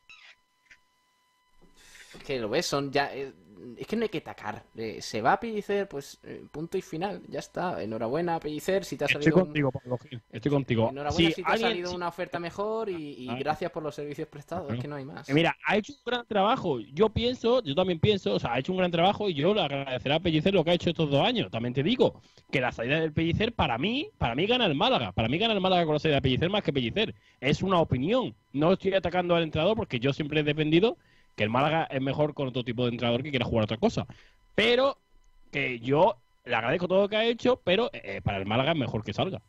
Es 2.14 2.22
que 2.24 2.38
lo 2.38 2.48
ves, 2.50 2.66
son 2.66 2.90
ya. 2.92 3.14
eh, 3.14 3.32
es 3.76 3.86
que 3.86 3.96
no 3.96 4.02
hay 4.04 4.08
que 4.08 4.20
tacar. 4.20 4.62
Eh, 4.76 5.00
se 5.00 5.20
va 5.22 5.34
a 5.34 5.40
Pellicer, 5.40 5.88
pues 5.88 6.18
eh, 6.24 6.42
punto 6.50 6.76
y 6.78 6.82
final. 6.82 7.22
Ya 7.28 7.38
está. 7.40 7.82
Enhorabuena, 7.82 8.38
Pellicer. 8.40 8.84
Si 8.84 8.96
te 8.96 9.04
ha 9.04 9.06
Estoy 9.06 9.22
salido. 9.22 9.38
un- 9.38 9.44
contigo, 9.46 9.70
Pablo 9.72 9.98
Gil, 9.98 10.20
Estoy 10.30 10.50
contigo. 10.50 10.88
Enhorabuena 10.90 11.28
Si 11.30 11.34
si 11.34 11.42
te 11.42 11.50
ha 11.52 11.56
salido 11.58 11.94
una 11.94 12.08
oferta 12.08 12.38
mejor 12.38 12.88
y, 12.90 12.94
y 13.18 13.26
gracias 13.38 13.70
por 13.70 13.82
los 13.82 13.94
servicios 13.94 14.28
prestados. 14.28 14.72
Es 14.72 14.80
que 14.80 14.88
no 14.88 14.96
hay 14.96 15.04
más. 15.04 15.28
Eh, 15.28 15.34
Mira, 15.34 15.56
ha 15.66 15.76
hecho 15.76 15.92
un 15.92 15.98
gran 16.04 16.26
trabajo. 16.26 16.80
Yo 16.80 17.08
pienso, 17.08 17.62
yo 17.62 17.74
también 17.74 17.98
pienso, 18.00 18.34
o 18.34 18.38
sea, 18.38 18.54
ha 18.54 18.58
hecho 18.58 18.72
un 18.72 18.78
gran 18.78 18.90
trabajo 18.90 19.28
y 19.28 19.34
yo 19.34 19.52
le 19.54 19.62
agradeceré 19.62 20.14
a 20.14 20.20
Pellicer 20.20 20.54
lo 20.54 20.64
que 20.64 20.70
ha 20.70 20.74
hecho 20.74 20.90
estos 20.90 21.10
dos 21.10 21.24
años. 21.26 21.50
También 21.50 21.74
te 21.74 21.82
digo 21.82 22.20
que 22.50 22.60
la 22.60 22.72
salida 22.72 23.00
del 23.00 23.12
Pellicer, 23.12 23.52
para 23.52 23.78
mí, 23.78 24.08
para 24.18 24.34
mí 24.34 24.46
gana 24.46 24.66
el 24.66 24.74
Málaga. 24.74 25.12
Para 25.12 25.28
mí 25.28 25.38
gana 25.38 25.54
el 25.54 25.60
Málaga 25.60 25.84
con 25.84 25.94
la 25.94 25.98
salida 25.98 26.16
de 26.16 26.22
Pellicer 26.22 26.50
más 26.50 26.62
que 26.62 26.72
Pellicer. 26.72 27.14
Es 27.40 27.62
una 27.62 27.80
opinión. 27.80 28.34
No 28.52 28.72
estoy 28.72 28.94
atacando 28.94 29.34
al 29.36 29.42
entrenador 29.42 29.76
porque 29.76 30.00
yo 30.00 30.12
siempre 30.12 30.40
he 30.40 30.42
defendido 30.42 30.96
que 31.38 31.44
el 31.44 31.50
Málaga 31.50 31.84
es 31.84 32.02
mejor 32.02 32.34
con 32.34 32.48
otro 32.48 32.64
tipo 32.64 32.82
de 32.82 32.90
entrenador 32.90 33.22
que 33.22 33.30
quiera 33.30 33.46
jugar 33.46 33.64
otra 33.64 33.78
cosa. 33.78 34.06
Pero 34.54 34.98
que 35.52 35.78
yo 35.78 36.16
le 36.44 36.54
agradezco 36.56 36.88
todo 36.88 37.02
lo 37.02 37.08
que 37.08 37.16
ha 37.16 37.24
hecho, 37.24 37.60
pero 37.64 37.88
eh, 37.92 38.20
para 38.22 38.38
el 38.38 38.44
Málaga 38.44 38.72
es 38.72 38.78
mejor 38.78 39.04
que 39.04 39.14
salga. 39.14 39.40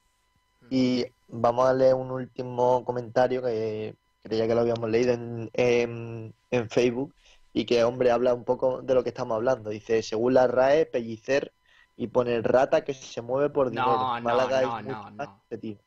Y 0.69 1.03
vamos 1.27 1.67
a 1.67 1.73
leer 1.73 1.95
un 1.95 2.11
último 2.11 2.85
comentario 2.85 3.41
que 3.41 3.95
creía 4.21 4.47
que 4.47 4.53
lo 4.53 4.61
habíamos 4.61 4.89
leído 4.89 5.13
en, 5.13 5.49
en, 5.53 6.33
en 6.51 6.69
Facebook 6.69 7.15
y 7.53 7.65
que, 7.65 7.83
hombre, 7.83 8.11
habla 8.11 8.35
un 8.35 8.43
poco 8.43 8.83
de 8.83 8.93
lo 8.93 9.03
que 9.03 9.09
estamos 9.09 9.35
hablando. 9.35 9.71
Dice, 9.71 10.03
según 10.03 10.35
la 10.35 10.45
RAE, 10.45 10.85
pellicer 10.85 11.51
y 11.97 12.07
pone 12.07 12.39
rata 12.41 12.83
que 12.83 12.93
se 12.93 13.21
mueve 13.23 13.49
por 13.49 13.71
dinero. 13.71 13.87
No, 13.87 14.15
no, 14.15 14.21
Málaga 14.21 14.61
no, 14.61 14.79
es 14.79 14.85
no, 14.85 15.15
competitivo. 15.17 15.81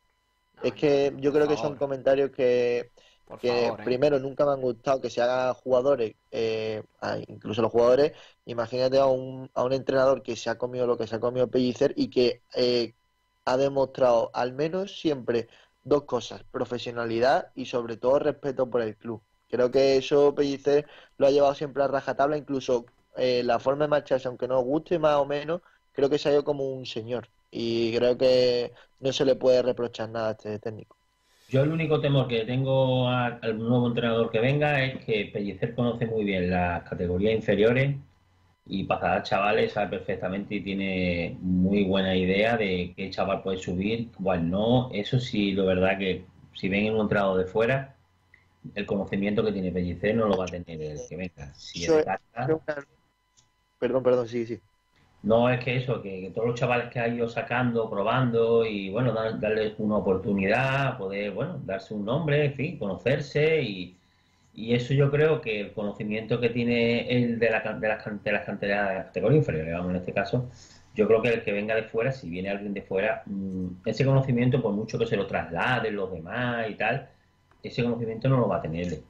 Es 0.61 0.73
que 0.73 1.13
yo 1.17 1.31
creo 1.31 1.47
que 1.47 1.57
son 1.57 1.75
comentarios 1.75 2.31
que, 2.31 2.91
Por 3.25 3.39
que 3.39 3.47
favor, 3.47 3.81
¿eh? 3.81 3.83
primero 3.83 4.19
nunca 4.19 4.45
me 4.45 4.51
han 4.51 4.61
gustado 4.61 5.01
que 5.01 5.09
se 5.09 5.21
hagan 5.21 5.53
jugadores, 5.53 6.15
eh, 6.31 6.83
incluso 7.27 7.61
los 7.61 7.71
jugadores, 7.71 8.13
imagínate 8.45 8.99
a 8.99 9.05
un, 9.07 9.49
a 9.53 9.63
un 9.63 9.73
entrenador 9.73 10.21
que 10.23 10.35
se 10.35 10.49
ha 10.49 10.57
comido 10.57 10.85
lo 10.87 10.97
que 10.97 11.07
se 11.07 11.15
ha 11.15 11.19
comido 11.19 11.49
Pellicer 11.49 11.93
y 11.95 12.09
que 12.09 12.41
eh, 12.55 12.93
ha 13.45 13.57
demostrado 13.57 14.29
al 14.33 14.53
menos 14.53 14.99
siempre 14.99 15.47
dos 15.83 16.03
cosas, 16.03 16.43
profesionalidad 16.51 17.51
y 17.55 17.65
sobre 17.65 17.97
todo 17.97 18.19
respeto 18.19 18.69
por 18.69 18.81
el 18.81 18.95
club. 18.97 19.21
Creo 19.49 19.71
que 19.71 19.97
eso 19.97 20.33
Pellicer 20.35 20.87
lo 21.17 21.27
ha 21.27 21.31
llevado 21.31 21.55
siempre 21.55 21.83
a 21.83 21.87
rajatabla, 21.87 22.37
incluso 22.37 22.85
eh, 23.15 23.43
la 23.43 23.59
forma 23.59 23.85
de 23.85 23.89
marcharse, 23.89 24.27
aunque 24.27 24.47
no 24.47 24.61
guste 24.61 24.99
más 24.99 25.15
o 25.17 25.25
menos, 25.25 25.61
creo 25.91 26.09
que 26.09 26.17
se 26.17 26.29
ha 26.29 26.33
ido 26.33 26.43
como 26.43 26.65
un 26.73 26.85
señor 26.85 27.29
y 27.51 27.95
creo 27.95 28.17
que 28.17 28.73
no 28.99 29.13
se 29.13 29.25
le 29.25 29.35
puede 29.35 29.61
reprochar 29.61 30.09
nada 30.09 30.29
a 30.29 30.31
este 30.31 30.59
técnico. 30.59 30.97
Yo 31.53 31.61
el 31.63 31.71
único 31.71 32.01
temor 32.01 32.27
que 32.27 32.45
tengo 32.45 33.07
a- 33.07 33.27
al 33.27 33.57
nuevo 33.59 33.87
entrenador 33.87 34.31
que 34.31 34.39
venga 34.39 34.83
es 34.83 35.05
que 35.05 35.29
Pellicer 35.31 35.75
conoce 35.75 36.05
muy 36.07 36.23
bien 36.23 36.49
las 36.49 36.83
categorías 36.89 37.35
inferiores 37.35 37.95
y 38.67 38.85
para 38.85 39.23
chavales 39.23 39.73
sabe 39.73 39.97
perfectamente 39.97 40.55
y 40.55 40.61
tiene 40.63 41.37
muy 41.41 41.83
buena 41.85 42.15
idea 42.15 42.57
de 42.57 42.93
qué 42.97 43.09
chaval 43.11 43.43
puede 43.43 43.59
subir, 43.59 44.11
cuál 44.13 44.49
no. 44.49 44.91
Eso 44.93 45.19
sí, 45.19 45.53
lo 45.53 45.65
verdad 45.67 45.97
que 45.99 46.25
si 46.55 46.69
ven 46.69 46.87
en 46.87 46.95
un 46.95 47.01
entrado 47.01 47.37
de 47.37 47.45
fuera, 47.45 47.95
el 48.75 48.85
conocimiento 48.87 49.43
que 49.45 49.53
tiene 49.53 49.71
Pellicer 49.73 50.15
no 50.15 50.27
lo 50.27 50.37
va 50.37 50.45
a 50.45 50.51
tener 50.51 50.81
el 50.81 50.99
que 51.09 51.17
venga. 51.17 51.53
Si 51.55 51.85
es- 51.85 52.05
Perdón, 53.79 54.03
perdón, 54.03 54.27
sí, 54.27 54.45
sí. 54.47 54.59
No 55.23 55.49
es 55.49 55.63
que 55.63 55.77
eso, 55.77 56.01
que, 56.01 56.21
que 56.21 56.31
todos 56.31 56.47
los 56.49 56.59
chavales 56.59 56.89
que 56.91 56.99
ha 56.99 57.07
ido 57.07 57.27
sacando, 57.29 57.89
probando 57.89 58.65
y 58.65 58.89
bueno, 58.91 59.13
dar- 59.13 59.39
darles 59.39 59.75
una 59.79 59.97
oportunidad, 59.97 60.97
poder, 60.97 61.31
bueno, 61.31 61.59
darse 61.65 61.93
un 61.93 62.05
nombre, 62.05 62.45
en 62.45 62.53
fin, 62.55 62.77
conocerse 62.79 63.61
y, 63.63 63.97
y 64.53 64.73
eso 64.75 64.93
yo 64.93 65.09
creo 65.11 65.41
que 65.41 65.61
el 65.61 65.73
conocimiento 65.73 66.39
que 66.39 66.49
tiene 66.49 67.09
el 67.11 67.39
de, 67.39 67.49
la, 67.49 67.61
de, 67.73 67.87
las, 67.87 68.23
de 68.23 68.31
las 68.31 68.45
canteras 68.45 68.89
de 68.89 68.95
categoría 69.05 69.37
inferior, 69.39 69.65
digamos 69.65 69.89
en 69.91 69.95
este 69.97 70.13
caso, 70.13 70.49
yo 70.95 71.07
creo 71.07 71.21
que 71.21 71.29
el 71.29 71.43
que 71.43 71.51
venga 71.53 71.75
de 71.75 71.83
fuera, 71.83 72.11
si 72.11 72.29
viene 72.29 72.49
alguien 72.49 72.73
de 72.73 72.81
fuera, 72.83 73.23
mm, 73.25 73.67
ese 73.85 74.05
conocimiento, 74.05 74.61
por 74.61 74.73
mucho 74.73 74.99
que 74.99 75.07
se 75.07 75.17
lo 75.17 75.25
trasladen 75.27 75.95
los 75.95 76.11
demás 76.11 76.69
y 76.69 76.75
tal, 76.75 77.09
ese 77.63 77.83
conocimiento 77.83 78.29
no 78.29 78.37
lo 78.39 78.47
va 78.49 78.57
a 78.57 78.61
tener. 78.61 79.03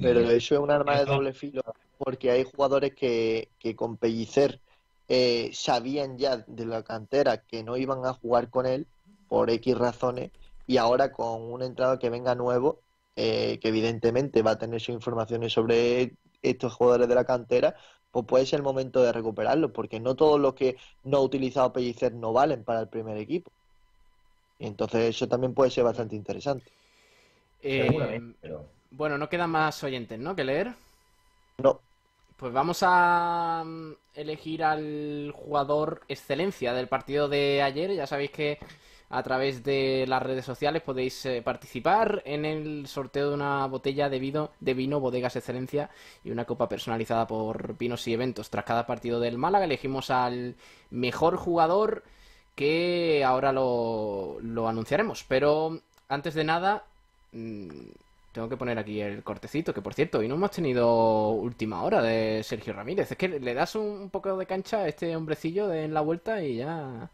Pero 0.00 0.30
eso 0.30 0.54
es 0.54 0.60
un 0.60 0.70
arma 0.70 0.98
de 0.98 1.06
doble 1.06 1.32
filo, 1.32 1.62
porque 1.96 2.30
hay 2.30 2.44
jugadores 2.44 2.94
que, 2.94 3.50
que 3.58 3.74
con 3.76 3.96
Pellicer 3.98 4.60
eh, 5.08 5.50
sabían 5.52 6.18
ya 6.18 6.38
de 6.46 6.66
la 6.66 6.82
cantera 6.82 7.38
que 7.38 7.62
no 7.62 7.76
iban 7.76 8.04
a 8.04 8.12
jugar 8.12 8.50
con 8.50 8.66
él 8.66 8.86
por 9.28 9.50
X 9.50 9.76
razones, 9.76 10.30
y 10.66 10.76
ahora 10.76 11.12
con 11.12 11.42
un 11.50 11.62
entrado 11.62 11.98
que 11.98 12.10
venga 12.10 12.34
nuevo, 12.34 12.80
eh, 13.16 13.58
que 13.60 13.68
evidentemente 13.68 14.42
va 14.42 14.52
a 14.52 14.58
tener 14.58 14.80
sus 14.80 14.94
informaciones 14.94 15.52
sobre 15.52 16.12
estos 16.42 16.74
jugadores 16.74 17.08
de 17.08 17.14
la 17.14 17.24
cantera, 17.24 17.74
pues 18.10 18.26
puede 18.26 18.46
ser 18.46 18.58
el 18.58 18.64
momento 18.64 19.02
de 19.02 19.12
recuperarlos, 19.12 19.70
porque 19.72 20.00
no 20.00 20.14
todos 20.14 20.38
los 20.38 20.54
que 20.54 20.76
no 21.04 21.18
ha 21.18 21.20
utilizado 21.22 21.72
Pellicer 21.72 22.14
no 22.14 22.32
valen 22.32 22.64
para 22.64 22.80
el 22.80 22.88
primer 22.88 23.16
equipo. 23.16 23.50
Y 24.58 24.66
entonces 24.66 25.14
eso 25.14 25.28
también 25.28 25.54
puede 25.54 25.70
ser 25.70 25.84
bastante 25.84 26.16
interesante. 26.16 26.70
Eh, 27.62 28.20
pero- 28.40 28.64
Bueno, 28.90 29.18
no 29.18 29.28
quedan 29.28 29.50
más 29.50 29.82
oyentes, 29.84 30.18
¿no? 30.18 30.34
Que 30.34 30.44
leer. 30.44 30.74
No. 31.58 31.80
Pues 32.38 32.52
vamos 32.52 32.84
a 32.84 33.64
mm, 33.66 33.92
elegir 34.14 34.62
al 34.62 35.32
jugador 35.34 36.02
excelencia 36.06 36.72
del 36.72 36.86
partido 36.86 37.28
de 37.28 37.62
ayer. 37.62 37.92
Ya 37.94 38.06
sabéis 38.06 38.30
que 38.30 38.58
a 39.10 39.22
través 39.24 39.64
de 39.64 40.04
las 40.06 40.22
redes 40.22 40.44
sociales 40.44 40.82
podéis 40.82 41.26
eh, 41.26 41.42
participar 41.42 42.22
en 42.24 42.44
el 42.44 42.86
sorteo 42.86 43.30
de 43.30 43.34
una 43.34 43.66
botella 43.66 44.08
de 44.08 44.20
vino, 44.20 44.50
de 44.60 44.74
vino 44.74 45.00
Bodegas 45.00 45.34
Excelencia 45.34 45.90
y 46.22 46.30
una 46.30 46.44
copa 46.44 46.68
personalizada 46.68 47.26
por 47.26 47.76
Vinos 47.76 48.06
y 48.06 48.14
Eventos. 48.14 48.50
Tras 48.50 48.64
cada 48.64 48.86
partido 48.86 49.18
del 49.18 49.36
Málaga 49.36 49.64
elegimos 49.64 50.10
al 50.10 50.54
mejor 50.90 51.36
jugador 51.38 52.04
que 52.54 53.24
ahora 53.24 53.50
lo, 53.52 54.38
lo 54.42 54.68
anunciaremos. 54.68 55.24
Pero 55.26 55.80
antes 56.08 56.34
de 56.34 56.44
nada, 56.44 56.84
mm, 57.32 57.88
tengo 58.38 58.48
que 58.48 58.56
poner 58.56 58.78
aquí 58.78 59.00
el 59.00 59.24
cortecito, 59.24 59.74
que 59.74 59.82
por 59.82 59.94
cierto, 59.94 60.20
hoy 60.20 60.28
no 60.28 60.36
hemos 60.36 60.52
tenido 60.52 61.30
última 61.30 61.82
hora 61.82 62.00
de 62.00 62.44
Sergio 62.44 62.72
Ramírez. 62.72 63.10
Es 63.10 63.18
que 63.18 63.26
le 63.26 63.52
das 63.52 63.74
un, 63.74 64.10
poco 64.10 64.36
de 64.36 64.46
cancha 64.46 64.82
a 64.82 64.86
este 64.86 65.16
hombrecillo 65.16 65.66
de, 65.66 65.82
en 65.82 65.92
la 65.92 66.02
vuelta 66.02 66.40
y 66.40 66.58
ya, 66.58 67.10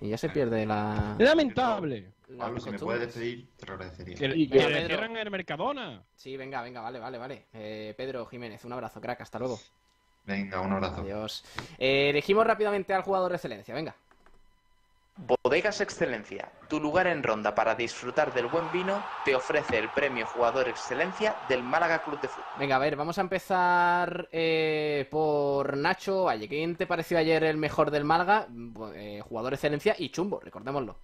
y 0.00 0.10
ya 0.10 0.16
se 0.16 0.28
pierde 0.28 0.64
la... 0.66 1.16
Es 1.18 1.24
lamentable. 1.24 2.12
la 2.28 2.44
Pablo, 2.44 2.60
si 2.60 2.70
me 2.70 2.78
puedes 2.78 3.00
despedir, 3.00 3.48
te 3.56 3.66
lo 3.66 3.72
agradecería. 3.72 4.14
Que, 4.16 4.26
Y 4.26 4.48
que 4.48 4.58
que- 4.58 4.70
le 4.70 4.86
cierran 4.86 5.16
el 5.16 5.28
Mercadona. 5.28 6.04
Sí, 6.14 6.36
venga, 6.36 6.62
venga, 6.62 6.82
vale, 6.82 7.00
vale, 7.00 7.18
vale. 7.18 7.46
Eh, 7.52 7.92
Pedro 7.96 8.24
Jiménez, 8.26 8.64
un 8.64 8.72
abrazo, 8.72 9.00
crack, 9.00 9.22
hasta 9.22 9.40
luego. 9.40 9.58
Venga, 10.24 10.60
un 10.60 10.72
abrazo. 10.72 11.00
Adiós. 11.00 11.44
Eh, 11.78 12.10
elegimos 12.10 12.46
rápidamente 12.46 12.94
al 12.94 13.02
jugador 13.02 13.32
de 13.32 13.36
excelencia, 13.38 13.74
venga. 13.74 13.96
Bodegas 15.26 15.80
Excelencia, 15.80 16.48
tu 16.68 16.80
lugar 16.80 17.06
en 17.06 17.22
Ronda 17.22 17.54
para 17.54 17.74
disfrutar 17.74 18.32
del 18.32 18.46
buen 18.46 18.64
vino, 18.72 19.02
te 19.24 19.34
ofrece 19.34 19.78
el 19.78 19.88
premio 19.90 20.26
Jugador 20.26 20.68
Excelencia 20.68 21.36
del 21.48 21.62
Málaga 21.62 22.02
Club 22.02 22.20
de 22.20 22.28
Fútbol. 22.28 22.46
Venga, 22.58 22.76
a 22.76 22.78
ver, 22.78 22.96
vamos 22.96 23.18
a 23.18 23.20
empezar 23.20 24.28
eh, 24.32 25.06
por 25.10 25.76
Nacho 25.76 26.24
Valle. 26.24 26.48
¿Quién 26.48 26.74
te 26.76 26.86
pareció 26.86 27.18
ayer 27.18 27.44
el 27.44 27.58
mejor 27.58 27.90
del 27.90 28.04
Málaga? 28.04 28.46
Eh, 28.94 29.20
jugador 29.28 29.52
excelencia 29.52 29.94
y 29.98 30.08
chumbo, 30.08 30.40
recordémoslo. 30.40 30.96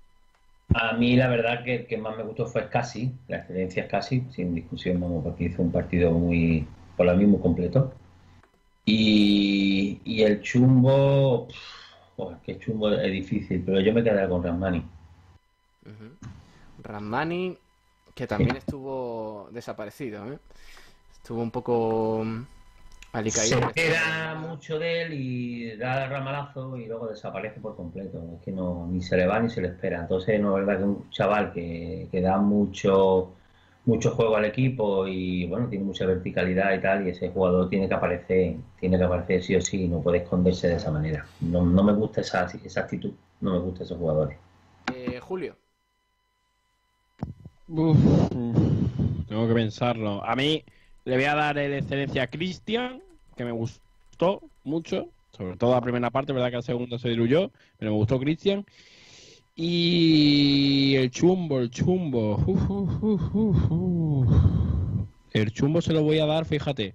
A 0.74 0.94
mí 0.94 1.16
la 1.16 1.28
verdad 1.28 1.62
que 1.62 1.74
el 1.76 1.86
que 1.86 1.96
más 1.96 2.16
me 2.16 2.22
gustó 2.22 2.46
fue 2.46 2.68
Casi, 2.68 3.12
la 3.28 3.38
excelencia 3.38 3.84
es 3.84 3.90
Casi, 3.90 4.24
sin 4.30 4.54
discusión, 4.54 5.00
vamos, 5.00 5.22
porque 5.22 5.44
hizo 5.44 5.62
un 5.62 5.70
partido 5.70 6.10
muy, 6.10 6.66
por 6.96 7.06
lo 7.06 7.14
mismo, 7.14 7.40
completo. 7.40 7.92
Y, 8.84 10.00
y 10.04 10.22
el 10.22 10.42
chumbo, 10.42 11.48
joder, 12.16 12.38
que 12.38 12.58
chumbo 12.58 12.90
es 12.90 13.12
difícil, 13.12 13.62
pero 13.64 13.80
yo 13.80 13.92
me 13.92 14.02
quedaría 14.02 14.28
con 14.28 14.42
Ramani. 14.42 14.84
Ramani, 16.82 17.56
que 18.14 18.26
también 18.26 18.56
estuvo 18.56 19.48
desaparecido, 19.52 20.32
¿eh? 20.32 20.38
Estuvo 21.12 21.42
un 21.42 21.50
poco 21.50 22.22
mm, 22.24 22.46
alicaído. 23.12 23.58
Se 23.58 23.66
espera 23.66 24.34
mucho 24.36 24.78
de 24.78 25.02
él 25.02 25.12
y 25.14 25.76
da 25.76 26.04
el 26.04 26.10
ramalazo 26.10 26.76
y 26.76 26.86
luego 26.86 27.08
desaparece 27.08 27.60
por 27.60 27.76
completo. 27.76 28.22
Es 28.34 28.44
que 28.44 28.52
no, 28.52 28.86
ni 28.90 29.02
se 29.02 29.16
le 29.16 29.26
va 29.26 29.40
ni 29.40 29.50
se 29.50 29.60
le 29.60 29.68
espera. 29.68 30.00
Entonces, 30.00 30.40
no 30.40 30.58
es 30.58 30.64
verdad 30.64 30.80
que 30.80 30.84
un 30.86 31.10
chaval 31.10 31.52
que, 31.52 32.08
que 32.10 32.20
da 32.20 32.38
mucho, 32.38 33.32
mucho 33.86 34.10
juego 34.10 34.36
al 34.36 34.44
equipo 34.44 35.06
y 35.06 35.46
bueno, 35.46 35.68
tiene 35.68 35.84
mucha 35.84 36.04
verticalidad 36.04 36.74
y 36.74 36.80
tal, 36.80 37.06
y 37.06 37.10
ese 37.10 37.30
jugador 37.30 37.70
tiene 37.70 37.88
que 37.88 37.94
aparecer, 37.94 38.56
tiene 38.80 38.98
que 38.98 39.04
aparecer 39.04 39.42
sí 39.42 39.54
o 39.54 39.60
sí, 39.60 39.88
no 39.88 40.02
puede 40.02 40.18
esconderse 40.18 40.68
de 40.68 40.74
esa 40.74 40.90
manera. 40.90 41.24
No, 41.40 41.64
no 41.64 41.82
me 41.84 41.92
gusta 41.92 42.20
esa, 42.20 42.46
esa 42.64 42.80
actitud, 42.80 43.12
no 43.40 43.52
me 43.52 43.58
gusta 43.60 43.84
esos 43.84 43.96
jugadores. 43.96 44.36
Eh, 44.92 45.20
Julio. 45.20 45.56
Uf, 47.68 47.96
tengo 49.28 49.48
que 49.48 49.54
pensarlo. 49.54 50.22
A 50.24 50.34
mí 50.34 50.64
le 51.04 51.14
voy 51.14 51.24
a 51.24 51.34
dar 51.34 51.56
el 51.58 51.72
excelencia 51.74 52.24
a 52.24 52.26
Cristian, 52.26 53.00
que 53.36 53.44
me 53.44 53.52
gustó 53.52 54.42
mucho. 54.64 55.08
Sobre 55.30 55.56
todo 55.56 55.74
la 55.74 55.80
primera 55.80 56.10
parte, 56.10 56.32
verdad 56.32 56.50
que 56.50 56.56
la 56.56 56.62
segunda 56.62 56.98
se 56.98 57.10
diluyó, 57.10 57.50
pero 57.78 57.92
me 57.92 57.96
gustó 57.98 58.18
Cristian. 58.18 58.64
Y 59.58 60.94
el 60.96 61.10
chumbo, 61.10 61.60
el 61.60 61.70
chumbo. 61.70 62.36
Uf, 62.46 62.70
uf, 62.70 63.02
uf, 63.02 63.34
uf, 63.34 63.70
uf. 63.70 64.28
El 65.32 65.50
chumbo 65.52 65.80
se 65.80 65.94
lo 65.94 66.02
voy 66.02 66.18
a 66.18 66.26
dar, 66.26 66.44
fíjate, 66.44 66.94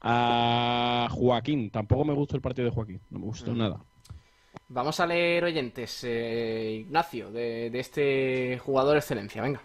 a 0.00 1.08
Joaquín. 1.10 1.70
Tampoco 1.70 2.04
me 2.06 2.14
gustó 2.14 2.36
el 2.36 2.42
partido 2.42 2.66
de 2.66 2.74
Joaquín, 2.74 3.00
no 3.10 3.18
me 3.18 3.26
gustó 3.26 3.52
Mm. 3.52 3.58
nada. 3.58 3.84
Vamos 4.68 4.98
a 4.98 5.06
leer 5.06 5.44
oyentes. 5.44 6.02
Eh, 6.04 6.84
Ignacio, 6.86 7.30
de, 7.30 7.68
de 7.70 7.80
este 7.80 8.58
jugador 8.64 8.96
excelencia, 8.96 9.42
venga. 9.42 9.62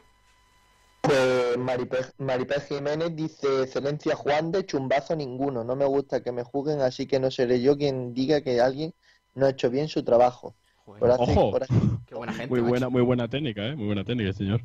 Pues 1.02 1.57
Maripé, 1.57 1.98
Maripé 2.18 2.60
Jiménez 2.62 3.16
dice, 3.16 3.64
excelencia 3.64 4.16
Juan 4.16 4.52
de 4.52 4.66
chumbazo 4.66 5.16
ninguno, 5.16 5.64
no 5.64 5.76
me 5.76 5.86
gusta 5.86 6.22
que 6.22 6.32
me 6.32 6.44
juzguen, 6.44 6.82
así 6.82 7.06
que 7.06 7.20
no 7.20 7.30
seré 7.32 7.62
yo 7.62 7.78
quien 7.78 8.14
diga 8.14 8.41
que 8.41 8.60
alguien 8.60 8.94
no 9.36 9.45
ha 9.45 9.52
hecho 9.52 9.70
bien 9.70 9.88
su 9.88 10.03
trabajo. 10.03 10.56
Coraje, 10.86 11.24
Ojo. 11.24 11.52
coraje, 11.52 11.74
Qué 12.06 12.16
buena 12.16 12.34
gente. 12.34 12.49
Muy 12.49 12.62
buena, 12.62 12.90
muy 12.90 13.02
buena 13.02 13.28
técnica, 13.28 13.66
¿eh? 13.66 13.76
Muy 13.76 13.88
buena 13.88 14.03
técnica, 14.03 14.32
señor. 14.34 14.62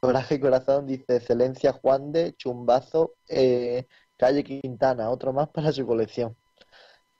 coraje 0.00 0.40
corazón 0.40 0.86
dice, 0.86 1.16
excelencia 1.16 1.72
Juan 1.72 2.10
de 2.10 2.34
chumbazo 2.36 3.14
eh, 3.28 3.86
calle 4.16 4.42
Quintana, 4.42 5.10
otro 5.10 5.32
más 5.32 5.48
para 5.48 5.72
su 5.72 5.86
colección. 5.86 6.34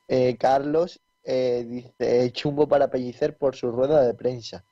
Eh, 0.09 0.37
Carlos 0.39 1.01
eh, 1.25 1.67
dice, 1.69 2.33
chumbo 2.33 2.67
para 2.67 2.89
pellicer 2.89 3.37
por 3.37 3.55
su 3.55 3.71
rueda 3.71 4.03
de 4.03 4.15
prensa. 4.15 4.65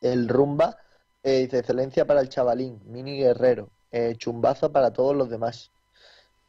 El 0.00 0.28
rumba 0.28 0.76
eh, 1.24 1.40
dice, 1.40 1.58
excelencia 1.58 2.06
para 2.06 2.20
el 2.20 2.28
chavalín, 2.28 2.80
mini 2.84 3.16
guerrero, 3.16 3.70
eh, 3.90 4.14
chumbazo 4.16 4.70
para 4.70 4.92
todos 4.92 5.16
los 5.16 5.28
demás. 5.30 5.72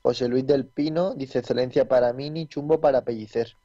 José 0.03 0.27
Luis 0.27 0.45
del 0.45 0.67
Pino 0.67 1.15
dice, 1.15 1.39
excelencia 1.39 1.87
para 1.87 2.13
mini, 2.13 2.47
chumbo 2.47 2.79
para 2.79 3.03
pellicer. 3.03 3.55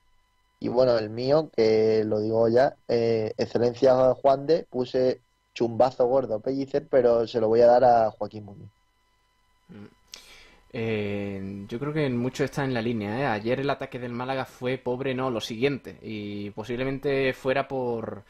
Y 0.61 0.69
bueno, 0.69 0.99
el 0.99 1.11
mío, 1.11 1.51
que 1.57 2.05
lo 2.05 2.21
digo 2.21 2.49
ya, 2.49 2.77
eh, 2.89 3.33
excelencia 3.37 4.15
Juan 4.15 4.47
de, 4.47 4.65
puse 4.65 5.21
chumbazo 5.55 6.07
gordo 6.07 6.41
pellicer, 6.41 6.87
pero 6.89 7.27
se 7.27 7.41
lo 7.41 7.49
voy 7.49 7.61
a 7.63 7.67
dar 7.67 7.85
a 7.85 8.11
Joaquín 8.11 8.45
Muñoz. 8.45 8.71
Eh, 10.73 11.65
yo 11.69 11.79
creo 11.79 11.93
que 11.93 12.09
mucho 12.11 12.45
está 12.45 12.65
en 12.65 12.75
la 12.75 12.83
línea, 12.83 13.19
¿eh? 13.21 13.27
Ayer 13.27 13.61
el 13.61 13.71
ataque 13.71 13.99
del 13.99 14.13
Málaga 14.13 14.45
fue 14.45 14.79
pobre, 14.79 15.15
no, 15.15 15.31
lo 15.31 15.41
siguiente. 15.41 15.99
Y 16.03 16.51
posiblemente 16.51 17.33
fuera 17.33 17.67
por, 17.67 18.25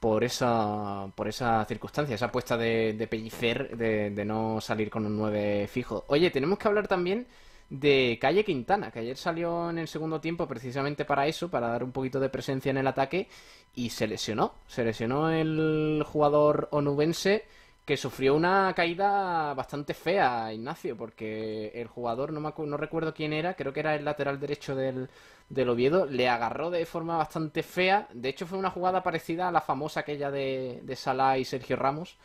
por 0.00 0.24
esa, 0.24 1.06
por 1.14 1.28
esa 1.28 1.64
circunstancia, 1.66 2.14
esa 2.14 2.26
apuesta 2.26 2.56
de, 2.56 2.94
de 2.94 3.06
Pellicer 3.06 3.76
de, 3.76 4.10
de 4.10 4.24
no 4.24 4.60
salir 4.60 4.90
con 4.90 5.06
un 5.06 5.16
9 5.16 5.68
fijo. 5.68 6.04
Oye, 6.08 6.30
tenemos 6.30 6.58
que 6.58 6.68
hablar 6.68 6.88
también 6.88 7.26
de 7.70 8.18
Calle 8.20 8.44
Quintana, 8.44 8.90
que 8.90 9.00
ayer 9.00 9.16
salió 9.16 9.70
en 9.70 9.78
el 9.78 9.88
segundo 9.88 10.20
tiempo 10.20 10.46
precisamente 10.46 11.04
para 11.04 11.26
eso, 11.26 11.50
para 11.50 11.68
dar 11.68 11.84
un 11.84 11.92
poquito 11.92 12.20
de 12.20 12.30
presencia 12.30 12.70
en 12.70 12.78
el 12.78 12.86
ataque, 12.86 13.28
y 13.74 13.90
se 13.90 14.06
lesionó. 14.06 14.54
Se 14.66 14.84
lesionó 14.84 15.30
el 15.30 16.02
jugador 16.06 16.68
onubense 16.72 17.44
que 17.88 17.96
sufrió 17.96 18.34
una 18.34 18.74
caída 18.74 19.54
bastante 19.54 19.94
fea, 19.94 20.52
Ignacio, 20.52 20.94
porque 20.94 21.68
el 21.74 21.86
jugador, 21.88 22.34
no, 22.34 22.40
me 22.40 22.52
no 22.66 22.76
recuerdo 22.76 23.14
quién 23.14 23.32
era, 23.32 23.54
creo 23.54 23.72
que 23.72 23.80
era 23.80 23.94
el 23.94 24.04
lateral 24.04 24.38
derecho 24.38 24.76
del, 24.76 25.08
del 25.48 25.68
Oviedo, 25.70 26.04
le 26.04 26.28
agarró 26.28 26.68
de 26.70 26.84
forma 26.84 27.16
bastante 27.16 27.62
fea. 27.62 28.06
De 28.12 28.28
hecho, 28.28 28.46
fue 28.46 28.58
una 28.58 28.70
jugada 28.70 29.02
parecida 29.02 29.48
a 29.48 29.52
la 29.52 29.62
famosa 29.62 30.00
aquella 30.00 30.30
de, 30.30 30.80
de 30.82 30.96
Salah 30.96 31.38
y 31.38 31.46
Sergio 31.46 31.76
Ramos, 31.76 32.18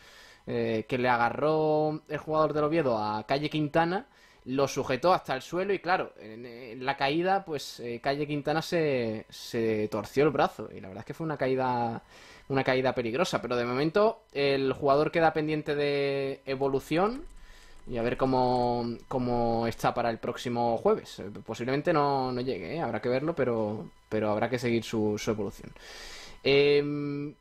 eh, 0.48 0.86
que 0.86 0.98
le 0.98 1.08
agarró 1.08 2.02
el 2.10 2.18
jugador 2.18 2.52
del 2.52 2.66
Oviedo 2.66 2.98
a 2.98 3.26
Calle 3.26 3.50
Quintana, 3.50 4.08
lo 4.46 4.68
sujetó 4.68 5.14
hasta 5.14 5.36
el 5.36 5.42
suelo 5.42 5.74
y 5.74 5.80
claro, 5.80 6.14
en, 6.20 6.86
la 6.86 6.98
caída, 6.98 7.46
pues 7.46 7.80
eh, 7.80 8.00
Calle 8.02 8.28
Quintana 8.28 8.62
se, 8.62 9.26
se 9.30 9.88
torció 9.90 10.24
el 10.24 10.32
brazo 10.32 10.70
y 10.76 10.82
la 10.82 10.90
verdad 10.90 11.02
es 11.02 11.06
que 11.06 11.14
fue 11.14 11.26
una 11.26 11.38
caída 11.38 12.04
una 12.50 12.64
caída 12.64 12.94
peligrosa. 12.94 13.42
Pero 13.42 13.56
de 13.56 13.66
momento 13.66 14.24
el 14.32 14.74
jugador 14.74 15.12
queda 15.12 15.34
pendiente 15.34 15.76
de 15.76 16.42
evolución 16.46 17.24
y 17.88 17.98
a 17.98 18.02
ver 18.02 18.18
cómo, 18.18 18.96
cómo 19.08 19.68
está 19.68 19.94
para 19.94 20.10
el 20.10 20.20
próximo 20.20 20.78
jueves. 20.78 21.22
Posiblemente 21.46 21.92
no, 21.92 22.32
no 22.32 22.42
llegue, 22.42 22.76
¿eh? 22.76 22.82
habrá 22.82 23.02
que 23.02 23.10
verlo, 23.10 23.36
pero, 23.36 23.90
pero 24.10 24.30
habrá 24.32 24.50
que 24.50 24.60
seguir 24.60 24.84
su, 24.84 25.18
su 25.18 25.32
evolución. 25.32 25.72
Em, 26.44 27.34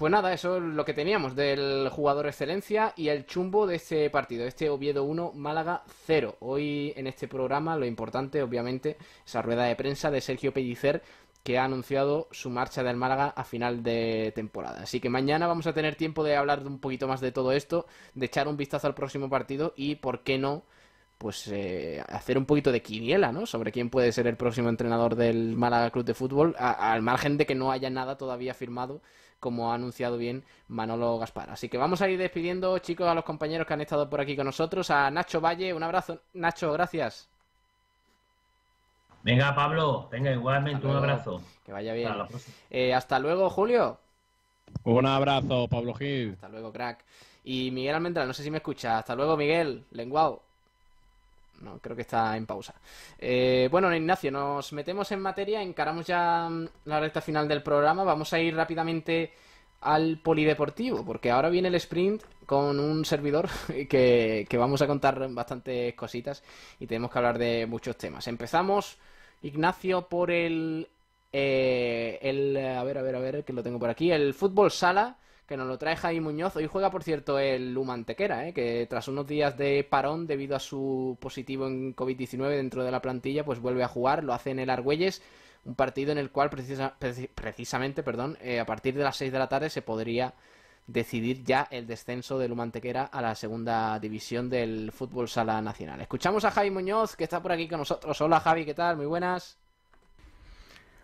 pues 0.00 0.10
nada, 0.10 0.32
eso 0.32 0.56
es 0.56 0.62
lo 0.62 0.86
que 0.86 0.94
teníamos 0.94 1.36
del 1.36 1.90
jugador 1.90 2.26
excelencia 2.26 2.94
y 2.96 3.08
el 3.08 3.26
chumbo 3.26 3.66
de 3.66 3.76
este 3.76 4.08
partido, 4.08 4.46
este 4.46 4.70
Oviedo 4.70 5.04
1, 5.04 5.32
Málaga 5.34 5.82
0. 6.06 6.38
Hoy 6.40 6.94
en 6.96 7.06
este 7.06 7.28
programa 7.28 7.76
lo 7.76 7.84
importante, 7.84 8.42
obviamente, 8.42 8.96
esa 9.26 9.42
rueda 9.42 9.64
de 9.64 9.76
prensa 9.76 10.10
de 10.10 10.22
Sergio 10.22 10.54
Pellicer 10.54 11.02
que 11.42 11.58
ha 11.58 11.64
anunciado 11.64 12.28
su 12.30 12.48
marcha 12.48 12.82
del 12.82 12.96
Málaga 12.96 13.34
a 13.36 13.44
final 13.44 13.82
de 13.82 14.32
temporada. 14.34 14.84
Así 14.84 15.00
que 15.00 15.10
mañana 15.10 15.46
vamos 15.46 15.66
a 15.66 15.74
tener 15.74 15.96
tiempo 15.96 16.24
de 16.24 16.34
hablar 16.34 16.66
un 16.66 16.78
poquito 16.78 17.06
más 17.06 17.20
de 17.20 17.30
todo 17.32 17.52
esto, 17.52 17.84
de 18.14 18.24
echar 18.24 18.48
un 18.48 18.56
vistazo 18.56 18.86
al 18.86 18.94
próximo 18.94 19.28
partido 19.28 19.74
y, 19.76 19.96
¿por 19.96 20.22
qué 20.22 20.38
no? 20.38 20.62
Pues 21.18 21.46
eh, 21.48 22.02
hacer 22.08 22.38
un 22.38 22.46
poquito 22.46 22.72
de 22.72 22.80
quiniela, 22.80 23.32
¿no? 23.32 23.44
Sobre 23.44 23.70
quién 23.70 23.90
puede 23.90 24.12
ser 24.12 24.26
el 24.28 24.38
próximo 24.38 24.70
entrenador 24.70 25.14
del 25.14 25.58
Málaga 25.58 25.90
Club 25.90 26.06
de 26.06 26.14
Fútbol, 26.14 26.56
al 26.58 27.02
margen 27.02 27.36
de 27.36 27.44
que 27.44 27.54
no 27.54 27.70
haya 27.70 27.90
nada 27.90 28.16
todavía 28.16 28.54
firmado, 28.54 29.02
como 29.40 29.72
ha 29.72 29.74
anunciado 29.74 30.18
bien 30.18 30.44
Manolo 30.68 31.18
Gaspar. 31.18 31.50
Así 31.50 31.68
que 31.68 31.78
vamos 31.78 32.02
a 32.02 32.08
ir 32.08 32.18
despidiendo, 32.18 32.78
chicos, 32.78 33.08
a 33.08 33.14
los 33.14 33.24
compañeros 33.24 33.66
que 33.66 33.74
han 33.74 33.80
estado 33.80 34.08
por 34.08 34.20
aquí 34.20 34.36
con 34.36 34.46
nosotros. 34.46 34.90
A 34.90 35.10
Nacho 35.10 35.40
Valle, 35.40 35.74
un 35.74 35.82
abrazo. 35.82 36.20
Nacho, 36.34 36.72
gracias. 36.72 37.28
Venga, 39.22 39.54
Pablo, 39.54 40.08
venga, 40.10 40.30
igualmente 40.32 40.86
un 40.86 40.96
abrazo. 40.96 41.42
Que 41.64 41.72
vaya 41.72 41.92
bien. 41.92 42.12
Eh, 42.70 42.94
hasta 42.94 43.18
luego, 43.18 43.50
Julio. 43.50 43.98
Un 44.84 45.06
abrazo, 45.06 45.68
Pablo 45.68 45.94
Gil. 45.94 46.32
Hasta 46.34 46.48
luego, 46.48 46.72
crack. 46.72 47.04
Y 47.44 47.70
Miguel 47.70 47.96
Almendral, 47.96 48.28
no 48.28 48.34
sé 48.34 48.42
si 48.42 48.50
me 48.50 48.58
escucha. 48.58 48.98
Hasta 48.98 49.14
luego, 49.14 49.36
Miguel. 49.36 49.84
Lenguao. 49.90 50.42
No, 51.60 51.78
creo 51.78 51.94
que 51.94 52.02
está 52.02 52.36
en 52.36 52.46
pausa. 52.46 52.74
Eh, 53.18 53.68
bueno, 53.70 53.94
Ignacio, 53.94 54.30
nos 54.30 54.72
metemos 54.72 55.12
en 55.12 55.20
materia, 55.20 55.62
encaramos 55.62 56.06
ya 56.06 56.48
mm, 56.48 56.68
la 56.86 57.00
recta 57.00 57.20
final 57.20 57.46
del 57.46 57.62
programa. 57.62 58.02
Vamos 58.04 58.32
a 58.32 58.40
ir 58.40 58.54
rápidamente 58.54 59.32
al 59.82 60.18
polideportivo, 60.18 61.04
porque 61.04 61.30
ahora 61.30 61.48
viene 61.48 61.68
el 61.68 61.74
sprint 61.76 62.22
con 62.46 62.80
un 62.80 63.04
servidor 63.04 63.48
que, 63.88 64.46
que 64.48 64.56
vamos 64.58 64.82
a 64.82 64.86
contar 64.86 65.26
bastantes 65.30 65.94
cositas 65.94 66.42
y 66.78 66.86
tenemos 66.86 67.10
que 67.10 67.18
hablar 67.18 67.38
de 67.38 67.66
muchos 67.66 67.96
temas. 67.96 68.26
Empezamos 68.26 68.98
Ignacio, 69.42 70.08
por 70.08 70.30
el, 70.30 70.88
eh, 71.32 72.18
el... 72.22 72.56
A 72.56 72.84
ver, 72.84 72.98
a 72.98 73.02
ver, 73.02 73.16
a 73.16 73.20
ver, 73.20 73.44
que 73.44 73.52
lo 73.52 73.62
tengo 73.62 73.78
por 73.78 73.90
aquí. 73.90 74.10
El 74.10 74.34
fútbol 74.34 74.70
sala, 74.70 75.16
que 75.50 75.56
nos 75.56 75.66
lo 75.66 75.78
trae 75.78 75.96
Jaime 75.96 76.20
Muñoz. 76.20 76.54
Hoy 76.54 76.68
juega, 76.68 76.92
por 76.92 77.02
cierto, 77.02 77.36
el 77.36 77.74
Lumantequera, 77.74 78.46
eh, 78.46 78.54
que 78.54 78.86
tras 78.88 79.08
unos 79.08 79.26
días 79.26 79.58
de 79.58 79.82
parón 79.82 80.28
debido 80.28 80.54
a 80.54 80.60
su 80.60 81.18
positivo 81.20 81.66
en 81.66 81.96
COVID-19 81.96 82.50
dentro 82.50 82.84
de 82.84 82.92
la 82.92 83.02
plantilla, 83.02 83.44
pues 83.44 83.58
vuelve 83.58 83.82
a 83.82 83.88
jugar. 83.88 84.22
Lo 84.22 84.32
hace 84.32 84.52
en 84.52 84.60
el 84.60 84.70
Argüelles. 84.70 85.22
Un 85.64 85.74
partido 85.74 86.12
en 86.12 86.18
el 86.18 86.30
cual 86.30 86.50
precisamente, 86.50 88.04
perdón, 88.04 88.38
eh, 88.40 88.60
a 88.60 88.64
partir 88.64 88.94
de 88.94 89.02
las 89.02 89.16
6 89.16 89.32
de 89.32 89.38
la 89.40 89.48
tarde 89.48 89.70
se 89.70 89.82
podría 89.82 90.34
decidir 90.86 91.42
ya 91.42 91.66
el 91.72 91.84
descenso 91.84 92.38
del 92.38 92.52
Humantequera 92.52 93.06
a 93.06 93.20
la 93.20 93.34
segunda 93.34 93.98
división 93.98 94.48
del 94.48 94.92
fútbol 94.92 95.28
sala 95.28 95.60
nacional. 95.60 96.00
Escuchamos 96.00 96.44
a 96.44 96.52
Javi 96.52 96.70
Muñoz, 96.70 97.16
que 97.16 97.24
está 97.24 97.42
por 97.42 97.50
aquí 97.50 97.66
con 97.68 97.80
nosotros. 97.80 98.20
Hola 98.20 98.38
Javi, 98.38 98.64
¿qué 98.64 98.74
tal? 98.74 98.96
Muy 98.96 99.06
buenas. 99.06 99.59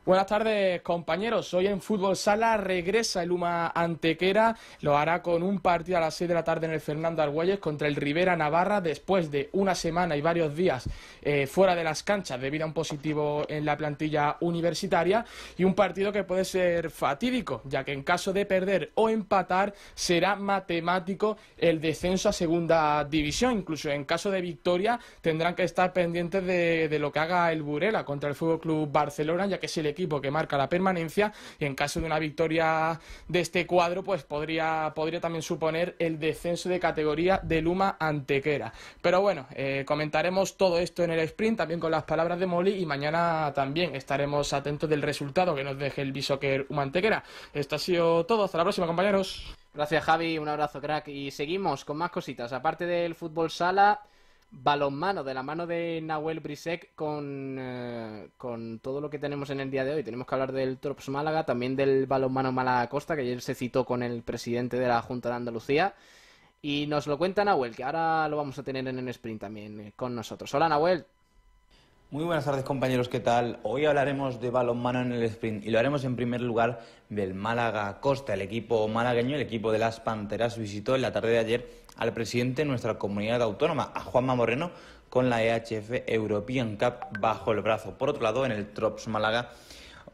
Buenas 0.07 0.29
tardes, 0.29 0.83
compañeros. 0.83 1.53
Hoy 1.53 1.67
en 1.67 1.81
Fútbol 1.81 2.15
Sala 2.15 2.57
regresa 2.57 3.25
el 3.25 3.33
Uma 3.33 3.73
Antequera. 3.75 4.57
Lo 4.83 4.97
hará 4.97 5.21
con 5.21 5.43
un 5.43 5.59
partido 5.59 5.99
a 5.99 6.01
las 6.01 6.15
6 6.15 6.29
de 6.29 6.35
la 6.35 6.45
tarde 6.45 6.69
en 6.69 6.75
el 6.75 6.81
Fernando 6.81 7.25
Argüelles 7.25 7.59
contra 7.59 7.89
el 7.89 7.97
Rivera 7.97 8.37
Navarra 8.37 8.81
después 8.81 9.33
de 9.33 9.51
una 9.55 9.75
semana 9.75 10.17
y 10.17 10.21
varios 10.21 10.55
días 10.55 10.89
eh, 11.23 11.49
fuera 11.49 11.75
de 11.75 11.83
las 11.83 12.05
canchas 12.05 12.41
debido 12.41 12.63
a 12.63 12.69
un 12.69 12.73
positivo 12.73 13.47
en 13.49 13.65
la 13.65 13.77
plantilla 13.77 14.37
universitaria 14.43 15.25
y 15.59 15.65
un 15.65 15.75
partido 15.75 16.13
que 16.13 16.23
puede 16.23 16.45
ser 16.45 16.89
fatídico, 16.93 17.63
ya 17.65 17.83
que 17.83 17.93
en 17.93 18.05
caso 18.05 18.33
de 18.33 18.47
perder 18.47 18.93
o 18.95 19.09
empatar 19.09 19.75
será 19.97 20.37
matemático 20.37 21.37
el 21.59 21.81
descenso 21.81 22.29
a 22.29 22.33
segunda 22.33 23.03
división. 23.03 23.55
Incluso 23.55 23.91
en 23.91 24.05
caso 24.05 24.31
de 24.31 24.41
victoria 24.41 25.01
tendrán 25.21 25.57
que 25.57 25.65
estar 25.65 25.93
pendientes 25.93 26.45
de, 26.47 26.89
de 26.89 26.99
lo 27.01 27.11
que 27.11 27.19
haga 27.19 27.51
el 27.51 27.65
Burela 27.65 28.05
contra 28.05 28.29
el 28.29 28.37
Fútbol 28.37 28.61
Club 28.61 28.93
Barcelona, 28.93 29.47
ya 29.47 29.59
que 29.59 29.67
si 29.67 29.83
le 29.83 29.96
equipo 29.97 30.21
que 30.21 30.31
marca 30.31 30.59
la 30.59 30.69
permanencia 30.69 31.33
y 31.59 31.65
en 31.65 31.75
caso 31.75 32.01
de 32.01 32.07
una 32.07 32.19
victoria 32.19 33.01
de 33.29 33.41
este 33.41 33.67
cuadro 33.67 34.05
pues 34.05 34.23
podría, 34.25 34.93
podría 34.95 35.21
también 35.21 35.43
suponer 35.43 35.97
el 35.99 36.19
descenso 36.19 36.69
de 36.69 36.79
categoría 36.79 37.41
de 37.43 37.63
Luma 37.63 37.97
Antequera. 37.99 38.73
Pero 39.01 39.23
bueno, 39.23 39.47
eh, 39.55 39.85
comentaremos 39.87 40.59
todo 40.59 40.79
esto 40.79 41.03
en 41.03 41.13
el 41.13 41.21
sprint 41.21 41.57
también 41.57 41.81
con 41.81 41.91
las 41.91 42.05
palabras 42.05 42.39
de 42.39 42.47
Molly 42.47 42.75
y 42.75 42.85
mañana 42.85 43.53
también 43.55 43.95
estaremos 43.95 44.53
atentos 44.53 44.89
del 44.91 45.01
resultado 45.01 45.55
que 45.55 45.65
nos 45.65 45.79
deje 45.79 46.03
el 46.03 46.13
Bishoker 46.13 46.67
Uma 46.69 46.83
Antequera. 46.83 47.25
Esto 47.55 47.77
ha 47.77 47.79
sido 47.79 48.27
todo, 48.27 48.45
hasta 48.45 48.59
la 48.59 48.65
próxima 48.65 48.87
compañeros. 48.87 49.55
Gracias 49.73 50.05
Javi, 50.05 50.39
un 50.39 50.49
abrazo 50.49 50.81
crack 50.81 51.09
y 51.09 51.31
seguimos 51.31 51.85
con 51.85 51.97
más 51.97 52.11
cositas. 52.11 52.53
Aparte 52.53 52.87
del 52.87 53.15
fútbol 53.15 53.51
sala, 53.51 54.01
balonmano 54.51 55.25
de 55.25 55.35
la 55.35 55.43
mano 55.43 55.67
de 55.67 56.01
Nahuel 56.03 56.41
Brisek 56.41 56.95
con, 56.95 57.57
eh, 57.59 58.31
con 58.37 58.79
todo 58.81 59.01
lo 59.01 59.11
que 59.11 59.19
tenemos 59.19 59.51
en 59.51 59.61
el 59.61 59.71
día 59.71 59.85
de 59.85 59.95
hoy. 59.95 60.03
Tenemos 60.03 60.27
que 60.27 60.35
hablar 60.35 60.53
del 60.53 60.79
Trops 60.79 61.09
Málaga, 61.09 61.45
también 61.45 61.77
del 61.77 62.07
balonmano 62.07 62.53
Málaga 62.53 62.89
Costa, 62.89 63.17
que 63.17 63.23
ayer 63.23 63.41
se 63.41 63.55
citó 63.55 63.85
con 63.85 64.03
el 64.03 64.23
presidente 64.23 64.79
de 64.79 64.89
la 64.89 65.03
Junta 65.03 65.29
de 65.31 65.37
Andalucía. 65.37 65.95
Y 66.63 66.87
nos 66.89 67.07
lo 67.07 67.19
cuenta 67.19 67.45
Nahuel, 67.45 67.77
que 67.77 67.85
ahora 67.85 68.29
lo 68.29 68.37
vamos 68.39 68.59
a 68.59 68.63
tener 68.63 68.87
en 68.89 68.99
el 68.99 69.09
sprint 69.09 69.41
también 69.41 69.81
eh, 69.81 69.93
con 69.95 70.15
nosotros. 70.15 70.53
Hola 70.55 70.69
Nahuel. 70.69 71.07
Muy 72.13 72.23
buenas 72.23 72.45
tardes 72.45 72.63
compañeros, 72.63 73.09
¿qué 73.09 73.19
tal? 73.19 73.59
Hoy 73.65 73.85
hablaremos 73.85 74.41
de 74.41 74.51
balonmano 74.51 75.01
en 75.01 75.11
el 75.11 75.25
sprint 75.25 75.67
y 75.67 75.71
lo 75.71 75.81
haremos 75.81 76.05
en 76.05 76.15
primer 76.15 76.41
lugar 76.41 76.81
del 77.09 77.35
Málaga 77.35 77.99
Costa. 78.01 78.35
El 78.35 78.43
equipo 78.43 78.87
malagueño, 78.87 79.35
el 79.35 79.43
equipo 79.43 79.73
de 79.73 79.81
las 79.81 79.99
Panteras, 79.99 80.57
visitó 80.57 80.95
en 80.95 81.03
la 81.03 81.13
tarde 81.13 81.31
de 81.31 81.39
ayer 81.39 81.69
al 81.97 82.13
presidente 82.13 82.63
de 82.63 82.69
nuestra 82.69 82.97
comunidad 82.97 83.43
autónoma, 83.43 83.91
a 83.93 84.03
Juanma 84.03 84.37
Moreno, 84.37 84.71
con 85.09 85.29
la 85.29 85.43
EHF 85.43 86.05
European 86.07 86.77
Cup 86.77 87.19
bajo 87.19 87.51
el 87.51 87.61
brazo. 87.61 87.99
Por 87.99 88.11
otro 88.11 88.23
lado, 88.23 88.47
en 88.47 88.53
el 88.53 88.73
Trops 88.73 89.09
Málaga 89.09 89.51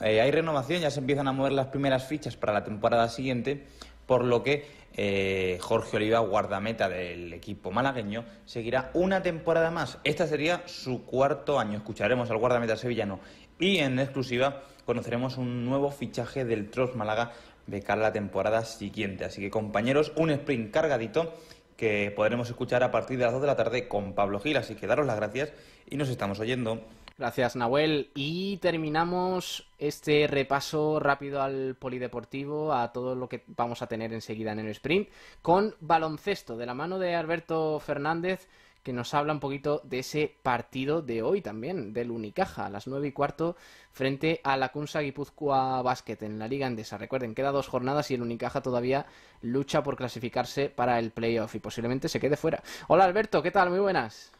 eh, 0.00 0.22
hay 0.22 0.30
renovación, 0.30 0.80
ya 0.80 0.90
se 0.90 1.00
empiezan 1.00 1.28
a 1.28 1.32
mover 1.32 1.52
las 1.52 1.66
primeras 1.66 2.06
fichas 2.06 2.38
para 2.38 2.54
la 2.54 2.64
temporada 2.64 3.10
siguiente, 3.10 3.66
por 4.06 4.24
lo 4.24 4.42
que 4.42 4.64
eh, 4.94 5.58
Jorge 5.60 5.96
Oliva, 5.96 6.18
guardameta 6.20 6.88
del 6.88 7.32
equipo 7.32 7.70
malagueño, 7.70 8.24
seguirá 8.44 8.90
una 8.94 9.22
temporada 9.22 9.70
más. 9.70 9.98
Esta 10.04 10.26
sería 10.26 10.62
su 10.66 11.04
cuarto 11.04 11.58
año. 11.58 11.78
Escucharemos 11.78 12.30
al 12.30 12.38
guardameta 12.38 12.76
sevillano 12.76 13.20
y 13.58 13.78
en 13.78 13.98
exclusiva 13.98 14.62
conoceremos 14.84 15.38
un 15.38 15.64
nuevo 15.64 15.90
fichaje 15.90 16.44
del 16.44 16.70
Tros 16.70 16.96
Málaga 16.96 17.32
de 17.66 17.82
cara 17.82 18.00
a 18.00 18.04
la 18.04 18.12
temporada 18.12 18.64
siguiente. 18.64 19.24
Así 19.24 19.40
que 19.40 19.50
compañeros, 19.50 20.12
un 20.16 20.30
sprint 20.30 20.72
cargadito 20.72 21.32
que 21.76 22.12
podremos 22.14 22.48
escuchar 22.48 22.82
a 22.82 22.90
partir 22.90 23.18
de 23.18 23.24
las 23.24 23.32
2 23.32 23.40
de 23.40 23.46
la 23.46 23.56
tarde 23.56 23.88
con 23.88 24.12
Pablo 24.12 24.40
Gil. 24.40 24.56
Así 24.56 24.74
que 24.74 24.86
daros 24.86 25.06
las 25.06 25.16
gracias 25.16 25.52
y 25.88 25.96
nos 25.96 26.08
estamos 26.08 26.38
oyendo. 26.40 26.84
Gracias, 27.22 27.54
Nahuel. 27.54 28.10
Y 28.16 28.56
terminamos 28.56 29.70
este 29.78 30.26
repaso 30.26 30.98
rápido 30.98 31.40
al 31.40 31.76
polideportivo, 31.76 32.72
a 32.72 32.92
todo 32.92 33.14
lo 33.14 33.28
que 33.28 33.44
vamos 33.46 33.80
a 33.80 33.86
tener 33.86 34.12
enseguida 34.12 34.50
en 34.50 34.58
el 34.58 34.70
sprint, 34.70 35.08
con 35.40 35.76
baloncesto, 35.78 36.56
de 36.56 36.66
la 36.66 36.74
mano 36.74 36.98
de 36.98 37.14
Alberto 37.14 37.78
Fernández, 37.78 38.48
que 38.82 38.92
nos 38.92 39.14
habla 39.14 39.34
un 39.34 39.38
poquito 39.38 39.82
de 39.84 40.00
ese 40.00 40.34
partido 40.42 41.00
de 41.00 41.22
hoy 41.22 41.42
también, 41.42 41.92
del 41.92 42.10
Unicaja, 42.10 42.66
a 42.66 42.70
las 42.70 42.88
nueve 42.88 43.06
y 43.06 43.12
cuarto, 43.12 43.54
frente 43.92 44.40
a 44.42 44.56
la 44.56 44.70
Kunsa 44.70 44.98
Guipúzcoa 44.98 45.80
Basket 45.80 46.18
en 46.22 46.40
la 46.40 46.48
Liga 46.48 46.66
Endesa. 46.66 46.98
Recuerden, 46.98 47.36
queda 47.36 47.52
dos 47.52 47.68
jornadas 47.68 48.10
y 48.10 48.14
el 48.14 48.22
Unicaja 48.22 48.62
todavía 48.62 49.06
lucha 49.42 49.84
por 49.84 49.94
clasificarse 49.94 50.70
para 50.70 50.98
el 50.98 51.12
playoff 51.12 51.54
y 51.54 51.60
posiblemente 51.60 52.08
se 52.08 52.18
quede 52.18 52.36
fuera. 52.36 52.64
Hola 52.88 53.04
Alberto, 53.04 53.44
¿qué 53.44 53.52
tal? 53.52 53.70
Muy 53.70 53.78
buenas. 53.78 54.32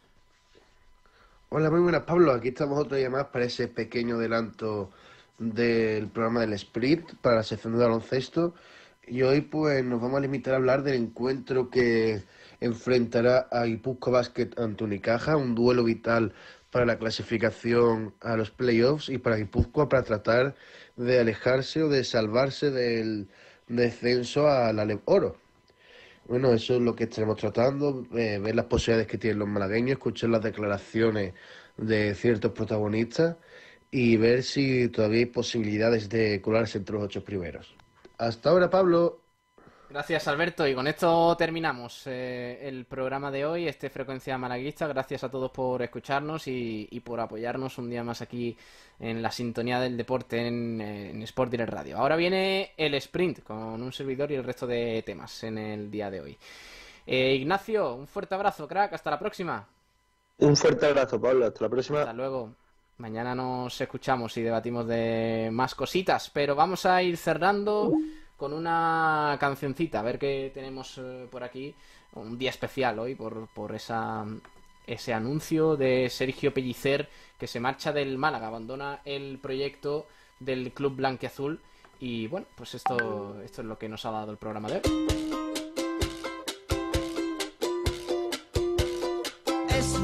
Hola, 1.55 1.69
muy 1.71 1.81
buenas, 1.81 2.05
Pablo. 2.05 2.33
Aquí 2.33 2.49
estamos 2.49 2.79
otro 2.79 2.97
día 2.97 3.11
más 3.11 3.27
para 3.27 3.45
ese 3.45 3.69
pequeño 3.69 4.17
adelanto 4.17 4.91
del 5.39 6.09
programa 6.09 6.41
del 6.41 6.55
Split 6.55 7.03
para 7.21 7.37
la 7.37 7.43
sección 7.43 7.75
de 7.75 7.85
baloncesto. 7.85 8.55
Y 9.07 9.21
hoy 9.21 9.43
pues 9.43 9.85
nos 9.85 10.01
vamos 10.01 10.17
a 10.17 10.21
limitar 10.23 10.55
a 10.55 10.57
hablar 10.57 10.83
del 10.83 10.95
encuentro 10.95 11.69
que 11.69 12.23
enfrentará 12.61 13.49
a 13.53 13.65
Guipúzcoa 13.65 14.15
Basket 14.15 14.49
ante 14.57 14.85
Unicaja, 14.85 15.37
un 15.37 15.55
duelo 15.55 15.85
vital 15.85 16.33
para 16.71 16.87
la 16.87 16.99
clasificación 16.99 18.15
a 18.23 18.35
los 18.39 18.51
playoffs 18.51 19.11
y 19.11 19.19
para 19.19 19.37
Guipúzcoa 19.37 19.91
para 19.91 20.05
tratar 20.05 20.55
de 20.97 21.21
alejarse 21.21 21.83
o 21.83 21.91
de 21.91 22.05
salvarse 22.05 22.71
del 22.71 23.29
descenso 23.69 24.49
al 24.49 24.79
Alep 24.79 25.03
Oro. 25.05 25.42
Bueno, 26.29 26.53
eso 26.53 26.77
es 26.77 26.81
lo 26.81 26.95
que 26.95 27.05
estaremos 27.05 27.37
tratando, 27.37 28.07
eh, 28.15 28.39
ver 28.39 28.55
las 28.55 28.67
posibilidades 28.67 29.07
que 29.09 29.19
tienen 29.19 29.41
los 29.41 29.49
malagueños, 29.49 29.93
escuchar 29.93 30.31
las 30.31 30.43
declaraciones 30.43 31.35
de 31.77 32.15
ciertos 32.15 32.53
protagonistas 32.53 33.37
y 33.91 34.17
ver 34.17 34.43
si 34.43 34.89
todavía 34.89 35.21
hay 35.21 35.27
posibilidades 35.27 36.09
de 36.09 36.41
colarse 36.41 36.79
entre 36.79 36.95
los 36.95 37.05
ocho 37.05 37.25
primeros. 37.25 37.75
Hasta 38.19 38.51
ahora, 38.51 38.71
Pablo. 38.71 39.22
Gracias, 39.93 40.27
Alberto. 40.27 40.67
Y 40.67 40.75
con 40.75 40.87
esto 40.87 41.37
terminamos 41.37 42.07
eh, 42.07 42.67
el 42.67 42.87
programa 42.87 43.31
de 43.31 43.45
hoy, 43.45 43.69
este 43.69 43.91
Frecuencia 43.91 44.39
Malaguista. 44.39 44.87
Gracias 44.87 45.23
a 45.23 45.31
todos 45.31 45.51
por 45.51 45.83
escucharnos 45.83 46.49
y, 46.49 46.89
y 46.91 47.01
por 47.01 47.21
apoyarnos 47.21 47.77
un 47.77 47.91
día 47.91 48.03
más 48.03 48.23
aquí 48.23 48.57
en 48.99 49.21
la 49.21 49.31
sintonía 49.31 49.79
del 49.81 49.99
deporte 49.99 50.47
en, 50.47 50.81
en 50.81 51.23
Sport 51.25 51.51
Direct 51.51 51.71
Radio. 51.75 51.99
Ahora 51.99 52.17
viene 52.17 52.73
el 52.79 52.95
sprint 52.95 53.43
con 53.43 53.83
un 53.83 53.93
servidor 53.93 54.33
y 54.33 54.37
el 54.37 54.45
resto 54.45 54.67
de 54.67 55.03
temas 55.05 55.45
en 55.45 55.59
el 55.59 55.91
día 55.91 56.11
de 56.11 56.23
hoy. 56.23 56.39
Eh, 57.07 57.35
Ignacio, 57.35 57.95
un 57.95 58.07
fuerte 58.07 58.35
abrazo, 58.35 58.67
crack. 58.67 58.95
Hasta 58.95 59.11
la 59.11 59.19
próxima. 59.19 59.69
Un 60.39 60.57
fuerte 60.57 60.87
abrazo, 60.87 61.21
Pablo. 61.21 61.45
Hasta 61.45 61.65
la 61.65 61.69
próxima. 61.69 61.99
Hasta 62.01 62.15
luego. 62.15 62.55
Mañana 62.97 63.35
nos 63.35 63.79
escuchamos 63.79 64.35
y 64.39 64.43
debatimos 64.43 64.87
de 64.87 65.51
más 65.53 65.75
cositas, 65.75 66.31
pero 66.31 66.55
vamos 66.55 66.87
a 66.87 67.03
ir 67.03 67.19
cerrando 67.19 67.93
con 68.43 68.53
una 68.55 69.37
cancioncita, 69.39 70.01
a 70.01 70.03
ver 70.03 70.19
qué 70.19 70.51
tenemos 70.53 70.99
eh, 70.99 71.29
por 71.31 71.45
aquí. 71.45 71.73
Un 72.15 72.37
día 72.37 72.51
especial 72.51 72.99
hoy 72.99 73.15
por, 73.15 73.47
por 73.47 73.73
esa, 73.73 74.27
ese 74.85 75.15
anuncio 75.15 75.77
de 75.77 76.11
Sergio 76.11 76.53
Pellicer 76.53 77.09
que 77.39 77.47
se 77.47 77.61
marcha 77.61 77.93
del 77.93 78.19
Málaga, 78.19 78.49
abandona 78.49 79.01
el 79.05 79.39
proyecto 79.39 80.09
del 80.41 80.73
Club 80.73 80.97
Blanquiazul. 80.97 81.61
Y 82.01 82.27
bueno, 82.27 82.49
pues 82.57 82.75
esto, 82.75 83.41
esto 83.45 83.61
es 83.61 83.69
lo 83.69 83.79
que 83.79 83.89
nos 83.89 84.05
ha 84.07 84.11
dado 84.11 84.33
el 84.33 84.39
programa 84.39 84.69
de 84.71 84.75
hoy. 84.75 84.83
Es 89.69 89.97